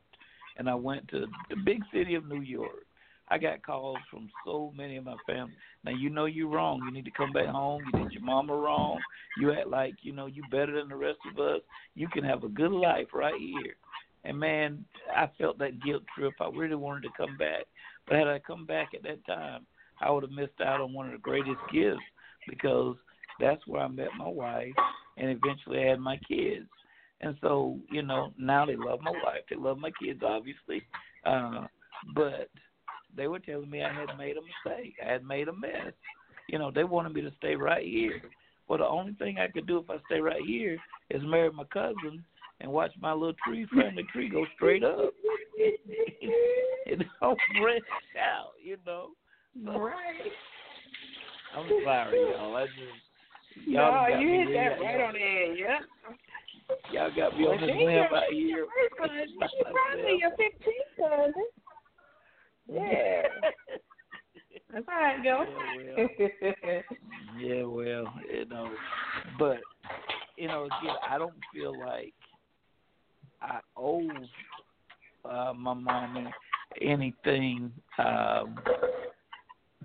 and 0.58 0.70
I 0.70 0.76
went 0.76 1.08
to 1.10 1.26
the 1.50 1.56
big 1.56 1.82
city 1.94 2.16
of 2.16 2.28
New 2.28 2.42
York, 2.42 2.86
I 3.30 3.38
got 3.38 3.64
calls 3.66 3.98
from 4.10 4.30
so 4.46 4.74
many 4.76 4.98
of 4.98 5.06
my 5.06 5.16
family. 5.26 5.54
Now 5.86 5.92
you 5.92 6.10
know 6.10 6.26
you're 6.26 6.50
wrong. 6.50 6.82
You 6.86 6.92
need 6.92 7.06
to 7.06 7.12
come 7.12 7.32
back 7.32 7.48
home. 7.48 7.84
You 7.86 8.04
did 8.04 8.12
your 8.12 8.24
mama 8.24 8.54
wrong. 8.54 9.00
You 9.40 9.54
act 9.54 9.68
like 9.68 9.96
you 10.02 10.12
know 10.12 10.26
you 10.26 10.44
better 10.52 10.78
than 10.78 10.90
the 10.90 10.98
rest 10.98 11.20
of 11.32 11.40
us. 11.40 11.62
You 11.96 12.10
can 12.10 12.26
have 12.26 12.44
a 12.44 12.50
good 12.50 12.72
life 12.72 13.08
right 13.14 13.40
here. 13.40 13.76
And 14.24 14.40
man, 14.40 14.86
I 15.16 15.30
felt 15.38 15.58
that 15.60 15.82
guilt 15.84 16.04
trip. 16.16 16.34
I 16.40 16.50
really 16.50 16.76
wanted 16.76 17.04
to 17.04 17.10
come 17.18 17.38
back, 17.38 17.66
but 18.08 18.18
had 18.18 18.28
I 18.28 18.40
come 18.40 18.66
back 18.66 18.90
at 18.94 19.04
that 19.04 19.26
time, 19.26 19.66
I 20.00 20.12
would 20.12 20.24
have 20.24 20.32
missed 20.32 20.62
out 20.64 20.82
on 20.82 20.94
one 20.94 21.08
of 21.08 21.12
the 21.12 21.18
greatest 21.20 21.60
gifts 21.74 22.00
because 22.48 22.96
that's 23.40 23.66
where 23.68 23.82
I 23.82 23.88
met 23.88 24.10
my 24.18 24.28
wife 24.28 24.74
and 25.18 25.30
eventually 25.30 25.88
had 25.88 26.00
my 26.00 26.18
kids. 26.28 26.68
And 27.22 27.36
so, 27.42 27.80
you 27.92 28.02
know, 28.02 28.34
now 28.38 28.66
they 28.66 28.76
love 28.76 29.00
my 29.02 29.12
wife. 29.12 29.44
They 29.50 29.56
love 29.56 29.78
my 29.78 29.92
kids, 30.02 30.22
obviously. 30.26 30.84
Uh, 31.26 31.68
but 32.16 32.50
they 33.16 33.28
were 33.28 33.40
telling 33.40 33.70
me 33.70 33.84
I 33.84 33.94
had 33.94 34.18
made 34.18 34.38
a 34.38 34.42
mistake. 34.42 34.96
I 35.06 35.12
had 35.12 35.24
made 35.24 35.48
a 35.48 35.54
mess. 35.54 35.94
You 36.50 36.58
know, 36.58 36.72
they 36.72 36.84
wanted 36.84 37.14
me 37.14 37.22
to 37.22 37.32
stay 37.38 37.56
right 37.56 37.86
here. 37.86 38.22
Well, 38.68 38.80
the 38.80 38.88
only 38.88 39.14
thing 39.14 39.38
I 39.38 39.48
could 39.48 39.68
do 39.68 39.80
if 39.80 39.90
I 39.90 39.98
stay 40.06 40.20
right 40.20 40.42
here 40.46 40.78
is 41.10 41.22
marry 41.24 41.52
my 41.52 41.66
cousin 41.66 42.24
and 42.62 42.72
watch 42.72 42.92
my 43.02 43.12
little 43.14 43.36
tree, 43.46 43.66
family 43.76 44.06
tree, 44.14 44.30
go 44.30 44.46
straight 44.56 44.84
up. 44.84 45.14
it 45.58 47.00
don't 47.22 47.40
branch 47.60 47.84
out, 48.20 48.52
you 48.64 48.78
know. 48.86 49.10
So, 49.66 49.80
Right. 49.80 50.32
I'm 51.56 51.68
sorry, 51.84 52.20
y'all. 52.20 52.56
I 52.56 52.66
just 52.68 52.78
y'all 53.68 53.92
No, 53.92 54.08
got 54.10 54.22
you 54.22 54.28
me 54.28 54.38
hit 54.46 54.54
that 54.54 54.72
out- 54.74 54.80
right 54.82 55.02
on 55.02 55.14
the 55.14 55.20
head. 55.20 55.58
Yeah. 55.58 55.80
Y'all 56.94 57.12
got 57.16 57.38
me 57.38 57.46
on 57.48 57.60
this 57.60 57.70
limb 57.76 58.14
out 58.14 58.24
here. 58.32 58.48
your. 58.48 58.68
She 58.70 59.64
probably 59.64 60.20
your 60.20 60.32
15th 60.32 60.96
cousin. 60.98 61.46
Yeah. 62.72 63.24
That's 64.72 64.86
how 64.88 65.16
it 65.18 65.24
go. 65.24 65.46
Yeah, 67.38 67.64
well, 67.64 68.14
you 68.32 68.46
know, 68.46 68.72
but 69.38 69.58
you 70.38 70.48
know, 70.48 70.66
again, 70.66 70.96
I 71.10 71.18
don't 71.18 71.34
feel 71.54 71.78
like 71.78 72.14
I 73.42 73.60
owe 73.76 74.10
uh, 75.26 75.54
my 75.54 75.74
mom 75.74 76.30
anything. 76.82 77.72
Um, 77.98 78.58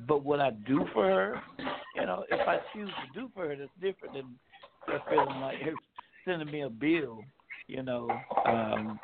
but 0.07 0.25
what 0.25 0.41
I 0.41 0.51
do 0.51 0.85
for 0.93 1.05
her, 1.05 1.43
you 1.95 2.07
know, 2.07 2.25
if 2.31 2.47
I 2.47 2.59
choose 2.75 2.91
to 2.91 3.21
do 3.21 3.31
for 3.35 3.49
her, 3.49 3.57
that's 3.57 3.71
different 3.81 4.15
than 4.15 4.39
her 4.87 5.01
feeling 5.09 5.41
like 5.41 5.59
her 5.63 5.73
sending 6.25 6.51
me 6.51 6.63
a 6.63 6.71
bill. 6.71 7.23
You 7.67 7.83
know, 7.83 8.09
um, 8.45 9.01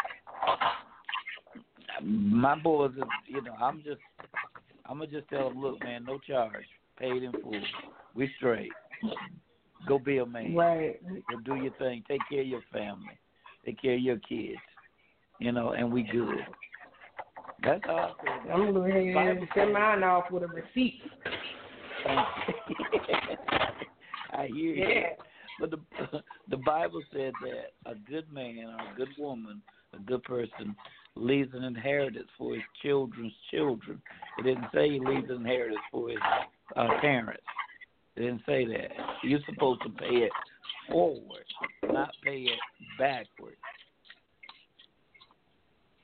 my 2.03 2.57
boys, 2.57 2.93
are, 3.01 3.09
you 3.27 3.43
know, 3.43 3.55
I'm 3.61 3.83
just, 3.83 4.01
I'm 4.87 4.99
gonna 4.99 5.11
just 5.11 5.29
tell 5.29 5.49
them, 5.49 5.61
look, 5.61 5.83
man, 5.83 6.05
no 6.05 6.19
charge, 6.19 6.67
paid 6.99 7.23
in 7.23 7.33
full, 7.43 7.61
we 8.15 8.31
straight. 8.37 8.71
Go 9.89 9.99
be 9.99 10.19
a 10.19 10.27
man. 10.27 10.55
Right. 10.55 11.01
Go 11.29 11.41
do 11.45 11.61
your 11.61 11.73
thing. 11.73 12.05
Take 12.07 12.21
care 12.31 12.43
of 12.43 12.47
your 12.47 12.63
family. 12.73 13.19
Take 13.65 13.81
care 13.81 13.95
of 13.95 14.01
your 14.01 14.19
kids. 14.19 14.59
You 15.39 15.53
know, 15.53 15.71
and 15.71 15.91
we 15.93 16.03
good. 16.03 16.47
That's 17.65 17.83
feel. 17.85 18.17
I'm 18.53 18.73
gonna 18.75 18.89
and 18.89 19.49
send 19.55 19.73
mine 19.73 20.03
off 20.03 20.31
with 20.31 20.43
a 20.43 20.49
receipt. 20.49 21.01
I 24.33 24.47
hear 24.47 24.75
Yeah. 24.75 24.89
you. 24.89 25.05
But 25.61 25.71
the 25.71 25.79
the 26.49 26.57
Bible 26.57 27.03
said 27.13 27.33
that 27.43 27.91
a 27.91 27.95
good 27.95 28.31
man 28.33 28.65
or 28.67 28.93
a 28.93 28.95
good 28.97 29.11
woman, 29.19 29.63
a 29.95 29.99
good 29.99 30.23
person, 30.25 30.75
leaves 31.15 31.55
an 31.55 31.63
inheritance 31.65 32.29
for 32.39 32.55
his 32.55 32.65
children's 32.83 33.35
children. 33.51 34.01
It 34.39 34.43
didn't 34.43 34.67
say 34.75 34.91
he 34.91 34.99
leaves 34.99 35.29
an 35.31 35.37
inheritance 35.37 35.81
for 35.91 36.09
his 36.09 36.19
uh, 36.77 36.89
parents. 37.01 37.43
It 38.17 38.21
didn't 38.21 38.43
say 38.47 38.65
that. 38.65 38.89
You're 39.23 39.41
supposed 39.47 39.83
to 39.83 39.91
pay 39.91 40.27
it 40.27 40.33
forward, 40.91 41.45
not 41.85 42.11
pay 42.25 42.39
it 42.39 42.59
backward. 42.99 43.57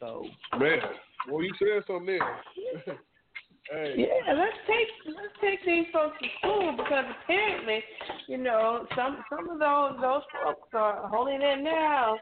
So 0.01 0.25
Man, 0.59 0.79
well, 1.31 1.43
you 1.43 1.53
said 1.59 1.83
something 1.87 2.07
there. 2.07 2.21
hey, 3.73 3.95
Yeah, 3.97 4.33
let's 4.35 4.57
take 4.67 5.15
let's 5.17 5.35
take 5.41 5.65
these 5.67 5.87
folks 5.93 6.17
to 6.23 6.29
school 6.39 6.73
because 6.77 7.05
apparently, 7.25 7.83
you 8.29 8.39
know, 8.39 8.87
some 8.97 9.25
some 9.29 9.51
of 9.51 9.59
those 9.59 10.01
those 10.01 10.23
folks 10.43 10.69
are 10.73 11.09
holding 11.09 11.43
it 11.43 11.63
now. 11.63 12.19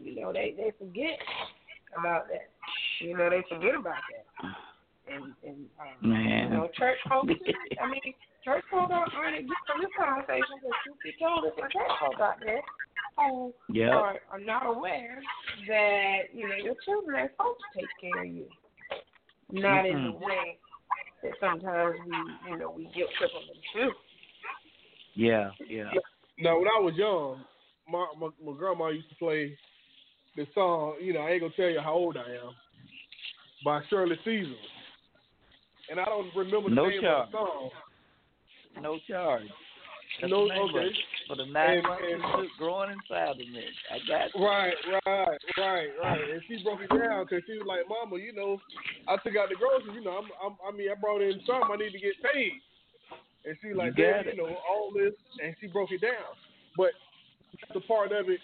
You 0.00 0.20
know, 0.22 0.32
they 0.32 0.54
they 0.56 0.72
forget 0.78 1.18
about 1.96 2.26
that. 2.28 2.50
You 3.00 3.16
know, 3.16 3.30
they 3.30 3.42
forget 3.48 3.76
about 3.76 3.94
that. 4.10 5.14
And 5.14 5.32
and 5.46 5.66
um, 5.80 6.10
Man. 6.10 6.50
you 6.50 6.56
know, 6.58 6.68
church 6.76 6.98
folks. 7.08 7.32
I 7.80 7.86
mean, 7.88 8.14
church 8.48 8.64
folks 8.70 8.92
aren't 8.92 9.12
aren't 9.12 9.36
exempt 9.36 9.64
from 9.68 9.80
this 9.84 9.92
conversation 9.92 10.56
because 10.56 10.80
truth 10.80 11.00
be 11.04 11.12
told, 11.20 11.44
there's 11.44 11.52
some 11.60 11.68
church 11.68 11.92
folks 12.00 12.20
out 12.20 12.40
there 12.40 12.64
who 13.20 13.52
yeah, 13.68 13.92
are, 13.92 14.16
are 14.32 14.40
not 14.40 14.64
aware 14.64 15.20
that 15.68 16.32
you 16.32 16.48
know 16.48 16.56
your 16.56 16.74
children 16.84 17.20
are 17.20 17.30
supposed 17.36 17.60
to 17.60 17.68
take 17.76 17.92
care 18.00 18.24
of 18.24 18.30
you, 18.30 18.48
not 19.52 19.84
in 19.84 20.16
the 20.16 20.16
way 20.16 20.56
that 21.22 21.32
sometimes 21.40 22.00
we 22.06 22.16
you 22.48 22.56
know 22.56 22.72
we 22.72 22.88
guilt 22.96 23.10
trip 23.18 23.30
them 23.36 23.44
to. 23.76 23.92
yeah, 25.14 25.50
yeah. 25.68 25.92
Now, 26.40 26.56
when 26.58 26.68
I 26.68 26.80
was 26.80 26.94
young, 26.96 27.44
my, 27.90 28.06
my 28.18 28.28
my 28.40 28.56
grandma 28.56 28.88
used 28.88 29.10
to 29.10 29.16
play 29.16 29.58
the 30.36 30.46
song. 30.54 30.94
You 31.02 31.12
know, 31.12 31.20
I 31.20 31.32
ain't 31.32 31.42
gonna 31.42 31.52
tell 31.54 31.68
you 31.68 31.80
how 31.80 31.94
old 31.94 32.16
I 32.16 32.46
am, 32.46 32.54
by 33.64 33.82
Shirley 33.90 34.16
Caesar. 34.24 34.54
And 35.90 35.98
I 35.98 36.04
don't 36.04 36.28
remember 36.36 36.68
the 36.68 36.74
No 36.74 36.88
name 36.88 37.00
charge. 37.02 37.26
of 37.26 37.32
the 37.32 37.38
song. 37.38 37.70
No 38.82 38.98
charge. 39.08 39.46
That's 40.20 40.30
No, 40.30 40.48
the 40.48 40.54
name 40.54 40.62
of 40.62 40.74
okay. 40.74 40.90
For 41.28 41.36
the 41.36 41.46
nine 41.46 41.78
And- 41.84 42.22
months 42.22 42.52
growing 42.58 42.90
inside 42.90 43.30
of 43.30 43.36
me. 43.38 43.64
I 43.90 43.98
got 44.08 44.34
you. 44.34 44.44
Right, 44.44 44.74
right, 45.06 45.38
right, 45.58 45.88
right. 46.02 46.30
And 46.30 46.42
she 46.48 46.62
broke 46.64 46.80
it 46.80 46.88
down 46.88 47.24
because 47.24 47.44
she 47.46 47.58
was 47.58 47.66
like, 47.66 47.86
"Mama, 47.88 48.16
you 48.18 48.32
know, 48.32 48.60
I 49.06 49.16
took 49.18 49.36
out 49.36 49.48
the 49.50 49.56
groceries. 49.56 49.94
You 49.94 50.00
know, 50.02 50.16
I'm, 50.18 50.28
I'm, 50.42 50.56
I 50.66 50.70
mean, 50.76 50.90
I 50.90 50.94
brought 50.94 51.20
in 51.22 51.38
some. 51.46 51.70
I 51.70 51.76
need 51.76 51.92
to 51.92 52.00
get 52.00 52.14
paid." 52.32 52.52
And 53.44 53.56
she 53.62 53.74
like, 53.74 53.96
You 53.96 54.04
"Dad, 54.04 54.26
you 54.26 54.36
know, 54.36 54.56
all 54.68 54.90
this," 54.92 55.12
and 55.42 55.54
she 55.60 55.66
broke 55.68 55.92
it 55.92 56.00
down. 56.00 56.34
But 56.76 56.92
the 57.74 57.80
part 57.80 58.10
of 58.12 58.28
it, 58.28 58.40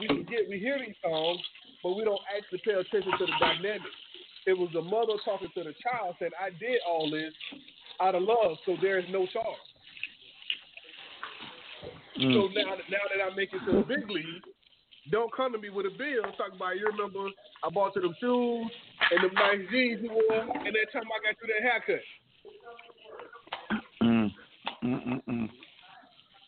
we 0.00 0.08
forget 0.08 0.48
we 0.48 0.58
hear 0.58 0.78
these 0.78 0.96
songs, 1.02 1.40
but 1.82 1.92
we 1.94 2.04
don't 2.04 2.22
actually 2.36 2.62
pay 2.64 2.72
attention 2.72 3.12
to 3.18 3.26
the 3.26 3.36
dynamic. 3.38 3.92
It 4.46 4.56
was 4.56 4.70
the 4.72 4.82
mother 4.82 5.14
talking 5.24 5.50
to 5.54 5.62
the 5.64 5.74
child, 5.82 6.16
saying, 6.18 6.32
"I 6.40 6.50
did 6.50 6.80
all 6.88 7.10
this 7.10 7.32
out 8.00 8.14
of 8.14 8.22
love, 8.22 8.58
so 8.64 8.76
there 8.80 8.98
is 8.98 9.04
no 9.10 9.26
charge." 9.26 9.58
So 12.14 12.22
Mm. 12.22 12.54
now, 12.54 12.76
that- 12.76 12.90
now 12.90 12.98
that 13.14 13.22
I 13.22 13.34
make 13.34 13.52
it 13.52 13.60
to 13.66 13.72
the 13.72 13.82
big 13.82 14.08
league, 14.10 14.44
don't 15.10 15.32
come 15.32 15.52
to 15.52 15.58
me 15.58 15.68
with 15.68 15.86
a 15.86 15.90
bill. 15.90 16.22
Talk 16.32 16.52
about 16.52 16.78
you 16.78 16.86
remember 16.86 17.30
I 17.62 17.68
bought 17.70 17.94
you 17.94 18.02
them 18.02 18.14
shoes 18.18 18.70
and 19.10 19.22
them 19.22 19.34
nice 19.34 19.68
jeans 19.70 20.02
you 20.02 20.10
wore, 20.10 20.40
and 20.40 20.74
that 20.74 20.92
time 20.92 21.04
I 21.04 21.18
got 21.22 21.36
you 21.40 21.46
that 21.48 21.62
haircut. 21.62 22.02
Mm. 24.02 24.34
Mm. 24.82 25.04
Mm. 25.06 25.22
Mm. 25.26 25.50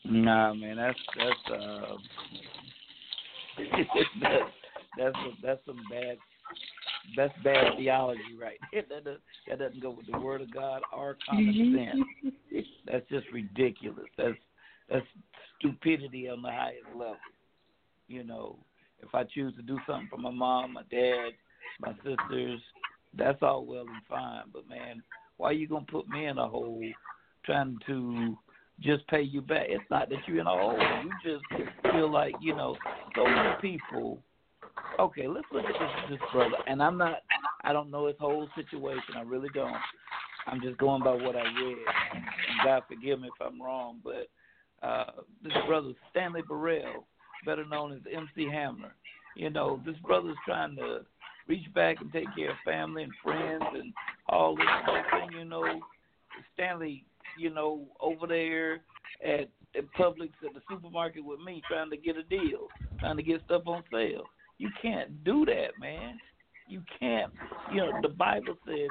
Nah, 0.04 0.54
man, 0.54 0.76
that's 0.76 0.98
that's 1.16 1.50
uh, 1.50 1.96
that's 3.58 4.10
that's 4.96 5.16
that's 5.42 5.64
some 5.66 5.84
bad 5.90 6.18
that's 7.16 7.34
bad 7.42 7.76
theology 7.76 8.36
right 8.40 8.58
there. 8.72 8.82
That 8.88 9.04
doesn't, 9.04 9.20
that 9.48 9.58
doesn't 9.58 9.82
go 9.82 9.90
with 9.90 10.06
the 10.10 10.18
word 10.18 10.40
of 10.40 10.52
God 10.52 10.82
or 10.96 11.16
common 11.28 11.54
mm-hmm. 11.54 12.28
sense. 12.54 12.66
That's 12.86 13.08
just 13.08 13.26
ridiculous. 13.32 14.06
That's 14.16 14.34
that's 14.88 15.06
stupidity 15.58 16.28
on 16.28 16.42
the 16.42 16.50
highest 16.50 16.86
level. 16.94 17.16
You 18.08 18.24
know, 18.24 18.58
if 19.00 19.14
I 19.14 19.24
choose 19.24 19.54
to 19.56 19.62
do 19.62 19.78
something 19.86 20.08
for 20.10 20.18
my 20.18 20.30
mom, 20.30 20.74
my 20.74 20.82
dad, 20.90 21.32
my 21.80 21.92
sisters, 21.96 22.60
that's 23.16 23.38
all 23.42 23.64
well 23.64 23.80
and 23.80 24.02
fine. 24.08 24.44
But 24.52 24.68
man, 24.68 25.02
why 25.36 25.50
are 25.50 25.54
you 25.54 25.68
gonna 25.68 25.84
put 25.90 26.08
me 26.08 26.26
in 26.26 26.38
a 26.38 26.48
hole 26.48 26.82
trying 27.44 27.78
to 27.86 28.36
just 28.80 29.06
pay 29.08 29.22
you 29.22 29.40
back? 29.40 29.66
It's 29.68 29.84
not 29.90 30.08
that 30.08 30.18
you're 30.26 30.40
in 30.40 30.46
a 30.46 30.50
hole. 30.50 30.78
You 30.78 31.10
just 31.22 31.44
feel 31.92 32.10
like 32.10 32.34
you 32.40 32.54
know 32.54 32.76
so 33.14 33.24
many 33.24 33.50
people. 33.60 34.22
Okay, 34.98 35.28
let's 35.28 35.46
look 35.52 35.64
at 35.64 35.72
this 35.72 36.18
this 36.18 36.28
brother, 36.32 36.56
and 36.66 36.82
I'm 36.82 36.98
not. 36.98 37.22
I 37.62 37.72
don't 37.72 37.90
know 37.90 38.06
his 38.06 38.16
whole 38.18 38.48
situation. 38.54 39.14
I 39.16 39.22
really 39.22 39.48
don't. 39.54 39.76
I'm 40.46 40.60
just 40.60 40.78
going 40.78 41.02
by 41.02 41.12
what 41.12 41.36
I 41.36 41.42
read. 41.42 41.78
And 42.14 42.24
God 42.64 42.82
forgive 42.88 43.20
me 43.20 43.28
if 43.28 43.46
I'm 43.46 43.60
wrong, 43.60 44.00
but 44.02 44.28
uh, 44.86 45.22
this 45.42 45.52
brother 45.66 45.92
Stanley 46.10 46.42
Burrell, 46.46 47.06
better 47.44 47.66
known 47.66 47.92
as 47.92 48.00
MC 48.12 48.50
Hammer. 48.50 48.94
You 49.36 49.50
know, 49.50 49.80
this 49.84 49.96
brother's 50.04 50.36
trying 50.46 50.76
to 50.76 51.00
reach 51.46 51.72
back 51.74 51.96
and 52.00 52.12
take 52.12 52.26
care 52.36 52.50
of 52.50 52.56
family 52.64 53.04
and 53.04 53.12
friends 53.22 53.64
and 53.74 53.92
all 54.28 54.56
this. 54.56 54.66
Next 54.86 55.10
thing 55.10 55.38
you 55.38 55.44
know, 55.44 55.80
Stanley, 56.54 57.04
you 57.38 57.50
know, 57.50 57.86
over 58.00 58.26
there 58.26 58.80
at, 59.24 59.48
at 59.76 59.92
Publix 59.96 60.30
at 60.44 60.54
the 60.54 60.60
supermarket 60.70 61.24
with 61.24 61.40
me 61.40 61.62
trying 61.68 61.90
to 61.90 61.96
get 61.96 62.16
a 62.16 62.22
deal, 62.24 62.68
trying 63.00 63.16
to 63.16 63.22
get 63.22 63.42
stuff 63.44 63.62
on 63.66 63.82
sale. 63.92 64.24
You 64.58 64.70
can't 64.82 65.24
do 65.24 65.44
that, 65.46 65.78
man. 65.80 66.18
You 66.68 66.82
can't. 66.98 67.32
You 67.72 67.78
know, 67.78 67.92
the 68.02 68.08
Bible 68.08 68.56
says, 68.66 68.88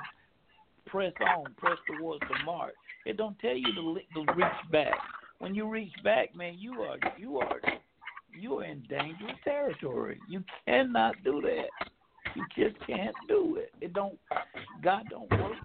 "Press 0.85 1.13
on, 1.21 1.53
press 1.57 1.77
towards 1.87 2.21
the 2.21 2.43
mark." 2.45 2.73
It 3.05 3.17
don't 3.17 3.37
tell 3.39 3.55
you 3.55 3.73
to, 3.73 3.99
to 4.13 4.33
reach 4.33 4.71
back. 4.71 4.97
When 5.39 5.53
you 5.53 5.69
reach 5.69 5.93
back, 6.03 6.35
man, 6.35 6.55
you 6.57 6.81
are 6.81 6.97
you 7.17 7.37
are 7.37 7.61
you 8.33 8.59
are 8.59 8.65
in 8.65 8.83
dangerous 8.89 9.37
territory. 9.43 10.19
You 10.27 10.43
cannot 10.65 11.15
do 11.23 11.41
that. 11.41 11.89
You 12.35 12.45
just 12.55 12.75
can't 12.85 13.15
do 13.27 13.57
it. 13.57 13.71
It 13.81 13.93
don't. 13.93 14.17
God 14.83 15.03
don't 15.09 15.29
work 15.31 15.57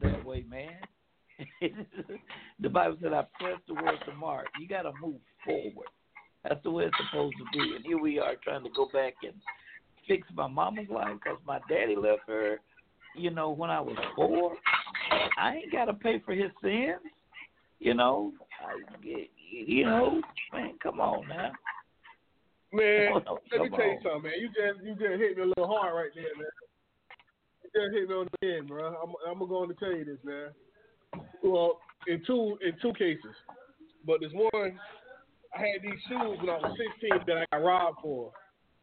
that 0.00 0.24
way, 0.24 0.44
man. 0.48 0.78
the 2.60 2.68
Bible 2.68 2.96
said, 3.02 3.12
"I 3.12 3.24
press 3.38 3.58
towards 3.66 4.02
the 4.06 4.14
mark." 4.14 4.46
You 4.58 4.66
got 4.66 4.82
to 4.82 4.92
move 5.00 5.20
forward. 5.44 5.88
That's 6.44 6.62
the 6.64 6.70
way 6.70 6.84
it's 6.84 6.96
supposed 7.08 7.36
to 7.38 7.44
be. 7.52 7.76
And 7.76 7.84
here 7.84 7.98
we 7.98 8.18
are 8.18 8.34
trying 8.42 8.64
to 8.64 8.70
go 8.70 8.88
back 8.92 9.14
and 9.22 9.34
fix 10.08 10.26
my 10.34 10.48
mama's 10.48 10.88
life 10.90 11.14
because 11.22 11.38
my 11.46 11.60
daddy 11.68 11.96
left 11.96 12.22
her. 12.26 12.60
You 13.14 13.30
know, 13.30 13.50
when 13.50 13.70
I 13.70 13.80
was 13.80 13.96
four, 14.16 14.56
I 15.38 15.56
ain't 15.56 15.72
got 15.72 15.84
to 15.84 15.94
pay 15.94 16.20
for 16.24 16.32
his 16.32 16.50
sins. 16.62 17.00
You 17.78 17.94
know, 17.94 18.32
I, 18.64 18.78
you 19.04 19.84
know, 19.84 20.20
man, 20.52 20.74
come 20.82 21.00
on 21.00 21.28
now. 21.28 21.50
Man, 22.72 23.12
on, 23.12 23.22
let 23.52 23.60
me 23.60 23.68
tell 23.76 23.86
you 23.86 23.92
on. 23.92 24.02
something, 24.02 24.22
man. 24.22 24.32
You 24.40 24.48
just 24.48 24.84
you 24.84 24.92
just 24.94 25.20
hit 25.20 25.36
me 25.36 25.42
a 25.42 25.46
little 25.46 25.66
hard 25.66 25.94
right 25.94 26.10
there, 26.14 26.24
man. 26.36 26.46
You 27.64 27.70
just 27.74 27.94
hit 27.94 28.08
me 28.08 28.14
on 28.14 28.28
the 28.40 28.56
end, 28.56 28.68
bro. 28.68 28.86
I'm 28.86 29.12
I'm 29.28 29.48
going 29.48 29.68
to 29.68 29.74
tell 29.74 29.92
you 29.92 30.04
this, 30.04 30.18
man. 30.24 30.50
Well, 31.42 31.80
in 32.06 32.22
two 32.24 32.56
in 32.64 32.72
two 32.80 32.92
cases, 32.94 33.34
but 34.06 34.20
there's 34.20 34.32
one. 34.32 34.78
I 35.54 35.58
had 35.58 35.82
these 35.82 36.00
shoes 36.08 36.38
when 36.40 36.50
I 36.50 36.58
was 36.58 36.78
16 37.00 37.24
that 37.26 37.36
I 37.38 37.44
got 37.52 37.64
robbed 37.64 37.98
for. 38.02 38.32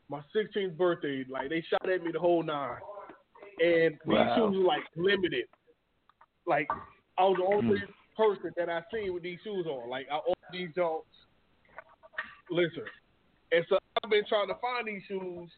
My 0.09 0.21
16th 0.35 0.77
birthday, 0.77 1.23
like 1.29 1.49
they 1.49 1.63
shot 1.69 1.87
at 1.89 2.03
me 2.03 2.11
the 2.11 2.19
whole 2.19 2.41
nine, 2.43 2.77
and 3.59 3.97
these 4.05 4.17
shoes 4.35 4.57
were 4.57 4.65
like 4.65 4.83
limited. 4.95 5.45
Like 6.47 6.67
I 7.17 7.23
was 7.23 7.37
the 7.37 7.45
only 7.45 7.79
Hmm. 7.79 7.91
person 8.17 8.51
that 8.57 8.69
I 8.69 8.81
seen 8.91 9.13
with 9.13 9.23
these 9.23 9.39
shoes 9.43 9.65
on. 9.67 9.89
Like 9.89 10.07
I 10.11 10.15
own 10.15 10.33
these 10.51 10.73
dogs. 10.75 11.05
Listen, 12.49 12.85
and 13.51 13.63
so 13.69 13.77
I've 14.03 14.09
been 14.09 14.25
trying 14.27 14.47
to 14.47 14.55
find 14.55 14.87
these 14.87 15.03
shoes 15.07 15.51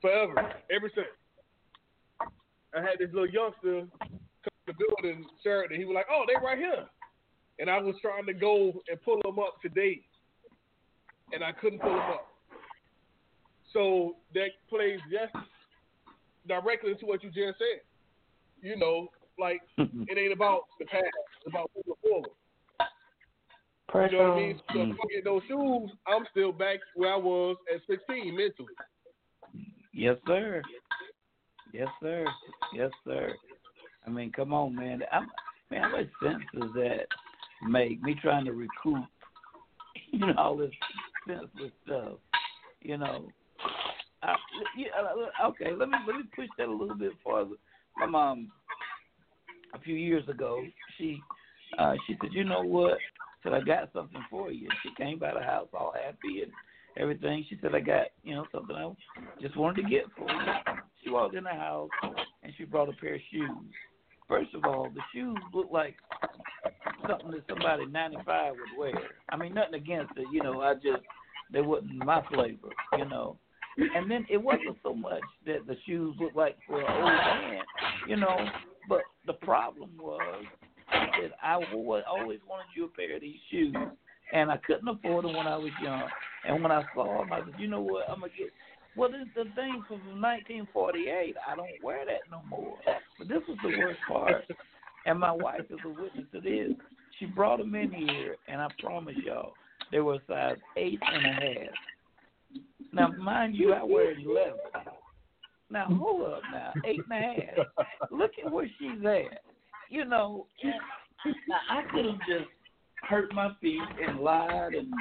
forever, 0.00 0.54
ever 0.70 0.90
since. 0.94 1.06
I 2.74 2.80
had 2.80 2.98
this 2.98 3.10
little 3.12 3.28
youngster 3.28 3.86
come 4.00 4.18
to 4.42 4.48
the 4.66 4.72
building, 4.72 5.26
shirt, 5.42 5.70
and 5.70 5.78
he 5.78 5.84
was 5.84 5.94
like, 5.94 6.06
"Oh, 6.10 6.24
they 6.26 6.34
right 6.42 6.56
here," 6.56 6.88
and 7.58 7.68
I 7.68 7.78
was 7.78 7.96
trying 8.00 8.24
to 8.26 8.32
go 8.32 8.80
and 8.88 9.02
pull 9.02 9.20
them 9.22 9.38
up 9.38 9.60
today, 9.60 10.00
and 11.32 11.44
I 11.44 11.52
couldn't 11.52 11.80
pull 11.80 11.90
them 11.90 11.98
up. 11.98 12.26
So 13.72 14.16
that 14.34 14.48
plays 14.68 14.98
just 15.10 15.32
directly 16.48 16.92
into 16.92 17.06
what 17.06 17.22
you 17.22 17.30
just 17.30 17.58
said. 17.58 17.80
You 18.62 18.76
know, 18.76 19.08
like 19.38 19.62
it 19.78 20.18
ain't 20.18 20.32
about 20.32 20.62
the 20.78 20.86
past; 20.86 21.04
it's 21.38 21.46
about 21.46 21.70
moving 21.76 21.94
forward. 22.02 22.30
Press 23.88 24.12
You 24.12 24.18
know 24.18 24.28
what 24.28 24.32
I 24.34 24.40
mean? 24.40 24.60
So 24.72 24.80
if 24.82 24.88
I 24.90 25.14
get 25.14 25.24
those 25.24 25.42
shoes, 25.48 25.90
I'm 26.06 26.24
still 26.30 26.52
back 26.52 26.78
where 26.94 27.12
I 27.12 27.16
was 27.16 27.56
at 27.74 27.80
16 27.88 28.36
mentally. 28.36 28.74
Yes, 29.92 30.16
sir. 30.26 30.62
Yes, 31.72 31.88
sir. 32.00 32.24
Yes, 32.74 32.90
sir. 33.04 33.32
I 34.06 34.10
mean, 34.10 34.30
come 34.32 34.52
on, 34.52 34.74
man. 34.74 35.02
I'm, 35.12 35.28
man, 35.70 35.82
how 35.82 35.92
much 35.92 36.08
sense 36.22 36.42
does 36.54 36.70
that 36.74 37.06
make? 37.68 38.02
Me 38.02 38.14
trying 38.20 38.44
to 38.44 38.52
recoup 38.52 39.04
you 40.12 40.18
know 40.18 40.34
all 40.36 40.56
this 40.56 40.70
senseless 41.26 41.72
stuff. 41.84 42.18
You 42.80 42.98
know, 42.98 43.28
I, 44.22 44.34
yeah, 44.76 44.88
uh, 44.98 45.48
okay. 45.48 45.72
Let 45.72 45.88
me 45.88 45.96
let 46.06 46.16
me 46.16 46.22
push 46.34 46.48
that 46.58 46.68
a 46.68 46.72
little 46.72 46.96
bit 46.96 47.12
farther. 47.22 47.56
My 47.98 48.06
mom, 48.06 48.50
a 49.74 49.80
few 49.80 49.94
years 49.94 50.28
ago, 50.28 50.62
she 50.96 51.20
uh, 51.78 51.94
she 52.06 52.16
said, 52.20 52.30
"You 52.32 52.44
know 52.44 52.62
what?" 52.62 52.98
Said 53.42 53.54
I 53.54 53.60
got 53.60 53.92
something 53.92 54.22
for 54.30 54.50
you. 54.50 54.68
She 54.82 54.90
came 55.02 55.18
by 55.18 55.32
the 55.32 55.40
house 55.40 55.68
all 55.72 55.94
happy 55.94 56.42
and 56.42 56.52
everything. 56.98 57.44
She 57.48 57.58
said, 57.62 57.74
"I 57.74 57.80
got 57.80 58.08
you 58.22 58.34
know 58.34 58.46
something 58.52 58.76
I 58.76 58.92
just 59.40 59.56
wanted 59.56 59.82
to 59.82 59.88
get 59.88 60.04
for 60.16 60.30
you." 60.30 60.52
She 61.02 61.10
walked 61.10 61.34
in 61.34 61.44
the 61.44 61.50
house 61.50 61.88
and 62.42 62.52
she 62.58 62.64
brought 62.64 62.88
a 62.88 62.92
pair 62.92 63.14
of 63.14 63.20
shoes. 63.30 63.72
First 64.28 64.54
of 64.54 64.64
all, 64.64 64.90
the 64.94 65.00
shoes 65.14 65.38
looked 65.52 65.72
like 65.72 65.96
something 67.08 67.30
that 67.32 67.44
somebody 67.48 67.86
95 67.86 68.52
would 68.52 68.78
wear. 68.78 69.02
I 69.28 69.36
mean, 69.36 69.54
nothing 69.54 69.74
against 69.74 70.12
it, 70.16 70.26
you 70.32 70.42
know. 70.42 70.60
I 70.60 70.74
just 70.74 71.02
they 71.52 71.60
wasn't 71.60 72.04
my 72.04 72.22
flavor, 72.32 72.68
you 72.98 73.04
know. 73.06 73.36
And 73.78 74.10
then 74.10 74.26
it 74.28 74.36
wasn't 74.36 74.76
so 74.82 74.94
much 74.94 75.22
that 75.46 75.66
the 75.66 75.76
shoes 75.86 76.14
looked 76.20 76.36
like 76.36 76.56
for 76.66 76.80
an 76.80 76.86
old 76.88 77.04
man, 77.04 77.62
you 78.08 78.16
know. 78.16 78.36
But 78.88 79.02
the 79.26 79.34
problem 79.34 79.90
was 79.98 80.44
that 80.90 81.32
I 81.42 81.54
always 81.54 82.40
wanted 82.48 82.66
you 82.76 82.84
a 82.86 82.88
pair 82.88 83.14
of 83.16 83.20
these 83.20 83.38
shoes, 83.50 83.76
and 84.32 84.50
I 84.50 84.56
couldn't 84.58 84.88
afford 84.88 85.24
them 85.24 85.36
when 85.36 85.46
I 85.46 85.56
was 85.56 85.70
young. 85.82 86.02
And 86.46 86.62
when 86.62 86.72
I 86.72 86.82
saw 86.94 87.18
them, 87.18 87.32
I 87.32 87.40
said, 87.40 87.54
you 87.58 87.68
know 87.68 87.80
what? 87.80 88.08
I'm 88.08 88.20
gonna 88.20 88.32
get. 88.36 88.48
Well, 88.96 89.10
this 89.10 89.22
is 89.22 89.28
the 89.34 89.44
thing 89.54 89.84
from 89.86 90.20
1948. 90.20 91.36
I 91.46 91.56
don't 91.56 91.68
wear 91.82 92.04
that 92.04 92.28
no 92.30 92.42
more. 92.48 92.76
But 93.18 93.28
this 93.28 93.40
was 93.48 93.56
the 93.62 93.78
worst 93.78 94.00
part. 94.08 94.44
And 95.06 95.18
my 95.18 95.32
wife 95.32 95.62
is 95.70 95.78
a 95.84 95.88
witness 95.88 96.26
to 96.32 96.40
this. 96.40 96.72
She 97.18 97.26
brought 97.26 97.58
them 97.58 97.74
in 97.74 97.92
here, 97.92 98.36
and 98.48 98.60
I 98.60 98.68
promise 98.78 99.16
y'all, 99.24 99.52
they 99.90 100.00
were 100.00 100.18
size 100.28 100.56
eight 100.76 101.00
and 101.02 101.26
a 101.26 101.28
half. 101.28 101.74
Now, 102.92 103.08
mind 103.12 103.54
you, 103.54 103.72
I 103.72 103.82
wear 103.82 104.12
eleven. 104.12 104.58
Now, 105.70 105.86
hold 105.86 106.32
up 106.32 106.42
now, 106.52 106.72
eight 106.84 107.00
and 107.10 107.24
a 107.24 107.40
half. 107.40 107.86
Look 108.10 108.32
at 108.44 108.50
where 108.50 108.68
she's 108.78 109.04
at. 109.04 109.42
You 109.88 110.04
know, 110.04 110.46
now 110.64 111.58
I 111.70 111.82
could 111.90 112.06
have 112.06 112.18
just 112.28 112.50
hurt 113.08 113.32
my 113.34 113.50
feet 113.60 113.80
and 114.06 114.20
lied 114.20 114.74
and, 114.74 114.92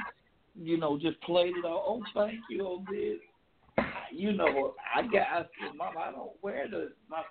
you 0.55 0.77
know, 0.77 0.97
just 0.99 1.19
played 1.21 1.55
it 1.57 1.65
all. 1.65 2.01
Oh, 2.15 2.25
thank 2.25 2.39
you, 2.49 2.65
oh, 2.65 2.83
this. 2.89 3.85
You 4.11 4.33
know, 4.33 4.73
I 4.95 5.03
got, 5.03 5.27
I 5.31 5.41
said, 5.41 5.75
Mom, 5.77 5.93
I 5.97 6.11
don't 6.11 6.31
wear 6.41 6.67
the, 6.69 6.91
my, 7.09 7.21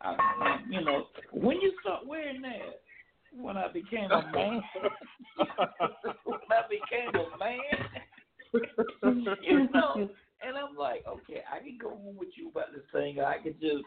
I, 0.00 0.60
you 0.70 0.84
know, 0.84 1.06
when 1.32 1.60
you 1.60 1.72
start 1.80 2.06
wearing 2.06 2.42
that, 2.42 2.80
when 3.36 3.56
I 3.56 3.68
became 3.72 4.10
a 4.10 4.22
man, 4.32 4.62
when 6.24 6.38
I 6.50 6.62
became 6.68 7.14
a 7.14 7.38
man, 7.38 7.58
you 9.42 9.68
know, 9.74 10.08
and 10.46 10.56
I'm 10.56 10.76
like, 10.76 11.04
okay, 11.06 11.42
I 11.52 11.58
can 11.58 11.78
go 11.80 11.90
on 11.90 12.16
with 12.16 12.28
you 12.36 12.48
about 12.50 12.72
this 12.72 12.84
thing. 12.92 13.20
I 13.20 13.38
can 13.42 13.54
just, 13.60 13.84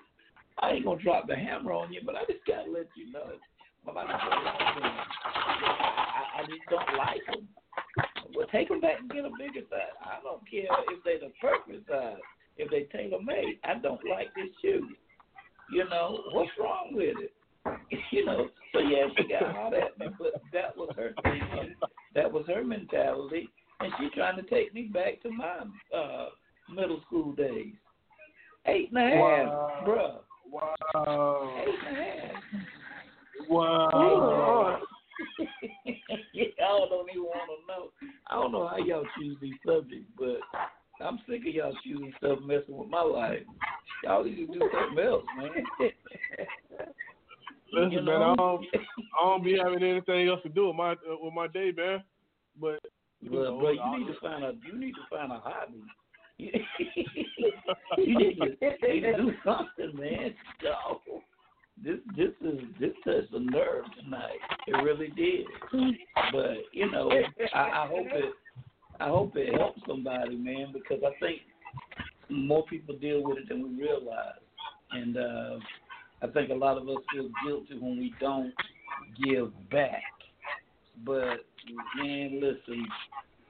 I 0.59 0.71
ain't 0.71 0.85
gonna 0.85 1.01
drop 1.01 1.27
the 1.27 1.35
hammer 1.35 1.73
on 1.73 1.93
you, 1.93 2.01
but 2.05 2.15
I 2.15 2.25
just 2.25 2.45
gotta 2.45 2.69
let 2.69 2.87
you 2.95 3.11
know. 3.11 3.31
About 3.87 4.05
the 4.07 4.13
I, 4.13 5.01
I 6.37 6.41
just 6.45 6.61
don't 6.69 6.97
like 6.97 7.25
them. 7.25 7.47
Well, 8.35 8.45
take 8.51 8.69
them 8.69 8.79
back 8.79 8.99
and 8.99 9.09
get 9.09 9.25
a 9.25 9.31
bigger 9.39 9.65
size. 9.69 9.97
I 10.05 10.21
don't 10.21 10.47
care 10.49 10.69
if 10.89 11.03
they're 11.03 11.19
the 11.19 11.33
perfect 11.41 11.89
size. 11.89 12.21
If 12.57 12.69
they 12.69 12.83
tailor 12.95 13.21
made, 13.23 13.57
I 13.63 13.79
don't 13.81 14.01
like 14.07 14.27
this 14.35 14.49
shoe. 14.61 14.87
You 15.71 15.87
know 15.89 16.23
what's 16.31 16.51
wrong 16.59 16.89
with 16.91 17.15
it? 17.19 17.33
You 18.11 18.25
know, 18.25 18.47
so 18.73 18.79
yeah, 18.79 19.07
she 19.15 19.23
got 19.27 19.55
hot 19.55 19.73
at 19.73 19.97
me, 19.99 20.07
but 20.17 20.41
that 20.51 20.75
was 20.75 20.89
her 20.95 21.13
thinking. 21.23 21.75
That 22.15 22.31
was 22.31 22.43
her 22.47 22.63
mentality, 22.63 23.47
and 23.79 23.93
she 23.99 24.09
trying 24.15 24.35
to 24.37 24.43
take 24.49 24.73
me 24.73 24.83
back 24.83 25.21
to 25.21 25.29
my 25.31 25.59
uh 25.95 26.29
middle 26.73 27.01
school 27.05 27.33
days. 27.33 27.73
Eight 28.65 28.89
and 28.91 28.97
a 28.97 29.01
half, 29.01 29.19
Wow. 29.19 29.83
bruh. 29.87 30.19
Wow. 30.51 31.63
Eight 31.67 31.75
and 31.87 31.97
a 31.97 32.01
half. 32.01 32.43
Wow. 33.49 34.81
y'all 36.59 36.89
don't 36.89 37.09
even 37.09 37.23
want 37.23 37.49
to 37.49 37.67
know. 37.67 37.91
I 38.27 38.35
don't 38.35 38.51
know 38.51 38.67
how 38.67 38.77
y'all 38.77 39.05
choose 39.17 39.37
these 39.41 39.53
subjects, 39.65 40.09
but 40.17 40.37
I'm 41.03 41.19
sick 41.27 41.41
of 41.41 41.53
y'all 41.53 41.75
choosing 41.83 42.13
stuff 42.17 42.39
messing 42.45 42.77
with 42.77 42.89
my 42.89 43.01
life. 43.01 43.41
Y'all 44.03 44.23
need 44.23 44.35
to 44.35 44.47
do 44.47 44.59
something 44.59 45.03
else, 45.03 45.23
man. 45.37 45.49
Listen, 47.73 47.91
You 47.91 48.01
man, 48.01 48.19
know? 48.19 48.33
I 48.33 48.35
don't, 48.35 48.65
I 49.19 49.23
don't 49.23 49.43
be 49.43 49.57
having 49.57 49.83
anything 49.83 50.27
else 50.27 50.41
to 50.43 50.49
do 50.49 50.67
with 50.67 50.75
my 50.75 50.91
uh, 50.91 51.15
with 51.21 51.33
my 51.33 51.47
day, 51.47 51.71
man. 51.75 52.03
But 52.59 52.79
Well, 53.29 53.59
bro, 53.59 53.71
you 53.71 53.99
need 53.99 54.07
to 54.07 54.19
find 54.19 54.43
a 54.43 54.53
you 54.67 54.77
need 54.77 54.93
to 54.93 55.01
find 55.09 55.31
a 55.31 55.39
hobby. 55.39 55.81
you 56.37 56.51
need 58.17 58.37
to, 58.39 58.45
you 58.59 58.93
need 58.93 59.01
to 59.01 59.17
do 59.17 59.31
something, 59.45 59.99
man. 59.99 60.33
No. 60.63 61.01
This 61.83 61.97
this 62.15 62.29
is 62.41 62.59
this 62.79 62.91
touched 63.05 63.33
a 63.33 63.39
nerve 63.39 63.85
tonight. 64.03 64.39
It 64.67 64.73
really 64.83 65.07
did. 65.09 65.45
But 66.31 66.57
you 66.73 66.91
know, 66.91 67.11
I, 67.53 67.59
I 67.59 67.87
hope 67.87 68.07
it 68.11 68.33
I 69.01 69.09
hope 69.09 69.35
it 69.35 69.53
helps 69.57 69.81
somebody, 69.87 70.35
man, 70.35 70.71
because 70.73 71.03
I 71.05 71.17
think 71.19 71.41
more 72.29 72.65
people 72.67 72.95
deal 72.97 73.23
with 73.23 73.39
it 73.39 73.49
than 73.49 73.63
we 73.63 73.83
realize. 73.83 74.39
And 74.91 75.17
uh 75.17 75.59
I 76.23 76.27
think 76.27 76.51
a 76.51 76.53
lot 76.53 76.77
of 76.77 76.87
us 76.87 76.97
feel 77.11 77.29
guilty 77.43 77.79
when 77.79 77.97
we 77.97 78.13
don't 78.19 78.53
give 79.25 79.51
back. 79.71 80.03
But 81.03 81.45
man, 81.97 82.39
listen, 82.39 82.85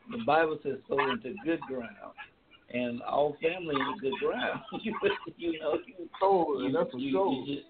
the 0.09 0.19
Bible 0.25 0.57
says 0.63 0.77
sow 0.87 0.99
into 1.11 1.33
good 1.43 1.59
ground. 1.61 2.13
And 2.73 3.01
all 3.01 3.35
family 3.41 3.75
is 3.75 4.01
good 4.01 4.13
ground. 4.25 4.61
you, 4.81 4.95
you 5.35 5.59
know, 5.59 5.73
you, 5.85 6.09
Oh, 6.21 6.61
you, 6.61 6.71
that's 6.71 6.91
for 6.91 6.97
you, 6.97 7.11
sure. 7.11 7.33
you 7.33 7.55
just, 7.55 7.67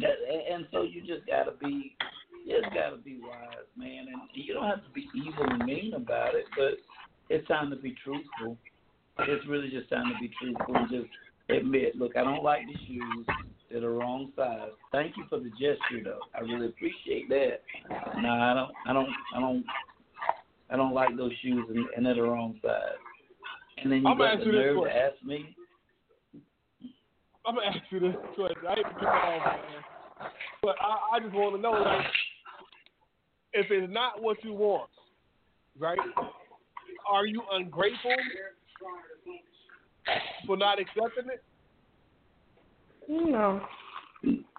that, 0.00 0.14
and 0.52 0.66
so 0.70 0.82
you 0.82 1.00
just 1.00 1.26
gotta 1.26 1.52
be, 1.60 1.96
you 2.46 2.62
just 2.62 2.72
gotta 2.72 2.96
be 2.96 3.18
wise, 3.20 3.66
man. 3.76 4.06
And 4.06 4.20
you 4.32 4.54
don't 4.54 4.68
have 4.68 4.84
to 4.84 4.90
be 4.94 5.08
evil 5.14 5.44
and 5.50 5.64
mean 5.64 5.94
about 5.94 6.34
it, 6.34 6.44
but 6.56 6.78
it's 7.28 7.46
time 7.48 7.70
to 7.70 7.76
be 7.76 7.94
truthful. 8.04 8.56
It's 9.18 9.46
really 9.48 9.68
just 9.68 9.90
time 9.90 10.12
to 10.12 10.20
be 10.20 10.30
truthful 10.40 10.76
and 10.76 10.88
just 10.88 11.08
admit, 11.48 11.96
look, 11.96 12.16
I 12.16 12.22
don't 12.22 12.44
like 12.44 12.60
the 12.66 12.78
shoes. 12.86 13.26
They're 13.68 13.80
the 13.80 13.88
wrong 13.88 14.30
size. 14.36 14.70
Thank 14.92 15.16
you 15.16 15.24
for 15.28 15.40
the 15.40 15.50
gesture, 15.50 16.04
though. 16.04 16.20
I 16.34 16.40
really 16.42 16.66
appreciate 16.66 17.28
that. 17.30 17.62
No, 18.22 18.28
I 18.28 18.54
don't. 18.54 18.70
I 18.86 18.92
don't. 18.92 19.10
I 19.34 19.40
don't. 19.40 19.64
I 20.70 20.76
don't 20.76 20.94
like 20.94 21.16
those 21.16 21.32
shoes, 21.42 21.64
and, 21.68 21.86
and 21.96 22.06
they're 22.06 22.14
the 22.14 22.22
wrong 22.22 22.58
size. 22.62 22.98
And 23.82 23.90
then 23.90 24.02
you 24.02 24.08
I'm 24.08 24.18
got 24.18 24.38
the 24.38 24.46
nerve 24.46 24.84
to 24.84 24.90
ask 24.90 25.22
me. 25.24 25.56
I'm 27.44 27.56
gonna 27.56 27.66
ask 27.66 27.78
you 27.90 28.00
this 28.00 28.14
question. 28.34 28.66
I 28.68 28.74
hate 28.74 28.82
to 28.82 29.00
you 29.00 29.06
off, 29.06 29.46
man, 29.46 30.30
but 30.62 30.76
I, 30.80 31.16
I 31.16 31.20
just 31.20 31.34
want 31.34 31.54
to 31.56 31.62
know, 31.62 31.72
like, 31.72 32.06
if 33.56 33.70
it's 33.70 33.92
not 33.92 34.22
what 34.22 34.36
you 34.44 34.52
want, 34.52 34.90
right? 35.78 35.98
Are 37.10 37.26
you 37.26 37.42
ungrateful 37.52 38.14
for 40.46 40.56
not 40.56 40.78
accepting 40.78 41.32
it? 41.32 41.42
No. 43.08 43.62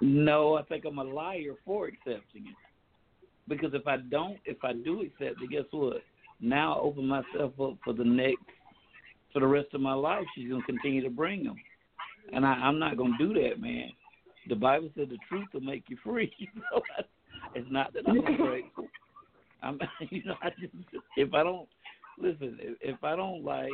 No, 0.01 0.55
I 0.55 0.63
think 0.63 0.85
I'm 0.85 0.97
a 0.97 1.03
liar 1.03 1.53
for 1.63 1.87
accepting 1.87 2.47
it. 2.47 2.55
Because 3.47 3.73
if 3.73 3.87
I 3.87 3.97
don't, 3.97 4.37
if 4.45 4.57
I 4.63 4.73
do 4.73 5.01
accept 5.01 5.41
it, 5.41 5.51
guess 5.51 5.63
what? 5.71 6.01
Now 6.41 6.73
I 6.75 6.79
open 6.79 7.07
myself 7.07 7.53
up 7.61 7.77
for 7.83 7.93
the 7.93 8.03
next, 8.03 8.43
for 9.31 9.39
the 9.39 9.47
rest 9.47 9.67
of 9.73 9.81
my 9.81 9.93
life. 9.93 10.25
She's 10.35 10.49
gonna 10.49 10.63
continue 10.63 11.03
to 11.03 11.09
bring 11.09 11.43
them, 11.43 11.55
and 12.33 12.45
I, 12.45 12.53
I'm 12.53 12.79
not 12.79 12.97
gonna 12.97 13.17
do 13.17 13.33
that, 13.33 13.59
man. 13.59 13.89
The 14.49 14.55
Bible 14.55 14.89
said 14.95 15.09
the 15.09 15.17
truth 15.29 15.47
will 15.53 15.61
make 15.61 15.83
you 15.87 15.97
free. 16.03 16.31
it's 17.55 17.67
not 17.71 17.93
that 17.93 18.07
I'm 18.07 18.17
ungrateful. 18.25 18.86
I'm, 19.63 19.79
you 20.09 20.23
know, 20.23 20.35
I 20.41 20.49
just 20.59 20.73
if 21.15 21.33
I 21.33 21.43
don't 21.43 21.67
listen, 22.19 22.57
if, 22.81 23.03
I 23.03 23.15
don't 23.15 23.43
like, 23.43 23.71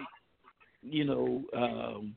you 0.81 1.05
know, 1.05 1.43
um, 1.55 2.15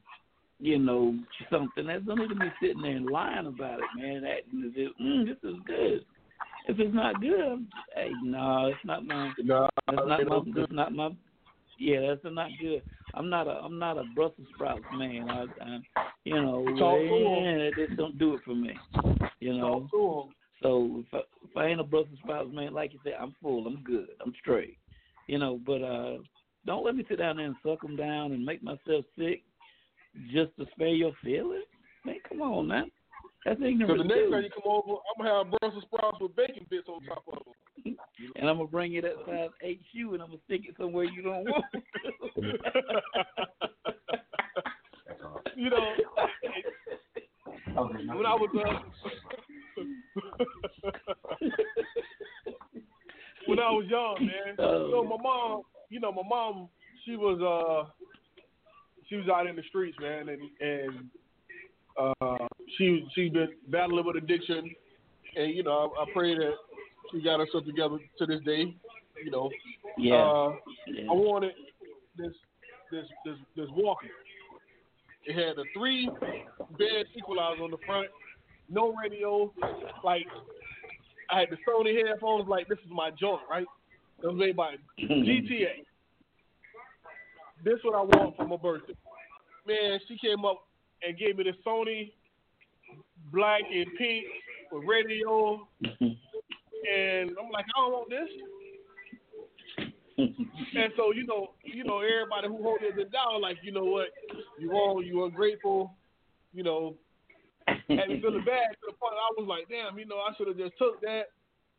you 0.59 0.79
know, 0.79 1.15
something. 1.51 1.87
that's 1.87 2.07
no 2.07 2.15
need 2.15 2.29
to 2.29 2.35
be 2.35 2.51
sitting 2.61 2.83
there 2.83 2.97
and 2.97 3.07
lying 3.07 3.47
about 3.47 3.79
it, 3.79 3.85
man. 3.97 4.25
Acting 4.25 4.65
as 4.67 4.73
if 4.75 4.93
mm, 5.01 5.27
this 5.27 5.51
is 5.51 5.57
good. 5.67 6.05
If 6.69 6.81
it's 6.81 6.95
not 6.95 7.21
good, 7.21 7.41
I'm 7.41 7.65
just, 7.65 7.87
hey, 7.95 8.11
no, 8.23 8.67
it's 8.67 8.79
not 8.85 9.05
my. 9.07 9.33
No, 9.39 9.69
That's 9.89 10.03
not 10.07 10.27
my. 10.27 10.41
That's 10.55 10.73
not 10.73 10.93
my. 10.93 11.11
Yeah, 11.79 12.01
that's 12.09 12.35
not 12.35 12.51
good. 12.61 12.83
I'm 13.15 13.29
not 13.29 13.47
a. 13.47 13.51
I'm 13.51 13.79
not 13.79 13.99
a 13.99 14.05
Brussels 14.15 14.49
sprouts 14.55 14.83
man. 14.93 15.29
I, 15.29 15.43
I 15.63 15.79
you 16.25 16.41
know, 16.41 16.65
Talk 16.79 16.99
to 16.99 17.15
'em. 17.15 17.45
yeah, 17.45 17.71
this 17.77 17.97
don't 17.97 18.19
do 18.19 18.35
it 18.35 18.41
for 18.45 18.55
me. 18.55 18.77
You 19.41 19.59
know. 19.59 19.89
Talk 19.93 20.31
to. 20.31 20.36
So 20.63 21.05
if 21.07 21.15
I, 21.15 21.19
if 21.19 21.57
I 21.57 21.67
ain't 21.67 21.81
a 21.81 21.85
Brussels 21.85 22.19
sprouts 22.23 22.53
man, 22.53 22.73
like 22.73 22.93
you 22.93 22.99
said, 23.05 23.15
I'm 23.21 23.35
full. 23.43 23.67
I'm 23.67 23.83
good. 23.83 24.09
I'm 24.25 24.33
straight. 24.41 24.79
You 25.27 25.39
know, 25.39 25.61
but 25.65 25.83
uh 25.83 26.19
don't 26.65 26.85
let 26.85 26.97
me 26.97 27.05
sit 27.09 27.19
down 27.19 27.37
there 27.37 27.47
and 27.47 27.57
suck 27.65 27.81
them 27.83 27.97
down 27.97 28.33
and 28.33 28.45
make 28.45 28.63
myself 28.63 29.05
sick 29.19 29.43
just 30.33 30.57
to 30.59 30.67
spare 30.73 30.89
your 30.89 31.13
feelings. 31.23 31.65
Man, 32.05 32.17
come 32.29 32.43
on, 32.43 32.67
man. 32.69 32.91
That's 33.45 33.61
So 33.61 33.67
ignorant 33.67 33.99
the 33.99 34.05
next 34.09 34.31
time 34.31 34.43
you 34.43 34.51
come 34.51 34.73
over, 34.73 34.93
I'm 34.93 35.25
gonna 35.25 35.45
have 35.45 35.51
Brussels 35.61 35.85
sprouts 35.85 36.19
with 36.21 36.35
bacon 36.35 36.67
bits 36.69 36.89
on 36.89 37.05
top 37.05 37.25
of 37.33 37.39
them. 37.45 37.55
and 38.37 38.49
I'm 38.49 38.57
gonna 38.57 38.69
bring 38.69 38.93
you 38.93 39.03
that 39.03 39.15
size 39.27 39.51
eight 39.63 39.81
shoe, 39.95 40.15
and 40.15 40.23
I'm 40.23 40.31
gonna 40.31 40.41
stick 40.47 40.63
it 40.69 40.75
somewhere 40.79 41.05
you 41.05 41.23
don't 41.23 41.45
want. 41.45 41.65
you 45.57 45.71
know, 45.71 45.95
when 48.17 48.27
I 48.27 48.35
was 48.35 48.51
uh, 48.57 48.81
when 53.47 53.59
I 53.59 53.71
was 53.71 53.87
young, 53.89 54.17
man. 54.21 54.55
Oh. 54.59 54.91
So 54.91 55.05
my 55.05 55.17
mom, 55.23 55.63
you 55.91 56.01
know, 56.01 56.13
my 56.13 56.23
mom, 56.27 56.69
she 57.05 57.17
was 57.17 57.41
uh, 57.41 57.91
she 59.09 59.17
was 59.17 59.29
out 59.29 59.47
in 59.47 59.57
the 59.57 59.63
streets, 59.69 59.97
man, 60.01 60.29
and 60.29 60.41
and 60.61 61.11
uh, 61.99 62.47
she 62.77 63.07
she 63.15 63.29
been 63.29 63.51
battling 63.69 64.05
with 64.05 64.17
addiction, 64.17 64.71
and 65.37 65.55
you 65.55 65.63
know, 65.63 65.93
I, 65.99 66.03
I 66.03 66.07
pray 66.13 66.35
that 66.35 66.55
she 67.13 67.23
got 67.23 67.41
herself 67.41 67.65
together 67.65 67.99
to 68.19 68.27
this 68.27 68.41
day. 68.45 68.75
You 69.25 69.31
know, 69.31 69.51
yeah. 69.97 70.15
uh, 70.15 70.53
yeah. 70.89 71.11
I 71.11 71.15
wanted 71.15 71.53
this 72.17 72.33
this 72.91 73.05
this 73.25 73.37
this 73.57 73.69
Walkman. 73.71 74.11
It 75.25 75.35
had 75.35 75.59
a 75.59 75.65
three 75.77 76.09
bed 76.79 77.07
equalizer 77.17 77.63
on 77.63 77.71
the 77.71 77.79
front, 77.85 78.07
no 78.69 78.95
radio. 78.95 79.53
Like 80.05 80.27
I 81.31 81.41
had 81.41 81.49
the 81.51 81.57
Sony 81.69 82.07
headphones. 82.07 82.49
Like 82.49 82.69
this 82.69 82.79
is 82.79 82.91
my 82.91 83.11
joint, 83.11 83.43
right? 83.51 83.67
It 84.23 84.27
was 84.27 84.37
made 84.37 84.57
by 84.57 84.77
GTA. 85.01 85.85
This 87.65 87.79
what 87.83 87.95
I 87.95 88.03
want 88.03 88.37
for 88.37 88.47
my 88.47 88.57
birthday. 88.57 88.95
Man, 89.67 89.99
she 90.07 90.17
came 90.19 90.45
up 90.45 90.67
and 91.03 91.19
gave 91.19 91.37
me 91.37 91.45
the 91.45 91.53
Sony 91.69 92.13
black 93.33 93.63
and 93.73 93.87
pink 93.99 94.25
with 94.71 94.85
radio, 94.85 95.67
and 95.83 97.31
I'm 97.31 97.51
like, 97.53 97.65
I 97.75 97.81
don't 97.81 97.93
want 97.93 98.11
this. 98.11 98.29
And 100.19 100.93
so 100.97 101.13
you 101.13 101.27
know, 101.27 101.51
you 101.65 101.85
know, 101.85 102.01
everybody 102.01 102.49
who 102.49 102.63
holds 102.63 102.83
it 102.85 103.13
down, 103.13 103.43
like, 103.43 103.59
you 103.63 103.73
know 103.73 103.85
what, 103.85 104.09
you 104.59 104.71
wrong, 104.71 105.03
you 105.05 105.25
ungrateful, 105.25 105.95
you 106.55 106.63
know, 106.63 106.95
had 107.67 108.09
me 108.09 108.21
feeling 108.21 108.45
bad 108.45 108.75
to 108.81 108.87
the 108.87 108.97
point 108.99 109.15
I 109.15 109.33
was 109.37 109.47
like, 109.49 109.69
damn, 109.69 109.99
you 109.99 110.07
know, 110.07 110.17
I 110.17 110.35
should 110.37 110.49
have 110.49 110.59
just 110.59 110.77
took 110.79 111.01
that. 111.03 111.25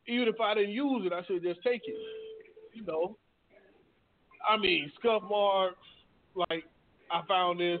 Even 0.06 0.28
if 0.28 0.40
I 0.40 0.54
didn't 0.54 0.70
use 0.70 1.04
it, 1.04 1.12
I 1.12 1.22
should 1.24 1.44
have 1.44 1.54
just 1.54 1.62
take 1.62 1.82
it. 1.86 1.96
You 2.74 2.84
know, 2.84 3.16
I 4.48 4.56
mean, 4.56 4.90
scuff 4.98 5.22
marks, 5.28 5.76
like 6.34 6.64
I 7.10 7.22
found 7.26 7.60
this, 7.60 7.80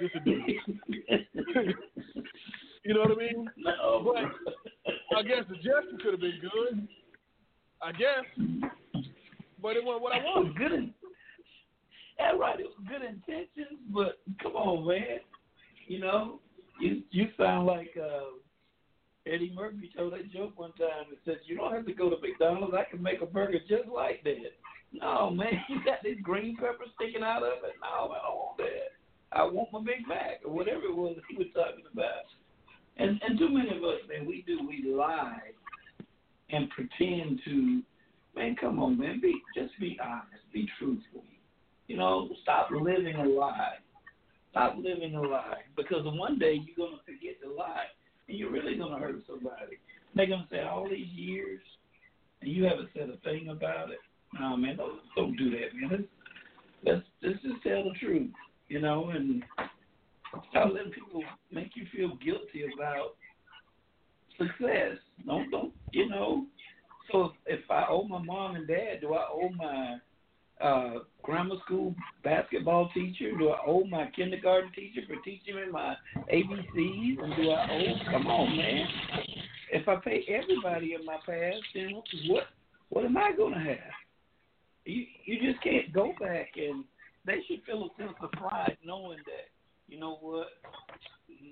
this 0.00 0.10
a 0.14 0.20
dude. 0.20 0.44
you 2.84 2.94
know 2.94 3.00
what 3.00 3.12
I 3.12 3.14
mean? 3.14 3.50
no. 3.56 4.02
But 4.04 5.18
I 5.18 5.22
guess 5.22 5.44
the 5.48 5.56
gesture 5.56 5.98
could 6.02 6.12
have 6.12 6.20
been 6.20 6.40
good. 6.40 6.88
I 7.82 7.92
guess, 7.92 8.24
but 9.62 9.76
it 9.76 9.84
wasn't 9.84 10.02
what 10.02 10.12
I 10.12 10.18
wanted. 10.18 10.56
good. 10.56 10.72
In, 10.72 10.94
yeah, 12.18 12.32
right. 12.32 12.60
It 12.60 12.66
was 12.66 12.74
good 12.86 13.02
intentions, 13.02 13.80
but 13.92 14.18
come 14.42 14.52
on, 14.52 14.86
man. 14.86 15.20
You 15.86 16.00
know, 16.00 16.40
you 16.80 17.02
you 17.10 17.28
sound 17.38 17.66
like 17.66 17.96
uh, 18.00 18.36
Eddie 19.26 19.52
Murphy 19.54 19.90
told 19.96 20.12
that 20.12 20.32
joke 20.32 20.58
one 20.58 20.72
time 20.72 21.08
and 21.08 21.18
said, 21.24 21.38
"You 21.46 21.56
don't 21.56 21.72
have 21.72 21.86
to 21.86 21.92
go 21.92 22.10
to 22.10 22.16
McDonald's. 22.20 22.74
I 22.74 22.90
can 22.90 23.02
make 23.02 23.20
a 23.22 23.26
burger 23.26 23.58
just 23.68 23.88
like 23.88 24.22
that." 24.24 24.52
No, 24.92 25.30
man, 25.30 25.52
you 25.68 25.76
got 25.84 26.02
this 26.02 26.16
green 26.22 26.56
pepper 26.56 26.84
sticking 26.96 27.22
out 27.22 27.42
of 27.42 27.64
it. 27.64 27.74
No, 27.80 28.10
I 28.10 28.18
don't 28.22 28.36
want 28.36 28.56
that. 28.58 28.90
I 29.32 29.44
want 29.44 29.72
my 29.72 29.80
Big 29.80 30.08
Mac 30.08 30.40
or 30.44 30.52
whatever 30.52 30.84
it 30.84 30.96
was 30.96 31.16
he 31.28 31.36
was 31.36 31.46
talking 31.54 31.84
about. 31.92 32.26
And 32.96 33.20
and 33.22 33.38
too 33.38 33.48
many 33.48 33.70
of 33.76 33.84
us, 33.84 34.00
man, 34.08 34.26
we 34.26 34.42
do 34.46 34.66
we 34.66 34.90
lie 34.90 35.52
and 36.50 36.68
pretend 36.70 37.40
to. 37.44 37.82
Man, 38.36 38.54
come 38.60 38.78
on, 38.78 38.96
man, 38.96 39.20
be 39.20 39.34
just 39.56 39.72
be 39.80 39.98
honest, 40.02 40.44
be 40.52 40.68
truthful. 40.78 41.24
You 41.88 41.96
know, 41.96 42.28
stop 42.42 42.70
living 42.70 43.16
a 43.16 43.24
lie. 43.24 43.78
Stop 44.50 44.76
living 44.78 45.14
a 45.14 45.22
lie 45.22 45.62
because 45.76 46.02
one 46.04 46.38
day 46.38 46.58
you're 46.66 46.88
gonna 46.88 47.00
forget 47.04 47.36
the 47.42 47.52
lie 47.52 47.86
and 48.28 48.36
you're 48.36 48.50
really 48.50 48.76
gonna 48.76 48.98
hurt 48.98 49.22
somebody. 49.26 49.78
They're 50.14 50.26
gonna 50.26 50.48
say 50.50 50.62
all 50.62 50.88
these 50.88 51.08
years 51.08 51.60
and 52.42 52.50
you 52.50 52.64
haven't 52.64 52.88
said 52.94 53.10
a 53.10 53.16
thing 53.18 53.48
about 53.48 53.90
it. 53.90 53.98
No, 54.38 54.56
man, 54.56 54.76
don't, 54.76 55.00
don't 55.16 55.36
do 55.36 55.50
that, 55.50 55.74
man. 55.74 55.90
Let's, 55.90 56.02
let's 56.84 57.06
let's 57.22 57.42
just 57.42 57.62
tell 57.62 57.84
the 57.84 57.98
truth, 58.00 58.30
you 58.68 58.80
know, 58.80 59.10
and 59.10 59.42
stop 60.50 60.72
letting 60.72 60.92
people 60.92 61.22
make 61.52 61.70
you 61.74 61.86
feel 61.94 62.16
guilty 62.16 62.64
about 62.74 63.16
success. 64.38 64.98
Don't 65.26 65.50
don't 65.50 65.72
you 65.92 66.08
know? 66.08 66.46
So 67.12 67.32
if 67.46 67.60
I 67.70 67.86
owe 67.88 68.04
my 68.04 68.22
mom 68.22 68.56
and 68.56 68.66
dad, 68.66 69.00
do 69.00 69.14
I 69.14 69.26
owe 69.30 69.50
my 69.56 69.98
uh, 70.62 70.94
grammar 71.22 71.56
school 71.64 71.94
basketball 72.22 72.90
teacher? 72.94 73.36
Do 73.38 73.50
I 73.50 73.58
owe 73.66 73.84
my 73.84 74.10
kindergarten 74.14 74.70
teacher 74.72 75.02
for 75.06 75.16
teaching 75.24 75.56
me 75.56 75.62
my 75.70 75.96
ABCs? 76.32 77.22
And 77.22 77.36
do 77.36 77.50
I 77.50 77.68
owe? 77.70 78.10
Come 78.12 78.26
on, 78.26 78.56
man. 78.56 78.86
If 79.72 79.88
I 79.88 79.96
pay 79.96 80.24
everybody 80.28 80.94
in 80.94 81.04
my 81.04 81.16
past, 81.26 81.62
then 81.74 82.02
what? 82.28 82.44
What 82.88 83.04
am 83.04 83.16
I 83.16 83.30
gonna 83.36 83.58
have? 83.58 83.94
You 84.84 85.04
you 85.24 85.52
just 85.52 85.62
can't 85.62 85.92
go 85.92 86.12
back, 86.20 86.48
and 86.56 86.84
they 87.24 87.38
should 87.46 87.62
feel 87.64 87.84
a 87.84 88.02
sense 88.02 88.16
of 88.20 88.32
pride 88.32 88.76
knowing 88.84 89.18
that 89.26 89.50
you 89.88 90.00
know 90.00 90.18
what 90.20 90.48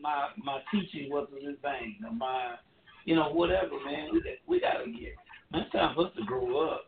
my 0.03 0.29
my 0.43 0.59
teaching 0.73 1.11
wasn't 1.11 1.45
in 1.45 1.57
vain, 1.63 1.97
or 2.05 2.13
my 2.13 2.57
you 3.05 3.15
know 3.15 3.31
whatever, 3.31 3.73
man. 3.85 4.09
We 4.13 4.23
we 4.47 4.61
gotta 4.61 4.91
get. 4.91 5.15
It's 5.55 5.73
time 5.73 5.95
for 5.95 6.07
us 6.07 6.13
to 6.17 6.25
grow 6.25 6.69
up. 6.69 6.88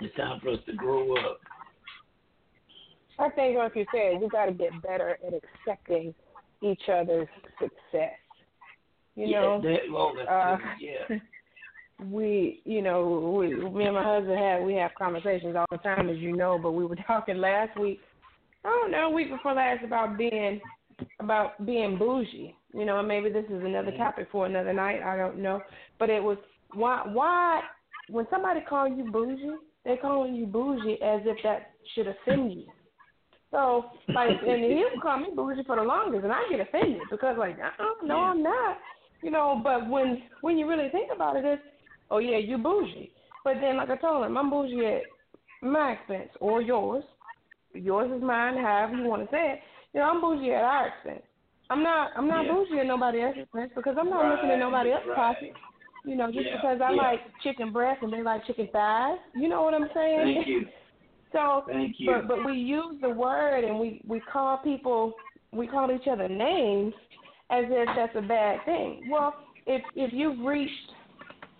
It's 0.00 0.14
time 0.16 0.40
for 0.42 0.50
us 0.50 0.58
to 0.66 0.72
grow 0.74 1.16
up. 1.16 1.40
I 3.18 3.30
think, 3.30 3.56
like 3.56 3.74
you 3.74 3.86
said, 3.92 4.20
we 4.20 4.28
got 4.28 4.46
to 4.46 4.52
get 4.52 4.70
better 4.82 5.16
at 5.26 5.32
accepting 5.32 6.14
each 6.62 6.82
other's 6.92 7.28
success. 7.58 8.12
You 9.14 9.26
yeah, 9.28 9.40
know, 9.40 9.62
that, 9.62 9.78
well, 9.90 10.12
that's 10.14 10.28
uh, 10.28 10.58
yeah. 10.78 11.18
we, 12.10 12.60
you 12.64 12.82
know, 12.82 13.34
we, 13.38 13.54
me 13.54 13.84
and 13.84 13.94
my 13.94 14.02
husband 14.02 14.38
have 14.38 14.62
we 14.62 14.74
have 14.74 14.90
conversations 14.98 15.56
all 15.56 15.66
the 15.70 15.78
time, 15.78 16.10
as 16.10 16.18
you 16.18 16.36
know. 16.36 16.58
But 16.62 16.72
we 16.72 16.84
were 16.84 16.96
talking 17.06 17.38
last 17.38 17.78
week. 17.78 18.00
I 18.64 18.68
don't 18.68 18.90
know, 18.90 19.10
week 19.10 19.30
before 19.30 19.54
last 19.54 19.82
about 19.84 20.18
being 20.18 20.60
about 21.20 21.64
being 21.64 21.96
bougie. 21.96 22.54
You 22.74 22.84
know, 22.84 22.98
and 22.98 23.08
maybe 23.08 23.30
this 23.30 23.46
is 23.46 23.64
another 23.64 23.92
topic 23.92 24.28
for 24.30 24.44
another 24.44 24.74
night. 24.74 25.02
I 25.02 25.16
don't 25.16 25.38
know, 25.38 25.62
but 25.98 26.10
it 26.10 26.22
was 26.22 26.36
why 26.74 27.02
why 27.10 27.62
when 28.10 28.26
somebody 28.30 28.60
calls 28.68 28.92
you 28.94 29.10
bougie, 29.10 29.56
they 29.86 29.96
calling 29.96 30.34
you 30.34 30.46
bougie 30.46 30.98
as 31.02 31.22
if 31.24 31.38
that 31.44 31.70
should 31.94 32.08
offend 32.08 32.52
you. 32.52 32.64
So 33.52 33.84
like, 34.12 34.30
and 34.46 34.64
he 34.64 34.84
would 34.92 35.00
call 35.00 35.18
me 35.18 35.28
bougie 35.34 35.62
for 35.64 35.76
the 35.76 35.82
longest, 35.82 36.24
and 36.24 36.32
I 36.32 36.42
get 36.50 36.60
offended 36.60 37.02
because 37.10 37.36
like, 37.38 37.56
uh-uh, 37.58 38.06
no, 38.06 38.16
I'm 38.16 38.42
not. 38.42 38.78
You 39.22 39.30
know, 39.30 39.60
but 39.62 39.88
when 39.88 40.22
when 40.40 40.58
you 40.58 40.68
really 40.68 40.90
think 40.90 41.10
about 41.14 41.36
it, 41.36 41.44
it's 41.44 41.62
oh 42.10 42.18
yeah, 42.18 42.38
you 42.38 42.58
bougie. 42.58 43.12
But 43.44 43.54
then, 43.60 43.76
like 43.76 43.90
I 43.90 43.96
told 43.96 44.26
him, 44.26 44.36
I'm 44.36 44.50
bougie 44.50 44.84
at 44.84 45.02
my 45.62 45.92
expense 45.92 46.30
or 46.40 46.60
yours. 46.60 47.04
Yours 47.72 48.10
is 48.14 48.22
mine, 48.22 48.56
however 48.56 48.96
you 48.96 49.08
want 49.08 49.22
to 49.22 49.30
say 49.30 49.52
it. 49.54 49.60
You 49.94 50.00
know, 50.00 50.06
I'm 50.10 50.20
bougie 50.20 50.52
at 50.52 50.64
our 50.64 50.88
expense. 50.88 51.22
I'm 51.70 51.82
not. 51.82 52.10
I'm 52.16 52.28
not 52.28 52.44
Yeah. 52.44 52.52
bougie 52.52 52.80
at 52.80 52.86
nobody 52.86 53.22
else's 53.22 53.42
expense 53.42 53.72
because 53.74 53.96
I'm 53.98 54.10
not 54.10 54.22
Right, 54.22 54.34
looking 54.34 54.50
at 54.50 54.58
nobody 54.58 54.90
else's 54.90 55.08
right. 55.08 55.16
pocket. 55.16 55.52
You 56.06 56.14
know, 56.16 56.28
just 56.28 56.46
Yeah, 56.46 56.56
because 56.56 56.80
I 56.80 56.92
yeah. 56.92 57.02
like 57.02 57.20
chicken 57.42 57.72
breast 57.72 58.02
and 58.02 58.12
they 58.12 58.22
like 58.22 58.46
chicken 58.46 58.68
thighs. 58.72 59.18
You 59.34 59.48
know 59.48 59.62
what 59.62 59.74
I'm 59.74 59.88
saying? 59.92 60.34
Thank 60.34 60.46
you. 60.46 60.66
So, 61.32 61.64
Thank 61.66 61.96
you. 61.98 62.06
but 62.06 62.28
but 62.28 62.44
we 62.46 62.52
use 62.52 62.98
the 63.02 63.10
word 63.10 63.64
and 63.64 63.78
we 63.78 64.00
we 64.06 64.20
call 64.20 64.58
people 64.58 65.12
we 65.52 65.66
call 65.66 65.90
each 65.90 66.06
other 66.08 66.28
names 66.28 66.94
as 67.50 67.64
if 67.68 67.88
that's 67.96 68.14
a 68.16 68.26
bad 68.26 68.64
thing. 68.64 69.08
Well, 69.10 69.34
if 69.66 69.82
if 69.96 70.12
you've 70.14 70.38
reached 70.46 70.92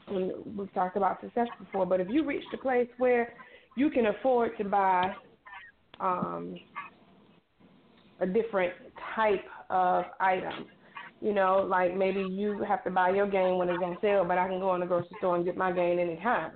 and 0.06 0.32
we've 0.56 0.72
talked 0.72 0.96
about 0.96 1.20
success 1.20 1.48
before, 1.58 1.84
but 1.84 2.00
if 2.00 2.08
you 2.08 2.24
reached 2.24 2.46
a 2.54 2.58
place 2.58 2.88
where 2.96 3.34
you 3.76 3.90
can 3.90 4.06
afford 4.06 4.56
to 4.58 4.64
buy 4.64 5.14
um 6.00 6.56
a 8.20 8.26
different 8.26 8.72
type 9.14 9.44
of 9.68 10.04
item. 10.20 10.66
You 11.20 11.32
know, 11.32 11.66
like 11.68 11.96
maybe 11.96 12.20
you 12.20 12.62
have 12.68 12.84
to 12.84 12.90
buy 12.90 13.10
your 13.10 13.28
game 13.28 13.56
when 13.58 13.68
it's 13.68 13.82
on 13.82 13.96
sale, 14.02 14.24
but 14.24 14.38
I 14.38 14.48
can 14.48 14.60
go 14.60 14.74
in 14.74 14.80
the 14.80 14.86
grocery 14.86 15.16
store 15.18 15.36
and 15.36 15.44
get 15.44 15.56
my 15.56 15.72
game 15.72 15.98
anytime. 15.98 16.52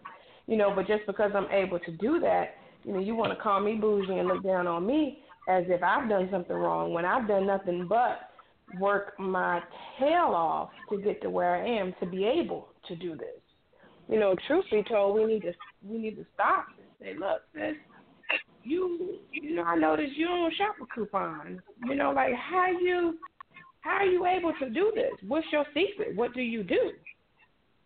You 0.46 0.56
know, 0.56 0.72
but 0.74 0.86
just 0.86 1.06
because 1.06 1.30
I'm 1.34 1.50
able 1.50 1.78
to 1.78 1.92
do 1.92 2.20
that, 2.20 2.54
you 2.84 2.92
know, 2.92 3.00
you 3.00 3.14
want 3.14 3.32
to 3.32 3.42
call 3.42 3.60
me 3.60 3.74
bougie 3.74 4.18
and 4.18 4.28
look 4.28 4.42
down 4.42 4.66
on 4.66 4.86
me 4.86 5.22
as 5.48 5.64
if 5.68 5.82
I've 5.82 6.08
done 6.08 6.28
something 6.30 6.56
wrong 6.56 6.92
when 6.92 7.04
I've 7.04 7.26
done 7.26 7.46
nothing 7.46 7.86
but 7.88 8.30
work 8.78 9.18
my 9.18 9.60
tail 9.98 10.32
off 10.34 10.70
to 10.90 11.00
get 11.00 11.20
to 11.22 11.30
where 11.30 11.56
I 11.56 11.66
am 11.66 11.94
to 12.00 12.06
be 12.06 12.24
able 12.24 12.68
to 12.88 12.96
do 12.96 13.16
this. 13.16 13.40
You 14.08 14.18
know, 14.18 14.34
truth 14.46 14.64
be 14.70 14.82
told, 14.88 15.14
we 15.16 15.24
need 15.24 15.42
to 15.42 15.52
we 15.86 15.98
need 15.98 16.16
to 16.16 16.26
stop 16.34 16.66
and 16.78 16.86
say, 17.00 17.18
look, 17.18 17.42
sis, 17.54 17.76
you 18.62 19.18
you 19.32 19.54
know, 19.54 19.62
I 19.62 19.76
noticed 19.76 20.16
you 20.16 20.26
don't 20.26 20.54
shop 20.54 20.76
with 20.80 20.90
coupons. 20.94 21.60
You 21.86 21.94
know, 21.94 22.12
like 22.12 22.34
how 22.34 22.70
you 22.70 23.18
how 23.80 23.96
are 23.96 24.06
you 24.06 24.26
able 24.26 24.52
to 24.60 24.70
do 24.70 24.92
this? 24.94 25.12
What's 25.26 25.46
your 25.52 25.64
secret? 25.74 26.16
What 26.16 26.34
do 26.34 26.42
you 26.42 26.62
do? 26.62 26.92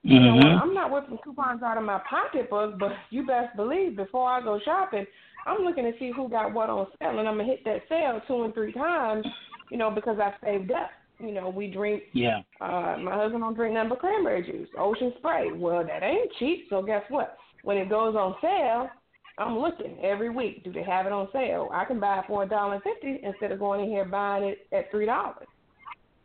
You 0.02 0.20
know, 0.20 0.32
Mhm. 0.34 0.60
I'm 0.60 0.74
not 0.74 0.90
whipping 0.90 1.18
coupons 1.18 1.62
out 1.62 1.78
of 1.78 1.84
my 1.84 1.98
pocketbook, 2.00 2.78
but 2.78 2.94
you 3.10 3.24
best 3.24 3.56
believe 3.56 3.96
before 3.96 4.28
I 4.28 4.42
go 4.42 4.58
shopping, 4.58 5.06
I'm 5.46 5.62
looking 5.64 5.84
to 5.90 5.98
see 5.98 6.10
who 6.10 6.28
got 6.28 6.52
what 6.52 6.68
on 6.68 6.86
sale, 6.98 7.18
and 7.18 7.28
I'm 7.28 7.38
gonna 7.38 7.44
hit 7.44 7.64
that 7.64 7.88
sale 7.88 8.20
two 8.26 8.42
and 8.42 8.52
three 8.52 8.72
times, 8.72 9.26
you 9.70 9.78
know, 9.78 9.90
because 9.90 10.18
I 10.18 10.34
saved 10.44 10.72
up. 10.72 10.90
You 11.20 11.32
know, 11.32 11.48
we 11.48 11.68
drink. 11.68 12.02
Yeah. 12.12 12.42
Uh, 12.60 12.96
my 12.98 13.14
husband 13.14 13.42
don't 13.42 13.54
drink 13.54 13.74
nothing 13.74 13.90
but 13.90 14.00
cranberry 14.00 14.42
juice, 14.42 14.68
ocean 14.76 15.14
spray. 15.18 15.52
Well, 15.52 15.84
that 15.84 16.02
ain't 16.02 16.32
cheap, 16.34 16.68
so 16.68 16.82
guess 16.82 17.08
what? 17.08 17.38
When 17.62 17.78
it 17.78 17.88
goes 17.88 18.16
on 18.16 18.36
sale, 18.42 18.90
I'm 19.38 19.58
looking 19.58 19.96
every 20.02 20.28
week. 20.28 20.64
Do 20.64 20.72
they 20.72 20.82
have 20.82 21.06
it 21.06 21.12
on 21.12 21.30
sale? 21.32 21.70
I 21.72 21.84
can 21.84 21.98
buy 21.98 22.18
it 22.18 22.26
for 22.26 22.42
a 22.42 22.46
dollar 22.46 22.80
fifty 22.80 23.20
instead 23.22 23.52
of 23.52 23.58
going 23.58 23.84
in 23.84 23.88
here 23.88 24.04
buying 24.04 24.44
it 24.44 24.66
at 24.72 24.90
three 24.90 25.06
dollars. 25.06 25.46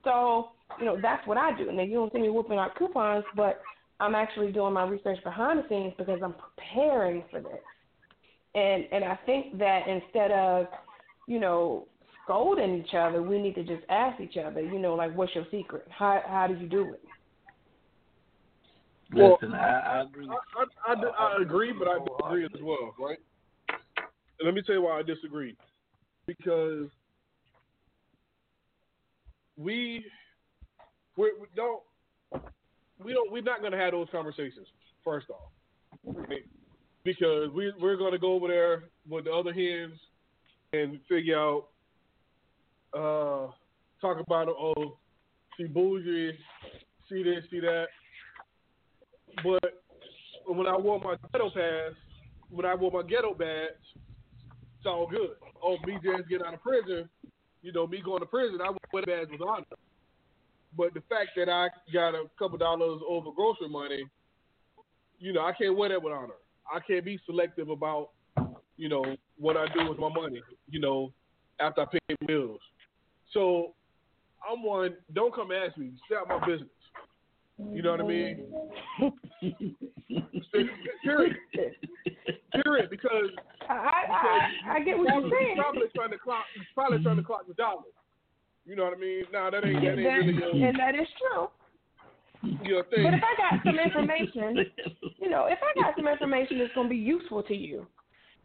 So, 0.03 0.49
you 0.79 0.85
know, 0.85 0.97
that's 1.01 1.25
what 1.27 1.37
I 1.37 1.55
do. 1.57 1.71
Now 1.71 1.83
you 1.83 1.95
don't 1.95 2.13
see 2.13 2.19
me 2.19 2.29
whooping 2.29 2.57
out 2.57 2.75
coupons, 2.75 3.25
but 3.35 3.61
I'm 3.99 4.15
actually 4.15 4.51
doing 4.51 4.73
my 4.73 4.83
research 4.87 5.21
behind 5.23 5.59
the 5.59 5.67
scenes 5.67 5.93
because 5.97 6.19
I'm 6.23 6.33
preparing 6.33 7.23
for 7.29 7.41
this. 7.41 7.59
And 8.55 8.85
and 8.91 9.03
I 9.03 9.17
think 9.25 9.57
that 9.59 9.87
instead 9.87 10.31
of, 10.31 10.67
you 11.27 11.39
know, 11.39 11.87
scolding 12.23 12.75
each 12.75 12.93
other, 12.93 13.21
we 13.21 13.41
need 13.41 13.55
to 13.55 13.63
just 13.63 13.83
ask 13.89 14.19
each 14.21 14.37
other, 14.37 14.61
you 14.61 14.79
know, 14.79 14.95
like 14.95 15.15
what's 15.15 15.35
your 15.35 15.45
secret? 15.51 15.85
How 15.89 16.21
how 16.27 16.47
do 16.47 16.55
you 16.55 16.67
do 16.67 16.93
it? 16.93 17.01
Well, 19.13 19.37
Listen, 19.41 19.55
I, 19.55 19.79
I 19.79 20.01
agree. 20.03 20.27
I, 20.29 20.91
I, 20.91 20.93
I, 20.93 21.37
I 21.37 21.41
agree, 21.41 21.73
but 21.77 21.87
I 21.87 21.97
disagree 21.97 22.45
as 22.45 22.61
well, 22.61 22.93
right? 22.99 23.17
And 24.39 24.45
let 24.45 24.53
me 24.53 24.61
tell 24.61 24.75
you 24.75 24.83
why 24.83 24.99
I 24.99 25.01
disagree. 25.01 25.55
Because 26.27 26.87
we 29.59 30.05
we're, 31.17 31.31
don't 31.55 31.81
we 33.03 33.13
don't 33.13 33.31
we're 33.31 33.41
not 33.43 33.59
to 33.73 33.77
have 33.77 33.91
those 33.91 34.07
conversations. 34.11 34.67
First 35.03 35.27
off, 35.29 36.15
because 37.03 37.49
we 37.53 37.73
we're 37.79 37.97
to 38.11 38.19
go 38.19 38.33
over 38.33 38.47
there 38.47 38.83
with 39.07 39.25
the 39.25 39.31
other 39.31 39.53
hens 39.53 39.99
and 40.73 40.99
figure 41.09 41.37
out 41.37 41.67
uh 42.93 43.51
talk 44.01 44.19
about 44.19 44.47
oh 44.47 44.97
she 45.57 45.65
bougie, 45.65 46.31
see 47.09 47.23
this, 47.23 47.43
see 47.51 47.59
that. 47.59 47.87
But 49.43 49.83
when 50.47 50.67
I 50.67 50.77
wore 50.77 50.99
my 50.99 51.15
ghetto 51.31 51.49
pass, 51.49 51.93
when 52.49 52.65
I 52.65 52.75
wore 52.75 52.91
my 52.91 53.07
ghetto 53.07 53.33
badge, 53.33 53.67
it's 54.77 54.85
all 54.85 55.07
good. 55.07 55.31
Oh, 55.61 55.75
just 55.85 56.29
getting 56.29 56.45
out 56.47 56.53
of 56.53 56.61
prison, 56.61 57.09
you 57.61 57.71
know, 57.71 57.87
me 57.87 58.01
going 58.03 58.21
to 58.21 58.25
prison, 58.25 58.59
I 58.63 58.69
would 58.69 58.79
the 58.91 59.01
badge 59.01 59.27
with 59.31 59.41
honor. 59.41 59.65
But 60.77 60.93
the 60.93 61.01
fact 61.09 61.31
that 61.35 61.49
I 61.49 61.69
got 61.93 62.15
a 62.15 62.25
couple 62.37 62.57
dollars 62.57 63.01
over 63.07 63.31
grocery 63.35 63.69
money, 63.69 64.05
you 65.19 65.33
know, 65.33 65.41
I 65.41 65.53
can't 65.53 65.75
wear 65.75 65.89
that 65.89 66.01
with 66.01 66.13
honor. 66.13 66.33
I 66.73 66.79
can't 66.79 67.03
be 67.03 67.19
selective 67.25 67.69
about, 67.69 68.09
you 68.77 68.89
know, 68.89 69.03
what 69.37 69.57
I 69.57 69.65
do 69.73 69.89
with 69.89 69.97
my 69.97 70.09
money, 70.09 70.41
you 70.69 70.79
know, 70.79 71.11
after 71.59 71.81
I 71.81 71.85
pay 71.85 72.15
bills. 72.25 72.61
So 73.33 73.73
I'm 74.49 74.63
one, 74.63 74.95
don't 75.13 75.33
come 75.33 75.49
ask 75.51 75.77
me, 75.77 75.91
stay 76.05 76.15
out 76.15 76.27
my 76.27 76.39
business. 76.45 76.69
You 77.73 77.81
know 77.81 77.91
what 77.91 78.01
I 78.01 78.07
mean? 78.07 78.45
Period. 81.03 81.35
Period. 82.63 82.89
Because 82.89 83.29
I 83.69 83.73
I, 83.73 84.75
I 84.75 84.79
get 84.83 84.97
what 84.97 85.07
you're 85.13 85.29
saying. 85.29 85.55
probably 85.57 85.87
trying 85.95 86.11
to 86.11 86.17
clock, 86.17 86.45
probably 86.73 87.03
trying 87.03 87.17
to 87.17 87.23
clock 87.23 87.47
the 87.47 87.53
dollar. 87.53 87.83
You 88.65 88.75
know 88.75 88.83
what 88.85 88.93
I 88.97 88.99
mean? 88.99 89.23
Nah, 89.31 89.49
that 89.49 89.65
ain't 89.65 89.81
that 89.81 89.87
ain't 89.89 89.97
that- 89.97 90.03
really 90.03 90.33
your, 90.59 90.67
and 90.69 90.79
that 90.79 90.95
is 90.95 91.07
true. 91.17 91.47
your 92.63 92.83
thing. 92.85 93.03
But 93.03 93.13
if 93.15 93.23
I 93.23 93.35
got 93.37 93.63
some 93.65 93.79
information, 93.85 94.65
you 95.19 95.29
know, 95.29 95.45
if 95.45 95.59
I 95.61 95.79
got 95.81 95.95
some 95.95 96.07
information 96.07 96.59
that's 96.59 96.73
going 96.73 96.87
to 96.87 96.91
be 96.91 96.97
useful 96.97 97.43
to 97.43 97.53
you, 97.55 97.85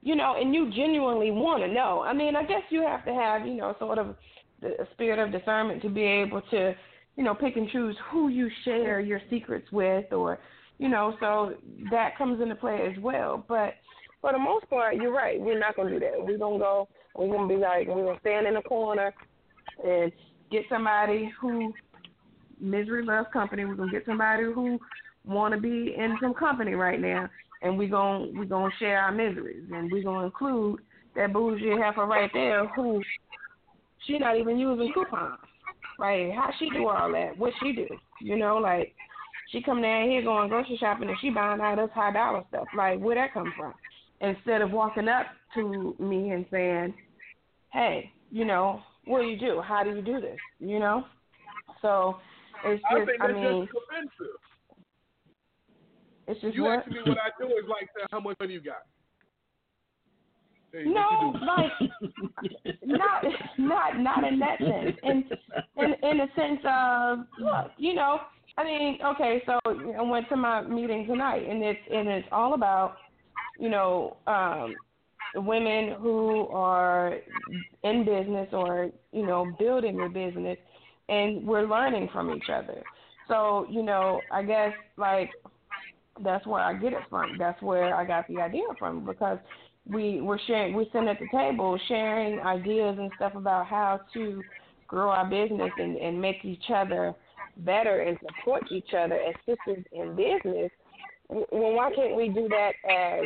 you 0.02 0.16
know, 0.16 0.36
and 0.40 0.54
you 0.54 0.70
genuinely 0.72 1.30
want 1.30 1.62
to 1.62 1.68
know, 1.72 2.02
I 2.02 2.12
mean, 2.12 2.36
I 2.36 2.42
guess 2.44 2.62
you 2.70 2.82
have 2.82 3.04
to 3.06 3.12
have, 3.14 3.46
you 3.46 3.54
know, 3.54 3.74
sort 3.78 3.98
of 3.98 4.14
the 4.60 4.68
a 4.82 4.86
spirit 4.92 5.18
of 5.18 5.30
discernment 5.32 5.82
to 5.82 5.88
be 5.88 6.02
able 6.02 6.40
to, 6.50 6.74
you 7.16 7.24
know, 7.24 7.34
pick 7.34 7.56
and 7.56 7.68
choose 7.70 7.96
who 8.10 8.28
you 8.28 8.50
share 8.64 9.00
your 9.00 9.20
secrets 9.30 9.70
with, 9.72 10.12
or, 10.12 10.38
you 10.78 10.88
know, 10.88 11.16
so 11.20 11.54
that 11.90 12.18
comes 12.18 12.40
into 12.40 12.54
play 12.54 12.90
as 12.90 13.00
well. 13.02 13.44
But 13.48 13.74
For 14.24 14.32
the 14.32 14.38
most 14.38 14.70
part, 14.70 14.96
you're 14.96 15.12
right. 15.12 15.38
We're 15.38 15.58
not 15.58 15.76
gonna 15.76 15.90
do 15.90 16.00
that. 16.00 16.12
We're 16.16 16.38
gonna 16.38 16.58
go. 16.58 16.88
We're 17.14 17.30
gonna 17.30 17.46
be 17.46 17.56
like 17.56 17.88
we're 17.88 18.06
gonna 18.06 18.18
stand 18.20 18.46
in 18.46 18.54
the 18.54 18.62
corner 18.62 19.12
and 19.86 20.10
get 20.50 20.62
somebody 20.70 21.30
who 21.38 21.74
misery 22.58 23.04
loves 23.04 23.28
company. 23.34 23.66
We're 23.66 23.74
gonna 23.74 23.92
get 23.92 24.06
somebody 24.06 24.44
who 24.44 24.78
want 25.26 25.52
to 25.52 25.60
be 25.60 25.94
in 25.94 26.16
some 26.22 26.32
company 26.32 26.72
right 26.72 26.98
now, 26.98 27.28
and 27.60 27.76
we're 27.76 27.90
gonna 27.90 28.28
we're 28.32 28.46
gonna 28.46 28.72
share 28.78 28.98
our 28.98 29.12
miseries, 29.12 29.68
and 29.70 29.92
we're 29.92 30.02
gonna 30.02 30.24
include 30.24 30.80
that 31.16 31.34
bougie 31.34 31.76
heifer 31.78 32.06
right 32.06 32.30
there 32.32 32.66
who 32.68 33.02
she 34.06 34.18
not 34.18 34.38
even 34.38 34.58
using 34.58 34.90
coupons. 34.94 35.38
Right? 35.98 36.32
How 36.32 36.50
she 36.58 36.70
do 36.70 36.88
all 36.88 37.12
that? 37.12 37.38
What 37.38 37.52
she 37.62 37.72
do? 37.72 37.86
You 38.20 38.36
know, 38.36 38.56
like 38.56 38.94
she 39.50 39.62
come 39.62 39.82
down 39.82 40.08
here 40.08 40.22
going 40.22 40.48
grocery 40.48 40.76
shopping 40.78 41.08
and 41.08 41.16
she 41.20 41.30
buying 41.30 41.60
all 41.60 41.76
this 41.76 41.90
high 41.94 42.12
dollar 42.12 42.42
stuff. 42.48 42.66
Like 42.76 42.98
where 42.98 43.14
that 43.14 43.32
come 43.32 43.52
from? 43.56 43.74
Instead 44.20 44.62
of 44.62 44.70
walking 44.70 45.08
up 45.08 45.26
to 45.54 45.94
me 45.98 46.30
and 46.30 46.46
saying, 46.50 46.94
"Hey, 47.72 48.10
you 48.30 48.44
know, 48.44 48.80
what 49.04 49.20
do 49.20 49.26
you 49.26 49.38
do? 49.38 49.60
How 49.60 49.84
do 49.84 49.90
you 49.90 50.02
do 50.02 50.20
this? 50.20 50.38
You 50.58 50.78
know?" 50.78 51.04
So 51.82 52.16
it's 52.64 52.82
I 52.90 52.98
just, 52.98 53.10
think 53.10 53.22
I 53.22 53.32
mean, 53.32 53.66
just 53.66 54.30
it's 56.26 56.40
just 56.40 56.54
You 56.54 56.64
what? 56.64 56.80
ask 56.80 56.88
me 56.88 56.98
what 57.04 57.18
I 57.18 57.30
do 57.38 57.46
is 57.46 57.64
like 57.68 57.88
how 58.10 58.20
much 58.20 58.36
money 58.40 58.54
you 58.54 58.60
got. 58.60 58.86
Hey, 60.74 60.86
No, 60.86 61.32
what 61.40 61.70
you 62.42 62.48
do? 62.48 62.50
like 62.50 62.72
not 62.84 63.24
not 63.58 64.00
not 64.00 64.24
in 64.24 64.40
that 64.40 64.58
sense. 64.58 64.96
In 65.04 65.24
in 65.76 65.94
in 66.02 66.18
the 66.18 66.26
sense 66.34 66.60
of 66.68 67.18
look, 67.38 67.70
you 67.78 67.94
know, 67.94 68.18
I 68.58 68.64
mean, 68.64 68.98
okay, 69.04 69.40
so 69.46 69.60
I 69.66 70.02
went 70.02 70.28
to 70.30 70.36
my 70.36 70.62
meeting 70.62 71.06
tonight 71.06 71.48
and 71.48 71.62
it's 71.62 71.78
and 71.92 72.08
it's 72.08 72.26
all 72.32 72.54
about, 72.54 72.96
you 73.58 73.68
know, 73.68 74.16
um 74.26 74.74
women 75.36 75.94
who 76.00 76.48
are 76.48 77.18
in 77.84 78.04
business 78.04 78.48
or, 78.52 78.90
you 79.12 79.24
know, 79.24 79.46
building 79.58 79.96
their 79.96 80.08
business 80.08 80.58
and 81.08 81.46
we're 81.46 81.68
learning 81.68 82.08
from 82.12 82.32
each 82.32 82.48
other. 82.52 82.82
So, 83.28 83.66
you 83.70 83.82
know, 83.84 84.20
I 84.32 84.42
guess 84.42 84.72
like 84.96 85.30
that's 86.22 86.46
where 86.46 86.62
I 86.62 86.74
get 86.74 86.92
it 86.92 87.02
from. 87.10 87.36
That's 87.38 87.60
where 87.62 87.94
I 87.94 88.04
got 88.04 88.26
the 88.28 88.40
idea 88.40 88.64
from 88.78 89.04
because 89.04 89.38
we 89.86 90.20
we're 90.20 90.38
sharing 90.46 90.74
we're 90.74 90.84
sitting 90.86 91.08
at 91.08 91.18
the 91.18 91.28
table 91.30 91.78
sharing 91.88 92.40
ideas 92.40 92.96
and 92.98 93.10
stuff 93.16 93.34
about 93.34 93.66
how 93.66 94.00
to 94.14 94.42
grow 94.88 95.10
our 95.10 95.28
business 95.28 95.70
and, 95.78 95.96
and 95.96 96.20
make 96.20 96.44
each 96.44 96.70
other 96.74 97.14
better 97.58 98.00
and 98.00 98.18
support 98.20 98.62
each 98.70 98.94
other 98.96 99.14
as 99.14 99.34
sisters 99.46 99.84
in 99.92 100.16
business. 100.16 100.70
Well, 101.28 101.72
why 101.72 101.90
can't 101.94 102.16
we 102.16 102.28
do 102.28 102.48
that 102.48 102.72
as 102.88 103.24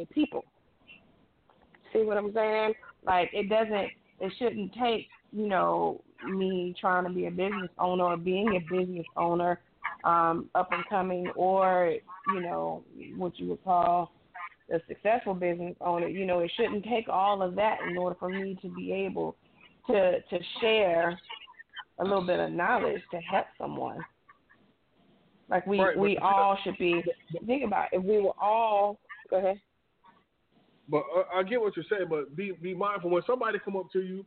a 0.00 0.06
people? 0.12 0.44
See 1.92 2.02
what 2.02 2.16
I'm 2.16 2.32
saying? 2.32 2.74
like 3.06 3.30
it 3.32 3.48
doesn't 3.48 3.90
it 4.20 4.32
shouldn't 4.38 4.72
take, 4.74 5.08
you 5.32 5.48
know, 5.48 6.00
me 6.28 6.74
trying 6.80 7.04
to 7.04 7.10
be 7.10 7.26
a 7.26 7.30
business 7.30 7.70
owner 7.78 8.04
or 8.04 8.16
being 8.16 8.56
a 8.56 8.74
business 8.74 9.06
owner, 9.16 9.60
um, 10.04 10.48
up 10.54 10.70
and 10.72 10.84
coming 10.88 11.28
or, 11.36 11.94
you 12.32 12.40
know, 12.40 12.82
what 13.16 13.38
you 13.38 13.48
would 13.48 13.64
call 13.64 14.12
a 14.72 14.80
successful 14.88 15.34
business 15.34 15.76
owner, 15.80 16.08
you 16.08 16.24
know, 16.24 16.40
it 16.40 16.50
shouldn't 16.56 16.84
take 16.84 17.08
all 17.08 17.42
of 17.42 17.54
that 17.56 17.78
in 17.88 17.96
order 17.96 18.16
for 18.18 18.28
me 18.28 18.58
to 18.62 18.68
be 18.74 18.92
able 18.92 19.36
to 19.86 20.20
to 20.20 20.38
share 20.60 21.18
a 21.98 22.04
little 22.04 22.26
bit 22.26 22.40
of 22.40 22.50
knowledge 22.50 23.02
to 23.10 23.18
help 23.18 23.46
someone. 23.58 23.98
Like 25.50 25.66
we 25.66 25.80
Right, 25.80 25.98
we 25.98 26.16
all 26.18 26.56
should 26.64 26.78
be 26.78 27.04
think 27.46 27.64
about 27.64 27.92
it, 27.92 27.98
if 27.98 28.02
we 28.02 28.18
were 28.20 28.32
all 28.40 28.98
Go 29.30 29.38
ahead. 29.38 29.60
But 30.88 31.02
uh, 31.16 31.24
I 31.34 31.42
get 31.42 31.60
what 31.60 31.76
you're 31.76 31.84
saying, 31.90 32.06
but 32.10 32.36
be 32.36 32.52
be 32.60 32.74
mindful 32.74 33.10
when 33.10 33.22
somebody 33.26 33.58
come 33.64 33.76
up 33.76 33.90
to 33.92 34.00
you, 34.00 34.24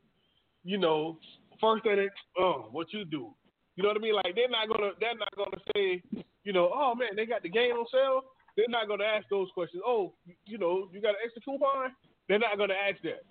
you 0.63 0.77
know, 0.77 1.17
first 1.61 1.83
thing 1.83 1.97
they, 1.97 2.09
oh, 2.39 2.67
what 2.71 2.91
you 2.91 3.05
do, 3.05 3.33
you 3.75 3.83
know 3.83 3.89
what 3.89 3.97
I 3.97 4.01
mean? 4.01 4.15
Like 4.15 4.33
they're 4.35 4.49
not 4.49 4.67
gonna 4.67 4.91
they're 4.99 5.15
not 5.15 5.35
gonna 5.35 5.61
say, 5.75 6.01
you 6.43 6.53
know, 6.53 6.71
oh 6.73 6.95
man, 6.95 7.09
they 7.15 7.25
got 7.25 7.43
the 7.43 7.49
game 7.49 7.73
on 7.73 7.85
sale. 7.91 8.21
They're 8.57 8.65
not 8.67 8.87
gonna 8.87 9.03
ask 9.05 9.29
those 9.29 9.49
questions. 9.53 9.83
Oh, 9.85 10.13
you 10.47 10.57
know, 10.57 10.89
you 10.91 10.99
got 10.99 11.11
an 11.11 11.21
extra 11.23 11.41
coupon. 11.43 11.91
They're 12.27 12.39
not 12.39 12.57
gonna 12.57 12.73
ask 12.73 13.01
that. 13.03 13.21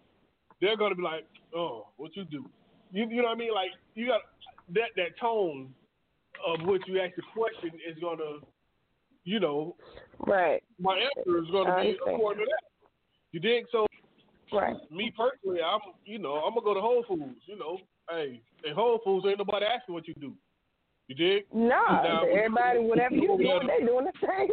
They're 0.60 0.76
gonna 0.76 0.94
be 0.94 1.02
like, 1.02 1.26
oh, 1.54 1.88
what 1.96 2.16
you 2.16 2.24
do? 2.24 2.48
You 2.92 3.08
you 3.10 3.16
know 3.16 3.28
what 3.28 3.36
I 3.36 3.38
mean? 3.38 3.52
Like 3.52 3.70
you 3.96 4.06
got 4.06 4.20
that 4.74 4.90
that 4.94 5.18
tone 5.20 5.74
of 6.46 6.64
what 6.66 6.86
you 6.86 7.00
ask 7.00 7.16
the 7.16 7.22
question 7.34 7.72
is 7.86 7.98
gonna, 8.00 8.38
you 9.24 9.40
know, 9.40 9.76
Right. 10.20 10.62
my 10.78 10.96
answer 10.96 11.38
is 11.38 11.50
gonna 11.50 11.82
be 11.82 11.98
according 12.06 12.44
to 12.44 12.50
that. 12.50 12.68
You 13.32 13.40
dig? 13.40 13.66
So 13.72 13.86
Right. 14.52 14.76
me 14.92 15.12
personally, 15.16 15.60
I'm 15.60 15.80
you 16.04 16.18
know 16.18 16.36
I'm 16.36 16.54
gonna 16.54 16.64
go 16.64 16.74
to 16.74 16.80
Whole 16.80 17.02
Foods. 17.02 17.42
You 17.46 17.58
know, 17.58 17.80
hey, 18.08 18.40
at 18.64 18.74
Whole 18.74 19.00
Foods 19.04 19.26
ain't 19.26 19.38
nobody 19.38 19.66
asking 19.66 19.92
what 19.94 20.06
you 20.06 20.14
do. 20.14 20.36
You 21.08 21.14
dig? 21.14 21.44
Nah, 21.54 22.02
Now, 22.02 22.22
everybody, 22.26 22.80
whatever 22.80 23.14
you 23.14 23.30
when 23.30 23.40
you 23.40 23.46
go 23.46 23.60
doing, 23.60 23.68
they 23.78 23.86
doing 23.86 24.06
the 24.06 24.26
same 24.26 24.48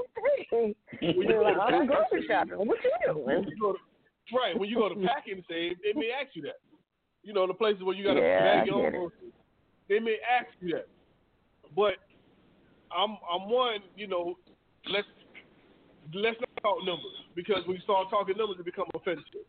thing. 0.50 0.76
when 1.18 1.28
You're 1.28 1.44
like, 1.44 1.58
I'm 1.74 1.88
grocery 1.88 2.26
shopping. 2.28 2.58
What 2.58 2.78
you 2.84 2.92
doing? 3.14 3.26
when 3.26 3.48
you 3.48 3.58
go 3.60 3.74
to- 3.74 3.80
right 4.38 4.58
when 4.58 4.70
you 4.70 4.76
go 4.78 4.90
to 4.90 4.96
packing 5.08 5.42
stage, 5.46 5.78
they 5.84 5.98
may 6.00 6.10
ask 6.14 6.36
you 6.36 6.44
that. 6.44 6.62
You 7.24 7.34
know, 7.34 7.48
the 7.48 7.54
places 7.54 7.82
where 7.84 7.96
you 7.96 8.04
got 8.04 8.14
to 8.16 8.22
Yeah, 8.22 8.44
bag 8.44 8.68
your 8.68 8.86
own, 8.86 8.92
groceries, 8.92 9.34
they 9.90 10.00
may 10.00 10.18
ask 10.30 10.48
you 10.62 10.74
that. 10.76 10.88
But 11.76 11.96
I'm 12.96 13.18
I'm 13.26 13.50
one, 13.50 13.80
you 13.96 14.08
know, 14.08 14.36
let's 14.92 15.08
let's 16.14 16.38
not 16.40 16.62
talk 16.62 16.78
numbers 16.86 17.18
because 17.36 17.66
when 17.66 17.78
you 17.78 17.82
start 17.84 18.10
talking 18.10 18.38
numbers, 18.38 18.58
it 18.60 18.66
become 18.66 18.86
offensive. 18.94 19.48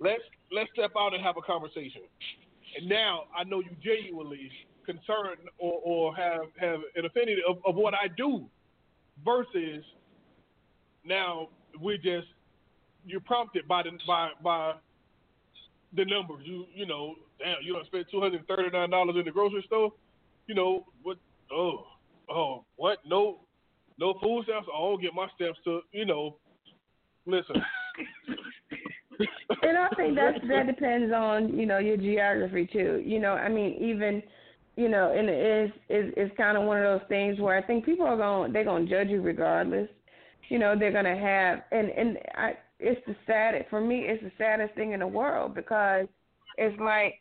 Let's 0.00 0.22
let's 0.50 0.68
step 0.74 0.92
out 0.98 1.14
and 1.14 1.22
have 1.22 1.36
a 1.38 1.42
conversation. 1.42 2.02
And 2.76 2.88
now 2.88 3.24
I 3.36 3.44
know 3.44 3.60
you 3.60 3.70
genuinely 3.82 4.50
concerned 4.84 5.48
or, 5.58 5.80
or 5.84 6.16
have 6.16 6.42
have 6.58 6.80
an 6.96 7.04
affinity 7.06 7.42
of, 7.48 7.58
of 7.66 7.74
what 7.74 7.94
I 7.94 8.08
do 8.16 8.44
versus 9.24 9.84
now 11.04 11.48
we're 11.80 11.96
just 11.96 12.28
you're 13.04 13.20
prompted 13.20 13.66
by 13.66 13.82
the 13.82 13.90
by 14.06 14.30
by 14.42 14.74
the 15.94 16.04
numbers. 16.04 16.42
You 16.44 16.66
you 16.74 16.86
know, 16.86 17.14
damn, 17.38 17.56
you 17.62 17.74
don't 17.74 17.86
spend 17.86 18.06
two 18.10 18.20
hundred 18.20 18.46
thirty 18.46 18.70
nine 18.70 18.90
dollars 18.90 19.16
in 19.18 19.24
the 19.24 19.30
grocery 19.30 19.64
store. 19.66 19.92
You 20.46 20.54
know 20.54 20.86
what? 21.02 21.18
Oh 21.52 21.86
oh 22.30 22.64
what? 22.76 22.98
No 23.06 23.40
no 23.98 24.14
food 24.22 24.44
stamps. 24.44 24.68
Oh, 24.72 24.76
I 24.76 24.90
don't 24.90 25.02
get 25.02 25.14
my 25.14 25.28
stamps 25.36 25.58
to 25.64 25.80
you 25.92 26.06
know. 26.06 26.36
Listen, 27.24 27.62
And 29.62 29.78
I 29.78 29.88
think 29.96 30.16
that 30.16 30.34
that 30.48 30.66
depends 30.66 31.12
on 31.12 31.56
you 31.56 31.66
know 31.66 31.78
your 31.78 31.96
geography 31.96 32.68
too. 32.70 33.02
You 33.04 33.20
know, 33.20 33.32
I 33.34 33.48
mean, 33.48 33.76
even 33.80 34.22
you 34.76 34.88
know, 34.88 35.12
and 35.16 35.28
it 35.28 35.64
is 35.64 35.70
is 35.88 36.14
is 36.16 36.30
kind 36.36 36.56
of 36.56 36.64
one 36.64 36.78
of 36.78 36.84
those 36.84 37.08
things 37.08 37.38
where 37.38 37.56
I 37.56 37.62
think 37.62 37.84
people 37.84 38.06
are 38.06 38.16
going 38.16 38.52
they're 38.52 38.64
going 38.64 38.86
to 38.86 38.90
judge 38.90 39.08
you 39.08 39.20
regardless. 39.20 39.88
You 40.48 40.58
know, 40.58 40.74
they're 40.78 40.92
going 40.92 41.04
to 41.04 41.16
have 41.16 41.62
and 41.70 41.90
and 41.90 42.18
I 42.34 42.52
it's 42.78 43.00
the 43.06 43.16
saddest 43.26 43.70
for 43.70 43.80
me. 43.80 44.06
It's 44.06 44.22
the 44.22 44.32
saddest 44.38 44.74
thing 44.74 44.92
in 44.92 45.00
the 45.00 45.06
world 45.06 45.54
because 45.54 46.06
it's 46.56 46.78
like 46.80 47.14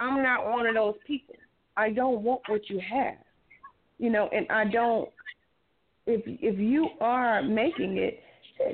I'm 0.00 0.22
not 0.22 0.50
one 0.50 0.66
of 0.66 0.74
those 0.74 0.96
people. 1.06 1.36
I 1.76 1.90
don't 1.90 2.22
want 2.22 2.42
what 2.48 2.68
you 2.68 2.80
have. 2.80 3.16
You 3.98 4.10
know, 4.10 4.28
and 4.32 4.46
I 4.50 4.64
don't 4.64 5.08
if 6.06 6.22
if 6.26 6.58
you 6.58 6.88
are 7.00 7.42
making 7.42 7.96
it, 7.98 8.20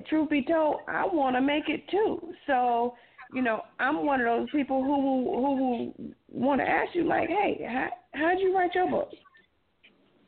truth 0.08 0.30
be 0.30 0.44
told, 0.44 0.80
I 0.88 1.04
want 1.06 1.36
to 1.36 1.40
make 1.40 1.68
it 1.68 1.82
too. 1.90 2.32
So, 2.46 2.94
you 3.32 3.42
know, 3.42 3.62
I'm 3.78 4.06
one 4.06 4.20
of 4.20 4.26
those 4.26 4.50
people 4.50 4.82
who 4.82 4.90
will 4.90 5.24
who 5.36 5.70
will 5.70 6.14
want 6.28 6.60
to 6.60 6.66
ask 6.68 6.94
you 6.94 7.04
like, 7.04 7.28
hey, 7.28 7.66
how 7.68 7.88
how'd 8.14 8.40
you 8.40 8.56
write 8.56 8.74
your 8.74 8.90
book? 8.90 9.10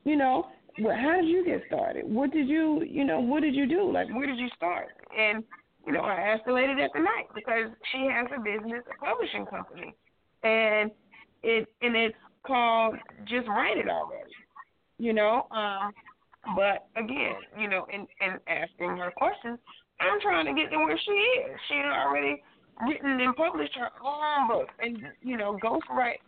You 0.04 0.16
know, 0.16 0.46
well, 0.80 0.96
how 0.96 1.16
did 1.16 1.28
you 1.28 1.44
get 1.44 1.62
started? 1.66 2.04
What 2.06 2.32
did 2.32 2.48
you, 2.48 2.82
you 2.88 3.04
know, 3.04 3.20
what 3.20 3.42
did 3.42 3.54
you 3.54 3.66
do? 3.66 3.90
Like, 3.92 4.08
where 4.08 4.26
did 4.26 4.38
you 4.38 4.48
start? 4.56 4.88
And 5.18 5.44
you 5.86 5.92
know, 5.92 6.00
I 6.00 6.14
asked 6.14 6.44
the 6.46 6.52
lady 6.52 6.74
that 6.74 6.90
tonight 6.94 7.28
because 7.34 7.70
she 7.92 8.06
has 8.12 8.26
a 8.36 8.40
business, 8.40 8.82
a 8.90 9.04
publishing 9.04 9.46
company, 9.46 9.94
and 10.42 10.90
it 11.42 11.66
and 11.80 11.96
it's 11.96 12.16
called 12.46 12.96
Just 13.26 13.48
Write 13.48 13.78
It 13.78 13.88
Already. 13.88 14.30
You 14.98 15.14
know, 15.14 15.46
um, 15.50 15.92
but 16.54 16.88
again, 16.96 17.36
you 17.58 17.68
know, 17.68 17.86
in 17.92 18.06
in 18.20 18.38
asking 18.46 18.98
her 18.98 19.10
questions, 19.16 19.58
I'm 20.00 20.20
trying 20.20 20.46
to 20.46 20.60
get 20.60 20.70
to 20.70 20.76
where 20.76 20.98
she 21.02 21.12
is. 21.12 21.58
She 21.68 21.74
already 21.74 22.42
written 22.86 23.20
and 23.20 23.36
published 23.36 23.74
her 23.76 23.90
own 24.04 24.48
book, 24.48 24.68
and 24.80 24.98
you 25.22 25.36
know, 25.36 25.58
ghost 25.60 25.86
write, 25.90 26.20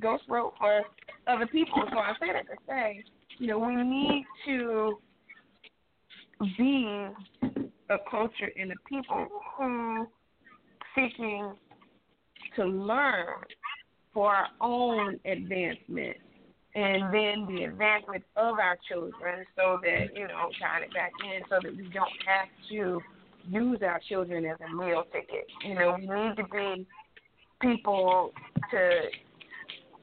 ghost 0.00 0.24
wrote 0.28 0.54
for 0.58 0.82
other 1.26 1.46
people. 1.46 1.82
So 1.90 1.98
I 1.98 2.12
say 2.20 2.32
that 2.32 2.46
to 2.46 2.56
say, 2.68 3.04
you 3.38 3.46
know, 3.46 3.58
we 3.58 3.74
need 3.76 4.26
to 4.46 4.98
be 6.56 7.08
a 7.90 7.96
culture 8.10 8.50
and 8.58 8.72
a 8.72 8.74
people 8.88 9.26
who 9.56 10.06
seeking 10.94 11.54
to 12.56 12.64
learn 12.64 13.44
for 14.12 14.34
our 14.34 14.48
own 14.60 15.20
advancement 15.24 16.16
and 16.74 17.02
then 17.12 17.46
the 17.54 17.64
advancement 17.64 18.24
of 18.36 18.58
our 18.58 18.76
children 18.88 19.44
so 19.56 19.78
that, 19.82 20.14
you 20.14 20.26
know, 20.28 20.50
tying 20.60 20.84
it 20.84 20.94
back 20.94 21.12
in 21.24 21.42
so 21.48 21.58
that 21.62 21.76
we 21.76 21.82
don't 21.88 22.10
have 22.26 22.48
to 22.70 23.00
use 23.48 23.78
our 23.82 24.00
children 24.08 24.44
as 24.46 24.56
a 24.60 24.74
meal 24.74 25.04
ticket. 25.12 25.46
You 25.66 25.74
know, 25.74 25.96
we 25.98 26.06
need 26.06 26.36
to 26.36 26.44
be 26.44 26.86
people 27.60 28.32
to 28.70 29.00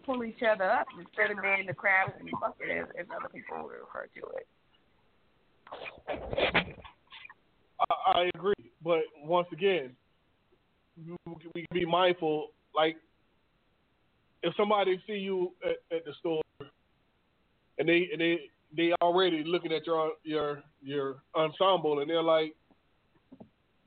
pull 0.06 0.24
each 0.24 0.42
other 0.50 0.70
up 0.70 0.88
instead 0.98 1.32
of 1.36 1.42
being 1.42 1.66
the 1.68 1.74
crabs 1.74 2.14
in 2.20 2.26
the 2.28 2.32
bucket 2.40 2.70
as, 2.70 2.86
as 3.00 3.06
other 3.16 3.30
people 3.30 3.58
would 3.64 3.74
refer 3.74 4.08
to 4.16 4.22
it. 4.38 4.48
I, 7.80 8.20
I 8.20 8.30
agree, 8.34 8.72
but 8.84 9.00
once 9.24 9.48
again, 9.52 9.92
we 11.26 11.36
can 11.54 11.66
be 11.74 11.86
mindful. 11.86 12.48
Like, 12.76 12.96
if 14.44 14.56
somebody 14.56 15.02
see 15.06 15.14
you 15.14 15.52
at, 15.64 15.96
at 15.96 16.06
the 16.06 16.14
store 16.20 16.42
and 17.78 17.88
they 17.88 18.10
and 18.12 18.22
they 18.22 18.40
they 18.76 18.94
already 19.02 19.44
looking 19.46 19.72
at 19.72 19.86
your 19.86 20.12
your 20.24 20.64
your 20.82 21.18
ensemble 21.36 22.00
and 22.00 22.10
they're 22.10 22.24
like, 22.24 22.56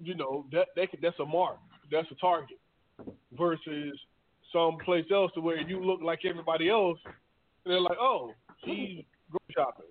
you 0.02 0.14
know, 0.14 0.46
that 0.52 0.90
could, 0.90 1.00
that's 1.02 1.18
a 1.20 1.24
mark, 1.24 1.58
that's 1.90 2.10
a 2.10 2.14
target, 2.14 2.58
versus 3.36 3.98
someplace 4.52 5.04
else 5.12 5.30
to 5.34 5.40
where 5.40 5.60
you 5.60 5.84
look 5.84 6.00
like 6.02 6.20
everybody 6.24 6.68
else, 6.70 6.98
and 7.64 7.72
they're 7.72 7.80
like, 7.80 7.98
oh, 8.00 8.32
he's 8.64 9.04
grocery 9.30 9.54
shopping. 9.54 9.86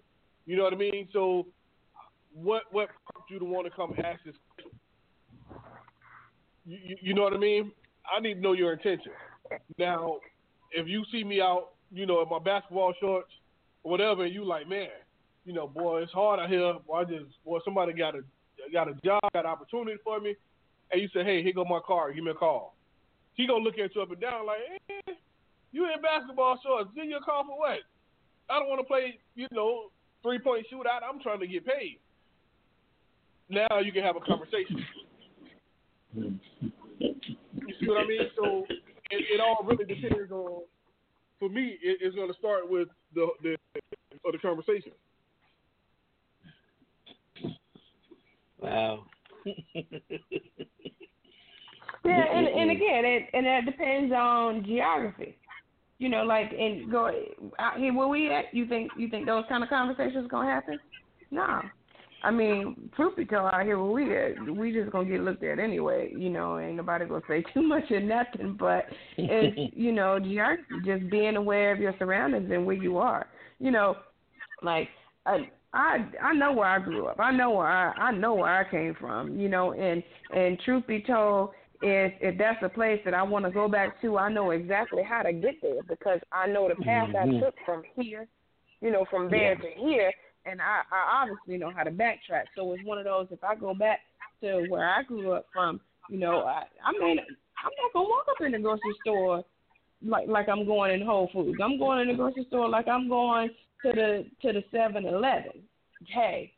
You 0.45 0.57
know 0.57 0.63
what 0.63 0.73
I 0.73 0.77
mean? 0.77 1.07
So, 1.13 1.45
what 2.33 2.63
what 2.71 2.89
prompted 3.11 3.33
you 3.33 3.39
to 3.39 3.45
want 3.45 3.65
to 3.67 3.71
come 3.71 3.93
ask 4.03 4.23
this 4.23 4.35
question? 4.55 4.79
You, 6.65 6.77
you, 6.83 6.97
you 7.01 7.13
know 7.13 7.23
what 7.23 7.33
I 7.33 7.37
mean? 7.37 7.71
I 8.11 8.19
need 8.19 8.35
to 8.35 8.39
know 8.39 8.53
your 8.53 8.73
intention. 8.73 9.11
Now, 9.77 10.17
if 10.71 10.87
you 10.87 11.03
see 11.11 11.23
me 11.23 11.41
out, 11.41 11.69
you 11.91 12.05
know, 12.05 12.21
in 12.21 12.29
my 12.29 12.39
basketball 12.39 12.93
shorts 12.99 13.31
or 13.83 13.91
whatever, 13.91 14.25
and 14.25 14.33
you 14.33 14.43
like, 14.43 14.67
man, 14.67 14.89
you 15.45 15.53
know, 15.53 15.67
boy, 15.67 16.01
it's 16.01 16.11
hard 16.11 16.39
out 16.39 16.49
here. 16.49 16.73
Boy, 16.87 16.99
I 16.99 17.03
just, 17.03 17.43
boy, 17.45 17.59
somebody 17.63 17.93
got 17.93 18.15
a 18.15 18.21
got 18.71 18.87
a 18.87 18.93
job, 19.03 19.21
got 19.33 19.45
opportunity 19.45 19.97
for 20.03 20.19
me, 20.19 20.35
and 20.91 21.01
you 21.01 21.07
say, 21.13 21.23
hey, 21.23 21.43
here 21.43 21.53
go 21.53 21.65
my 21.65 21.79
car, 21.85 22.11
give 22.13 22.23
me 22.23 22.31
a 22.31 22.35
call. 22.35 22.75
He 23.33 23.47
gonna 23.47 23.63
look 23.63 23.79
at 23.79 23.95
you 23.95 24.01
up 24.01 24.11
and 24.11 24.19
down 24.19 24.45
like, 24.45 24.59
eh, 24.89 25.13
you 25.71 25.85
in 25.85 26.01
basketball 26.01 26.59
shorts, 26.63 26.89
give 26.95 27.05
you 27.05 27.17
a 27.17 27.21
call 27.21 27.43
for 27.45 27.57
what? 27.57 27.79
I 28.49 28.59
don't 28.59 28.67
want 28.67 28.81
to 28.81 28.87
play, 28.87 29.19
you 29.35 29.47
know, 29.51 29.91
three 30.23 30.39
point 30.39 30.65
shootout. 30.71 31.01
I'm 31.07 31.21
trying 31.21 31.39
to 31.39 31.47
get 31.47 31.65
paid. 31.65 31.99
Now 33.49 33.79
you 33.79 33.91
can 33.91 34.03
have 34.03 34.15
a 34.15 34.19
conversation. 34.19 34.83
You 36.15 36.39
see 37.79 37.87
what 37.87 38.03
I 38.03 38.07
mean? 38.07 38.21
So 38.35 38.65
it, 39.11 39.25
it 39.33 39.39
all 39.39 39.63
really 39.63 39.85
depends 39.85 40.31
on. 40.31 40.63
For 41.39 41.49
me, 41.49 41.77
it, 41.81 41.99
it's 42.01 42.15
going 42.15 42.31
to 42.31 42.37
start 42.37 42.69
with 42.69 42.89
the 43.15 43.27
the 43.41 43.55
the 44.31 44.37
conversation. 44.39 44.91
Wow. 48.61 49.05
Yeah, 52.05 52.23
and 52.33 52.47
and 52.47 52.71
again, 52.71 53.05
it 53.05 53.23
and 53.33 53.45
that 53.45 53.65
depends 53.65 54.13
on 54.13 54.63
geography. 54.65 55.37
You 55.97 56.07
know, 56.09 56.23
like 56.23 56.51
and 56.57 56.89
go 56.89 57.11
out 57.59 57.77
here 57.77 57.93
where 57.93 58.07
we 58.07 58.33
at. 58.33 58.45
You 58.53 58.65
think 58.67 58.91
you 58.97 59.09
think 59.09 59.25
those 59.25 59.43
kind 59.49 59.63
of 59.63 59.69
conversations 59.69 60.29
gonna 60.31 60.49
happen? 60.49 60.79
No. 61.29 61.61
I 62.21 62.31
mean, 62.31 62.89
truth 62.97 63.15
be 63.15 63.25
told, 63.25 63.53
out 63.53 63.63
here 63.63 63.81
where 63.81 63.91
we 63.91 64.17
at, 64.17 64.55
we 64.55 64.73
just 64.73 64.91
gonna 64.91 65.09
get 65.09 65.21
looked 65.21 65.43
at 65.43 65.59
anyway. 65.59 66.11
You 66.15 66.29
know, 66.29 66.59
ain't 66.59 66.77
nobody 66.77 67.05
gonna 67.05 67.21
say 67.27 67.43
too 67.53 67.61
much 67.61 67.89
or 67.91 67.99
nothing. 67.99 68.55
But 68.57 68.85
it's 69.17 69.73
you 69.75 69.91
know, 69.91 70.19
geography, 70.19 70.75
just 70.85 71.09
being 71.09 71.35
aware 71.35 71.73
of 71.73 71.79
your 71.79 71.95
surroundings 71.99 72.49
and 72.51 72.65
where 72.65 72.75
you 72.75 72.97
are. 72.97 73.27
You 73.59 73.71
know, 73.71 73.97
like 74.63 74.87
I 75.25 75.49
I 75.73 76.05
I 76.21 76.33
know 76.33 76.53
where 76.53 76.67
I 76.67 76.79
grew 76.79 77.07
up. 77.07 77.19
I 77.19 77.31
know 77.31 77.51
where 77.51 77.67
I 77.67 77.91
I 77.91 78.11
know 78.11 78.33
where 78.35 78.53
I 78.59 78.69
came 78.69 78.95
from. 78.99 79.39
You 79.39 79.49
know, 79.49 79.73
and 79.73 80.03
and 80.33 80.59
truth 80.61 80.85
be 80.87 81.01
told, 81.01 81.51
if 81.81 82.13
if 82.21 82.37
that's 82.37 82.63
a 82.63 82.69
place 82.69 82.99
that 83.05 83.13
I 83.13 83.21
want 83.23 83.45
to 83.45 83.51
go 83.51 83.67
back 83.67 84.01
to, 84.01 84.17
I 84.17 84.31
know 84.31 84.51
exactly 84.51 85.03
how 85.03 85.21
to 85.21 85.31
get 85.31 85.61
there 85.61 85.81
because 85.87 86.19
I 86.31 86.47
know 86.47 86.67
the 86.67 86.75
path 86.83 87.09
Mhm. 87.09 87.37
I 87.37 87.39
took 87.39 87.55
from 87.65 87.83
here, 87.95 88.27
you 88.81 88.91
know, 88.91 89.05
from 89.05 89.29
there 89.29 89.55
to 89.55 89.69
here, 89.71 90.11
and 90.45 90.61
I 90.61 90.81
I 90.91 91.21
obviously 91.21 91.57
know 91.57 91.71
how 91.71 91.83
to 91.83 91.91
backtrack. 91.91 92.45
So 92.55 92.73
it's 92.73 92.83
one 92.83 92.97
of 92.97 93.05
those. 93.05 93.27
If 93.31 93.43
I 93.43 93.55
go 93.55 93.73
back 93.73 93.99
to 94.41 94.65
where 94.69 94.89
I 94.89 95.03
grew 95.03 95.33
up 95.33 95.45
from, 95.53 95.79
you 96.09 96.17
know, 96.17 96.45
I 96.45 96.63
I 96.83 96.91
mean 96.93 97.19
I'm 97.19 97.71
not 97.83 97.93
gonna 97.93 98.09
walk 98.09 98.25
up 98.29 98.41
in 98.41 98.53
the 98.53 98.59
grocery 98.59 98.95
store 99.01 99.43
like 100.01 100.27
like 100.27 100.49
I'm 100.49 100.65
going 100.65 100.93
in 100.99 101.05
Whole 101.05 101.27
Foods. 101.31 101.59
I'm 101.61 101.77
going 101.77 101.99
in 101.99 102.07
the 102.07 102.15
grocery 102.15 102.45
store 102.45 102.67
like 102.69 102.87
I'm 102.87 103.07
going 103.07 103.49
to 103.83 103.91
the 103.93 104.25
to 104.41 104.53
the 104.53 104.63
Seven 104.71 105.05
Eleven. 105.05 105.63
Hey, 106.07 106.53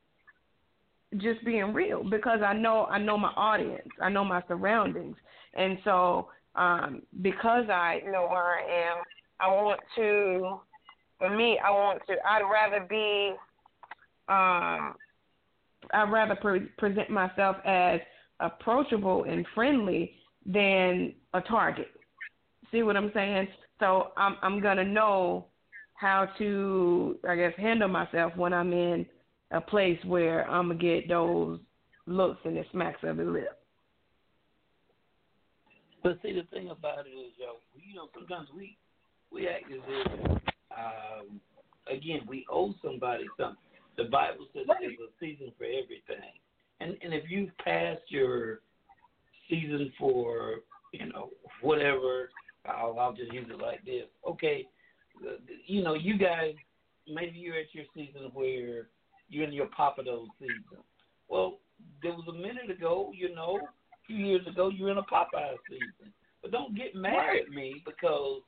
just 1.18 1.43
being 1.43 1.73
real 1.73 2.03
because 2.03 2.39
I 2.45 2.53
know 2.53 2.85
I 2.85 2.98
know 2.98 3.18
my 3.18 3.31
audience, 3.35 3.89
I 4.02 4.10
know 4.10 4.23
my 4.23 4.41
surroundings, 4.48 5.15
and 5.53 5.77
so 5.84 6.30
um, 6.56 7.02
because 7.22 7.69
I 7.69 8.02
know 8.06 8.27
where 8.30 8.60
I 8.60 8.91
am, 8.91 9.03
I 9.39 9.48
want 9.48 9.80
to 9.95 10.61
for 11.22 11.30
me, 11.30 11.60
I 11.64 11.69
want 11.69 12.02
to. 12.07 12.14
I'd 12.27 12.41
rather 12.41 12.85
be. 12.89 13.34
Um, 14.27 14.95
I'd 15.93 16.11
rather 16.11 16.35
pre- 16.35 16.68
present 16.80 17.11
myself 17.11 17.57
as 17.64 17.99
approachable 18.39 19.26
and 19.26 19.45
friendly 19.53 20.14
than 20.48 21.14
a 21.35 21.41
target. 21.41 21.89
See 22.72 22.81
what 22.81 22.98
I'm 22.98 23.11
saying? 23.14 23.48
So 23.80 24.07
I'm 24.18 24.35
I'm 24.41 24.61
gonna 24.61 24.84
know 24.84 25.45
how 26.02 26.28
to 26.40 27.15
I 27.30 27.36
guess 27.36 27.53
handle 27.57 27.88
myself 27.88 28.36
when 28.36 28.53
I'm 28.53 28.73
in 28.73 29.06
a 29.52 29.61
place 29.61 29.99
where 30.03 30.49
I'm 30.49 30.69
gonna 30.69 30.80
get 30.80 31.07
those 31.07 31.60
looks 32.07 32.40
and 32.44 32.57
the 32.57 32.65
smacks 32.72 33.02
of 33.03 33.18
the 33.18 33.23
lip. 33.23 33.60
But 36.03 36.18
see, 36.23 36.34
the 36.34 36.41
thing 36.52 36.72
about 36.72 37.06
it 37.06 37.11
is, 37.11 37.34
yo, 37.38 37.57
you 37.76 37.94
know, 37.94 38.10
sometimes 38.15 38.48
we 38.56 38.78
we 39.32 39.48
act 39.48 39.65
as 39.72 39.80
if, 39.88 40.32
um, 40.76 41.40
again, 41.88 42.22
we 42.28 42.45
owe 42.52 42.73
somebody 42.84 43.26
something. 43.38 43.57
The 43.98 44.06
Bible 44.06 44.48
says 44.53 44.64
there's 44.68 44.94
a 44.94 45.11
season 45.19 45.52
for 45.56 45.65
everything, 45.65 46.34
and 46.80 46.98
and 47.03 47.14
if 47.14 47.30
you've 47.30 47.56
passed 47.64 48.02
your 48.10 48.61
season 49.48 49.94
for, 49.99 50.61
you 50.94 51.06
know, 51.14 51.30
whatever, 51.61 52.32
I'll 52.65 52.98
I'll 52.98 53.14
just 53.14 53.32
use 53.32 53.45
it 53.52 53.61
like 53.61 53.86
this. 53.86 54.06
Okay, 54.28 54.65
you 55.65 55.84
know, 55.84 55.93
you 55.93 56.18
guys, 56.18 56.53
maybe 57.07 57.38
you're 57.38 57.56
at 57.57 57.73
your 57.73 57.85
season 57.93 58.30
where 58.34 58.88
you're 59.30 59.45
in 59.45 59.53
your 59.53 59.68
Pappadeaux 59.68 60.26
season. 60.39 60.84
Well, 61.27 61.60
there 62.03 62.11
was 62.11 62.26
a 62.27 62.34
minute 62.34 62.69
ago, 62.69 63.11
you 63.14 63.34
know, 63.34 63.57
a 63.57 64.07
few 64.07 64.18
years 64.18 64.45
ago, 64.48 64.69
you 64.69 64.85
were 64.85 64.91
in 64.91 64.98
a 64.98 65.03
Popeye 65.03 65.56
season. 65.69 66.14
But 66.41 66.52
don't 66.52 66.76
get 66.76 66.95
mad 66.95 67.38
at 67.45 67.49
me 67.49 67.81
because, 67.85 68.41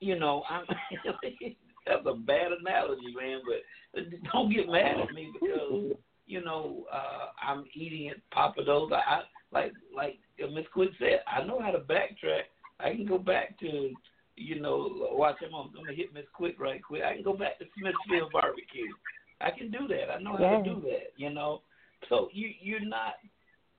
you 0.00 0.18
know, 0.18 0.42
I'm. 0.48 0.64
that's 1.86 2.06
a 2.06 2.14
bad 2.14 2.52
analogy, 2.60 3.14
man. 3.14 3.40
But 3.44 4.04
don't 4.32 4.54
get 4.54 4.68
mad 4.68 5.00
at 5.00 5.12
me 5.12 5.32
because, 5.40 5.92
you 6.26 6.44
know, 6.44 6.84
uh, 6.92 7.26
I'm 7.42 7.64
eating 7.74 8.10
at 8.10 8.16
Pappadeaux. 8.34 8.92
I, 8.92 8.96
I 8.96 9.22
like 9.52 9.72
like 9.94 10.18
Miss 10.38 10.64
Quick 10.72 10.90
said, 10.98 11.20
I 11.26 11.44
know 11.44 11.60
how 11.60 11.72
to 11.72 11.80
backtrack. 11.80 12.44
I 12.80 12.94
can 12.94 13.06
go 13.06 13.18
back 13.18 13.58
to, 13.60 13.90
you 14.36 14.60
know, 14.60 15.08
watch. 15.12 15.36
I'm, 15.42 15.54
I'm 15.54 15.72
gonna 15.72 15.92
hit 15.94 16.14
Miss 16.14 16.24
Quick 16.34 16.58
right 16.58 16.82
quick. 16.82 17.02
I 17.02 17.14
can 17.14 17.22
go 17.22 17.34
back 17.34 17.58
to 17.58 17.64
Smithfield 17.78 18.32
Barbecue. 18.32 18.92
I 19.40 19.50
can 19.50 19.70
do 19.70 19.88
that. 19.88 20.10
I 20.10 20.22
know 20.22 20.36
how 20.36 20.44
Yeah. 20.44 20.58
to 20.58 20.64
do 20.64 20.80
that. 20.82 21.12
You 21.16 21.30
know, 21.30 21.62
so 22.08 22.28
you 22.32 22.50
you're 22.60 22.84
not, 22.84 23.14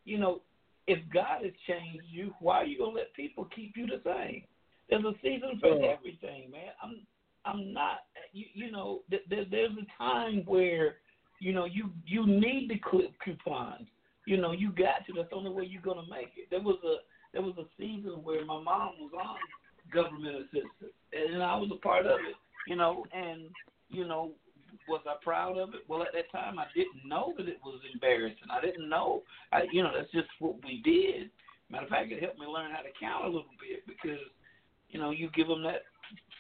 you 0.06 0.18
know, 0.18 0.42
if 0.88 1.00
God 1.14 1.44
has 1.44 1.54
changed 1.68 2.06
you, 2.10 2.34
why 2.40 2.58
are 2.58 2.66
you 2.66 2.78
gonna 2.78 2.92
let 2.92 3.14
people 3.14 3.46
keep 3.46 3.76
you 3.76 3.88
the 3.88 4.02
same? 4.04 4.44
There's 4.90 5.06
a 5.06 5.14
season 5.22 5.60
for 5.60 5.70
Yeah. 5.70 5.96
everything, 5.98 6.52
man. 6.52 6.72
I'm 6.82 7.06
I'm 7.46 7.74
not. 7.74 8.06
You 8.32 8.46
you 8.54 8.72
know, 8.72 9.02
th- 9.10 9.24
there, 9.30 9.46
there's 9.50 9.72
a 9.78 9.98
time 9.98 10.44
where, 10.46 10.98
you 11.40 11.54
know, 11.54 11.66
you 11.66 11.92
you 12.06 12.26
need 12.28 12.68
to 12.70 12.78
clip 12.78 13.12
coupons. 13.24 13.88
You 14.26 14.38
know, 14.38 14.52
you 14.52 14.72
got 14.72 15.06
to. 15.08 15.14
That's 15.14 15.30
the 15.30 15.36
only 15.36 15.52
way 15.52 15.66
you're 15.66 15.82
gonna 15.82 16.08
make 16.10 16.32
it. 16.38 16.50
There 16.50 16.62
was 16.62 16.78
a 16.86 16.98
there 17.34 17.42
was 17.42 17.58
a 17.58 17.66
season 17.78 18.24
where 18.24 18.46
my 18.46 18.62
mom 18.62 18.94
was 19.00 19.12
on 19.20 19.38
government 19.94 20.36
assistance, 20.38 20.94
and 21.14 21.44
I 21.44 21.56
was 21.56 21.70
a 21.72 21.80
part 21.82 22.06
of 22.06 22.20
it. 22.28 22.36
You 22.68 22.76
know, 22.76 23.06
and 23.14 23.50
you 23.90 24.08
know, 24.08 24.32
was 24.88 25.02
I 25.08 25.16
proud 25.24 25.58
of 25.58 25.70
it? 25.70 25.82
Well, 25.88 26.02
at 26.02 26.14
that 26.14 26.32
time, 26.32 26.60
I 26.60 26.66
didn't 26.76 27.08
know 27.08 27.34
that 27.38 27.48
it 27.48 27.60
was 27.64 27.80
embarrassing. 27.94 28.50
I 28.52 28.62
didn't 28.62 28.90
know. 28.90 29.24
I, 29.52 29.64
you 29.72 29.84
know, 29.84 29.92
that's 29.96 30.12
just 30.12 30.28
what 30.40 30.56
we 30.64 30.82
did. 30.84 31.30
Matter 31.70 31.84
of 31.86 31.90
fact, 31.90 32.12
it 32.12 32.22
helped 32.22 32.40
me 32.40 32.46
learn 32.46 32.72
how 32.72 32.82
to 32.82 32.90
count 33.00 33.26
a 33.26 33.28
little 33.28 33.46
bit 33.60 33.86
because, 33.88 34.20
you 34.90 35.00
know, 35.00 35.12
you 35.12 35.30
give 35.36 35.48
them 35.48 35.64
that 35.64 35.84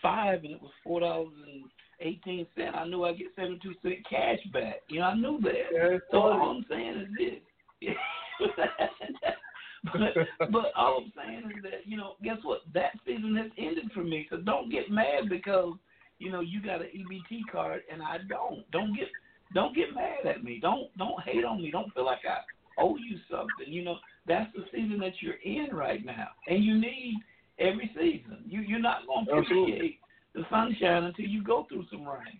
five 0.01 0.43
and 0.43 0.53
it 0.53 0.61
was 0.61 0.71
four 0.83 0.99
dollars 0.99 1.33
and 1.45 1.63
eighteen 2.01 2.45
cent. 2.55 2.75
I 2.75 2.85
knew 2.87 3.03
I'd 3.03 3.17
get 3.17 3.27
seventy 3.35 3.59
two 3.63 3.73
cent 3.81 4.05
cash 4.09 4.39
back. 4.51 4.81
You 4.89 4.99
know, 4.99 5.05
I 5.05 5.15
knew 5.15 5.39
that. 5.43 5.53
Yeah, 5.73 5.97
So 6.11 6.21
funny. 6.21 6.39
all 6.39 6.57
I'm 6.57 6.65
saying 6.69 7.07
is 7.19 7.39
this. 7.81 7.89
but, 9.91 10.51
but 10.51 10.71
all 10.77 11.03
I'm 11.03 11.13
saying 11.15 11.51
is 11.57 11.63
that 11.63 11.85
you 11.85 11.97
know, 11.97 12.13
guess 12.23 12.37
what? 12.43 12.61
That 12.73 12.91
season 13.05 13.35
has 13.35 13.51
ended 13.57 13.91
for 13.93 14.03
me. 14.03 14.27
So 14.29 14.37
don't 14.37 14.71
get 14.71 14.89
mad 14.89 15.29
because 15.29 15.73
you 16.19 16.31
know 16.31 16.39
you 16.39 16.61
got 16.61 16.81
an 16.81 16.87
EBT 16.95 17.51
card 17.51 17.81
and 17.91 18.01
I 18.01 18.19
don't. 18.29 18.69
Don't 18.71 18.95
get 18.95 19.09
don't 19.53 19.75
get 19.75 19.93
mad 19.93 20.25
at 20.25 20.43
me. 20.43 20.59
Don't 20.61 20.95
don't 20.97 21.21
hate 21.23 21.43
on 21.43 21.61
me. 21.61 21.69
Don't 21.71 21.93
feel 21.93 22.05
like 22.05 22.21
I 22.29 22.39
owe 22.81 22.95
you 22.97 23.17
something. 23.29 23.67
You 23.67 23.83
know, 23.83 23.97
that's 24.27 24.51
the 24.55 24.63
season 24.71 24.99
that 24.99 25.13
you're 25.21 25.41
in 25.43 25.75
right 25.75 26.03
now, 26.05 26.29
and 26.47 26.63
you 26.63 26.79
need 26.79 27.15
every 27.59 27.91
season. 27.93 28.43
You 28.47 28.61
you're 28.61 28.79
not 28.79 29.05
going 29.05 29.25
to 29.25 29.31
appreciate 29.33 29.99
the 30.33 30.43
sunshine 30.49 31.03
until 31.03 31.25
you 31.25 31.43
go 31.43 31.65
through 31.69 31.85
some 31.91 32.07
rain. 32.07 32.39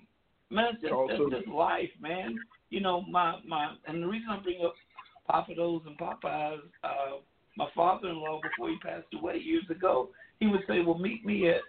Man, 0.50 0.74
it's 0.74 0.82
just, 0.82 0.94
Also- 0.94 1.30
that's 1.30 1.44
just 1.44 1.48
life, 1.54 1.90
man. 2.00 2.38
You 2.70 2.82
know, 2.82 3.02
my 3.02 3.40
my 3.46 3.76
and 3.88 4.02
the 4.02 4.08
reason 4.08 4.30
I 4.30 4.40
bring 4.40 4.64
up 4.64 4.76
Pappadeaux 5.30 5.86
and 5.86 5.98
Popeyes, 5.98 6.60
uh, 6.84 7.18
my 7.56 7.68
father-in-law 7.76 8.42
before 8.42 8.70
he 8.70 8.78
passed 8.80 9.08
away 9.14 9.38
years 9.38 9.66
ago, 9.70 10.10
he 10.40 10.48
would 10.48 10.62
say, 10.68 10.82
"Well, 10.82 10.98
meet 10.98 11.26
me 11.26 11.50
at 11.50 11.62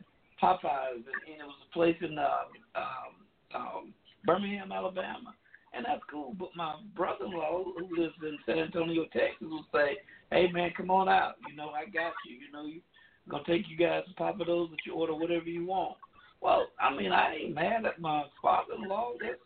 Popeyes," 0.43 0.97
and, 0.97 1.23
and 1.27 1.41
it 1.41 1.47
was 1.47 1.67
a 1.69 1.73
place 1.73 1.97
in 2.01 2.19
um, 2.19 2.51
um, 2.75 3.15
um, 3.55 3.95
Birmingham, 4.25 4.73
Alabama, 4.73 5.35
and 5.73 5.85
that's 5.87 6.03
cool. 6.11 6.35
But 6.39 6.51
my 6.57 6.77
brother-in-law, 6.97 7.65
who 7.79 8.03
lives 8.03 8.15
in 8.23 8.39
San 8.47 8.59
Antonio, 8.59 9.05
Texas, 9.13 9.49
would 9.49 9.65
say, 9.73 9.99
"Hey, 10.31 10.51
man, 10.51 10.73
come 10.77 10.91
on 10.91 11.09
out. 11.09 11.35
You 11.49 11.57
know, 11.57 11.71
I 11.71 11.85
got 11.85 12.13
you. 12.27 12.37
You 12.37 12.53
know, 12.53 12.67
you 12.67 12.81
I'm 13.27 13.31
gonna 13.31 13.45
take 13.47 13.69
you 13.69 13.77
guys 13.77 14.05
to 14.07 14.15
Pappadeaux, 14.23 14.71
that 14.71 14.87
you 14.87 14.95
order 14.95 15.15
whatever 15.15 15.49
you 15.49 15.67
want." 15.67 15.97
Well, 16.41 16.69
I 16.79 16.95
mean, 16.95 17.13
I 17.13 17.37
ain't 17.37 17.55
mad 17.55 17.87
at 17.87 18.01
my 18.01 18.25
father-in-law. 18.43 19.13
That's 19.21 19.41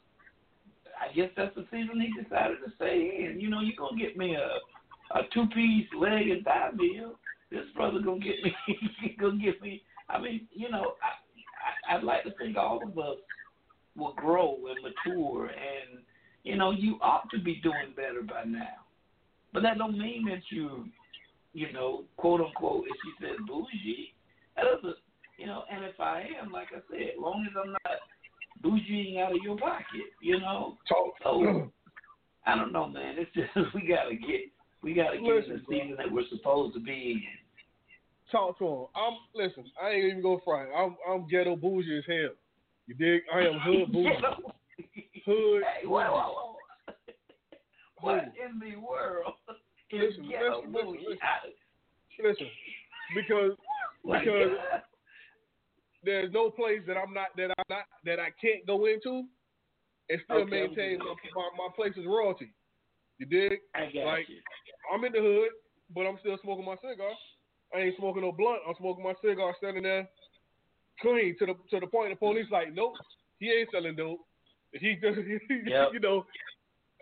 I 0.99 1.13
guess 1.15 1.31
that's 1.37 1.55
the 1.55 1.65
season 1.71 2.01
he 2.01 2.23
decided 2.23 2.59
to 2.65 2.73
stay 2.77 3.25
in. 3.25 3.41
You 3.41 3.51
know, 3.51 3.61
you 3.61 3.73
gonna 3.77 3.97
get 3.97 4.17
me 4.17 4.35
a 4.35 4.49
a 5.13 5.21
two 5.33 5.47
piece 5.55 5.87
leg 5.99 6.29
and 6.31 6.45
thigh 6.45 6.71
meal. 6.75 7.19
This 7.51 7.65
brother 7.75 8.01
gonna 8.01 8.21
get 8.21 8.37
me 8.43 8.55
gonna 9.21 9.39
get 9.39 9.61
me. 9.63 9.83
I 10.09 10.21
mean, 10.21 10.47
you 10.53 10.71
know, 10.71 10.95
I, 11.03 11.95
I 11.95 11.97
I'd 11.97 12.05
like 12.05 12.25
to 12.25 12.33
think 12.39 12.57
all 12.57 12.83
of 12.83 12.99
us 12.99 13.19
will 13.97 14.15
grow 14.15 14.57
and 14.69 14.83
mature, 14.83 15.47
and 15.47 16.03
you 16.45 16.57
know, 16.57 16.71
you 16.71 16.99
ought 17.03 17.29
to 17.31 17.39
be 17.39 17.57
doing 17.63 17.95
better 17.97 18.23
by 18.23 18.45
now. 18.45 18.85
But 19.53 19.63
that 19.63 19.79
don't 19.79 19.99
mean 19.99 20.27
that 20.27 20.43
you, 20.51 20.87
you 21.53 21.73
know, 21.73 22.05
quote 22.17 22.41
unquote, 22.41 22.85
as 22.85 22.97
she 23.03 23.13
said, 23.21 23.47
bougie. 23.47 24.15
That 24.57 24.65
doesn't, 24.75 24.97
you 25.39 25.47
know. 25.47 25.65
And 25.71 25.85
if 25.85 25.99
I 25.99 26.27
am, 26.41 26.53
like 26.53 26.69
I 26.73 26.81
said, 26.91 27.01
as 27.01 27.19
long 27.19 27.47
as 27.49 27.57
I'm 27.63 27.73
not 27.73 27.99
bougieing 28.63 29.21
out 29.21 29.33
of 29.33 29.43
your 29.43 29.57
pocket, 29.57 30.13
you 30.21 30.39
know. 30.39 30.77
Talk. 30.89 31.15
So 31.23 31.71
I 32.47 32.57
don't 32.57 32.73
know, 32.73 32.89
man. 32.89 33.17
It's 33.19 33.31
just 33.35 33.49
we 33.75 33.89
gotta 33.89 34.15
get 34.15 34.51
we 34.83 34.95
get 34.95 35.15
in 35.15 35.25
Listen, 35.25 35.63
the 35.69 35.75
season 35.75 35.97
that 35.99 36.11
we're 36.11 36.29
supposed 36.31 36.75
to 36.75 36.81
be 36.81 37.13
in. 37.13 37.23
Talk 38.31 38.59
to 38.59 38.67
him. 38.67 38.87
I'm 38.95 39.15
listen. 39.35 39.65
I 39.83 39.91
ain't 39.91 40.05
even 40.05 40.23
gonna 40.23 40.39
front. 40.45 40.69
I'm 40.77 40.97
I'm 41.09 41.27
ghetto 41.29 41.57
bougie 41.57 41.99
as 41.99 42.05
hell. 42.07 42.35
You 42.87 42.95
dig? 42.95 43.23
I 43.35 43.41
am 43.41 43.59
hood 43.61 43.93
bougie. 43.93 44.11
Hood. 45.25 45.63
Hey, 45.81 45.87
whoa, 45.87 46.01
whoa, 46.11 46.33
whoa. 46.35 46.57
What 48.01 48.25
in 48.25 48.61
the 48.61 48.77
world 48.77 49.35
is 49.91 50.15
Listen, 50.17 50.29
ghetto 50.29 50.63
listen, 50.63 50.73
listen, 50.73 50.87
bougie? 50.93 51.05
listen. 51.09 51.19
I- 51.23 51.49
Listen, 52.21 52.49
because 53.15 53.53
because 54.05 54.59
there's 56.03 56.33
no 56.33 56.51
place 56.51 56.81
that 56.89 56.97
I'm 56.97 57.15
not 57.15 57.29
that 57.37 57.51
I'm 57.57 57.65
not 57.71 57.85
that 58.05 58.19
I 58.19 58.31
can't 58.41 58.67
go 58.67 58.87
into 58.87 59.23
and 60.11 60.21
still 60.25 60.39
Okay, 60.39 60.51
maintain 60.51 60.99
my, 60.99 61.15
my 61.35 61.49
my 61.57 61.69
place 61.77 61.93
is 61.97 62.07
royalty. 62.07 62.51
You 63.19 63.27
dig? 63.27 63.61
I 63.75 63.87
got 63.93 64.07
like- 64.07 64.29
you. 64.29 64.41
I'm 64.93 65.05
in 65.05 65.13
the 65.13 65.21
hood, 65.21 65.51
but 65.95 66.07
I'm 66.07 66.17
still 66.21 66.39
smoking 66.43 66.65
my 66.65 66.77
cigar. 66.77 67.13
I 67.75 67.81
ain't 67.81 67.97
smoking 67.99 68.23
no 68.23 68.33
blunt. 68.33 68.61
I'm 68.67 68.75
smoking 68.79 69.05
my 69.05 69.13
cigar, 69.23 69.55
standing 69.59 69.83
there 69.83 70.09
clean 71.01 71.37
to 71.39 71.47
the 71.47 71.55
to 71.71 71.81
the 71.81 71.87
point 71.87 72.11
the 72.11 72.17
police 72.17 72.47
like, 72.51 72.75
nope, 72.75 72.95
he 73.39 73.51
ain't 73.51 73.69
selling 73.73 73.95
dope. 73.97 74.21
He 74.73 74.95
just, 75.03 75.19
Yep. 75.67 75.89
you 75.93 76.01
know, 76.01 76.27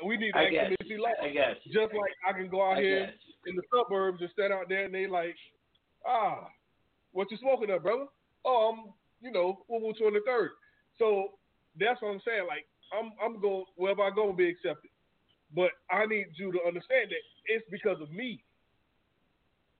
we 0.04 0.16
need 0.16 0.32
I 0.34 0.44
that 0.44 0.52
got 0.52 0.62
community 0.78 0.98
life. 1.02 1.16
I 1.22 1.32
got 1.32 1.56
you. 1.64 1.72
Just 1.72 1.94
like 1.94 2.12
I 2.26 2.32
can 2.32 2.48
go 2.50 2.62
out 2.70 2.78
I 2.78 2.82
here 2.82 3.10
in 3.46 3.56
the 3.56 3.62
suburbs 3.72 4.20
and 4.20 4.30
stand 4.32 4.52
out 4.52 4.68
there 4.68 4.84
and 4.84 4.94
they 4.94 5.06
like, 5.06 5.36
ah, 6.06 6.48
what 7.12 7.30
you 7.30 7.36
smoking 7.38 7.70
up, 7.70 7.82
brother? 7.82 8.06
Oh, 8.44 8.72
I'm, 8.74 8.92
you 9.20 9.32
know, 9.32 9.62
Woo 9.68 9.92
23rd. 9.92 10.48
So 10.98 11.32
that's 11.80 12.00
what 12.02 12.10
I'm 12.10 12.20
saying. 12.26 12.46
Like, 12.46 12.66
I'm, 12.92 13.12
I'm 13.22 13.40
going 13.40 13.64
wherever 13.76 14.02
I 14.02 14.10
go 14.14 14.28
and 14.28 14.36
be 14.36 14.48
accepted. 14.48 14.90
But 15.54 15.70
I 15.90 16.06
need 16.06 16.26
you 16.34 16.52
to 16.52 16.58
understand 16.66 17.10
that 17.10 17.22
it's 17.46 17.64
because 17.70 18.00
of 18.00 18.10
me, 18.10 18.42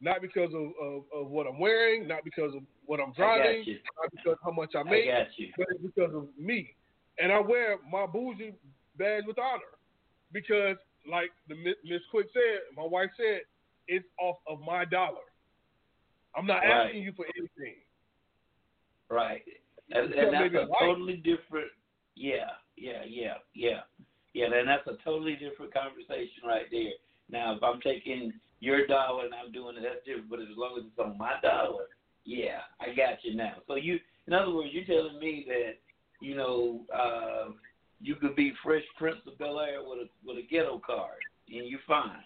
not 0.01 0.21
because 0.23 0.53
of, 0.55 0.73
of, 0.81 1.03
of 1.15 1.31
what 1.31 1.47
I'm 1.47 1.59
wearing, 1.59 2.07
not 2.07 2.25
because 2.25 2.55
of 2.55 2.63
what 2.85 3.01
I'm 3.01 3.13
driving, 3.13 3.65
not 4.01 4.11
because 4.13 4.33
of 4.33 4.39
how 4.45 4.53
much 4.53 4.75
I 4.75 4.81
I 4.81 4.83
make, 4.85 5.07
you. 5.37 5.49
but 5.57 5.67
it's 5.71 5.83
because 5.83 6.15
of 6.15 6.29
me. 6.39 6.75
And 7.19 7.33
I 7.33 7.41
wear 7.41 7.77
my 7.91 8.07
bougie 8.07 8.53
badge 8.99 9.25
with 9.27 9.39
honor 9.39 9.63
because, 10.33 10.77
like 11.11 11.31
the 11.49 11.55
Miss 11.57 12.03
Quick 12.11 12.27
said, 12.33 12.61
my 12.77 12.85
wife 12.85 13.11
said, 13.17 13.41
it's 13.89 14.07
off 14.21 14.37
of 14.49 14.61
my 14.61 14.85
dollar. 14.85 15.25
I'm 16.37 16.47
not 16.47 16.59
Right. 16.59 16.87
asking 16.89 17.03
you 17.03 17.13
for 17.13 17.27
anything. 17.37 17.77
Right. 19.09 19.43
And, 19.93 20.13
and 20.13 20.35
that's 20.35 20.55
a 20.55 20.67
white. 20.67 20.79
totally 20.81 21.17
different. 21.17 21.71
Yeah, 22.15 22.51
yeah, 22.77 23.03
yeah, 23.07 23.35
yeah, 23.55 23.81
yeah. 24.37 24.49
Then 24.51 24.67
that's 24.67 24.87
a 24.87 25.03
totally 25.05 25.37
different 25.37 25.73
conversation 25.73 26.45
right 26.47 26.67
there. 26.71 26.93
Now, 27.31 27.57
if 27.57 27.63
I'm 27.63 27.81
taking 27.81 28.33
your 28.61 28.87
dollar 28.87 29.25
and 29.25 29.35
I'm 29.35 29.53
doing 29.53 29.77
it, 29.77 29.83
that's 29.83 30.05
different. 30.05 30.31
But 30.31 30.41
as 30.41 30.57
long 30.57 30.79
as 30.79 30.85
it's 30.87 30.99
on 30.99 31.19
my 31.19 31.35
dollar, 31.43 31.87
yeah, 32.25 32.61
I 32.81 32.95
got 32.95 33.23
you 33.23 33.35
now. 33.35 33.55
So 33.67 33.77
you, 33.77 33.99
in 34.27 34.33
other 34.33 34.53
words, 34.53 34.71
you're 34.73 34.85
telling 34.85 35.19
me 35.19 35.47
that 35.49 35.79
you 36.21 36.37
know 36.37 36.81
uh, 36.95 37.51
you 38.01 38.15
could 38.17 38.37
be 38.37 38.53
Fresh 38.63 38.85
Prince 38.99 39.19
of 39.27 39.39
Bel 39.39 39.61
Air 39.61 39.81
with 39.83 40.01
a 40.01 40.09
with 40.25 40.39
a 40.39 40.47
ghetto 40.49 40.81
card 40.85 41.21
and 41.49 41.69
you're 41.69 41.81
fine. 41.87 42.23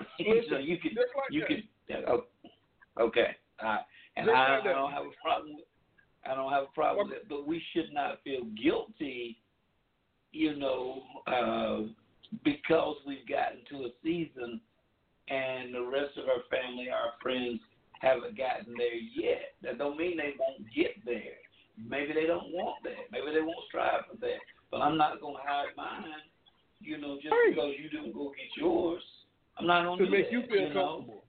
Listen, 0.18 0.44
so 0.50 0.58
you 0.58 0.78
could 0.78 0.92
like 0.96 1.30
you 1.30 1.40
that. 1.40 1.48
could 1.48 1.62
yeah, 1.88 1.96
oh, 2.08 2.24
okay. 3.00 3.36
Uh, 3.62 3.78
and 4.16 4.26
Just 4.26 4.36
I, 4.36 4.58
like. 4.58 4.66
I 4.66 4.72
don't 4.72 4.92
have 4.92 5.04
a 5.04 5.22
problem. 5.22 5.56
With, 5.56 5.64
I 6.30 6.34
don't 6.34 6.52
have 6.52 6.64
a 6.64 6.74
problem 6.74 7.08
with 7.08 7.16
it, 7.16 7.28
but 7.28 7.46
we 7.46 7.62
should 7.72 7.92
not 7.92 8.18
feel 8.22 8.42
guilty, 8.62 9.38
you 10.32 10.56
know, 10.56 11.02
uh, 11.26 11.80
because 12.44 12.96
we've 13.06 13.26
gotten 13.28 13.58
to 13.70 13.86
a 13.86 13.90
season 14.02 14.60
and 15.28 15.74
the 15.74 15.82
rest 15.82 16.16
of 16.16 16.24
our 16.28 16.42
family, 16.50 16.88
our 16.90 17.12
friends, 17.22 17.60
haven't 18.00 18.36
gotten 18.36 18.74
there 18.76 18.94
yet. 18.94 19.54
That 19.62 19.78
don't 19.78 19.96
mean 19.96 20.16
they 20.16 20.34
won't 20.38 20.62
get 20.74 20.94
there. 21.04 21.36
Maybe 21.76 22.12
they 22.12 22.26
don't 22.26 22.52
want 22.52 22.82
that. 22.84 23.10
Maybe 23.10 23.26
they 23.34 23.40
won't 23.40 23.64
strive 23.68 24.06
for 24.10 24.16
that. 24.18 24.38
But 24.70 24.78
I'm 24.82 24.96
not 24.96 25.20
gonna 25.20 25.38
hide 25.42 25.74
mine, 25.76 26.04
you 26.80 26.98
know, 26.98 27.16
just 27.16 27.32
Right. 27.32 27.54
because 27.54 27.74
you 27.78 27.88
didn't 27.88 28.12
go 28.12 28.30
get 28.30 28.56
yours. 28.56 29.02
I'm 29.56 29.66
not 29.66 29.84
gonna 29.84 29.98
to 29.98 30.04
do 30.06 30.10
make 30.10 30.26
that, 30.26 30.32
you 30.32 30.42
feel 30.46 30.68
know? 30.70 30.86
comfortable. 30.96 31.24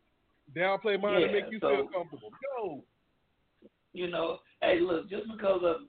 Downplay 0.56 1.02
mine 1.02 1.22
to 1.22 1.32
make 1.32 1.52
you 1.52 1.60
so- 1.60 1.70
feel 1.76 1.88
comfortable. 1.88 2.32
No. 2.58 2.84
You 3.94 4.08
know, 4.08 4.40
hey, 4.62 4.80
look, 4.80 5.10
just 5.10 5.28
because 5.32 5.62
of, 5.64 5.82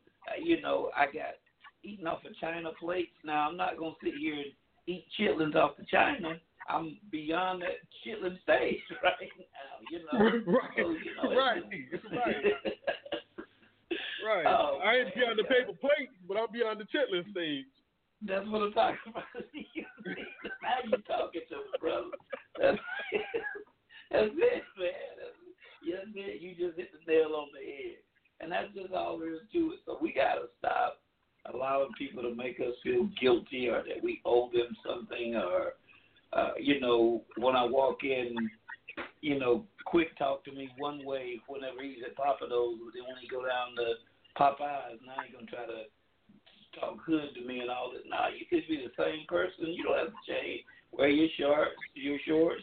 you 0.43 0.61
know, 0.63 0.91
I 0.97 1.07
got 1.07 1.35
eating 1.83 2.07
off 2.07 2.25
of 2.25 2.37
China 2.39 2.71
plates. 2.79 3.13
Now 3.25 3.49
I'm 3.49 3.57
not 3.57 3.77
gonna 3.77 3.95
sit 4.03 4.15
here 4.19 4.35
and 4.35 4.53
eat 4.87 5.07
chitlins 5.19 5.57
off 5.57 5.77
the 5.77 5.85
China. 5.91 6.35
I'm 6.69 6.99
beyond 7.11 7.63
that 7.63 7.81
chitlin 8.07 8.41
stage 8.43 8.81
right 9.03 9.31
now. 9.39 9.77
You 9.91 9.99
know, 10.05 10.53
right. 10.53 10.71
so, 10.77 10.91
you 10.91 11.17
know, 11.23 11.37
right. 11.37 11.63
it's- 11.73 12.01
Right. 12.13 12.75
Right. 14.25 14.45
Oh, 14.47 14.79
I 14.85 14.97
ain't 14.97 15.15
beyond 15.15 15.39
the 15.39 15.45
paper 15.45 15.73
plate, 15.81 16.11
but 16.29 16.37
I'm 16.37 16.53
beyond 16.53 16.79
the 16.79 16.85
chitlin 16.85 17.29
stage. 17.33 17.65
That's 18.23 18.47
what 18.47 18.63
I'm 18.63 18.73
talking 18.73 18.99
about. 19.09 19.25
now 19.35 20.77
you 20.85 20.91
talking 21.09 21.41
to 21.49 21.57
me, 21.57 21.73
brother. 21.81 22.15
That's, 22.61 22.79
that's 24.13 24.29
it, 24.29 24.63
man. 24.77 25.11
That's, 25.17 25.41
yes, 25.83 26.05
man. 26.15 26.37
You 26.39 26.53
just 26.55 26.77
hit 26.77 26.91
the 26.93 27.01
nail 27.11 27.33
on 27.35 27.49
the 27.57 27.65
head, 27.65 27.99
and 28.41 28.53
that's 28.53 28.69
just 28.75 28.93
all 28.93 29.19
there 29.19 29.35
is 29.35 29.49
to 29.53 29.73
it. 29.73 29.81
So 29.87 29.97
we 30.01 30.13
gotta 30.13 30.53
stop 30.61 31.01
allowing 31.53 31.91
people 31.99 32.23
to 32.23 32.35
make 32.35 32.61
us 32.61 32.75
feel 32.83 33.09
guilty 33.21 33.69
or 33.69 33.83
that 33.83 34.03
we 34.03 34.21
owe 34.25 34.51
them 34.53 34.77
something, 34.87 35.37
or 35.37 35.75
uh, 36.33 36.53
you 36.59 36.81
know, 36.81 37.23
when 37.39 37.57
I 37.57 37.65
walk 37.65 38.05
in, 38.05 38.35
you 39.21 39.39
know, 39.39 39.65
quick 39.85 40.17
talk 40.19 40.45
to 40.45 40.53
me 40.53 40.71
one 40.79 41.05
way 41.05 41.41
whenever 41.49 41.83
he's 41.83 42.05
at 42.05 42.17
Pappadeaux's, 42.17 42.81
but 42.85 42.95
then 42.95 43.05
when 43.09 43.19
he 43.21 43.29
go 43.29 43.43
down 43.43 43.75
to 43.77 43.95
Popeyes, 44.39 45.01
now 45.05 45.23
he's 45.25 45.35
gonna 45.35 45.47
try 45.47 45.67
to 45.67 45.85
talk 46.79 46.99
hood 47.05 47.35
to 47.35 47.47
me 47.47 47.61
and 47.61 47.71
all 47.71 47.91
that. 47.93 48.09
Nah, 48.09 48.29
you 48.29 48.47
could 48.49 48.67
be 48.69 48.77
the 48.77 48.95
same 49.03 49.27
person. 49.27 49.75
You 49.75 49.85
don't 49.85 49.99
have 49.99 50.09
to 50.09 50.23
change. 50.27 50.63
Wear 50.93 51.09
your 51.09 51.29
shorts, 51.39 51.81
your 51.95 52.19
shorts. 52.27 52.63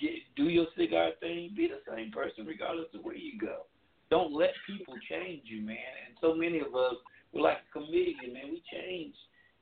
Get, 0.00 0.22
do 0.36 0.44
your 0.44 0.66
cigar 0.78 1.10
thing. 1.20 1.52
Be 1.56 1.68
the 1.68 1.82
same 1.90 2.10
person 2.10 2.46
regardless 2.46 2.88
of 2.94 3.04
where 3.04 3.16
you 3.16 3.38
go. 3.38 3.66
Don't 4.10 4.32
let 4.32 4.52
people 4.66 4.94
change 5.10 5.42
you, 5.44 5.62
man. 5.62 5.92
And 6.06 6.16
so 6.20 6.34
many 6.34 6.60
of 6.60 6.74
us, 6.74 6.94
we're 7.36 7.42
like 7.42 7.58
a 7.58 7.72
chameleon, 7.72 8.32
man. 8.32 8.50
We 8.50 8.62
change 8.72 9.14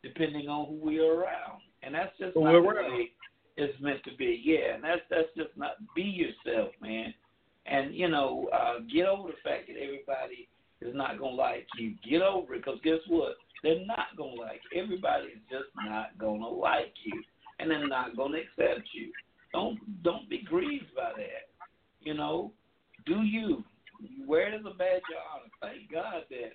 depending 0.02 0.48
on 0.48 0.66
who 0.66 0.86
we 0.86 0.98
are 0.98 1.14
around, 1.14 1.62
and 1.82 1.94
that's 1.94 2.16
just 2.18 2.34
Who 2.34 2.44
not 2.44 2.52
the 2.52 2.60
way 2.60 3.10
it's 3.56 3.80
meant 3.80 4.02
to 4.05 4.14
be. 4.16 4.40
Yeah, 4.44 4.74
and 4.74 4.84
that's 4.84 5.02
that's 5.10 5.28
just 5.36 5.56
not. 5.56 5.72
Be 5.94 6.02
yourself, 6.02 6.72
man. 6.80 7.14
And 7.66 7.94
you 7.94 8.09
know, 8.09 8.48
uh, 8.52 8.80
get 8.92 9.06
over 9.06 9.28
the 9.28 9.40
fact 9.42 9.68
that 9.68 9.80
everybody 9.80 10.48
is 10.80 10.94
not 10.94 11.18
gonna 11.18 11.34
like 11.34 11.66
you. 11.78 11.94
Get 12.09 12.22
over 12.22 12.55
it, 12.55 12.64
because 12.64 12.80
guess 12.84 13.01
what? 13.09 13.36
They're 13.62 13.86
not 13.86 14.16
gonna 14.16 14.40
like 14.40 14.60
you. 14.70 14.82
Everybody 14.82 15.26
is 15.28 15.42
just 15.51 15.70
not 15.76 16.18
gonna 16.18 16.48
like 16.48 16.92
you, 17.05 17.22
and 17.59 17.70
they're 17.70 17.88
not 17.88 18.16
gonna 18.16 18.38
accept 18.38 18.88
you. 18.92 19.10
Don't 19.52 19.78
don't 20.02 20.28
be 20.28 20.42
grieved 20.42 20.94
by 20.94 21.12
that. 21.16 21.48
You 22.01 22.14
know, 22.14 22.52
do 23.06 23.22
you 23.22 23.64
wear 24.26 24.52
it 24.52 24.59
as 24.59 24.66
a 24.66 24.76
badge 24.76 25.02
of 25.09 25.22
honor? 25.32 25.51
Thank 25.62 25.90
God 25.90 26.24
that, 26.28 26.52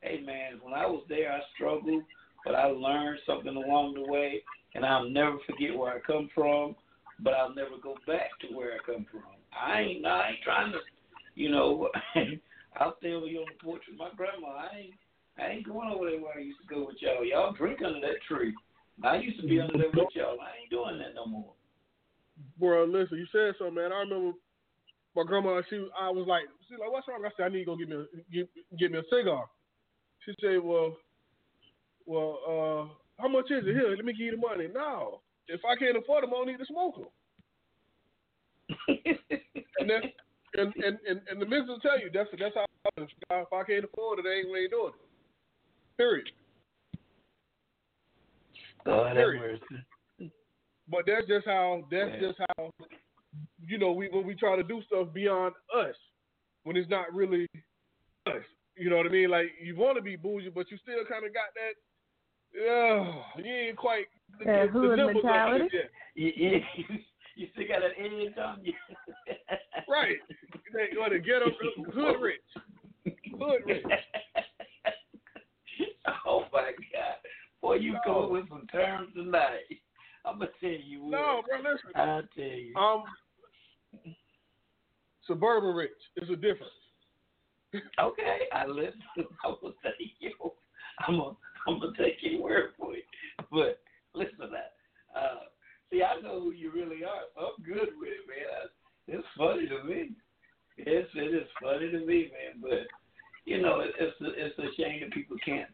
hey 0.00 0.20
man, 0.24 0.60
when 0.62 0.74
I 0.74 0.86
was 0.86 1.04
there, 1.08 1.32
I 1.32 1.40
struggled, 1.54 2.02
but 2.44 2.54
I 2.54 2.66
learned 2.66 3.18
something 3.26 3.56
along 3.56 3.94
the 3.94 4.10
way, 4.10 4.42
and 4.74 4.84
I'll 4.84 5.08
never 5.08 5.36
forget 5.46 5.76
where 5.76 5.94
I 5.94 6.00
come 6.00 6.30
from. 6.34 6.76
But 7.20 7.34
I'll 7.34 7.54
never 7.54 7.82
go 7.82 7.96
back 8.06 8.30
to 8.42 8.56
where 8.56 8.74
I 8.74 8.78
come 8.86 9.04
from. 9.10 9.22
I 9.52 9.80
ain't 9.80 10.06
I 10.06 10.30
ain't 10.30 10.42
trying 10.44 10.72
to, 10.72 10.78
you 11.34 11.50
know. 11.50 11.88
I'll 12.76 12.94
stay 12.98 13.12
over 13.12 13.26
here 13.26 13.40
on 13.40 13.46
the 13.50 13.64
porch 13.64 13.82
with 13.88 13.98
my 13.98 14.10
grandma. 14.16 14.54
I 14.54 14.76
ain't 14.78 14.94
I 15.38 15.52
ain't 15.52 15.66
going 15.66 15.90
over 15.90 16.10
there 16.10 16.20
where 16.20 16.36
I 16.36 16.40
used 16.42 16.60
to 16.60 16.72
go 16.72 16.86
with 16.86 16.96
y'all. 17.00 17.24
Y'all 17.24 17.54
drink 17.54 17.80
under 17.84 18.00
that 18.00 18.22
tree. 18.28 18.54
I 19.02 19.16
used 19.18 19.40
to 19.40 19.46
be 19.46 19.60
under 19.60 19.78
there 19.78 19.90
with 19.94 20.14
y'all. 20.14 20.38
I 20.40 20.62
ain't 20.62 20.70
doing 20.70 20.98
that 20.98 21.14
no 21.14 21.26
more. 21.26 21.52
Bro, 22.58 22.86
listen, 22.86 23.18
you 23.18 23.26
said 23.32 23.54
something, 23.58 23.74
man. 23.74 23.92
I 23.92 24.00
remember 24.00 24.38
my 25.14 25.24
grandma. 25.24 25.62
She, 25.70 25.76
I 26.00 26.10
was 26.10 26.26
like, 26.26 26.44
she's 26.68 26.78
like, 26.78 26.90
"What's 26.90 27.06
wrong?" 27.08 27.22
I 27.24 27.30
said, 27.36 27.46
"I 27.46 27.48
need 27.48 27.60
to 27.60 27.64
go 27.64 27.76
get 27.76 27.88
me 27.88 27.96
a 27.96 28.06
get, 28.32 28.48
get 28.78 28.92
me 28.92 28.98
a 28.98 29.02
cigar." 29.10 29.46
She 30.24 30.34
said, 30.40 30.58
"Well, 30.62 30.96
well, 32.06 32.38
uh, 32.46 33.22
how 33.22 33.28
much 33.28 33.50
is 33.50 33.64
it? 33.66 33.72
Here, 33.74 33.94
let 33.96 34.04
me 34.04 34.12
give 34.12 34.26
you 34.26 34.30
the 34.32 34.36
money." 34.36 34.68
No, 34.72 35.20
if 35.46 35.60
I 35.64 35.76
can't 35.76 35.96
afford 35.96 36.24
them, 36.24 36.30
I 36.30 36.36
don't 36.36 36.46
need 36.46 36.58
to 36.58 36.66
smoke 36.66 36.96
them. 36.96 37.08
And 39.80 39.88
then, 39.88 40.02
and 40.54 40.74
and 40.84 40.98
and, 41.08 41.20
and 41.30 41.40
the 41.40 41.46
missus 41.46 41.68
will 41.68 41.78
tell 41.78 42.00
you 42.00 42.10
that's 42.12 42.28
that's 42.36 42.54
how. 42.54 42.64
it 42.96 43.02
is. 43.02 43.08
If 43.30 43.52
I 43.52 43.62
can't 43.62 43.84
afford 43.84 44.18
it, 44.18 44.22
they 44.24 44.38
ain't 44.40 44.48
really 44.48 44.68
doing 44.68 44.92
it. 44.92 45.96
Period. 45.96 46.28
God 48.84 49.14
Period. 49.14 49.60
But 50.90 51.04
that's 51.06 51.26
just 51.28 51.46
how 51.46 51.84
that's 51.90 52.10
Yeah. 52.14 52.28
just 52.28 52.38
how 52.56 52.70
you 53.66 53.78
know 53.78 53.92
we 53.92 54.08
when 54.08 54.26
we 54.26 54.34
try 54.34 54.56
to 54.56 54.62
do 54.62 54.82
stuff 54.86 55.12
beyond 55.12 55.54
us 55.74 55.94
when 56.64 56.76
it's 56.76 56.90
not 56.90 57.12
really 57.14 57.46
us. 58.26 58.42
You 58.78 58.90
know 58.90 58.96
what 58.96 59.06
I 59.06 59.10
mean? 59.10 59.30
Like 59.30 59.46
you 59.62 59.76
want 59.76 59.96
to 59.96 60.02
be 60.02 60.16
bougie, 60.16 60.50
but 60.50 60.70
you 60.70 60.78
still 60.78 61.04
kind 61.08 61.24
of 61.26 61.32
got 61.34 61.52
that. 61.54 61.74
Yeah, 62.54 63.12
you 63.42 63.54
ain't 63.68 63.76
quite 63.76 64.06
the, 64.38 64.44
That 64.44 64.72
the, 64.72 64.80
the 64.80 64.96
nipples 64.96 65.24
mentality? 65.24 65.68
yet. 65.72 65.90
You, 66.14 66.32
you, 66.34 66.60
you 67.36 67.46
still 67.52 67.68
got 67.68 67.80
that 67.80 67.98
edge 68.02 68.36
on 68.38 68.64
you. 68.64 68.72
Right. 69.88 70.16
They 70.74 70.88
want 70.98 71.12
to 71.12 71.18
get 71.18 71.40
up 71.40 71.48
hood 71.94 72.20
rich, 72.20 72.42
hood 73.38 73.62
rich. 73.64 73.84
oh 76.26 76.44
my 76.52 76.72
God. 76.92 77.14
Boy, 77.62 77.74
you 77.76 77.96
come 78.04 78.16
up 78.16 78.30
with 78.30 78.48
some 78.50 78.66
terms 78.70 79.08
tonight. 79.14 79.60
I'm 80.26 80.40
gonna 80.40 80.50
tell 80.60 80.68
you 80.70 81.04
what. 81.04 81.10
No, 81.12 81.42
bro, 81.48 81.58
listen. 81.58 81.90
I'll 81.94 82.22
tell 82.36 82.44
you. 82.44 82.76
Um, 82.76 83.04
suburban 85.26 85.74
rich 85.74 85.90
is 86.16 86.28
a 86.28 86.36
difference. 86.36 86.72
Okay, 87.74 88.38
I 88.52 88.66
listen. 88.66 89.02
I 89.44 89.48
will 89.48 89.74
tell 89.82 89.92
you. 89.98 90.30
I'm 91.06 91.18
gonna, 91.18 91.36
I'm 91.66 91.80
gonna 91.80 91.96
take 91.96 92.16
your 92.20 92.42
word 92.42 92.70
for 92.78 92.94
it. 92.94 93.04
But 93.50 93.80
listen, 94.14 94.38
to 94.40 94.46
that. 94.48 94.72
Uh, 95.14 95.44
see, 95.90 96.02
I 96.02 96.20
know 96.20 96.40
who 96.40 96.52
you 96.52 96.72
really 96.72 97.04
are, 97.04 97.28
so 97.34 97.52
I'm 97.56 97.64
good 97.64 97.90
with 97.98 98.08
it, 98.08 98.26
man. 98.26 98.68
It's 99.06 99.26
funny 99.36 99.68
to 99.68 99.84
me. 99.84 100.10
It's 100.76 101.10
it 101.14 101.34
is 101.34 101.48
funny 101.62 101.90
to 101.90 102.06
me, 102.06 102.30
man. 102.32 102.60
But 102.60 102.86
you 103.44 103.60
know, 103.60 103.80
it, 103.80 103.90
it's 103.98 104.20
a, 104.20 104.26
it's 104.34 104.58
a 104.58 104.80
shame 104.80 105.00
that 105.00 105.12
people 105.12 105.36
can't. 105.44 105.70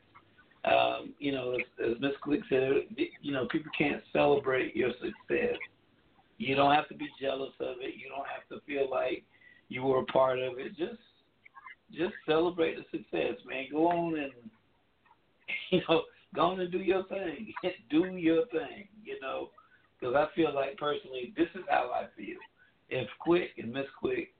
Um, 0.65 1.13
you 1.19 1.33
know, 1.33 1.53
as, 1.53 1.61
as 1.85 2.01
Miss 2.01 2.13
Glick 2.27 2.41
said, 2.49 2.97
you 3.21 3.33
know, 3.33 3.47
people 3.51 3.71
can't 3.77 4.03
celebrate 4.13 4.75
your 4.75 4.93
success. 4.93 5.59
You 6.39 6.57
don't 6.57 6.75
have 6.75 6.89
to 6.89 6.95
be 6.95 7.09
jealous 7.21 7.53
of 7.61 7.77
it. 7.81 7.95
You 7.97 8.09
don't 8.09 8.27
have 8.27 8.49
to 8.49 8.65
feel 8.67 8.91
like 8.91 9.25
you 9.69 9.83
were 9.83 10.01
a 10.01 10.05
part 10.07 10.39
of 10.39 10.59
it. 10.59 10.77
Just 10.77 10.99
just 11.97 12.15
celebrate 12.27 12.77
the 12.77 12.99
success, 12.99 13.39
man. 13.47 13.67
Go 13.71 13.89
on 13.89 14.19
and 14.19 14.33
you 15.71 15.81
know, 15.89 16.03
go 16.35 16.43
on 16.43 16.61
and 16.61 16.73
do 16.73 16.79
your 16.79 17.05
thing. 17.05 17.53
do 17.91 18.05
your 18.17 18.47
thing, 18.47 18.89
you 19.03 19.21
know, 19.21 19.51
because 19.99 20.15
I 20.15 20.27
feel 20.35 20.55
like 20.55 20.77
personally, 20.77 21.33
this 21.37 21.49
is 21.55 21.63
how 21.69 21.91
I 21.95 22.07
feel. 22.17 22.39
If 22.91 23.09
Quick 23.21 23.51
and 23.59 23.73
Miss 23.73 23.87
Quick, 23.99 24.31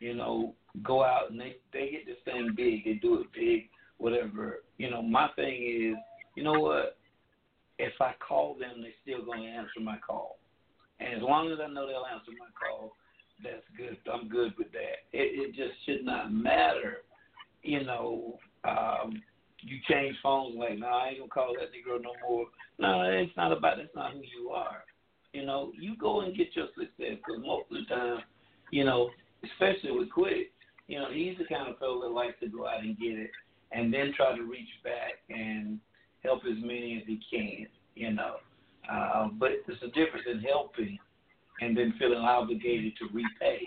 you 0.00 0.14
know, 0.14 0.54
go 0.82 1.02
out 1.02 1.30
and 1.30 1.40
they 1.40 1.56
they 1.72 1.90
get 1.90 2.06
this 2.06 2.16
thing 2.24 2.54
big, 2.56 2.84
they 2.84 2.94
do 2.94 3.20
it 3.20 3.26
big, 3.34 3.68
whatever. 3.98 4.60
You 4.76 4.90
know, 4.90 5.02
my 5.02 5.28
thing 5.34 5.92
is, 5.92 5.96
you 6.36 6.44
know 6.44 6.60
what? 6.60 6.96
If 7.78 7.92
I 8.00 8.12
call 8.26 8.54
them, 8.54 8.82
they're 8.82 8.90
still 9.02 9.24
going 9.24 9.42
to 9.42 9.48
answer 9.48 9.80
my 9.82 9.98
call, 9.98 10.38
and 11.00 11.14
as 11.14 11.22
long 11.22 11.50
as 11.52 11.58
I 11.60 11.72
know 11.72 11.86
they'll 11.86 12.06
answer 12.06 12.32
my 12.38 12.50
call, 12.58 12.92
that's 13.42 13.64
good. 13.76 13.96
I'm 14.12 14.28
good 14.28 14.52
with 14.58 14.72
that. 14.72 15.06
It, 15.12 15.48
it 15.48 15.54
just 15.54 15.74
should 15.86 16.04
not 16.04 16.32
matter, 16.32 16.98
you 17.62 17.84
know, 17.84 18.38
um, 18.64 19.22
you 19.60 19.78
change 19.88 20.16
phones 20.22 20.56
like, 20.56 20.78
nah, 20.78 21.04
I 21.04 21.08
ain't 21.08 21.18
gonna 21.18 21.30
call 21.30 21.54
that 21.54 21.70
Negro 21.72 22.00
no 22.02 22.12
more. 22.26 22.46
No, 22.78 23.02
it's 23.02 23.36
not 23.36 23.52
about. 23.52 23.78
That's 23.78 23.94
not 23.94 24.12
who 24.12 24.20
you 24.20 24.50
are. 24.50 24.84
You 25.32 25.44
know, 25.44 25.72
you 25.78 25.96
go 25.96 26.20
and 26.20 26.36
get 26.36 26.54
your 26.54 26.68
success 26.68 27.18
because 27.18 27.40
most 27.40 27.66
of 27.70 27.78
the 27.78 27.94
time, 27.94 28.20
you 28.70 28.84
know, 28.84 29.10
especially 29.44 29.92
with 29.92 30.10
Quick, 30.10 30.52
you 30.86 30.98
know, 30.98 31.08
he's 31.12 31.36
the 31.38 31.44
kind 31.44 31.68
of 31.68 31.78
fellow 31.78 32.00
that 32.02 32.08
likes 32.08 32.38
to 32.40 32.48
go 32.48 32.66
out 32.66 32.80
and 32.80 32.98
get 32.98 33.18
it 33.18 33.30
and 33.72 33.92
then 33.92 34.12
try 34.16 34.34
to 34.34 34.42
reach 34.42 34.68
back 34.82 35.14
and 35.28 35.78
help 36.22 36.42
as 36.46 36.56
many 36.62 36.96
as 36.96 37.06
he 37.06 37.20
can. 37.30 37.66
You 37.94 38.12
know, 38.12 38.36
uh, 38.90 39.28
but 39.38 39.50
there's 39.66 39.82
a 39.82 39.88
difference 39.88 40.26
in 40.30 40.40
helping 40.40 40.98
and 41.60 41.76
then 41.76 41.94
feeling 41.98 42.18
obligated 42.18 42.92
to 42.98 43.06
repay. 43.12 43.60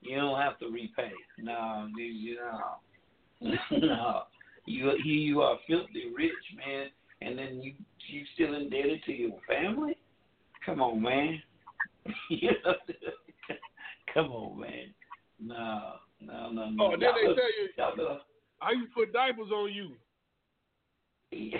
You 0.00 0.16
don't 0.16 0.38
have 0.40 0.58
to 0.58 0.66
repay. 0.68 1.12
No, 1.38 1.88
you 1.96 2.36
know, 2.36 3.56
no. 3.70 4.22
You 4.66 4.92
you 5.04 5.42
are 5.42 5.58
filthy 5.66 6.12
rich, 6.16 6.32
man, 6.56 6.88
and 7.20 7.38
then 7.38 7.60
you 7.62 7.74
you 8.08 8.22
still 8.34 8.54
indebted 8.54 9.02
to 9.04 9.12
your 9.12 9.38
family. 9.48 9.96
Come 10.64 10.80
on, 10.80 11.02
man. 11.02 11.42
Come 14.14 14.26
on, 14.32 14.60
man. 14.60 14.94
No, 15.40 15.94
no, 16.20 16.50
no, 16.50 16.70
no. 16.70 16.84
Oh, 16.84 16.90
then 16.90 17.00
they 17.00 17.34
tell 17.34 17.34
you, 17.34 18.02
look- 18.04 18.22
I 18.62 18.70
used 18.72 18.94
to 18.94 18.94
put 18.94 19.12
diapers 19.12 19.50
on 19.50 19.72
you. 19.72 19.90
yeah. 21.30 21.58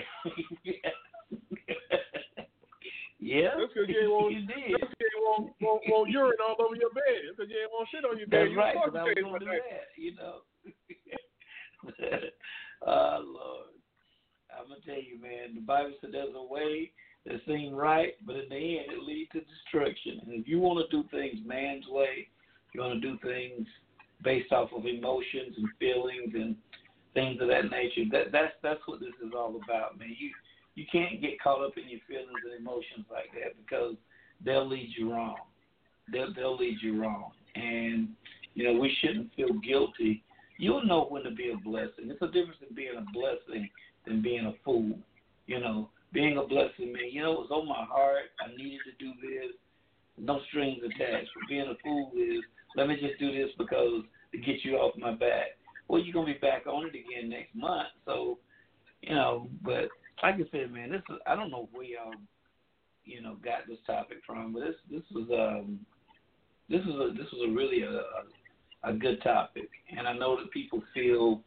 Yeah. 3.19 3.55
That's 3.57 3.71
because 3.73 3.89
you 3.89 3.99
ain't 4.01 4.11
want, 4.15 4.33
you 4.33 4.41
that's 4.47 4.59
you 4.59 5.07
ain't 5.07 5.23
want, 5.23 5.53
want, 5.61 5.81
want 5.87 6.09
urine 6.09 6.41
all 6.43 6.59
over 6.65 6.75
your 6.75 6.91
bed. 6.91 7.25
That's 7.25 7.37
because 7.37 7.51
you 7.51 7.59
ain't 7.61 7.71
want 7.71 7.89
shit 7.89 8.05
on 8.05 8.17
your 8.17 8.27
bed. 8.27 8.39
That's 8.39 8.51
you 8.51 8.59
right. 8.59 8.75
supposed 8.75 8.93
But 8.93 8.99
to 8.99 9.03
I 9.03 9.13
was 9.13 9.23
gonna 9.23 9.39
do 9.39 9.45
that, 9.45 9.89
you 9.95 10.11
know. 10.15 10.37
oh 12.87 13.19
Lord, 13.23 13.75
I'm 14.51 14.67
gonna 14.67 14.81
tell 14.85 15.01
you, 15.01 15.21
man. 15.21 15.55
The 15.55 15.61
Bible 15.61 15.93
said 16.01 16.11
there's 16.11 16.35
a 16.35 16.43
way 16.43 16.91
that 17.25 17.41
seems 17.47 17.73
right, 17.73 18.13
but 18.25 18.35
in 18.35 18.49
the 18.49 18.79
end 18.79 18.91
it 18.91 19.03
leads 19.03 19.31
to 19.31 19.41
destruction. 19.41 20.21
And 20.25 20.41
if 20.41 20.47
you 20.47 20.59
want 20.59 20.83
to 20.83 20.91
do 20.91 21.07
things 21.09 21.39
man's 21.45 21.87
way, 21.87 22.27
you 22.73 22.81
want 22.81 23.01
to 23.01 23.03
do 23.03 23.17
things 23.23 23.67
based 24.23 24.51
off 24.51 24.69
of 24.75 24.85
emotions 24.85 25.55
and 25.57 25.69
feelings 25.79 26.33
and 26.33 26.55
things 27.13 27.41
of 27.41 27.47
that 27.47 27.71
nature. 27.71 28.05
That 28.11 28.31
that's 28.31 28.53
that's 28.61 28.81
what 28.85 28.99
this 28.99 29.15
is 29.25 29.33
all 29.35 29.55
about, 29.63 29.97
man. 29.97 30.15
You 30.17 30.31
you 30.75 30.85
can't 30.91 31.21
get 31.21 31.41
caught 31.41 31.63
up 31.65 31.77
in 31.77 31.89
your 31.89 32.01
feelings 32.07 32.43
and 32.43 32.59
emotions 32.59 33.05
like 33.09 33.31
that 33.33 33.55
because 33.57 33.95
they'll 34.43 34.67
lead 34.67 34.89
you 34.97 35.11
wrong. 35.11 35.37
They'll 36.11 36.33
they'll 36.33 36.57
lead 36.57 36.77
you 36.81 37.01
wrong. 37.01 37.31
And 37.55 38.09
you 38.53 38.65
know, 38.65 38.79
we 38.79 38.95
shouldn't 39.01 39.33
feel 39.35 39.53
guilty. 39.53 40.23
You'll 40.57 40.85
know 40.85 41.07
when 41.09 41.23
to 41.23 41.31
be 41.31 41.51
a 41.51 41.57
blessing. 41.57 42.09
It's 42.09 42.21
a 42.21 42.27
difference 42.27 42.59
in 42.67 42.75
being 42.75 42.95
a 42.97 43.11
blessing 43.11 43.69
than 44.05 44.21
being 44.21 44.45
a 44.45 44.53
fool. 44.63 44.97
You 45.47 45.59
know, 45.59 45.89
being 46.13 46.37
a 46.37 46.47
blessing 46.47 46.91
man, 46.93 47.11
you 47.11 47.21
know, 47.21 47.33
it 47.33 47.49
was 47.49 47.51
on 47.51 47.67
my 47.67 47.85
heart. 47.85 48.31
I 48.39 48.55
needed 48.55 48.79
to 48.85 49.03
do 49.03 49.11
this. 49.21 49.51
No 50.17 50.39
strings 50.49 50.79
attached. 50.83 51.29
But 51.35 51.49
being 51.49 51.67
a 51.67 51.75
fool 51.83 52.11
is 52.15 52.43
let 52.75 52.87
me 52.87 52.95
just 52.99 53.19
do 53.19 53.31
this 53.31 53.51
because 53.57 54.03
to 54.31 54.37
get 54.37 54.63
you 54.63 54.75
off 54.77 54.97
my 54.97 55.11
back. 55.11 55.57
Well, 55.87 56.01
you're 56.01 56.13
gonna 56.13 56.33
be 56.33 56.39
back 56.39 56.67
on 56.67 56.87
it 56.87 56.95
again 56.95 57.29
next 57.29 57.55
month. 57.55 57.89
So, 58.05 58.39
you 59.01 59.13
know, 59.13 59.49
but 59.63 59.89
like 60.23 60.35
I 60.35 60.43
said, 60.51 60.71
man, 60.71 60.91
this 60.91 61.01
is 61.09 61.17
I 61.27 61.35
don't 61.35 61.51
know 61.51 61.69
where 61.71 61.85
y'all, 61.85 62.13
you 63.03 63.21
know, 63.21 63.35
got 63.43 63.67
this 63.67 63.79
topic 63.85 64.17
from, 64.25 64.53
but 64.53 64.61
this 64.61 64.75
this 64.89 65.03
was 65.11 65.27
um 65.31 65.79
this 66.69 66.81
is 66.81 66.95
a 66.95 67.13
this 67.15 67.31
was 67.31 67.49
a 67.49 67.53
really 67.53 67.83
a, 67.83 68.89
a 68.89 68.93
good 68.93 69.21
topic, 69.21 69.69
and 69.95 70.07
I 70.07 70.13
know 70.13 70.37
that 70.37 70.51
people 70.51 70.81
feel 70.93 71.41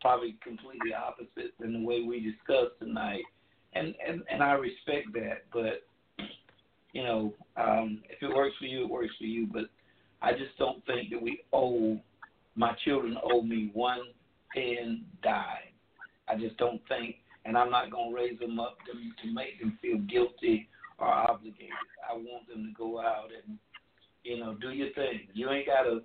probably 0.00 0.36
completely 0.42 0.92
opposite 0.92 1.52
than 1.58 1.72
the 1.72 1.86
way 1.86 2.02
we 2.02 2.20
discussed 2.20 2.78
tonight, 2.78 3.24
and 3.74 3.94
and 4.06 4.22
and 4.30 4.42
I 4.42 4.52
respect 4.52 5.12
that, 5.14 5.44
but 5.52 5.84
you 6.92 7.02
know, 7.02 7.34
um, 7.56 8.02
if 8.08 8.22
it 8.22 8.34
works 8.34 8.54
for 8.58 8.66
you, 8.66 8.84
it 8.84 8.90
works 8.90 9.14
for 9.18 9.24
you, 9.24 9.48
but 9.52 9.64
I 10.22 10.32
just 10.32 10.56
don't 10.58 10.84
think 10.86 11.10
that 11.10 11.20
we 11.20 11.42
owe 11.52 11.98
my 12.54 12.72
children 12.84 13.16
owe 13.22 13.42
me 13.42 13.70
one 13.74 14.00
pin 14.54 15.04
dime. 15.22 15.74
I 16.28 16.36
just 16.36 16.56
don't 16.56 16.80
think, 16.88 17.16
and 17.44 17.56
I'm 17.56 17.70
not 17.70 17.90
gonna 17.90 18.14
raise 18.14 18.38
them 18.38 18.58
up 18.60 18.78
to 18.86 18.92
to 18.92 19.34
make 19.34 19.60
them 19.60 19.78
feel 19.82 19.98
guilty 19.98 20.68
or 20.98 21.08
obligated. 21.08 21.72
I 22.08 22.14
want 22.14 22.48
them 22.48 22.64
to 22.64 22.72
go 22.76 23.00
out 23.00 23.30
and 23.34 23.58
you 24.22 24.38
know 24.38 24.54
do 24.60 24.70
your 24.70 24.92
thing. 24.92 25.28
You 25.34 25.50
ain't 25.50 25.66
gotta 25.66 26.00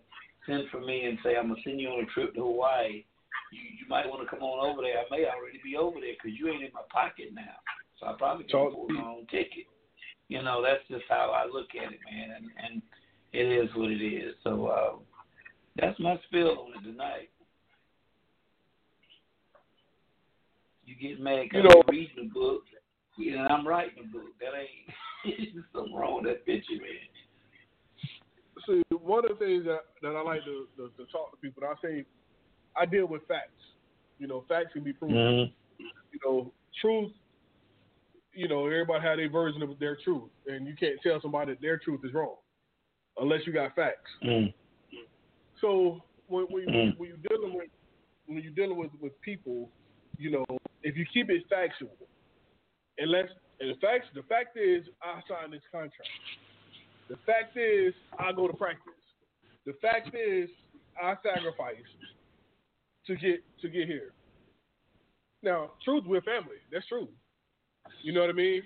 send 0.46 0.64
for 0.72 0.82
me 0.82 1.06
and 1.06 1.18
say 1.24 1.36
I'm 1.38 1.50
gonna 1.50 1.62
send 1.64 1.80
you 1.80 1.90
on 1.90 2.04
a 2.04 2.08
trip 2.08 2.34
to 2.36 2.42
Hawaii. 2.42 3.06
You 3.52 3.62
you 3.80 3.86
might 3.90 4.08
want 4.08 4.22
to 4.22 4.30
come 4.30 4.44
on 4.44 4.66
over 4.70 4.82
there. 4.82 5.00
I 5.00 5.06
may 5.10 5.26
already 5.26 5.60
be 5.64 5.76
over 5.78 6.00
there 6.00 6.14
because 6.22 6.38
you 6.38 6.50
ain't 6.50 6.64
in 6.64 6.74
my 6.74 6.86
pocket 6.92 7.30
now, 7.34 7.58
so 8.00 8.08
I 8.08 8.14
probably 8.18 8.44
can 8.46 8.52
Talk- 8.52 8.74
afford 8.74 8.92
my 8.92 9.04
own 9.04 9.26
ticket. 9.28 9.66
You 10.28 10.44
know 10.44 10.62
that's 10.62 10.86
just 10.90 11.06
how 11.10 11.32
I 11.34 11.46
look 11.46 11.70
at 11.76 11.92
it, 11.94 12.00
man, 12.06 12.36
and 12.36 12.46
and 12.64 12.82
it 13.32 13.48
is 13.48 13.70
what 13.76 13.92
it 13.92 14.04
is. 14.04 14.36
So 14.44 14.68
uh, 14.68 14.96
that's 15.76 16.00
my 16.00 16.20
spill 16.28 16.66
on 16.68 16.74
it 16.78 16.88
tonight. 16.92 17.30
You 20.90 20.96
get 21.10 21.20
mad 21.22 21.44
You 21.44 21.50
because 21.52 21.64
know- 21.70 21.84
I'm 21.88 21.94
reading 21.96 22.16
the 22.18 22.34
book, 22.34 22.64
and 23.20 23.40
I'm 23.48 23.68
writing 23.68 24.04
the 24.12 24.18
book. 24.18 24.30
That 24.42 24.58
ain't 24.58 25.54
something 25.74 25.94
wrong 25.94 26.24
with 26.24 26.26
that 26.34 26.46
picture, 26.48 26.74
man. 26.74 27.06
See, 28.68 28.82
one 28.98 29.24
of 29.30 29.38
the 29.38 29.46
things 29.46 29.66
that, 29.66 29.82
that 30.02 30.16
I 30.16 30.22
like 30.22 30.44
to, 30.46 30.68
to, 30.78 30.90
to 30.98 31.12
talk 31.12 31.32
to 31.32 31.38
people, 31.42 31.64
I 31.64 31.74
say, 31.86 32.06
I 32.76 32.86
deal 32.86 33.06
with 33.08 33.22
facts. 33.28 33.62
You 34.18 34.28
know, 34.28 34.44
facts 34.50 34.74
can 34.74 34.84
be 34.84 34.94
proven. 34.94 35.16
Mm-hmm. 35.16 35.84
You 36.12 36.20
know, 36.26 36.52
truth. 36.82 37.12
You 38.34 38.48
know, 38.48 38.66
everybody 38.66 39.02
have 39.04 39.18
their 39.18 39.30
version 39.30 39.62
of 39.62 39.78
their 39.80 39.98
truth, 40.04 40.30
and 40.48 40.66
you 40.68 40.76
can't 40.80 41.00
tell 41.04 41.20
somebody 41.22 41.52
that 41.54 41.62
their 41.62 41.78
truth 41.78 42.02
is 42.04 42.14
wrong 42.14 42.36
unless 43.18 43.42
you 43.46 43.52
got 43.54 43.76
facts. 43.76 44.10
Mm. 44.24 44.54
So 45.62 46.02
when, 46.28 46.46
when, 46.50 46.64
you, 46.64 46.70
Mm. 46.70 46.98
when 46.98 47.10
you're 47.10 47.38
dealing 47.38 47.54
with 47.56 47.68
when 48.28 48.44
you're 48.44 48.54
dealing 48.54 48.78
with, 48.78 48.92
with 49.02 49.20
people, 49.22 49.70
you 50.20 50.30
know, 50.30 50.46
if 50.84 50.98
you 50.98 51.06
keep 51.12 51.30
it 51.30 51.44
factual, 51.50 51.96
unless 52.98 53.30
and 53.60 53.70
the 53.70 53.80
facts 53.80 54.08
the 54.14 54.24
fact 54.24 54.58
is 54.58 54.84
I 55.02 55.22
signed 55.28 55.54
this 55.54 55.62
contract. 55.72 56.10
The 57.10 57.16
fact 57.26 57.58
is 57.58 57.94
I 58.20 58.32
go 58.34 58.48
to 58.48 58.54
practice. 58.54 58.94
The 59.66 59.74
fact 59.82 60.10
is 60.14 60.50
I 61.02 61.16
sacrifice 61.24 61.88
to 63.08 63.16
get 63.16 63.44
to 63.62 63.70
get 63.70 63.88
here. 63.88 64.12
Now, 65.42 65.72
truth, 65.86 66.04
we're 66.06 66.22
family. 66.22 66.60
That's 66.72 66.88
true. 66.88 67.08
You 68.04 68.14
know 68.14 68.22
what 68.22 68.30
I 68.30 68.34
mean? 68.34 68.62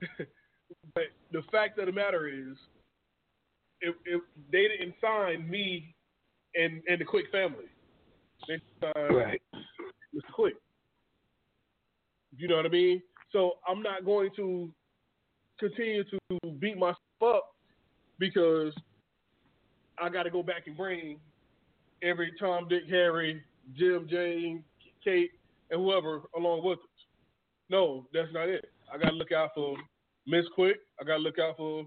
but 0.94 1.04
the 1.32 1.42
fact 1.50 1.78
of 1.78 1.86
the 1.86 1.92
matter 1.92 2.28
is, 2.28 2.56
if, 3.80 3.94
if 4.04 4.20
they 4.52 4.68
didn't 4.68 4.94
sign 5.00 5.48
me 5.48 5.94
and 6.54 6.82
and 6.88 7.00
the 7.00 7.04
Quick 7.06 7.26
family, 7.32 7.70
they 8.46 8.60
signed 8.80 9.16
Right. 9.16 9.42
Mr. 10.14 10.32
Quick. 10.34 10.54
You 12.40 12.48
know 12.48 12.56
what 12.56 12.64
I 12.64 12.70
mean? 12.70 13.02
So 13.32 13.52
I'm 13.68 13.82
not 13.82 14.06
going 14.06 14.30
to 14.36 14.72
continue 15.58 16.04
to 16.04 16.50
beat 16.58 16.78
myself 16.78 16.96
up 17.22 17.44
because 18.18 18.72
I 20.02 20.08
got 20.08 20.22
to 20.22 20.30
go 20.30 20.42
back 20.42 20.66
and 20.66 20.74
bring 20.74 21.18
every 22.02 22.32
Tom, 22.40 22.66
Dick, 22.66 22.84
Harry, 22.88 23.42
Jim, 23.76 24.06
Jane, 24.08 24.64
Kate, 25.04 25.32
and 25.70 25.82
whoever 25.82 26.22
along 26.34 26.64
with 26.64 26.78
us. 26.78 26.84
No, 27.68 28.06
that's 28.14 28.32
not 28.32 28.48
it. 28.48 28.70
I 28.92 28.96
got 28.96 29.10
to 29.10 29.16
look 29.16 29.32
out 29.32 29.50
for 29.54 29.76
Miss 30.26 30.46
Quick. 30.54 30.78
I 30.98 31.04
got 31.04 31.18
to 31.18 31.22
look 31.22 31.38
out 31.38 31.58
for 31.58 31.84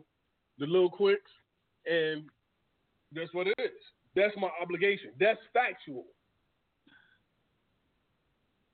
the 0.60 0.68
little 0.68 0.92
Quicks, 0.92 1.32
and 1.88 2.26
that's 3.12 3.34
what 3.34 3.48
it 3.48 3.56
is. 3.58 3.72
That's 4.16 4.36
my 4.38 4.50
obligation. 4.62 5.10
That's 5.20 5.40
factual. 5.52 6.06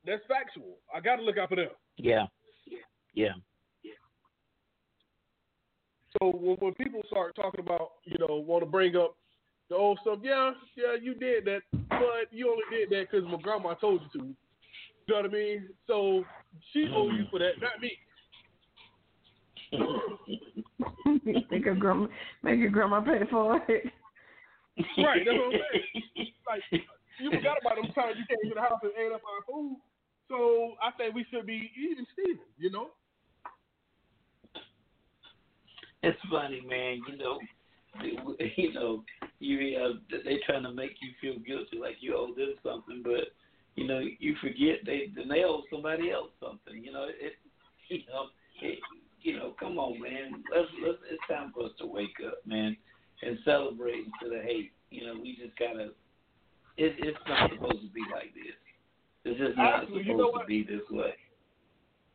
That's 0.06 0.22
factual. 0.28 0.78
I 0.94 1.00
got 1.00 1.18
to 1.18 1.24
look 1.24 1.38
out 1.38 1.50
for 1.50 1.56
them. 1.56 1.70
Yeah. 1.98 2.26
Yeah. 3.14 3.34
So 6.18 6.32
when, 6.32 6.56
when 6.58 6.74
people 6.74 7.02
start 7.08 7.36
talking 7.36 7.60
about, 7.60 7.92
you 8.06 8.18
know, 8.18 8.36
want 8.38 8.64
to 8.64 8.70
bring 8.70 8.96
up 8.96 9.16
the 9.70 9.76
old 9.76 10.00
stuff, 10.02 10.20
yeah, 10.24 10.52
yeah, 10.76 10.96
you 11.00 11.14
did 11.14 11.46
that, 11.46 11.62
but 11.90 12.32
you 12.32 12.50
only 12.50 12.64
did 12.72 12.90
that 12.90 13.12
because 13.12 13.30
my 13.30 13.40
grandma 13.42 13.76
told 13.76 14.02
you 14.02 14.20
to. 14.20 14.28
You 14.28 15.16
know 15.16 15.22
what 15.22 15.26
I 15.26 15.34
mean? 15.34 15.70
So 15.88 16.24
she 16.72 16.88
owe 16.94 17.10
you 17.10 17.26
for 17.30 17.40
that, 17.40 17.54
not 17.62 17.80
me. 17.82 17.92
make 21.52 21.66
your 21.66 21.76
grandma 21.76 22.08
make 22.42 22.60
your 22.60 22.70
grandma 22.70 23.02
pay 23.02 23.20
for 23.30 23.58
it. 23.68 23.86
Right, 24.98 25.22
that's 25.26 25.38
what 25.38 25.54
I'm 25.54 25.62
saying. 25.72 26.32
Like 26.48 26.64
you 27.20 27.32
forgot 27.32 27.58
about 27.62 27.76
them 27.76 27.92
times 27.94 28.16
you 28.18 28.26
came 28.26 28.50
to 28.50 28.56
the 28.56 28.62
house 28.62 28.80
and 28.82 28.92
ate 28.98 29.12
up 29.12 29.22
our 29.22 29.46
food. 29.46 29.78
So 30.30 30.74
I 30.82 30.92
think 30.96 31.16
we 31.16 31.26
should 31.32 31.46
be 31.46 31.72
even 31.76 32.06
Steven, 32.14 32.40
you 32.58 32.70
know? 32.70 32.90
It's 36.04 36.20
funny, 36.32 36.62
man. 36.70 37.02
You 37.10 37.18
know, 37.18 37.40
you 38.56 38.74
know, 38.74 39.04
you 39.40 39.78
uh, 39.78 40.18
they 40.24 40.38
trying 40.46 40.64
to 40.64 40.72
make 40.72 40.96
you 41.02 41.10
feel 41.20 41.40
guilty, 41.44 41.78
like 41.82 41.98
you 42.00 42.16
owe 42.16 42.34
them 42.34 42.54
something, 42.64 43.02
but 43.04 43.34
you 43.76 43.88
know, 43.88 44.00
you 44.20 44.36
forget 44.42 44.86
they 44.86 45.12
they 45.16 45.44
owe 45.44 45.64
somebody 45.72 46.12
else 46.12 46.30
something. 46.40 46.82
You 46.84 46.94
know, 46.94 47.08
it 47.10 47.34
you 47.90 48.04
know 48.08 48.28
it, 48.62 48.80
you 49.22 49.38
know, 49.38 49.56
come 49.60 49.78
on, 49.78 50.00
man. 50.00 50.44
Let's 50.56 50.70
let's 50.86 51.00
it's 51.12 51.22
time 51.30 51.52
for 51.54 51.66
us 51.66 51.72
to 51.80 51.88
wake 51.88 52.16
up, 52.26 52.46
man, 52.46 52.78
and 53.22 53.38
celebrate 53.44 54.06
instead 54.06 54.38
of 54.38 54.46
hate. 54.46 54.72
You 54.92 55.08
know, 55.08 55.20
we 55.22 55.36
just 55.36 55.58
gotta. 55.58 55.92
It, 56.78 56.96
it's 57.00 57.18
not 57.28 57.50
supposed 57.52 57.82
to 57.82 57.90
be 57.92 58.04
like 58.14 58.34
this. 58.34 58.56
It's 59.26 59.38
just 59.40 59.58
not 59.58 59.84
Actually, 59.84 60.04
supposed 60.04 60.08
you 60.08 60.18
know 60.18 60.32
to 60.40 60.46
be 60.46 60.64
this 60.64 60.82
way. 60.90 61.14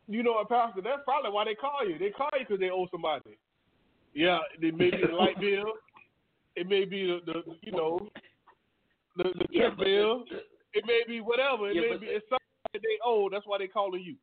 You 0.09 0.23
know 0.23 0.33
what, 0.33 0.49
Pastor? 0.49 0.81
That's 0.83 1.03
probably 1.05 1.31
why 1.31 1.45
they 1.45 1.55
call 1.55 1.87
you. 1.87 1.99
They 1.99 2.11
call 2.11 2.29
you 2.35 2.41
because 2.41 2.61
they 2.61 2.71
owe 2.71 2.87
somebody. 2.91 3.37
Yeah, 4.15 4.41
it 4.61 4.75
may 4.77 4.91
be 4.91 5.03
the 5.07 5.13
light 5.17 5.39
bill. 5.41 5.65
It 6.57 6.69
may 6.69 6.85
be 6.85 7.07
the, 7.07 7.21
the 7.27 7.43
you 7.63 7.73
know 7.73 8.09
the 9.17 9.25
the 9.25 9.47
Yeah, 9.51 9.69
trip 9.71 9.79
bill. 9.79 10.25
the, 10.31 10.41
It 10.75 10.85
may 10.87 11.03
be 11.07 11.21
whatever. 11.21 11.71
It 11.71 11.77
Yeah, 11.77 11.83
may 11.83 11.97
be 11.97 12.07
the- 12.07 12.17
it's 12.17 12.29
something 12.29 12.73
that 12.73 12.83
they 12.83 12.99
owe. 13.05 13.29
That's 13.31 13.47
why 13.47 13.59
they 13.59 13.67
calling 13.69 14.03
you. 14.03 14.17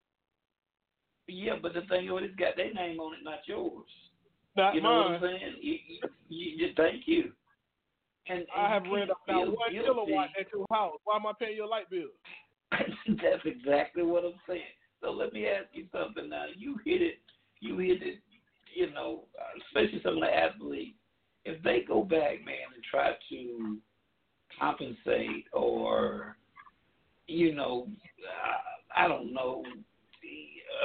yeah, 1.28 1.54
but 1.62 1.74
the 1.74 1.82
thing 1.82 2.06
is, 2.06 2.12
it's 2.24 2.36
got 2.36 2.56
their 2.58 2.74
name 2.74 3.00
on 3.00 3.14
it, 3.14 3.24
not 3.24 3.40
yours. 3.48 3.88
Not 4.56 4.76
you 4.76 4.82
know 4.82 4.94
what. 4.94 5.08
I'm 5.16 5.22
saying? 5.22 5.56
You, 5.62 5.78
you, 6.30 6.52
you, 6.68 6.74
thank 6.76 7.04
you. 7.08 7.32
And, 8.28 8.40
and 8.40 8.48
I 8.56 8.70
have 8.70 8.86
you 8.86 8.94
ran 8.94 9.08
can't 9.08 9.12
up 9.12 9.18
not 9.28 9.44
feel 9.46 9.56
one 9.56 9.72
kilowatt 9.72 10.30
at 10.40 10.48
your 10.54 10.66
house. 10.72 10.98
Why 11.06 11.16
am 11.16 11.26
I 11.26 11.32
paying 11.40 11.56
your 11.56 11.68
light 11.68 11.90
bill? 11.90 12.10
That's 13.08 13.46
exactly 13.46 14.04
what 14.04 14.24
I'm 14.24 14.40
saying. 14.48 14.62
So 15.02 15.12
let 15.12 15.34
me 15.34 15.48
ask 15.48 15.68
you 15.74 15.86
something 15.92 16.30
now. 16.30 16.46
You 16.56 16.78
hit 16.86 17.02
it. 17.02 17.20
You 17.60 17.78
hit 17.78 18.02
it. 18.02 18.20
You 18.74 18.92
know, 18.92 19.24
especially 19.68 20.02
some 20.04 20.16
of 20.18 20.22
the 20.22 20.34
athletes. 20.34 20.98
If 21.44 21.62
they 21.64 21.84
go 21.88 22.04
back, 22.04 22.46
man, 22.46 22.72
and 22.74 22.84
try 22.90 23.14
to 23.30 23.78
compensate 24.60 25.46
or, 25.54 26.38
you 27.28 27.56
know, 27.56 27.88
uh, 28.22 29.00
I 29.00 29.08
don't 29.08 29.34
know, 29.34 29.64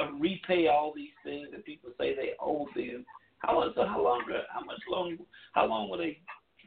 uh, 0.01 0.11
repay 0.13 0.67
all 0.67 0.93
these 0.95 1.11
things 1.23 1.47
that 1.51 1.65
people 1.65 1.91
say 1.97 2.15
they 2.15 2.31
owe 2.41 2.67
them. 2.75 3.05
How 3.39 3.71
so? 3.75 3.85
How 3.85 4.03
long? 4.03 4.23
How 4.51 4.65
much 4.65 4.81
long? 4.89 5.17
How 5.53 5.67
long 5.67 5.89
will 5.89 5.99
they 5.99 6.19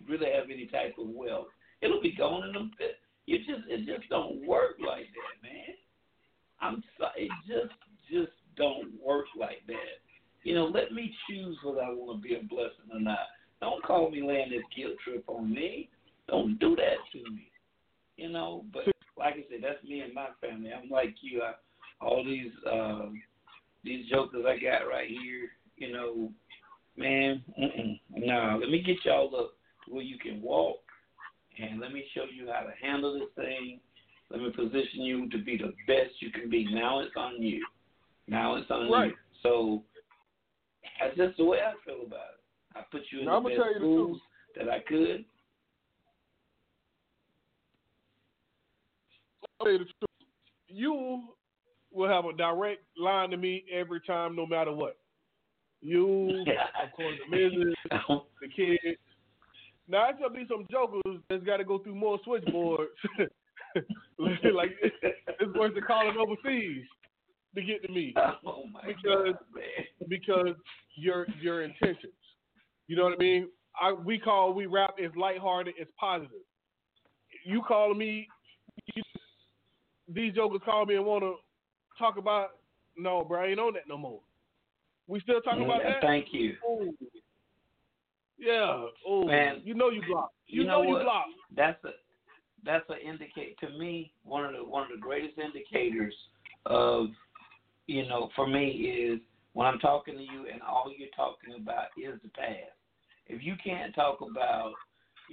really 0.09 0.31
have 0.33 0.45
any 0.45 0.67
type 0.67 0.95
of 0.99 1.09
wealth? 1.09 1.49
It'll 1.83 2.01
be 2.01 2.15
gone 2.17 2.49
in 2.49 2.57
a 2.57 2.71
bit. 2.79 2.97
You 3.31 3.39
just 3.39 3.69
it 3.69 3.87
just 3.87 4.09
don't 4.09 4.45
work 4.45 4.75
like 4.85 5.07
that, 5.15 5.49
man. 5.49 5.77
I'm 6.61 6.83
sorry, 6.99 7.29
it 7.29 7.31
just 7.47 7.73
just 8.11 8.33
don't 8.57 8.91
work 9.01 9.27
like 9.39 9.63
that. 9.69 10.03
You 10.43 10.57
know, 10.57 10.65
let 10.65 10.91
me 10.91 11.15
choose 11.29 11.57
whether 11.63 11.81
I 11.81 11.91
want 11.91 12.21
to 12.21 12.29
be 12.29 12.35
a 12.35 12.43
blessing 12.43 12.91
or 12.93 12.99
not. 12.99 13.29
Don't 13.61 13.85
call 13.85 14.11
me 14.11 14.21
laying 14.21 14.51
this 14.51 14.65
guilt 14.77 14.97
trip 15.05 15.23
on 15.29 15.49
me. 15.49 15.89
Don't 16.27 16.59
do 16.59 16.75
that 16.75 16.97
to 17.13 17.31
me. 17.31 17.53
You 18.17 18.31
know, 18.31 18.65
but 18.73 18.83
like 19.17 19.35
I 19.35 19.45
said, 19.49 19.61
that's 19.63 19.85
me 19.85 20.01
and 20.01 20.13
my 20.13 20.31
family. 20.41 20.73
I'm 20.73 20.91
like 20.91 21.15
you. 21.21 21.43
I, 21.43 21.53
all 22.05 22.25
these 22.25 22.51
um, 22.69 23.23
these 23.85 24.11
jokers 24.11 24.45
I 24.45 24.59
got 24.59 24.89
right 24.91 25.09
here. 25.09 25.51
You 25.77 25.93
know, 25.93 26.33
man. 26.97 27.45
Mm-mm, 27.57 28.01
no, 28.11 28.59
let 28.61 28.71
me 28.71 28.83
get 28.83 28.97
y'all 29.05 29.33
up 29.37 29.53
where 29.87 30.03
you 30.03 30.19
can 30.19 30.43
walk, 30.43 30.81
and 31.61 31.81
let 31.81 31.93
me 31.93 32.05
show 32.15 32.25
you 32.35 32.49
how 32.53 32.61
to 32.61 32.73
handle 32.81 33.15
this 33.15 33.29
thing. 33.37 33.81
Let 34.31 34.41
me 34.41 34.51
position 34.51 35.03
you 35.03 35.29
to 35.31 35.39
be 35.39 35.57
the 35.57 35.73
best 35.87 36.15
you 36.21 36.31
can 36.31 36.49
be. 36.49 36.67
Now 36.73 37.01
it's 37.01 37.15
on 37.17 37.43
you. 37.43 37.65
Now 38.29 38.57
it's 38.57 38.71
on 38.71 38.91
Right. 38.91 39.11
you. 39.11 39.17
So 39.43 39.85
that's 41.01 41.17
just 41.17 41.37
the 41.37 41.45
way 41.45 41.59
I 41.61 41.75
feel 41.85 42.03
about 42.07 42.35
it. 42.35 42.41
I 42.77 42.83
put 42.93 43.03
you 43.11 43.21
in 43.21 43.25
Now, 43.27 43.33
the 43.33 43.37
I'ma 43.39 43.49
best 43.49 43.59
tell 43.59 43.69
you 43.75 43.81
the 43.81 43.85
schools 43.87 44.21
that 44.57 44.69
I 44.69 44.79
could. 44.81 45.25
I'll 49.59 49.67
tell 49.67 49.73
you 49.73 49.79
the 49.79 49.85
truth. 49.85 50.31
You 50.69 51.23
will 51.93 52.09
have 52.09 52.25
a 52.25 52.33
direct 52.33 52.83
line 52.97 53.31
to 53.31 53.37
me 53.37 53.65
every 53.73 54.01
time, 54.01 54.37
no 54.37 54.47
matter 54.47 54.73
what. 54.73 54.97
You, 55.83 56.45
of 56.83 56.93
course, 56.93 57.17
the 57.31 57.37
missus, 57.37 57.75
the 58.41 58.49
kids. 58.55 58.99
Now, 59.91 60.09
there'll 60.17 60.33
be 60.33 60.47
some 60.49 60.67
jokers 60.71 61.21
that's 61.29 61.43
got 61.45 61.57
to 61.57 61.65
go 61.65 61.79
through 61.79 61.97
more 61.97 62.19
switchboards. 62.25 62.91
like 64.19 64.71
it's 64.83 65.55
worse 65.57 65.73
than 65.75 65.83
calling 65.87 66.17
overseas 66.17 66.85
to 67.55 67.63
get 67.63 67.83
to 67.83 67.93
me 67.93 68.15
oh 68.47 68.65
my 68.73 68.81
Because- 68.87 69.35
God, 69.35 70.09
because 70.09 70.55
your 70.97 71.27
your 71.41 71.63
intentions. 71.63 72.13
You 72.87 72.97
know 72.97 73.05
what 73.05 73.15
I 73.15 73.17
mean? 73.19 73.49
I 73.81 73.93
we 73.93 74.19
call 74.19 74.53
we 74.53 74.67
rap 74.67 74.95
is 74.99 75.11
lighthearted, 75.17 75.75
it's 75.79 75.91
positive. 75.99 76.33
You 77.45 77.63
calling 77.67 77.97
me, 77.99 78.29
you, 78.95 79.03
these 80.09 80.35
jokers 80.35 80.61
call 80.65 80.85
me 80.87 80.97
and 80.97 81.07
want 81.07 81.23
to 81.23 81.35
talk 81.99 82.17
about. 82.17 82.51
No, 82.97 83.25
bro, 83.25 83.43
I 83.43 83.47
ain't 83.47 83.61
on 83.61 83.75
that 83.75 83.89
no 83.89 83.97
more. 83.97 84.21
We 85.07 85.21
still 85.21 85.41
talking 85.41 85.65
about 85.65 85.81
Yeah, 85.83 85.93
that? 85.95 86.03
Thank 86.03 86.27
you. 86.33 86.55
Yeah. 88.41 88.87
Oh, 89.07 89.25
Man, 89.25 89.61
you 89.65 89.75
know 89.75 89.91
you 89.91 90.03
blocked. 90.09 90.35
You, 90.47 90.63
you 90.63 90.67
know, 90.67 90.83
know 90.83 90.89
you 90.89 90.95
what? 90.95 91.05
blocked. 91.05 91.31
That's 91.55 91.85
a 91.85 91.91
that's 92.65 92.89
a 92.91 92.99
indicate 93.07 93.59
to 93.61 93.71
me 93.79 94.13
one 94.25 94.45
of 94.45 94.53
the 94.53 94.65
one 94.65 94.85
of 94.85 94.89
the 94.91 95.01
greatest 95.01 95.39
indicators 95.39 96.15
of 96.67 97.09
you 97.87 98.07
know 98.09 98.31
for 98.35 98.47
me 98.47 98.69
is 98.69 99.21
when 99.53 99.67
I'm 99.67 99.79
talking 99.79 100.17
to 100.17 100.23
you 100.23 100.47
and 100.53 100.63
all 100.63 100.93
you're 100.97 101.09
talking 101.15 101.55
about 101.61 101.89
is 101.97 102.19
the 102.23 102.31
past. 102.31 102.77
If 103.27 103.43
you 103.43 103.55
can't 103.63 103.95
talk 103.95 104.21
about 104.21 104.73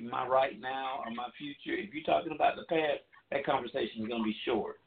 my 0.02 0.28
right 0.28 0.60
now 0.60 1.02
or 1.06 1.12
my 1.12 1.28
future, 1.38 1.78
if 1.78 1.94
you're 1.94 2.04
talking 2.04 2.34
about 2.34 2.56
the 2.56 2.64
past, 2.64 3.02
that 3.32 3.46
conversation 3.46 4.04
is 4.04 4.08
gonna 4.08 4.24
be 4.24 4.36
short. 4.46 4.80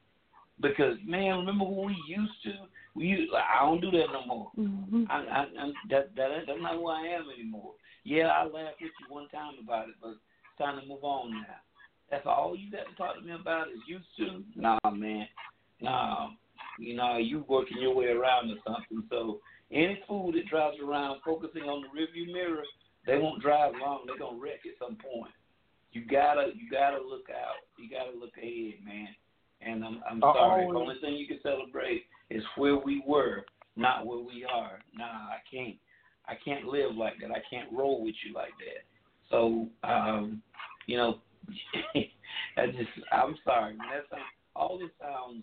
Because 0.60 0.96
man, 1.06 1.38
remember 1.38 1.64
when 1.64 1.86
we 1.86 1.96
used 2.06 2.42
to? 2.44 2.52
We 2.94 3.04
used, 3.06 3.32
I 3.32 3.64
don't 3.64 3.80
do 3.80 3.90
that 3.92 4.06
no 4.12 4.26
more. 4.26 4.50
Mm-hmm. 4.58 5.04
I, 5.08 5.14
I, 5.14 5.46
I'm, 5.60 5.72
that, 5.90 6.10
that 6.16 6.28
that's 6.46 6.60
not 6.60 6.74
who 6.74 6.88
I 6.88 7.02
am 7.02 7.26
anymore. 7.32 7.72
Yeah, 8.04 8.28
I 8.28 8.44
laughed 8.44 8.80
with 8.80 8.92
you 8.98 9.06
one 9.08 9.28
time 9.28 9.54
about 9.62 9.88
it, 9.88 9.94
but 10.00 10.10
it's 10.10 10.58
time 10.58 10.80
to 10.80 10.86
move 10.86 11.04
on 11.04 11.32
now. 11.32 11.60
That's 12.10 12.26
all 12.26 12.56
you 12.56 12.70
got 12.70 12.88
to 12.88 12.94
talk 12.96 13.16
to 13.16 13.20
me 13.22 13.32
about 13.32 13.68
is 13.68 13.78
used 13.86 14.08
to. 14.18 14.42
Nah, 14.60 14.78
man, 14.90 15.26
nah. 15.80 16.30
You 16.78 16.96
know, 16.96 17.18
you 17.18 17.44
working 17.48 17.78
your 17.80 17.94
way 17.94 18.06
around 18.06 18.50
or 18.50 18.56
something. 18.66 19.06
So 19.10 19.40
any 19.70 20.00
fool 20.08 20.32
that 20.32 20.46
drives 20.48 20.76
around 20.82 21.20
focusing 21.24 21.62
on 21.62 21.82
the 21.82 21.88
rearview 21.88 22.32
mirror, 22.32 22.64
they 23.06 23.18
won't 23.18 23.42
drive 23.42 23.72
long. 23.80 24.00
They're 24.06 24.18
gonna 24.18 24.38
wreck 24.38 24.60
at 24.66 24.78
some 24.84 24.96
point. 24.96 25.32
You 25.92 26.04
gotta, 26.04 26.50
you 26.54 26.70
gotta 26.70 26.96
look 26.96 27.28
out. 27.30 27.56
You 27.78 27.88
gotta 27.90 28.16
look 28.18 28.36
ahead, 28.36 28.84
man. 28.84 29.08
And 29.60 29.84
I'm, 29.84 30.02
I'm 30.10 30.22
Uh, 30.24 30.32
sorry. 30.34 30.66
The 30.66 30.78
only 30.78 30.96
thing 31.00 31.14
you 31.14 31.26
can 31.26 31.40
celebrate 31.42 32.04
is 32.30 32.42
where 32.56 32.76
we 32.76 33.02
were, 33.06 33.44
not 33.76 34.06
where 34.06 34.18
we 34.20 34.44
are. 34.44 34.80
Nah, 34.94 35.04
I 35.04 35.38
can't. 35.50 35.76
I 36.30 36.34
can't 36.44 36.66
live 36.66 36.94
like 36.96 37.14
that. 37.20 37.30
I 37.32 37.42
can't 37.50 37.70
roll 37.72 38.04
with 38.04 38.14
you 38.24 38.32
like 38.34 38.52
that. 38.58 38.84
So, 39.30 39.66
um, 39.82 40.42
you 40.86 40.96
know, 40.96 41.18
I 42.56 42.66
just, 42.66 42.88
I'm 43.12 43.34
sorry. 43.44 43.76
Man. 43.76 43.86
That 43.92 44.04
sounds, 44.10 44.22
all 44.54 44.78
this 44.78 44.90
sounds 45.00 45.42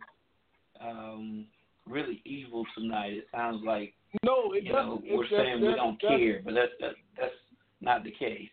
um, 0.82 1.46
really 1.86 2.22
evil 2.26 2.66
tonight. 2.78 3.14
It 3.14 3.28
sounds 3.34 3.64
like 3.66 3.94
No, 4.24 4.54
it 4.54 4.64
you 4.64 4.72
know 4.74 5.02
we're 5.10 5.28
saying 5.30 5.60
that's- 5.62 5.62
we 5.62 5.76
don't 5.76 5.98
that's- 6.02 6.20
care, 6.20 6.42
but 6.46 6.54
that's 6.54 6.72
that, 6.80 6.92
that's 7.20 7.34
not 7.82 8.04
the 8.04 8.12
case. 8.12 8.50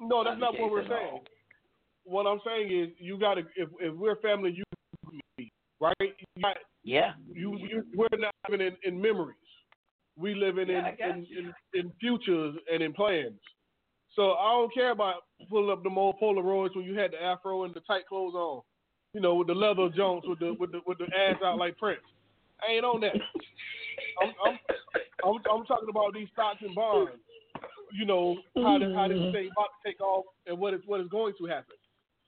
No, 0.00 0.22
that's 0.22 0.38
Not 0.38 0.52
not 0.54 0.60
what 0.60 0.70
we're 0.70 0.82
saying. 0.86 1.08
all. 1.12 1.24
What 2.04 2.26
I'm 2.26 2.40
saying 2.46 2.70
is, 2.70 2.88
you 2.98 3.18
got 3.18 3.34
to 3.34 3.40
if 3.56 3.68
if 3.80 3.94
we're 3.94 4.16
family, 4.16 4.52
you 4.56 4.64
right? 5.80 5.94
You 6.00 6.42
got, 6.42 6.56
Yeah. 6.84 7.12
you, 7.32 7.56
you 7.58 7.84
we're 7.94 8.06
not 8.18 8.34
living 8.48 8.66
in, 8.66 8.76
in 8.94 9.00
memories. 9.00 9.36
We 10.18 10.34
living 10.34 10.68
Yeah, 10.68 10.90
in, 10.98 11.10
in, 11.14 11.26
in 11.38 11.54
in 11.74 11.92
futures 12.00 12.56
and 12.72 12.82
in 12.82 12.92
plans. 12.92 13.38
So 14.16 14.32
I 14.32 14.50
don't 14.50 14.74
care 14.74 14.90
about 14.90 15.22
pulling 15.48 15.70
up 15.70 15.82
the 15.84 15.90
old 15.90 16.16
Polaroids 16.20 16.74
when 16.74 16.84
you 16.84 16.98
had 16.98 17.12
the 17.12 17.22
afro 17.22 17.64
and 17.64 17.74
the 17.74 17.80
tight 17.80 18.06
clothes 18.08 18.34
on, 18.34 18.62
you 19.14 19.20
know, 19.20 19.36
with 19.36 19.46
the 19.46 19.54
leather 19.54 19.88
joints 19.90 20.26
with 20.26 20.40
the 20.40 20.54
with 20.58 20.72
the 20.72 20.80
with 20.86 20.98
the 20.98 21.04
ass 21.04 21.36
out 21.44 21.58
like 21.58 21.78
Prince. 21.78 22.00
I 22.60 22.72
ain't 22.72 22.84
on 22.84 23.00
that. 23.02 23.14
I'm 24.22 24.32
I'm 24.44 24.58
I'm, 25.24 25.34
I'm 25.52 25.66
talking 25.66 25.88
about 25.88 26.14
these 26.14 26.28
stocks 26.32 26.58
and 26.62 26.74
bonds. 26.74 27.12
You 27.92 28.04
know 28.04 28.36
how 28.56 28.78
this, 28.78 28.92
how 28.94 29.08
this 29.08 29.16
mm-hmm. 29.18 29.32
thing 29.32 29.50
about 29.52 29.70
to 29.70 29.88
take 29.88 30.00
off 30.00 30.24
and 30.46 30.58
what 30.58 30.74
is 30.74 30.80
what 30.86 31.00
is 31.00 31.08
going 31.08 31.34
to 31.38 31.46
happen. 31.46 31.76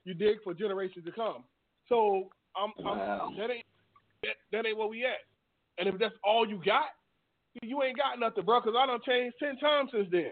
You 0.05 0.13
dig 0.13 0.41
for 0.43 0.53
generations 0.53 1.05
to 1.05 1.11
come. 1.11 1.43
So 1.89 2.29
I'm, 2.55 2.71
Wow. 2.79 3.27
I'm 3.29 3.37
that 3.37 3.51
ain't 3.51 3.65
that, 4.23 4.35
that 4.51 4.65
ain't 4.65 4.77
where 4.77 4.87
we 4.87 5.03
at. 5.05 5.21
And 5.77 5.87
if 5.87 5.99
that's 5.99 6.15
all 6.23 6.47
you 6.47 6.61
got, 6.65 6.91
you 7.61 7.81
ain't 7.83 7.97
got 7.97 8.19
nothing, 8.19 8.45
bro. 8.45 8.59
Because 8.61 8.75
I 8.77 8.85
done 8.85 8.99
changed 9.05 9.35
ten 9.39 9.57
times 9.57 9.89
since 9.93 10.07
then. 10.11 10.31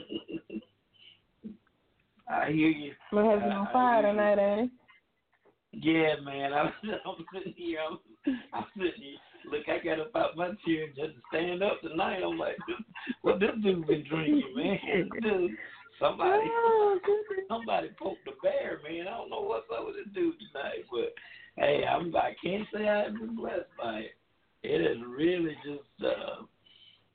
I 2.29 2.51
hear 2.51 2.69
you. 2.69 2.93
My 3.11 3.23
husband 3.25 3.53
I- 3.53 3.57
on 3.57 3.67
I 3.67 3.71
fire 3.73 4.01
hear 4.01 4.09
you. 4.11 4.17
tonight, 4.17 4.39
ain't 4.59 4.71
Yeah, 5.71 6.15
man. 6.23 6.53
I'm, 6.53 6.67
I'm 7.05 7.25
sitting 7.33 7.53
here. 7.55 7.79
I'm, 7.87 7.99
I'm 8.53 8.65
sitting 8.77 9.01
here. 9.01 9.17
Look, 9.51 9.67
I 9.67 9.83
got 9.83 9.99
up 9.99 10.15
out 10.15 10.37
my 10.37 10.49
chair 10.65 10.87
just 10.95 11.15
to 11.15 11.21
stand 11.29 11.61
up 11.61 11.81
tonight. 11.81 12.21
I'm 12.23 12.37
like, 12.37 12.55
what 13.21 13.39
this 13.41 13.49
dude 13.61 13.85
been 13.87 14.05
drinking, 14.09 14.53
man? 14.55 15.09
Dude, 15.21 15.51
somebody, 15.99 16.47
oh, 16.47 16.97
somebody 17.49 17.89
poked 18.01 18.23
the 18.23 18.31
bear, 18.41 18.79
man. 18.87 19.07
I 19.07 19.17
don't 19.17 19.29
know 19.29 19.41
what's 19.41 19.67
up 19.77 19.85
with 19.85 19.95
this 19.97 20.13
dude 20.13 20.35
tonight, 20.39 20.85
but 20.89 21.13
hey, 21.57 21.83
I'm 21.89 22.15
I 22.15 22.35
can't 22.43 22.67
say 22.73 22.87
I've 22.87 23.13
been 23.13 23.35
blessed 23.35 23.69
by 23.81 23.99
it. 23.99 24.11
It 24.63 24.81
is 24.81 24.97
really 25.07 25.55
just, 25.65 26.05
uh, 26.05 26.43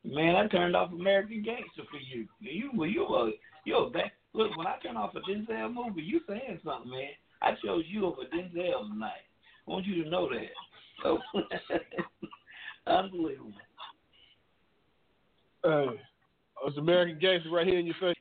man. 0.05 0.37
I 0.37 0.47
turned 0.49 0.77
off 0.77 0.93
American 0.93 1.43
Gangster 1.43 1.83
for 1.91 1.99
you. 1.99 2.27
You, 2.41 2.71
well, 2.75 2.89
you, 2.89 3.07
uh, 3.07 3.31
you're 3.65 3.91
back. 3.91 4.13
Look, 4.35 4.57
when 4.57 4.67
I 4.67 4.77
turn 4.83 4.97
off 4.97 5.15
a 5.15 5.21
Denzel 5.21 5.73
movie, 5.73 6.03
you 6.03 6.21
saying 6.29 6.61
something, 6.65 6.91
man. 6.91 7.11
I 7.41 7.53
chose 7.65 7.85
you 7.89 8.05
over 8.05 8.23
Denzel 8.23 8.89
tonight. 8.91 9.25
I 9.67 9.71
want 9.71 9.87
you 9.87 10.05
to 10.05 10.11
know 10.11 10.29
that. 10.29 10.51
So, 11.03 11.19
unbelievable. 12.87 13.53
Hey, 15.65 15.87
it's 16.67 16.77
American 16.77 17.19
Gangster 17.19 17.51
right 17.51 17.67
here 17.67 17.79
in 17.79 17.87
your 17.87 17.97
face. 18.01 18.15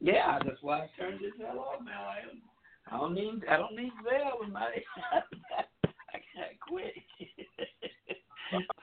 Yeah, 0.00 0.38
that's 0.44 0.62
why 0.62 0.80
I 0.80 0.90
turned 0.98 1.20
this 1.20 1.32
hell 1.38 1.60
off 1.60 1.84
now. 1.84 2.06
I, 2.06 2.20
I 2.90 2.96
don't 2.98 3.14
need 3.14 3.42
I 3.50 3.56
don't 3.56 3.74
need 3.76 3.92
Zell 4.04 4.38
tonight. 4.44 4.84
I 5.54 6.18
can't 6.34 6.60
quit. 6.68 6.94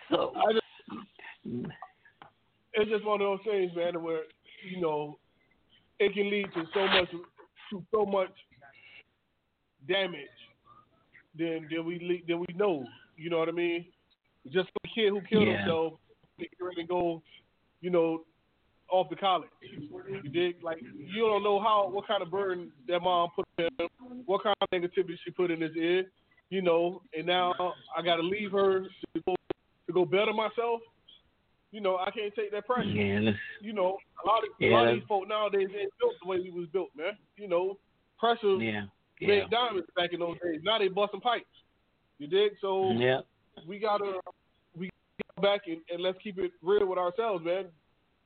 so 0.10 0.34
I 0.36 0.54
just, 0.54 1.78
it's 2.74 2.92
just 2.92 3.06
one 3.06 3.22
of 3.22 3.28
those 3.28 3.40
things, 3.46 3.72
man, 3.76 4.04
where 4.04 4.24
you 4.70 4.82
know 4.82 5.18
it 6.00 6.14
can 6.14 6.30
lead 6.30 6.48
to 6.54 6.64
so 6.74 6.88
much 6.88 7.10
to 7.72 7.84
so 7.92 8.06
much 8.06 8.32
damage 9.88 10.20
than 11.38 11.68
than 11.72 11.86
we 11.86 12.24
than 12.28 12.40
we 12.40 12.48
know. 12.56 12.86
You 13.16 13.30
know 13.30 13.40
what 13.40 13.50
I 13.50 13.54
mean? 13.54 13.86
Just 14.52 14.70
a 14.84 14.88
kid 14.90 15.10
who 15.10 15.22
killed 15.22 15.48
Yeah. 15.48 15.58
himself, 15.60 15.94
ready 16.60 16.82
to 16.82 16.88
go, 16.88 17.22
you 17.82 17.90
know, 17.90 18.26
off 18.94 19.10
to 19.10 19.15
college. 19.15 19.49
You 19.61 20.30
dig? 20.30 20.64
Like 20.64 20.78
you 20.82 21.24
don't 21.24 21.44
know 21.44 21.60
how 21.60 21.90
what 21.91 22.07
kind 22.07 22.22
of 22.22 22.30
burden 22.30 22.72
that 22.88 22.99
mom 23.02 23.30
put 23.36 23.45
in 23.57 23.65
him, 23.80 23.90
what 24.26 24.44
kind 24.44 24.56
of 24.61 24.70
negativity 24.70 25.15
she 25.26 25.32
put 25.32 25.49
in 25.52 25.60
his 25.60 25.76
ear, 25.76 26.06
you 26.49 26.61
know, 26.61 27.02
and 27.18 27.26
now 27.26 27.74
I 27.98 28.02
got 28.03 28.18
to 28.18 28.22
leave 28.22 28.52
her 28.52 28.82
to 28.84 29.22
go, 29.26 29.36
to 29.88 29.94
go 29.94 30.06
better 30.06 30.32
myself. 30.34 30.82
You 31.72 31.82
know, 31.82 31.98
I 31.98 32.11
can't 32.11 32.34
take 32.36 32.52
that 32.52 32.68
pressure. 32.68 32.88
yeah, 32.88 33.32
You 33.60 33.74
know, 33.74 33.98
a 34.24 34.28
lot 34.28 34.44
of 34.44 34.49
a 34.61 34.70
lot 34.70 34.88
of 34.88 34.95
these 34.95 35.03
folk 35.07 35.28
nowadays 35.28 35.70
ain't 35.70 35.91
built 35.99 36.14
the 36.22 36.30
way 36.30 36.38
we 36.40 36.52
was 36.52 36.70
built, 36.72 36.90
man. 36.95 37.14
You 37.36 37.48
know, 37.48 37.80
pressure 38.20 38.57
yeah, 38.57 38.84
yeah, 39.20 39.28
made 39.28 39.49
diamonds 39.49 39.88
back 39.95 40.14
in 40.14 40.20
those 40.20 40.38
days. 40.44 40.61
Now 40.64 40.78
they 40.78 40.88
busting 40.88 41.22
pipes. 41.22 41.45
You 42.20 42.28
dig? 42.28 42.52
So 42.61 42.91
yeah. 42.91 43.22
we 43.68 43.80
gotta 43.80 44.20
we 44.78 44.91
gotta 45.18 45.34
go 45.36 45.41
back 45.41 45.61
and, 45.65 45.78
and 45.91 46.03
let's 46.03 46.20
keep 46.24 46.38
it 46.38 46.52
real 46.61 46.86
with 46.86 46.99
ourselves, 46.99 47.44
man. 47.44 47.65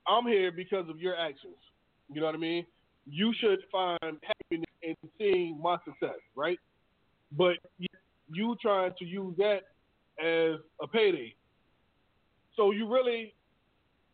I'm 0.08 0.26
here 0.26 0.50
because 0.50 0.88
of 0.88 0.98
your 1.00 1.16
actions. 1.16 1.56
You 2.10 2.20
know 2.20 2.26
what 2.26 2.34
I 2.34 2.38
mean? 2.38 2.64
You 3.06 3.32
should 3.38 3.58
find 3.70 3.98
happiness 4.02 4.64
in 4.82 4.94
seeing 5.18 5.60
my 5.62 5.76
success, 5.84 6.18
right? 6.34 6.58
But 7.32 7.56
you, 7.78 8.56
trying 8.60 8.92
to 8.98 9.04
use 9.04 9.34
that 9.38 9.60
as 10.22 10.60
a 10.82 10.86
payday. 10.86 11.34
So 12.56 12.70
you 12.72 12.88
really 12.88 13.34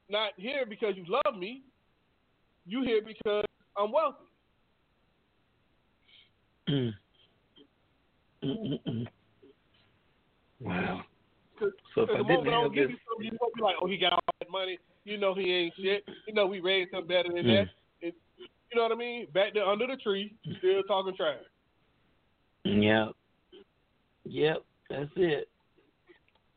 not 0.09 0.33
here 0.37 0.65
because 0.69 0.95
you 0.97 1.05
love 1.09 1.39
me. 1.39 1.63
You 2.67 2.83
here 2.83 3.01
because 3.07 3.45
I'm 3.77 3.93
wealthy. 3.93 4.25
Mm. 6.69 6.93
Mm-mm-mm. 8.45 9.07
Wow. 10.61 11.03
Cause, 11.59 11.71
So 11.95 12.03
if 12.03 12.09
'cause 12.09 12.15
I 12.17 12.19
the 12.19 12.25
didn't 12.25 12.45
moment 12.45 12.49
I 12.49 12.61
don't 12.63 12.75
give 12.75 12.89
this, 12.89 12.97
you 12.97 12.99
something, 13.09 13.27
you 13.33 13.39
won't 13.41 13.55
be 13.55 13.63
like, 13.63 13.77
oh, 13.81 13.87
he 13.87 13.97
got 13.97 14.13
all 14.13 14.21
that 14.41 14.51
money. 14.51 14.79
You 15.05 15.19
know 15.19 15.35
he 15.35 15.53
ain't 15.53 15.75
shit. 15.77 16.05
You 16.27 16.35
know 16.35 16.47
we 16.47 16.61
raised 16.61 16.93
him 16.93 17.07
better 17.07 17.29
than 17.29 17.45
Mm. 17.45 17.65
that. 17.65 17.69
And, 18.03 18.13
you 18.39 18.77
know 18.77 18.83
what 18.83 18.93
I 18.93 18.97
mean? 18.97 19.27
Back 19.33 19.55
there 19.55 19.67
under 19.67 19.87
the 19.87 19.97
tree, 19.97 20.35
still 20.59 20.83
talking 20.85 21.15
trash. 21.17 21.45
Yep. 22.65 23.13
Yep, 24.25 24.65
that's 24.89 25.11
it. 25.17 25.49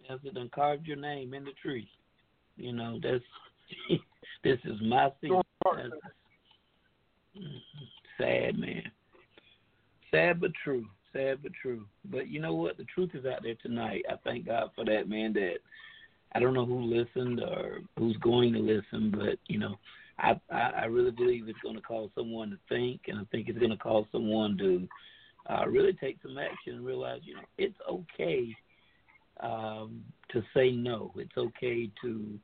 That's 0.07 0.23
it. 0.23 0.33
Done 0.33 0.49
carved 0.49 0.87
your 0.87 0.97
name 0.97 1.33
in 1.33 1.43
the 1.43 1.51
tree. 1.61 1.89
You 2.55 2.71
know, 2.71 2.99
that's 3.03 3.23
this 4.43 4.59
is 4.63 4.79
my 4.81 5.09
thing. 5.21 5.41
Mm, 5.65 5.91
sad, 8.17 8.57
man. 8.57 8.89
Sad 10.09 10.39
but 10.39 10.51
true. 10.63 10.85
Sad 11.11 11.39
but 11.43 11.51
true. 11.61 11.85
But 12.05 12.29
you 12.29 12.39
know 12.39 12.55
what? 12.55 12.77
The 12.77 12.85
truth 12.85 13.11
is 13.13 13.25
out 13.25 13.43
there 13.43 13.55
tonight. 13.61 14.05
I 14.09 14.15
thank 14.23 14.45
God 14.45 14.71
for 14.75 14.85
that, 14.85 15.09
man. 15.09 15.33
That 15.33 15.57
I 16.33 16.39
don't 16.39 16.53
know 16.53 16.65
who 16.65 16.81
listened 16.81 17.39
or 17.39 17.79
who's 17.97 18.17
going 18.17 18.53
to 18.53 18.59
listen, 18.59 19.11
but 19.11 19.39
you 19.47 19.59
know, 19.59 19.75
I 20.19 20.39
I, 20.51 20.71
I 20.81 20.85
really 20.85 21.11
believe 21.11 21.47
it's 21.47 21.59
going 21.63 21.75
to 21.75 21.81
cause 21.81 22.09
someone 22.15 22.51
to 22.51 22.57
think, 22.69 23.01
and 23.07 23.19
I 23.19 23.23
think 23.31 23.49
it's 23.49 23.59
going 23.59 23.71
to 23.71 23.77
cause 23.77 24.05
someone 24.11 24.57
to 24.57 24.87
uh, 25.49 25.65
really 25.67 25.93
take 25.93 26.17
some 26.21 26.37
action 26.37 26.75
and 26.75 26.85
realize, 26.85 27.21
you 27.23 27.35
know, 27.35 27.41
it's 27.57 27.77
okay 27.89 28.55
um, 29.39 30.03
to 30.31 30.43
say 30.53 30.71
no. 30.71 31.11
It's 31.15 31.37
okay 31.37 31.89
to 32.01 32.39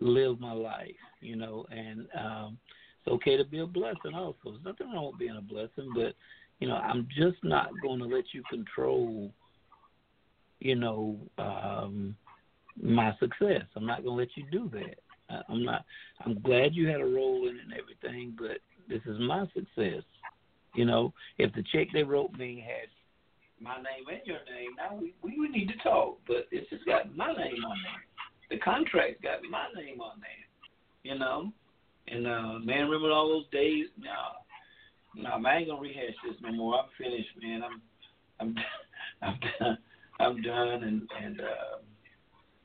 live 0.00 0.40
my 0.40 0.52
life, 0.52 0.90
you 1.20 1.36
know, 1.36 1.66
and 1.70 2.06
um, 2.18 2.58
it's 3.04 3.12
okay 3.12 3.36
to 3.36 3.44
be 3.44 3.60
a 3.60 3.66
blessing 3.66 4.14
also. 4.14 4.36
There's 4.44 4.64
nothing 4.64 4.92
wrong 4.92 5.06
with 5.06 5.18
being 5.18 5.36
a 5.36 5.42
blessing, 5.42 5.92
but, 5.94 6.14
you 6.60 6.68
know, 6.68 6.76
I'm 6.76 7.06
just 7.16 7.42
not 7.42 7.70
going 7.82 7.98
to 7.98 8.06
let 8.06 8.24
you 8.32 8.42
control, 8.48 9.30
you 10.60 10.76
know, 10.76 11.18
um, 11.38 12.16
my 12.80 13.12
success. 13.18 13.62
I'm 13.76 13.86
not 13.86 14.04
going 14.04 14.16
to 14.16 14.22
let 14.22 14.36
you 14.36 14.44
do 14.50 14.70
that. 14.74 14.96
I'm 15.48 15.64
not. 15.64 15.84
I'm 16.24 16.40
glad 16.40 16.74
you 16.74 16.88
had 16.88 17.00
a 17.00 17.04
role 17.04 17.48
in 17.48 17.56
it 17.56 17.62
and 17.64 17.72
everything, 17.72 18.36
but 18.38 18.58
this 18.88 19.00
is 19.06 19.18
my 19.20 19.46
success. 19.54 20.02
You 20.74 20.84
know, 20.84 21.12
if 21.38 21.52
the 21.54 21.64
check 21.72 21.88
they 21.92 22.02
wrote 22.02 22.32
me 22.32 22.64
had 22.66 22.88
my 23.62 23.76
name 23.76 24.08
and 24.10 24.20
your 24.26 24.38
name, 24.50 24.70
now 24.76 24.98
we, 25.00 25.14
we 25.22 25.38
would 25.38 25.50
need 25.50 25.68
to 25.68 25.76
talk. 25.82 26.18
But 26.26 26.48
it's 26.50 26.68
just 26.70 26.84
got 26.84 27.16
my 27.16 27.28
name 27.28 27.64
on 27.64 27.76
there. 27.82 28.02
The 28.50 28.58
contract's 28.58 29.22
got 29.22 29.42
my 29.50 29.66
name 29.74 30.00
on 30.00 30.20
there. 30.20 31.10
You 31.12 31.18
know, 31.18 31.52
and 32.08 32.26
uh, 32.26 32.58
man, 32.60 32.88
remember 32.88 33.10
all 33.10 33.28
those 33.28 33.50
days? 33.50 33.86
No, 33.98 35.22
no, 35.22 35.48
I 35.48 35.56
ain't 35.56 35.68
gonna 35.68 35.80
rehash 35.80 36.14
this 36.24 36.36
no 36.42 36.52
more. 36.52 36.76
I'm 36.76 36.88
finished, 36.96 37.30
man. 37.40 37.62
I'm, 37.62 37.82
I'm, 38.40 38.54
I'm 39.22 39.38
done. 39.58 39.78
I'm 40.20 40.42
done, 40.42 40.84
and 40.84 41.08
and 41.22 41.40
uh, 41.40 41.78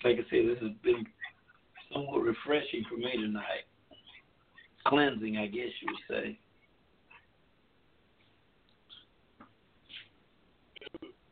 like 0.03 0.15
I 0.15 0.29
said, 0.29 0.47
this 0.47 0.59
has 0.61 0.71
been 0.83 1.05
somewhat 1.91 2.21
refreshing 2.21 2.83
for 2.89 2.97
me 2.97 3.11
tonight. 3.13 3.65
Cleansing, 4.85 5.37
I 5.37 5.47
guess 5.47 5.69
you 5.81 5.87
would 5.87 6.23
say. 6.23 6.39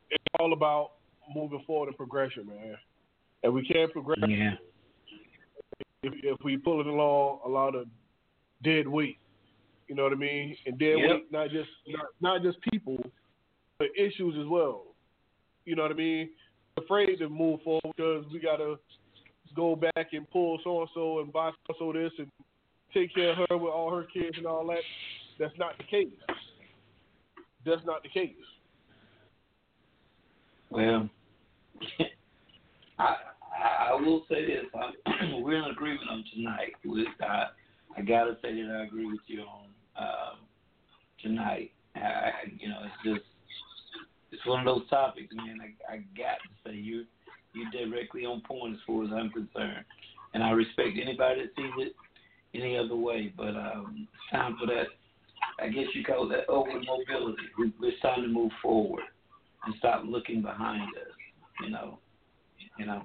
It's 0.10 0.24
all 0.40 0.54
about 0.54 0.92
moving 1.34 1.64
forward 1.66 1.88
and 1.88 1.98
progression, 1.98 2.48
man. 2.48 2.76
And 3.44 3.54
we 3.54 3.66
can't 3.66 3.92
progress 3.92 4.18
Yeah. 4.28 4.56
if, 6.04 6.14
if 6.24 6.38
we 6.44 6.58
pull 6.58 6.82
it 6.82 6.88
along 6.88 7.40
a 7.46 7.50
lot 7.50 7.76
of 7.76 7.88
dead 8.64 8.88
weight. 8.88 9.20
You 9.88 9.96
know 9.96 10.04
what 10.04 10.14
I 10.14 10.16
mean? 10.16 10.58
And 10.66 10.80
dead 10.80 10.98
Yep. 10.98 11.10
weight, 11.10 11.32
not 11.32 11.50
just 11.52 11.70
not, 11.88 12.06
not 12.20 12.42
just 12.42 12.58
people, 12.72 12.98
but 13.78 13.88
issues 13.96 14.36
as 14.40 14.48
well. 14.48 14.96
You 15.66 15.76
know 15.76 15.84
what 15.84 15.92
I 15.92 15.96
mean? 15.96 16.30
Afraid 16.78 17.18
to 17.18 17.30
move 17.30 17.62
forward 17.64 17.94
because 17.96 18.26
we 18.32 18.40
gotta 18.40 18.76
go 19.56 19.76
back 19.76 20.08
and 20.12 20.30
pull 20.30 20.60
so 20.64 20.82
and 20.82 20.90
so 20.94 21.20
and 21.20 21.32
buy 21.32 21.52
so 21.80 21.94
this 21.94 22.12
and 22.18 22.28
take 22.94 23.14
care 23.14 23.32
of 23.32 23.50
her 23.50 23.58
with 23.58 23.72
all 23.72 23.90
her 23.96 24.04
kids 24.04 24.38
and 24.38 24.46
all 24.46 24.66
that. 24.68 24.82
That's 25.40 25.58
not 25.58 25.78
the 25.78 25.84
case. 25.86 26.14
That's 27.66 27.86
not 27.86 28.04
the 28.04 28.10
case. 28.10 28.36
Well, 30.70 31.10
I 33.00 33.16
I 33.64 33.94
will 33.94 34.26
say 34.30 34.46
this: 34.46 34.66
I'm, 34.76 35.42
we're 35.44 35.58
in 35.58 35.72
agreement 35.72 36.10
on 36.10 36.24
tonight. 36.34 36.74
I, 37.22 37.46
I 37.98 38.02
gotta 38.02 38.38
say 38.42 38.54
that 38.54 38.78
I 38.82 38.86
agree 38.86 39.06
with 39.06 39.22
you 39.28 39.42
on 39.42 39.66
um, 39.98 40.38
tonight. 41.22 41.72
I, 41.96 42.32
you 42.60 42.68
know, 42.68 42.80
it's 42.84 43.04
just 43.04 43.35
it's 44.32 44.46
one 44.46 44.60
of 44.60 44.66
those 44.66 44.90
topics, 44.90 45.34
man. 45.34 45.60
I, 45.62 45.94
I 45.94 45.98
got 46.18 46.38
to 46.44 46.70
say 46.70 46.76
you 46.76 47.06
you're 47.54 47.88
directly 47.88 48.26
on 48.26 48.42
point 48.42 48.74
as 48.74 48.80
far 48.86 49.04
as 49.06 49.10
I'm 49.14 49.30
concerned, 49.32 49.86
and 50.34 50.44
I 50.44 50.52
respect 50.52 50.98
anybody 51.02 51.42
that 51.42 51.56
sees 51.56 51.72
it 51.78 51.94
any 52.54 52.78
other 52.78 52.96
way. 52.96 53.34
But 53.36 53.56
um, 53.56 54.08
it's 54.14 54.32
time 54.32 54.58
for 54.60 54.66
that. 54.68 54.88
I 55.60 55.70
guess 55.70 55.86
you 55.94 56.04
call 56.04 56.28
that 56.30 56.50
upward 56.52 56.86
mobility. 56.86 57.44
We- 57.58 57.74
It's 57.88 58.02
time 58.02 58.22
to 58.24 58.28
move 58.28 58.52
forward 58.62 59.04
and 59.66 59.74
stop 59.80 60.04
looking 60.06 60.42
behind 60.42 60.90
us. 60.98 61.14
You 61.64 61.70
know, 61.70 62.00
you 62.78 62.86
know. 62.86 63.04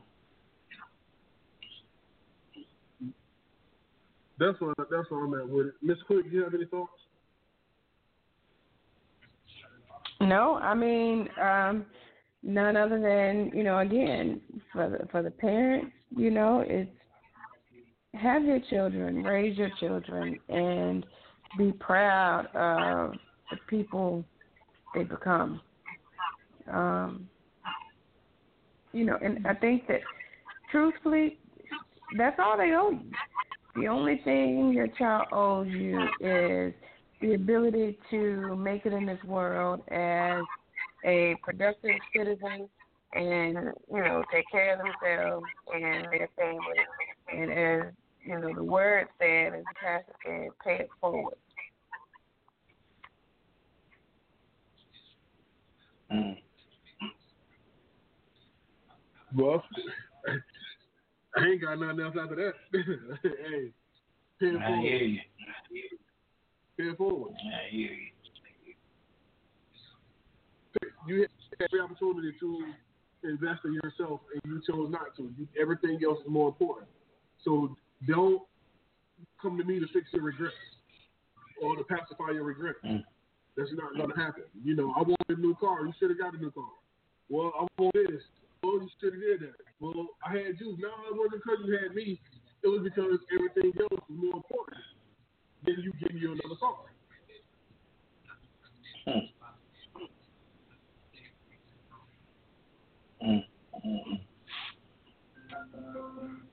That's 4.38 4.58
what 4.60 4.76
that's 4.78 5.10
what 5.10 5.18
I'm 5.18 5.34
at 5.34 5.48
with 5.48 5.66
it. 5.66 5.74
Miss 5.82 5.98
Quick, 6.06 6.26
you 6.30 6.42
have 6.42 6.54
any 6.54 6.64
thoughts? 6.64 6.92
No, 10.20 10.56
I 10.56 10.74
mean, 10.74 11.28
um, 11.40 11.86
none 12.42 12.76
other 12.76 13.00
than 13.00 13.56
you 13.56 13.64
know, 13.64 13.78
again, 13.78 14.40
for 14.72 14.88
the 14.90 15.06
for 15.10 15.22
the 15.22 15.30
parents, 15.30 15.92
you 16.14 16.30
know, 16.30 16.62
it's 16.66 16.90
have 18.14 18.44
your 18.44 18.60
children, 18.68 19.22
raise 19.22 19.56
your 19.56 19.70
children, 19.78 20.38
and 20.48 21.06
be 21.56 21.72
proud 21.72 22.46
of 22.54 23.14
the 23.50 23.56
people 23.68 24.24
they 24.94 25.04
become. 25.04 25.60
Um, 26.70 27.28
you 28.92 29.04
know, 29.04 29.16
and 29.22 29.46
I 29.46 29.54
think 29.54 29.86
that 29.88 30.00
truthfully, 30.70 31.38
that's 32.18 32.38
all 32.38 32.56
they 32.56 32.72
owe 32.72 32.90
you. 32.90 33.10
The 33.76 33.86
only 33.86 34.20
thing 34.24 34.72
your 34.72 34.88
child 34.88 35.28
owes 35.32 35.68
you 35.68 36.00
is 36.20 36.74
the 37.20 37.34
ability 37.34 37.98
to 38.10 38.56
make 38.56 38.86
it 38.86 38.92
in 38.92 39.06
this 39.06 39.22
world 39.24 39.80
as 39.88 40.42
a 41.04 41.36
productive 41.42 41.96
citizen 42.14 42.68
and, 43.14 43.56
you 43.92 44.00
know, 44.00 44.22
take 44.32 44.44
care 44.50 44.74
of 44.74 44.78
themselves 44.78 45.44
and 45.74 46.06
their 46.10 46.28
family. 46.36 46.78
And 47.32 47.52
as, 47.52 47.92
you 48.24 48.38
know, 48.38 48.54
the 48.54 48.64
word 48.64 49.08
said, 49.18 49.54
as 49.54 49.64
the 49.64 49.74
pastor 49.80 50.12
said, 50.24 50.48
pay 50.64 50.84
it 50.84 50.88
forward. 51.00 51.34
Mm. 56.12 56.36
Well, 59.36 59.62
I 61.36 61.44
ain't 61.44 61.60
got 61.60 61.78
nothing 61.78 62.00
else 62.00 62.16
after 62.20 62.36
that. 62.36 62.54
hey, 63.22 63.72
pay 64.40 64.46
it 64.46 64.56
I 64.56 64.66
forward. 64.66 64.82
hear 64.82 64.96
you. 64.96 65.20
Pay 66.80 66.94
forward. 66.96 67.34
Hear 67.70 67.90
you. 67.90 67.96
You 71.06 71.20
had 71.20 71.28
every 71.60 71.80
opportunity 71.80 72.32
to 72.40 72.64
invest 73.24 73.60
in 73.64 73.74
yourself, 73.74 74.20
and 74.32 74.40
you 74.44 74.62
chose 74.66 74.90
not 74.90 75.14
to. 75.16 75.30
You, 75.36 75.46
everything 75.60 76.00
else 76.04 76.20
is 76.20 76.30
more 76.30 76.48
important. 76.48 76.88
So 77.44 77.76
don't 78.06 78.42
come 79.42 79.58
to 79.58 79.64
me 79.64 79.78
to 79.80 79.86
fix 79.92 80.06
your 80.12 80.22
regrets 80.22 80.54
or 81.62 81.76
to 81.76 81.84
pacify 81.84 82.32
your 82.32 82.44
regrets. 82.44 82.78
Mm. 82.84 83.04
That's 83.56 83.70
not 83.74 83.96
going 83.96 84.10
to 84.10 84.16
happen. 84.16 84.44
You 84.64 84.76
know, 84.76 84.94
I 84.96 85.02
want 85.02 85.20
a 85.28 85.34
new 85.34 85.54
car. 85.56 85.84
You 85.84 85.92
should 85.98 86.10
have 86.10 86.18
got 86.18 86.34
a 86.34 86.38
new 86.38 86.50
car. 86.50 86.72
Well, 87.28 87.52
I 87.60 87.66
want 87.78 87.94
this. 87.94 88.22
Well, 88.62 88.80
you 88.80 88.88
should 89.00 89.14
have 89.14 89.22
did 89.22 89.40
that. 89.40 89.60
Well, 89.80 90.06
I 90.24 90.32
had 90.32 90.60
you. 90.60 90.76
No, 90.78 90.88
it 91.10 91.16
wasn't 91.16 91.42
because 91.44 91.58
you 91.66 91.76
had 91.76 91.94
me. 91.94 92.20
It 92.62 92.68
was 92.68 92.80
because 92.84 93.18
everything 93.34 93.72
else 93.80 94.00
was 94.08 94.16
more 94.16 94.36
important 94.36 94.80
than 95.64 95.76
you 95.78 95.92
give 96.00 96.20
you 96.20 96.32
another 96.32 96.56
car. 96.58 96.76
Mm. 99.06 99.30
Mm. 103.22 103.44
Mm. 103.86 104.20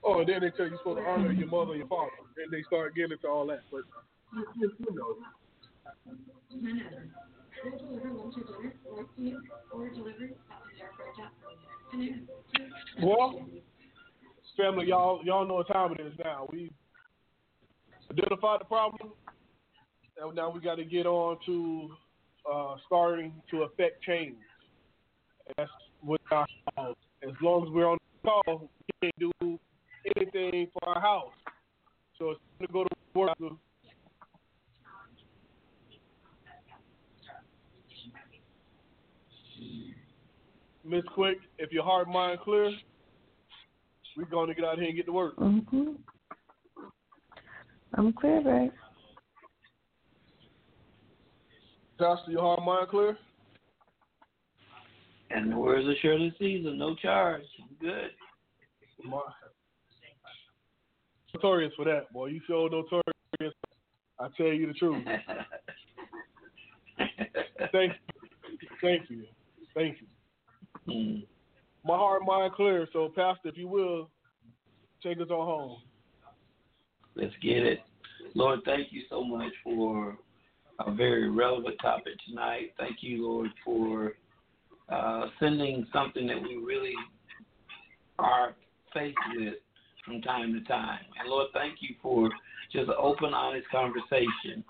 Oh, 0.03 0.19
and 0.19 0.29
then 0.29 0.41
they 0.41 0.49
tell 0.51 0.65
you 0.65 0.71
you're 0.71 0.79
supposed 0.79 0.99
to 0.99 1.05
honor 1.05 1.31
your 1.31 1.47
mother 1.47 1.71
and 1.71 1.79
your 1.79 1.88
father. 1.88 2.11
and 2.41 2.51
they 2.51 2.63
start 2.63 2.95
getting 2.95 3.11
into 3.11 3.27
all 3.27 3.45
that. 3.47 3.61
But 3.71 3.81
you, 4.34 4.45
you, 4.57 4.71
you 4.79 4.95
know. 4.95 5.15
Well, 13.01 13.47
family, 14.55 14.88
y'all 14.88 15.21
y'all 15.23 15.47
know 15.47 15.55
what 15.55 15.67
time 15.67 15.93
it 15.93 16.01
is 16.01 16.13
now. 16.23 16.47
We 16.51 16.71
identified 18.11 18.61
the 18.61 18.65
problem, 18.65 19.11
and 20.21 20.35
now 20.35 20.49
we 20.49 20.59
got 20.59 20.75
to 20.75 20.85
get 20.85 21.05
on 21.05 21.38
to 21.45 21.89
uh, 22.51 22.75
starting 22.85 23.34
to 23.51 23.63
affect 23.63 24.01
change. 24.03 24.35
That's 25.57 25.69
what 26.02 26.21
our 26.31 26.45
house. 26.76 26.95
as 27.23 27.34
long 27.41 27.68
as 27.68 27.73
we're 27.73 27.89
on 27.89 27.97
the 28.23 28.29
call, 28.29 28.69
we 29.02 29.10
can't 29.10 29.34
do 29.41 29.60
anything 30.15 30.68
for 30.73 30.89
our 30.89 31.02
house. 31.02 31.31
So 32.18 32.31
it's 32.31 32.39
time 32.60 32.68
to 32.68 32.73
go 32.73 32.84
to 32.84 32.89
work. 33.13 33.37
Miss 40.84 41.03
Quick, 41.13 41.39
if 41.57 41.71
your 41.73 41.84
heart 41.84 42.07
mind 42.07 42.39
clear, 42.39 42.71
we're 44.15 44.26
going 44.26 44.47
to 44.47 44.55
get 44.55 44.63
out 44.63 44.79
here 44.79 44.87
and 44.87 44.95
get 44.95 45.05
to 45.05 45.11
work. 45.11 45.36
Mm-hmm. 45.36 45.91
I'm 47.95 48.13
clear, 48.13 48.41
right? 48.41 48.71
Pastor, 51.99 52.31
your 52.31 52.41
heart 52.41 52.59
and 52.59 52.65
mind 52.65 52.87
clear? 52.89 53.17
And 55.31 55.51
the 55.51 55.57
words 55.57 55.87
of 55.87 55.95
Shirley 56.01 56.33
Caesar, 56.39 56.73
no 56.73 56.95
charge. 56.95 57.41
Good. 57.81 58.11
My, 59.03 59.19
notorious 61.33 61.73
for 61.75 61.85
that, 61.85 62.11
boy. 62.13 62.27
You 62.27 62.41
so 62.47 62.67
notorious. 62.67 63.53
I 64.19 64.27
tell 64.35 64.47
you 64.47 64.67
the 64.67 64.73
truth. 64.73 65.03
Thank 67.71 67.93
you. 67.93 68.67
Thank 68.81 69.09
you. 69.09 69.23
Thank 69.75 69.97
you. 70.01 70.07
Mm. 70.93 71.25
My 71.83 71.95
heart 71.95 72.23
mind 72.25 72.53
clear. 72.53 72.87
So, 72.93 73.11
Pastor, 73.15 73.49
if 73.49 73.57
you 73.57 73.67
will, 73.67 74.09
take 75.03 75.19
us 75.19 75.29
on 75.29 75.45
home. 75.45 75.77
Let's 77.18 77.34
get 77.41 77.65
it. 77.65 77.79
Lord, 78.36 78.60
thank 78.63 78.89
you 78.91 79.02
so 79.10 79.23
much 79.23 79.52
for 79.63 80.15
a 80.86 80.94
very 80.94 81.31
relevant 81.31 81.76
topic 81.81 82.13
tonight. 82.28 82.73
Thank 82.78 82.97
you, 83.02 83.28
Lord, 83.28 83.49
for 83.65 84.13
uh, 84.89 85.26
sending 85.39 85.87
something 85.91 86.28
that 86.28 86.39
we 86.39 86.57
really 86.57 86.94
are 88.20 88.54
faced 88.94 89.18
with 89.36 89.55
from 90.05 90.21
time 90.21 90.54
to 90.54 90.62
time. 90.68 90.99
And 91.20 91.28
Lord, 91.28 91.47
thank 91.54 91.78
you 91.79 91.96
for 92.04 92.29
just 92.71 92.89
open, 92.91 93.34
honest 93.34 93.68
conversation. 93.71 94.63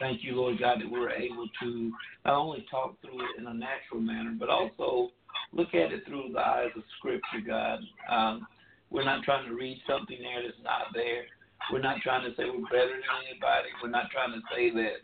Thank 0.00 0.24
you, 0.24 0.34
Lord 0.34 0.58
God, 0.58 0.80
that 0.80 0.90
we're 0.90 1.10
able 1.10 1.48
to 1.62 1.92
not 2.24 2.34
only 2.34 2.66
talk 2.68 3.00
through 3.00 3.20
it 3.20 3.38
in 3.38 3.46
a 3.46 3.54
natural 3.54 4.00
manner, 4.00 4.34
but 4.36 4.48
also 4.48 5.12
look 5.52 5.68
at 5.68 5.92
it 5.92 6.04
through 6.04 6.30
the 6.32 6.40
eyes 6.40 6.70
of 6.76 6.82
Scripture, 6.98 7.46
God. 7.46 7.78
Um, 8.10 8.46
we're 8.90 9.04
not 9.04 9.22
trying 9.22 9.48
to 9.48 9.54
read 9.54 9.80
something 9.88 10.18
there 10.20 10.42
that's 10.42 10.62
not 10.64 10.92
there. 10.92 11.26
We're 11.70 11.84
not 11.84 12.00
trying 12.02 12.28
to 12.28 12.34
say 12.36 12.44
we're 12.50 12.66
better 12.72 12.96
than 12.96 13.12
anybody. 13.28 13.68
We're 13.82 13.90
not 13.90 14.10
trying 14.10 14.32
to 14.32 14.42
say 14.54 14.70
that 14.70 14.98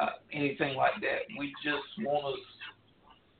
uh, 0.00 0.10
anything 0.32 0.76
like 0.76 1.00
that. 1.00 1.26
We 1.38 1.52
just 1.64 1.88
want 2.06 2.34
us 2.34 2.44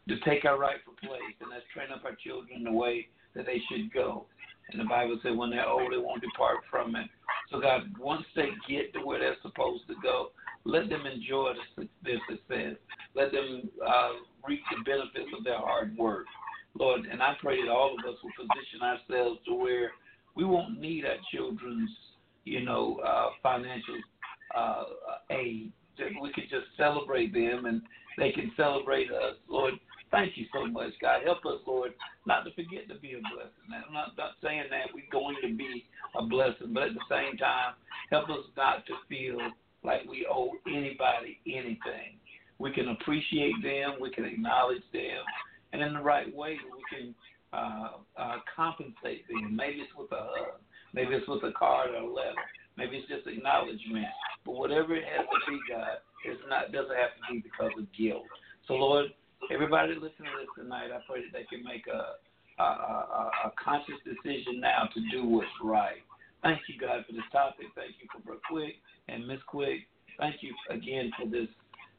to 0.09 0.19
take 0.29 0.45
our 0.45 0.59
rightful 0.59 0.95
place, 1.01 1.37
and 1.41 1.53
that's 1.53 1.65
train 1.73 1.93
up 1.95 2.05
our 2.05 2.17
children 2.17 2.65
the 2.65 2.73
way 2.73 3.09
that 3.35 3.47
they 3.47 3.61
should 3.71 3.93
go. 3.93 4.27
And 4.71 4.81
the 4.81 4.85
Bible 4.85 5.19
said 5.23 5.37
when 5.37 5.51
they're 5.51 5.69
old, 5.69 5.93
they 5.93 5.99
won't 5.99 6.21
depart 6.21 6.59
from 6.71 6.97
it. 6.97 7.09
So, 7.51 7.61
God, 7.61 7.83
once 7.99 8.25
they 8.37 8.51
get 8.69 8.93
to 8.95 9.01
where 9.01 9.19
they're 9.19 9.37
supposed 9.43 9.87
to 9.89 9.95
go, 10.03 10.33
let 10.65 10.91
them 10.91 11.07
enjoy 11.07 11.53
the, 11.77 11.89
their 12.05 12.21
success. 12.29 12.77
Let 13.15 13.33
them 13.33 13.71
uh, 13.87 14.11
reap 14.47 14.61
the 14.71 14.85
benefits 14.85 15.33
of 15.37 15.45
their 15.45 15.59
hard 15.59 15.97
work. 15.97 16.27
Lord, 16.79 17.07
and 17.11 17.23
I 17.23 17.35
pray 17.41 17.63
that 17.63 17.71
all 17.71 17.97
of 17.99 18.05
us 18.05 18.19
will 18.23 18.33
position 18.37 18.83
ourselves 18.83 19.41
to 19.47 19.55
where 19.55 19.93
we 20.37 20.45
won't 20.45 20.79
need 20.79 21.05
our 21.05 21.17
children's, 21.33 21.91
you 22.49 22.65
know, 22.65 23.01
uh, 23.07 23.31
financial 23.43 23.99
uh, 24.57 24.85
aid. 25.31 25.73
We 25.99 26.33
can 26.33 26.45
just 26.49 26.67
celebrate 26.77 27.33
them 27.33 27.67
and 27.67 27.83
they 28.17 28.31
can 28.31 28.53
celebrate 28.57 29.11
us. 29.11 29.35
Lord, 29.49 29.75
thank 30.11 30.37
you 30.37 30.47
so 30.55 30.67
much, 30.67 30.93
God. 31.01 31.23
Help 31.25 31.39
us, 31.39 31.61
Lord, 31.67 31.93
not 32.27 32.45
to 32.45 32.51
forget 32.53 32.89
to 32.89 32.99
be 33.01 33.13
a 33.15 33.23
blessing. 33.35 33.67
I'm 33.71 33.93
not, 33.93 34.17
not 34.17 34.33
saying 34.43 34.65
that 34.71 34.95
we're 34.95 35.11
going 35.11 35.37
to 35.43 35.55
be 35.57 35.85
a 36.17 36.25
blessing, 36.25 36.73
but 36.73 36.85
at 36.85 36.95
the 36.95 37.07
same 37.11 37.37
time, 37.37 37.75
help 38.11 38.31
us 38.31 38.47
not 38.57 38.87
to 38.87 38.95
feel 39.09 39.39
like 39.83 40.09
we 40.09 40.27
owe 40.31 40.53
anybody 40.67 41.39
anything. 41.47 42.19
We 42.59 42.73
can 42.73 42.89
appreciate 42.89 43.55
them, 43.63 43.99
we 44.01 44.11
can 44.11 44.25
acknowledge 44.25 44.83
them, 44.93 45.23
and 45.73 45.83
in 45.83 45.95
the 45.95 46.01
right 46.01 46.35
way, 46.35 46.59
we 46.73 46.97
can 46.97 47.15
uh, 47.53 47.91
uh, 48.17 48.37
compensate 48.55 49.27
them. 49.29 49.55
Maybe 49.55 49.79
it's 49.79 49.93
with 49.97 50.11
a 50.13 50.17
hug, 50.19 50.61
maybe 50.95 51.15
it's 51.15 51.29
with 51.29 51.45
a 51.45 51.53
card 51.53 51.91
or 51.91 52.03
a 52.03 52.13
letter, 52.13 52.45
maybe 52.77 52.99
it's 52.99 53.09
just 53.09 53.27
acknowledgement. 53.27 54.09
But 54.45 54.55
whatever 54.55 54.95
it 54.95 55.05
has 55.05 55.27
to 55.27 55.39
be, 55.51 55.59
God, 55.69 56.01
it's 56.25 56.41
not 56.49 56.73
doesn't 56.73 56.97
have 56.97 57.15
to 57.17 57.23
be 57.33 57.41
because 57.41 57.73
of 57.79 57.87
guilt. 57.93 58.25
So, 58.67 58.75
Lord, 58.75 59.13
everybody 59.53 59.95
listening 59.95 60.33
to 60.33 60.45
this 60.45 60.55
tonight, 60.57 60.93
I 60.93 61.01
pray 61.09 61.25
that 61.25 61.33
they 61.33 61.45
can 61.49 61.65
make 61.65 61.87
a 61.87 62.19
a, 62.59 62.63
a, 62.63 63.31
a 63.47 63.53
conscious 63.63 63.99
decision 64.05 64.61
now 64.61 64.89
to 64.93 65.01
do 65.11 65.25
what's 65.25 65.47
right. 65.63 66.03
Thank 66.43 66.61
you, 66.69 66.79
God, 66.79 67.05
for 67.07 67.13
this 67.13 67.27
topic. 67.33 67.67
Thank 67.75 67.99
you 68.03 68.09
for 68.13 68.21
Brooke 68.23 68.43
Quick 68.51 68.75
and 69.09 69.27
Miss 69.27 69.39
Quick. 69.47 69.87
Thank 70.19 70.43
you 70.43 70.55
again 70.71 71.11
for 71.19 71.27
this 71.29 71.49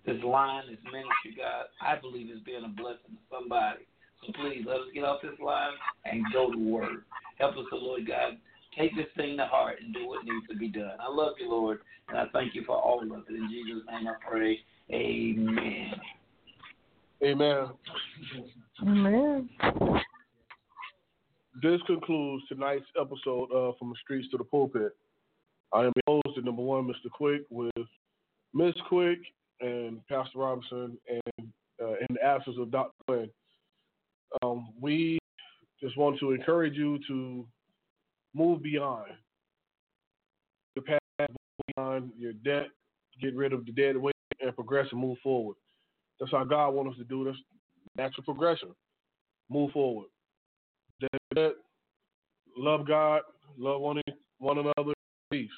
this 0.06 0.24
line, 0.24 0.64
this 0.68 0.80
ministry, 0.84 1.36
God. 1.36 1.68
I 1.84 2.00
believe 2.00 2.28
it's 2.32 2.44
been 2.44 2.64
a 2.64 2.72
blessing 2.72 3.20
to 3.20 3.24
somebody. 3.30 3.84
So 4.26 4.32
please 4.34 4.64
let 4.66 4.78
us 4.78 4.92
get 4.94 5.04
off 5.04 5.22
this 5.22 5.40
line 5.44 5.76
and 6.06 6.24
go 6.34 6.52
to 6.52 6.58
work. 6.58 7.04
Help 7.38 7.56
us, 7.58 7.68
the 7.70 7.78
Lord 7.78 8.08
God. 8.08 8.40
Take 8.78 8.96
this 8.96 9.08
thing 9.18 9.36
to 9.38 9.46
heart 9.46 9.78
and 9.84 9.94
do 9.94 10.08
what 10.08 10.24
needs 10.24 10.48
to 10.50 10.56
be 10.56 10.68
done. 10.68 10.98
I 11.00 11.12
love 11.12 11.34
you, 11.40 11.50
Lord, 11.50 11.80
and 12.08 12.18
I 12.18 12.26
thank 12.32 12.56
you 12.56 12.64
for 12.66 12.78
all 12.78 13.02
of 13.02 13.08
it. 13.08 13.36
In 13.36 13.50
Jesus' 13.50 13.84
name 13.92 14.08
I 14.08 14.30
pray. 14.30 14.60
Amen. 14.92 15.94
Amen. 17.24 17.68
Amen. 18.82 19.50
This 21.62 21.82
concludes 21.88 22.44
tonight's 22.48 22.86
episode 23.00 23.52
of 23.52 23.78
From 23.78 23.90
the 23.90 23.96
Streets 24.04 24.30
to 24.32 24.38
the 24.38 24.44
Pulpit. 24.44 24.96
I 25.74 25.82
am 25.82 25.92
your 26.08 26.22
host, 26.26 26.38
the 26.38 26.42
number 26.42 26.62
one, 26.62 26.86
Mr. 26.86 27.12
Quick, 27.12 27.42
with 27.50 27.72
Miss 28.54 28.74
Quick 28.88 29.20
and 29.60 30.06
Pastor 30.08 30.40
Robinson, 30.40 30.98
and 31.10 31.48
uh, 31.82 31.94
in 31.94 32.08
the 32.12 32.24
absence 32.24 32.56
of 32.60 32.72
Dr. 32.72 32.94
Glenn. 33.08 33.30
Um, 34.42 34.70
we 34.80 35.20
just 35.82 35.98
want 35.98 36.20
to 36.20 36.32
encourage 36.32 36.76
you 36.76 37.00
to 37.08 37.46
move 38.34 38.62
beyond 38.64 39.08
your 40.76 40.86
past, 40.86 41.02
move 41.20 41.76
beyond 41.76 42.12
your 42.18 42.34
debt, 42.34 42.68
get 43.22 43.36
rid 43.36 43.54
of 43.54 43.66
the 43.66 43.72
dead 43.72 43.98
weight, 43.98 44.16
and 44.42 44.56
progress 44.56 44.88
and 44.92 45.02
move 45.02 45.18
forward. 45.24 45.56
That's 46.20 46.32
how 46.32 46.44
God 46.44 46.72
wants 46.72 46.94
us 46.94 46.98
to 47.00 47.04
do 47.06 47.24
this. 47.24 47.36
Natural 47.98 48.24
progression. 48.24 48.70
Move 49.50 49.72
forward. 49.72 50.08
Dead, 51.36 51.52
love 52.58 52.88
God, 52.88 53.22
love 53.58 53.82
one, 53.82 54.02
one 54.40 54.58
another, 54.60 54.94
peace. 55.32 55.50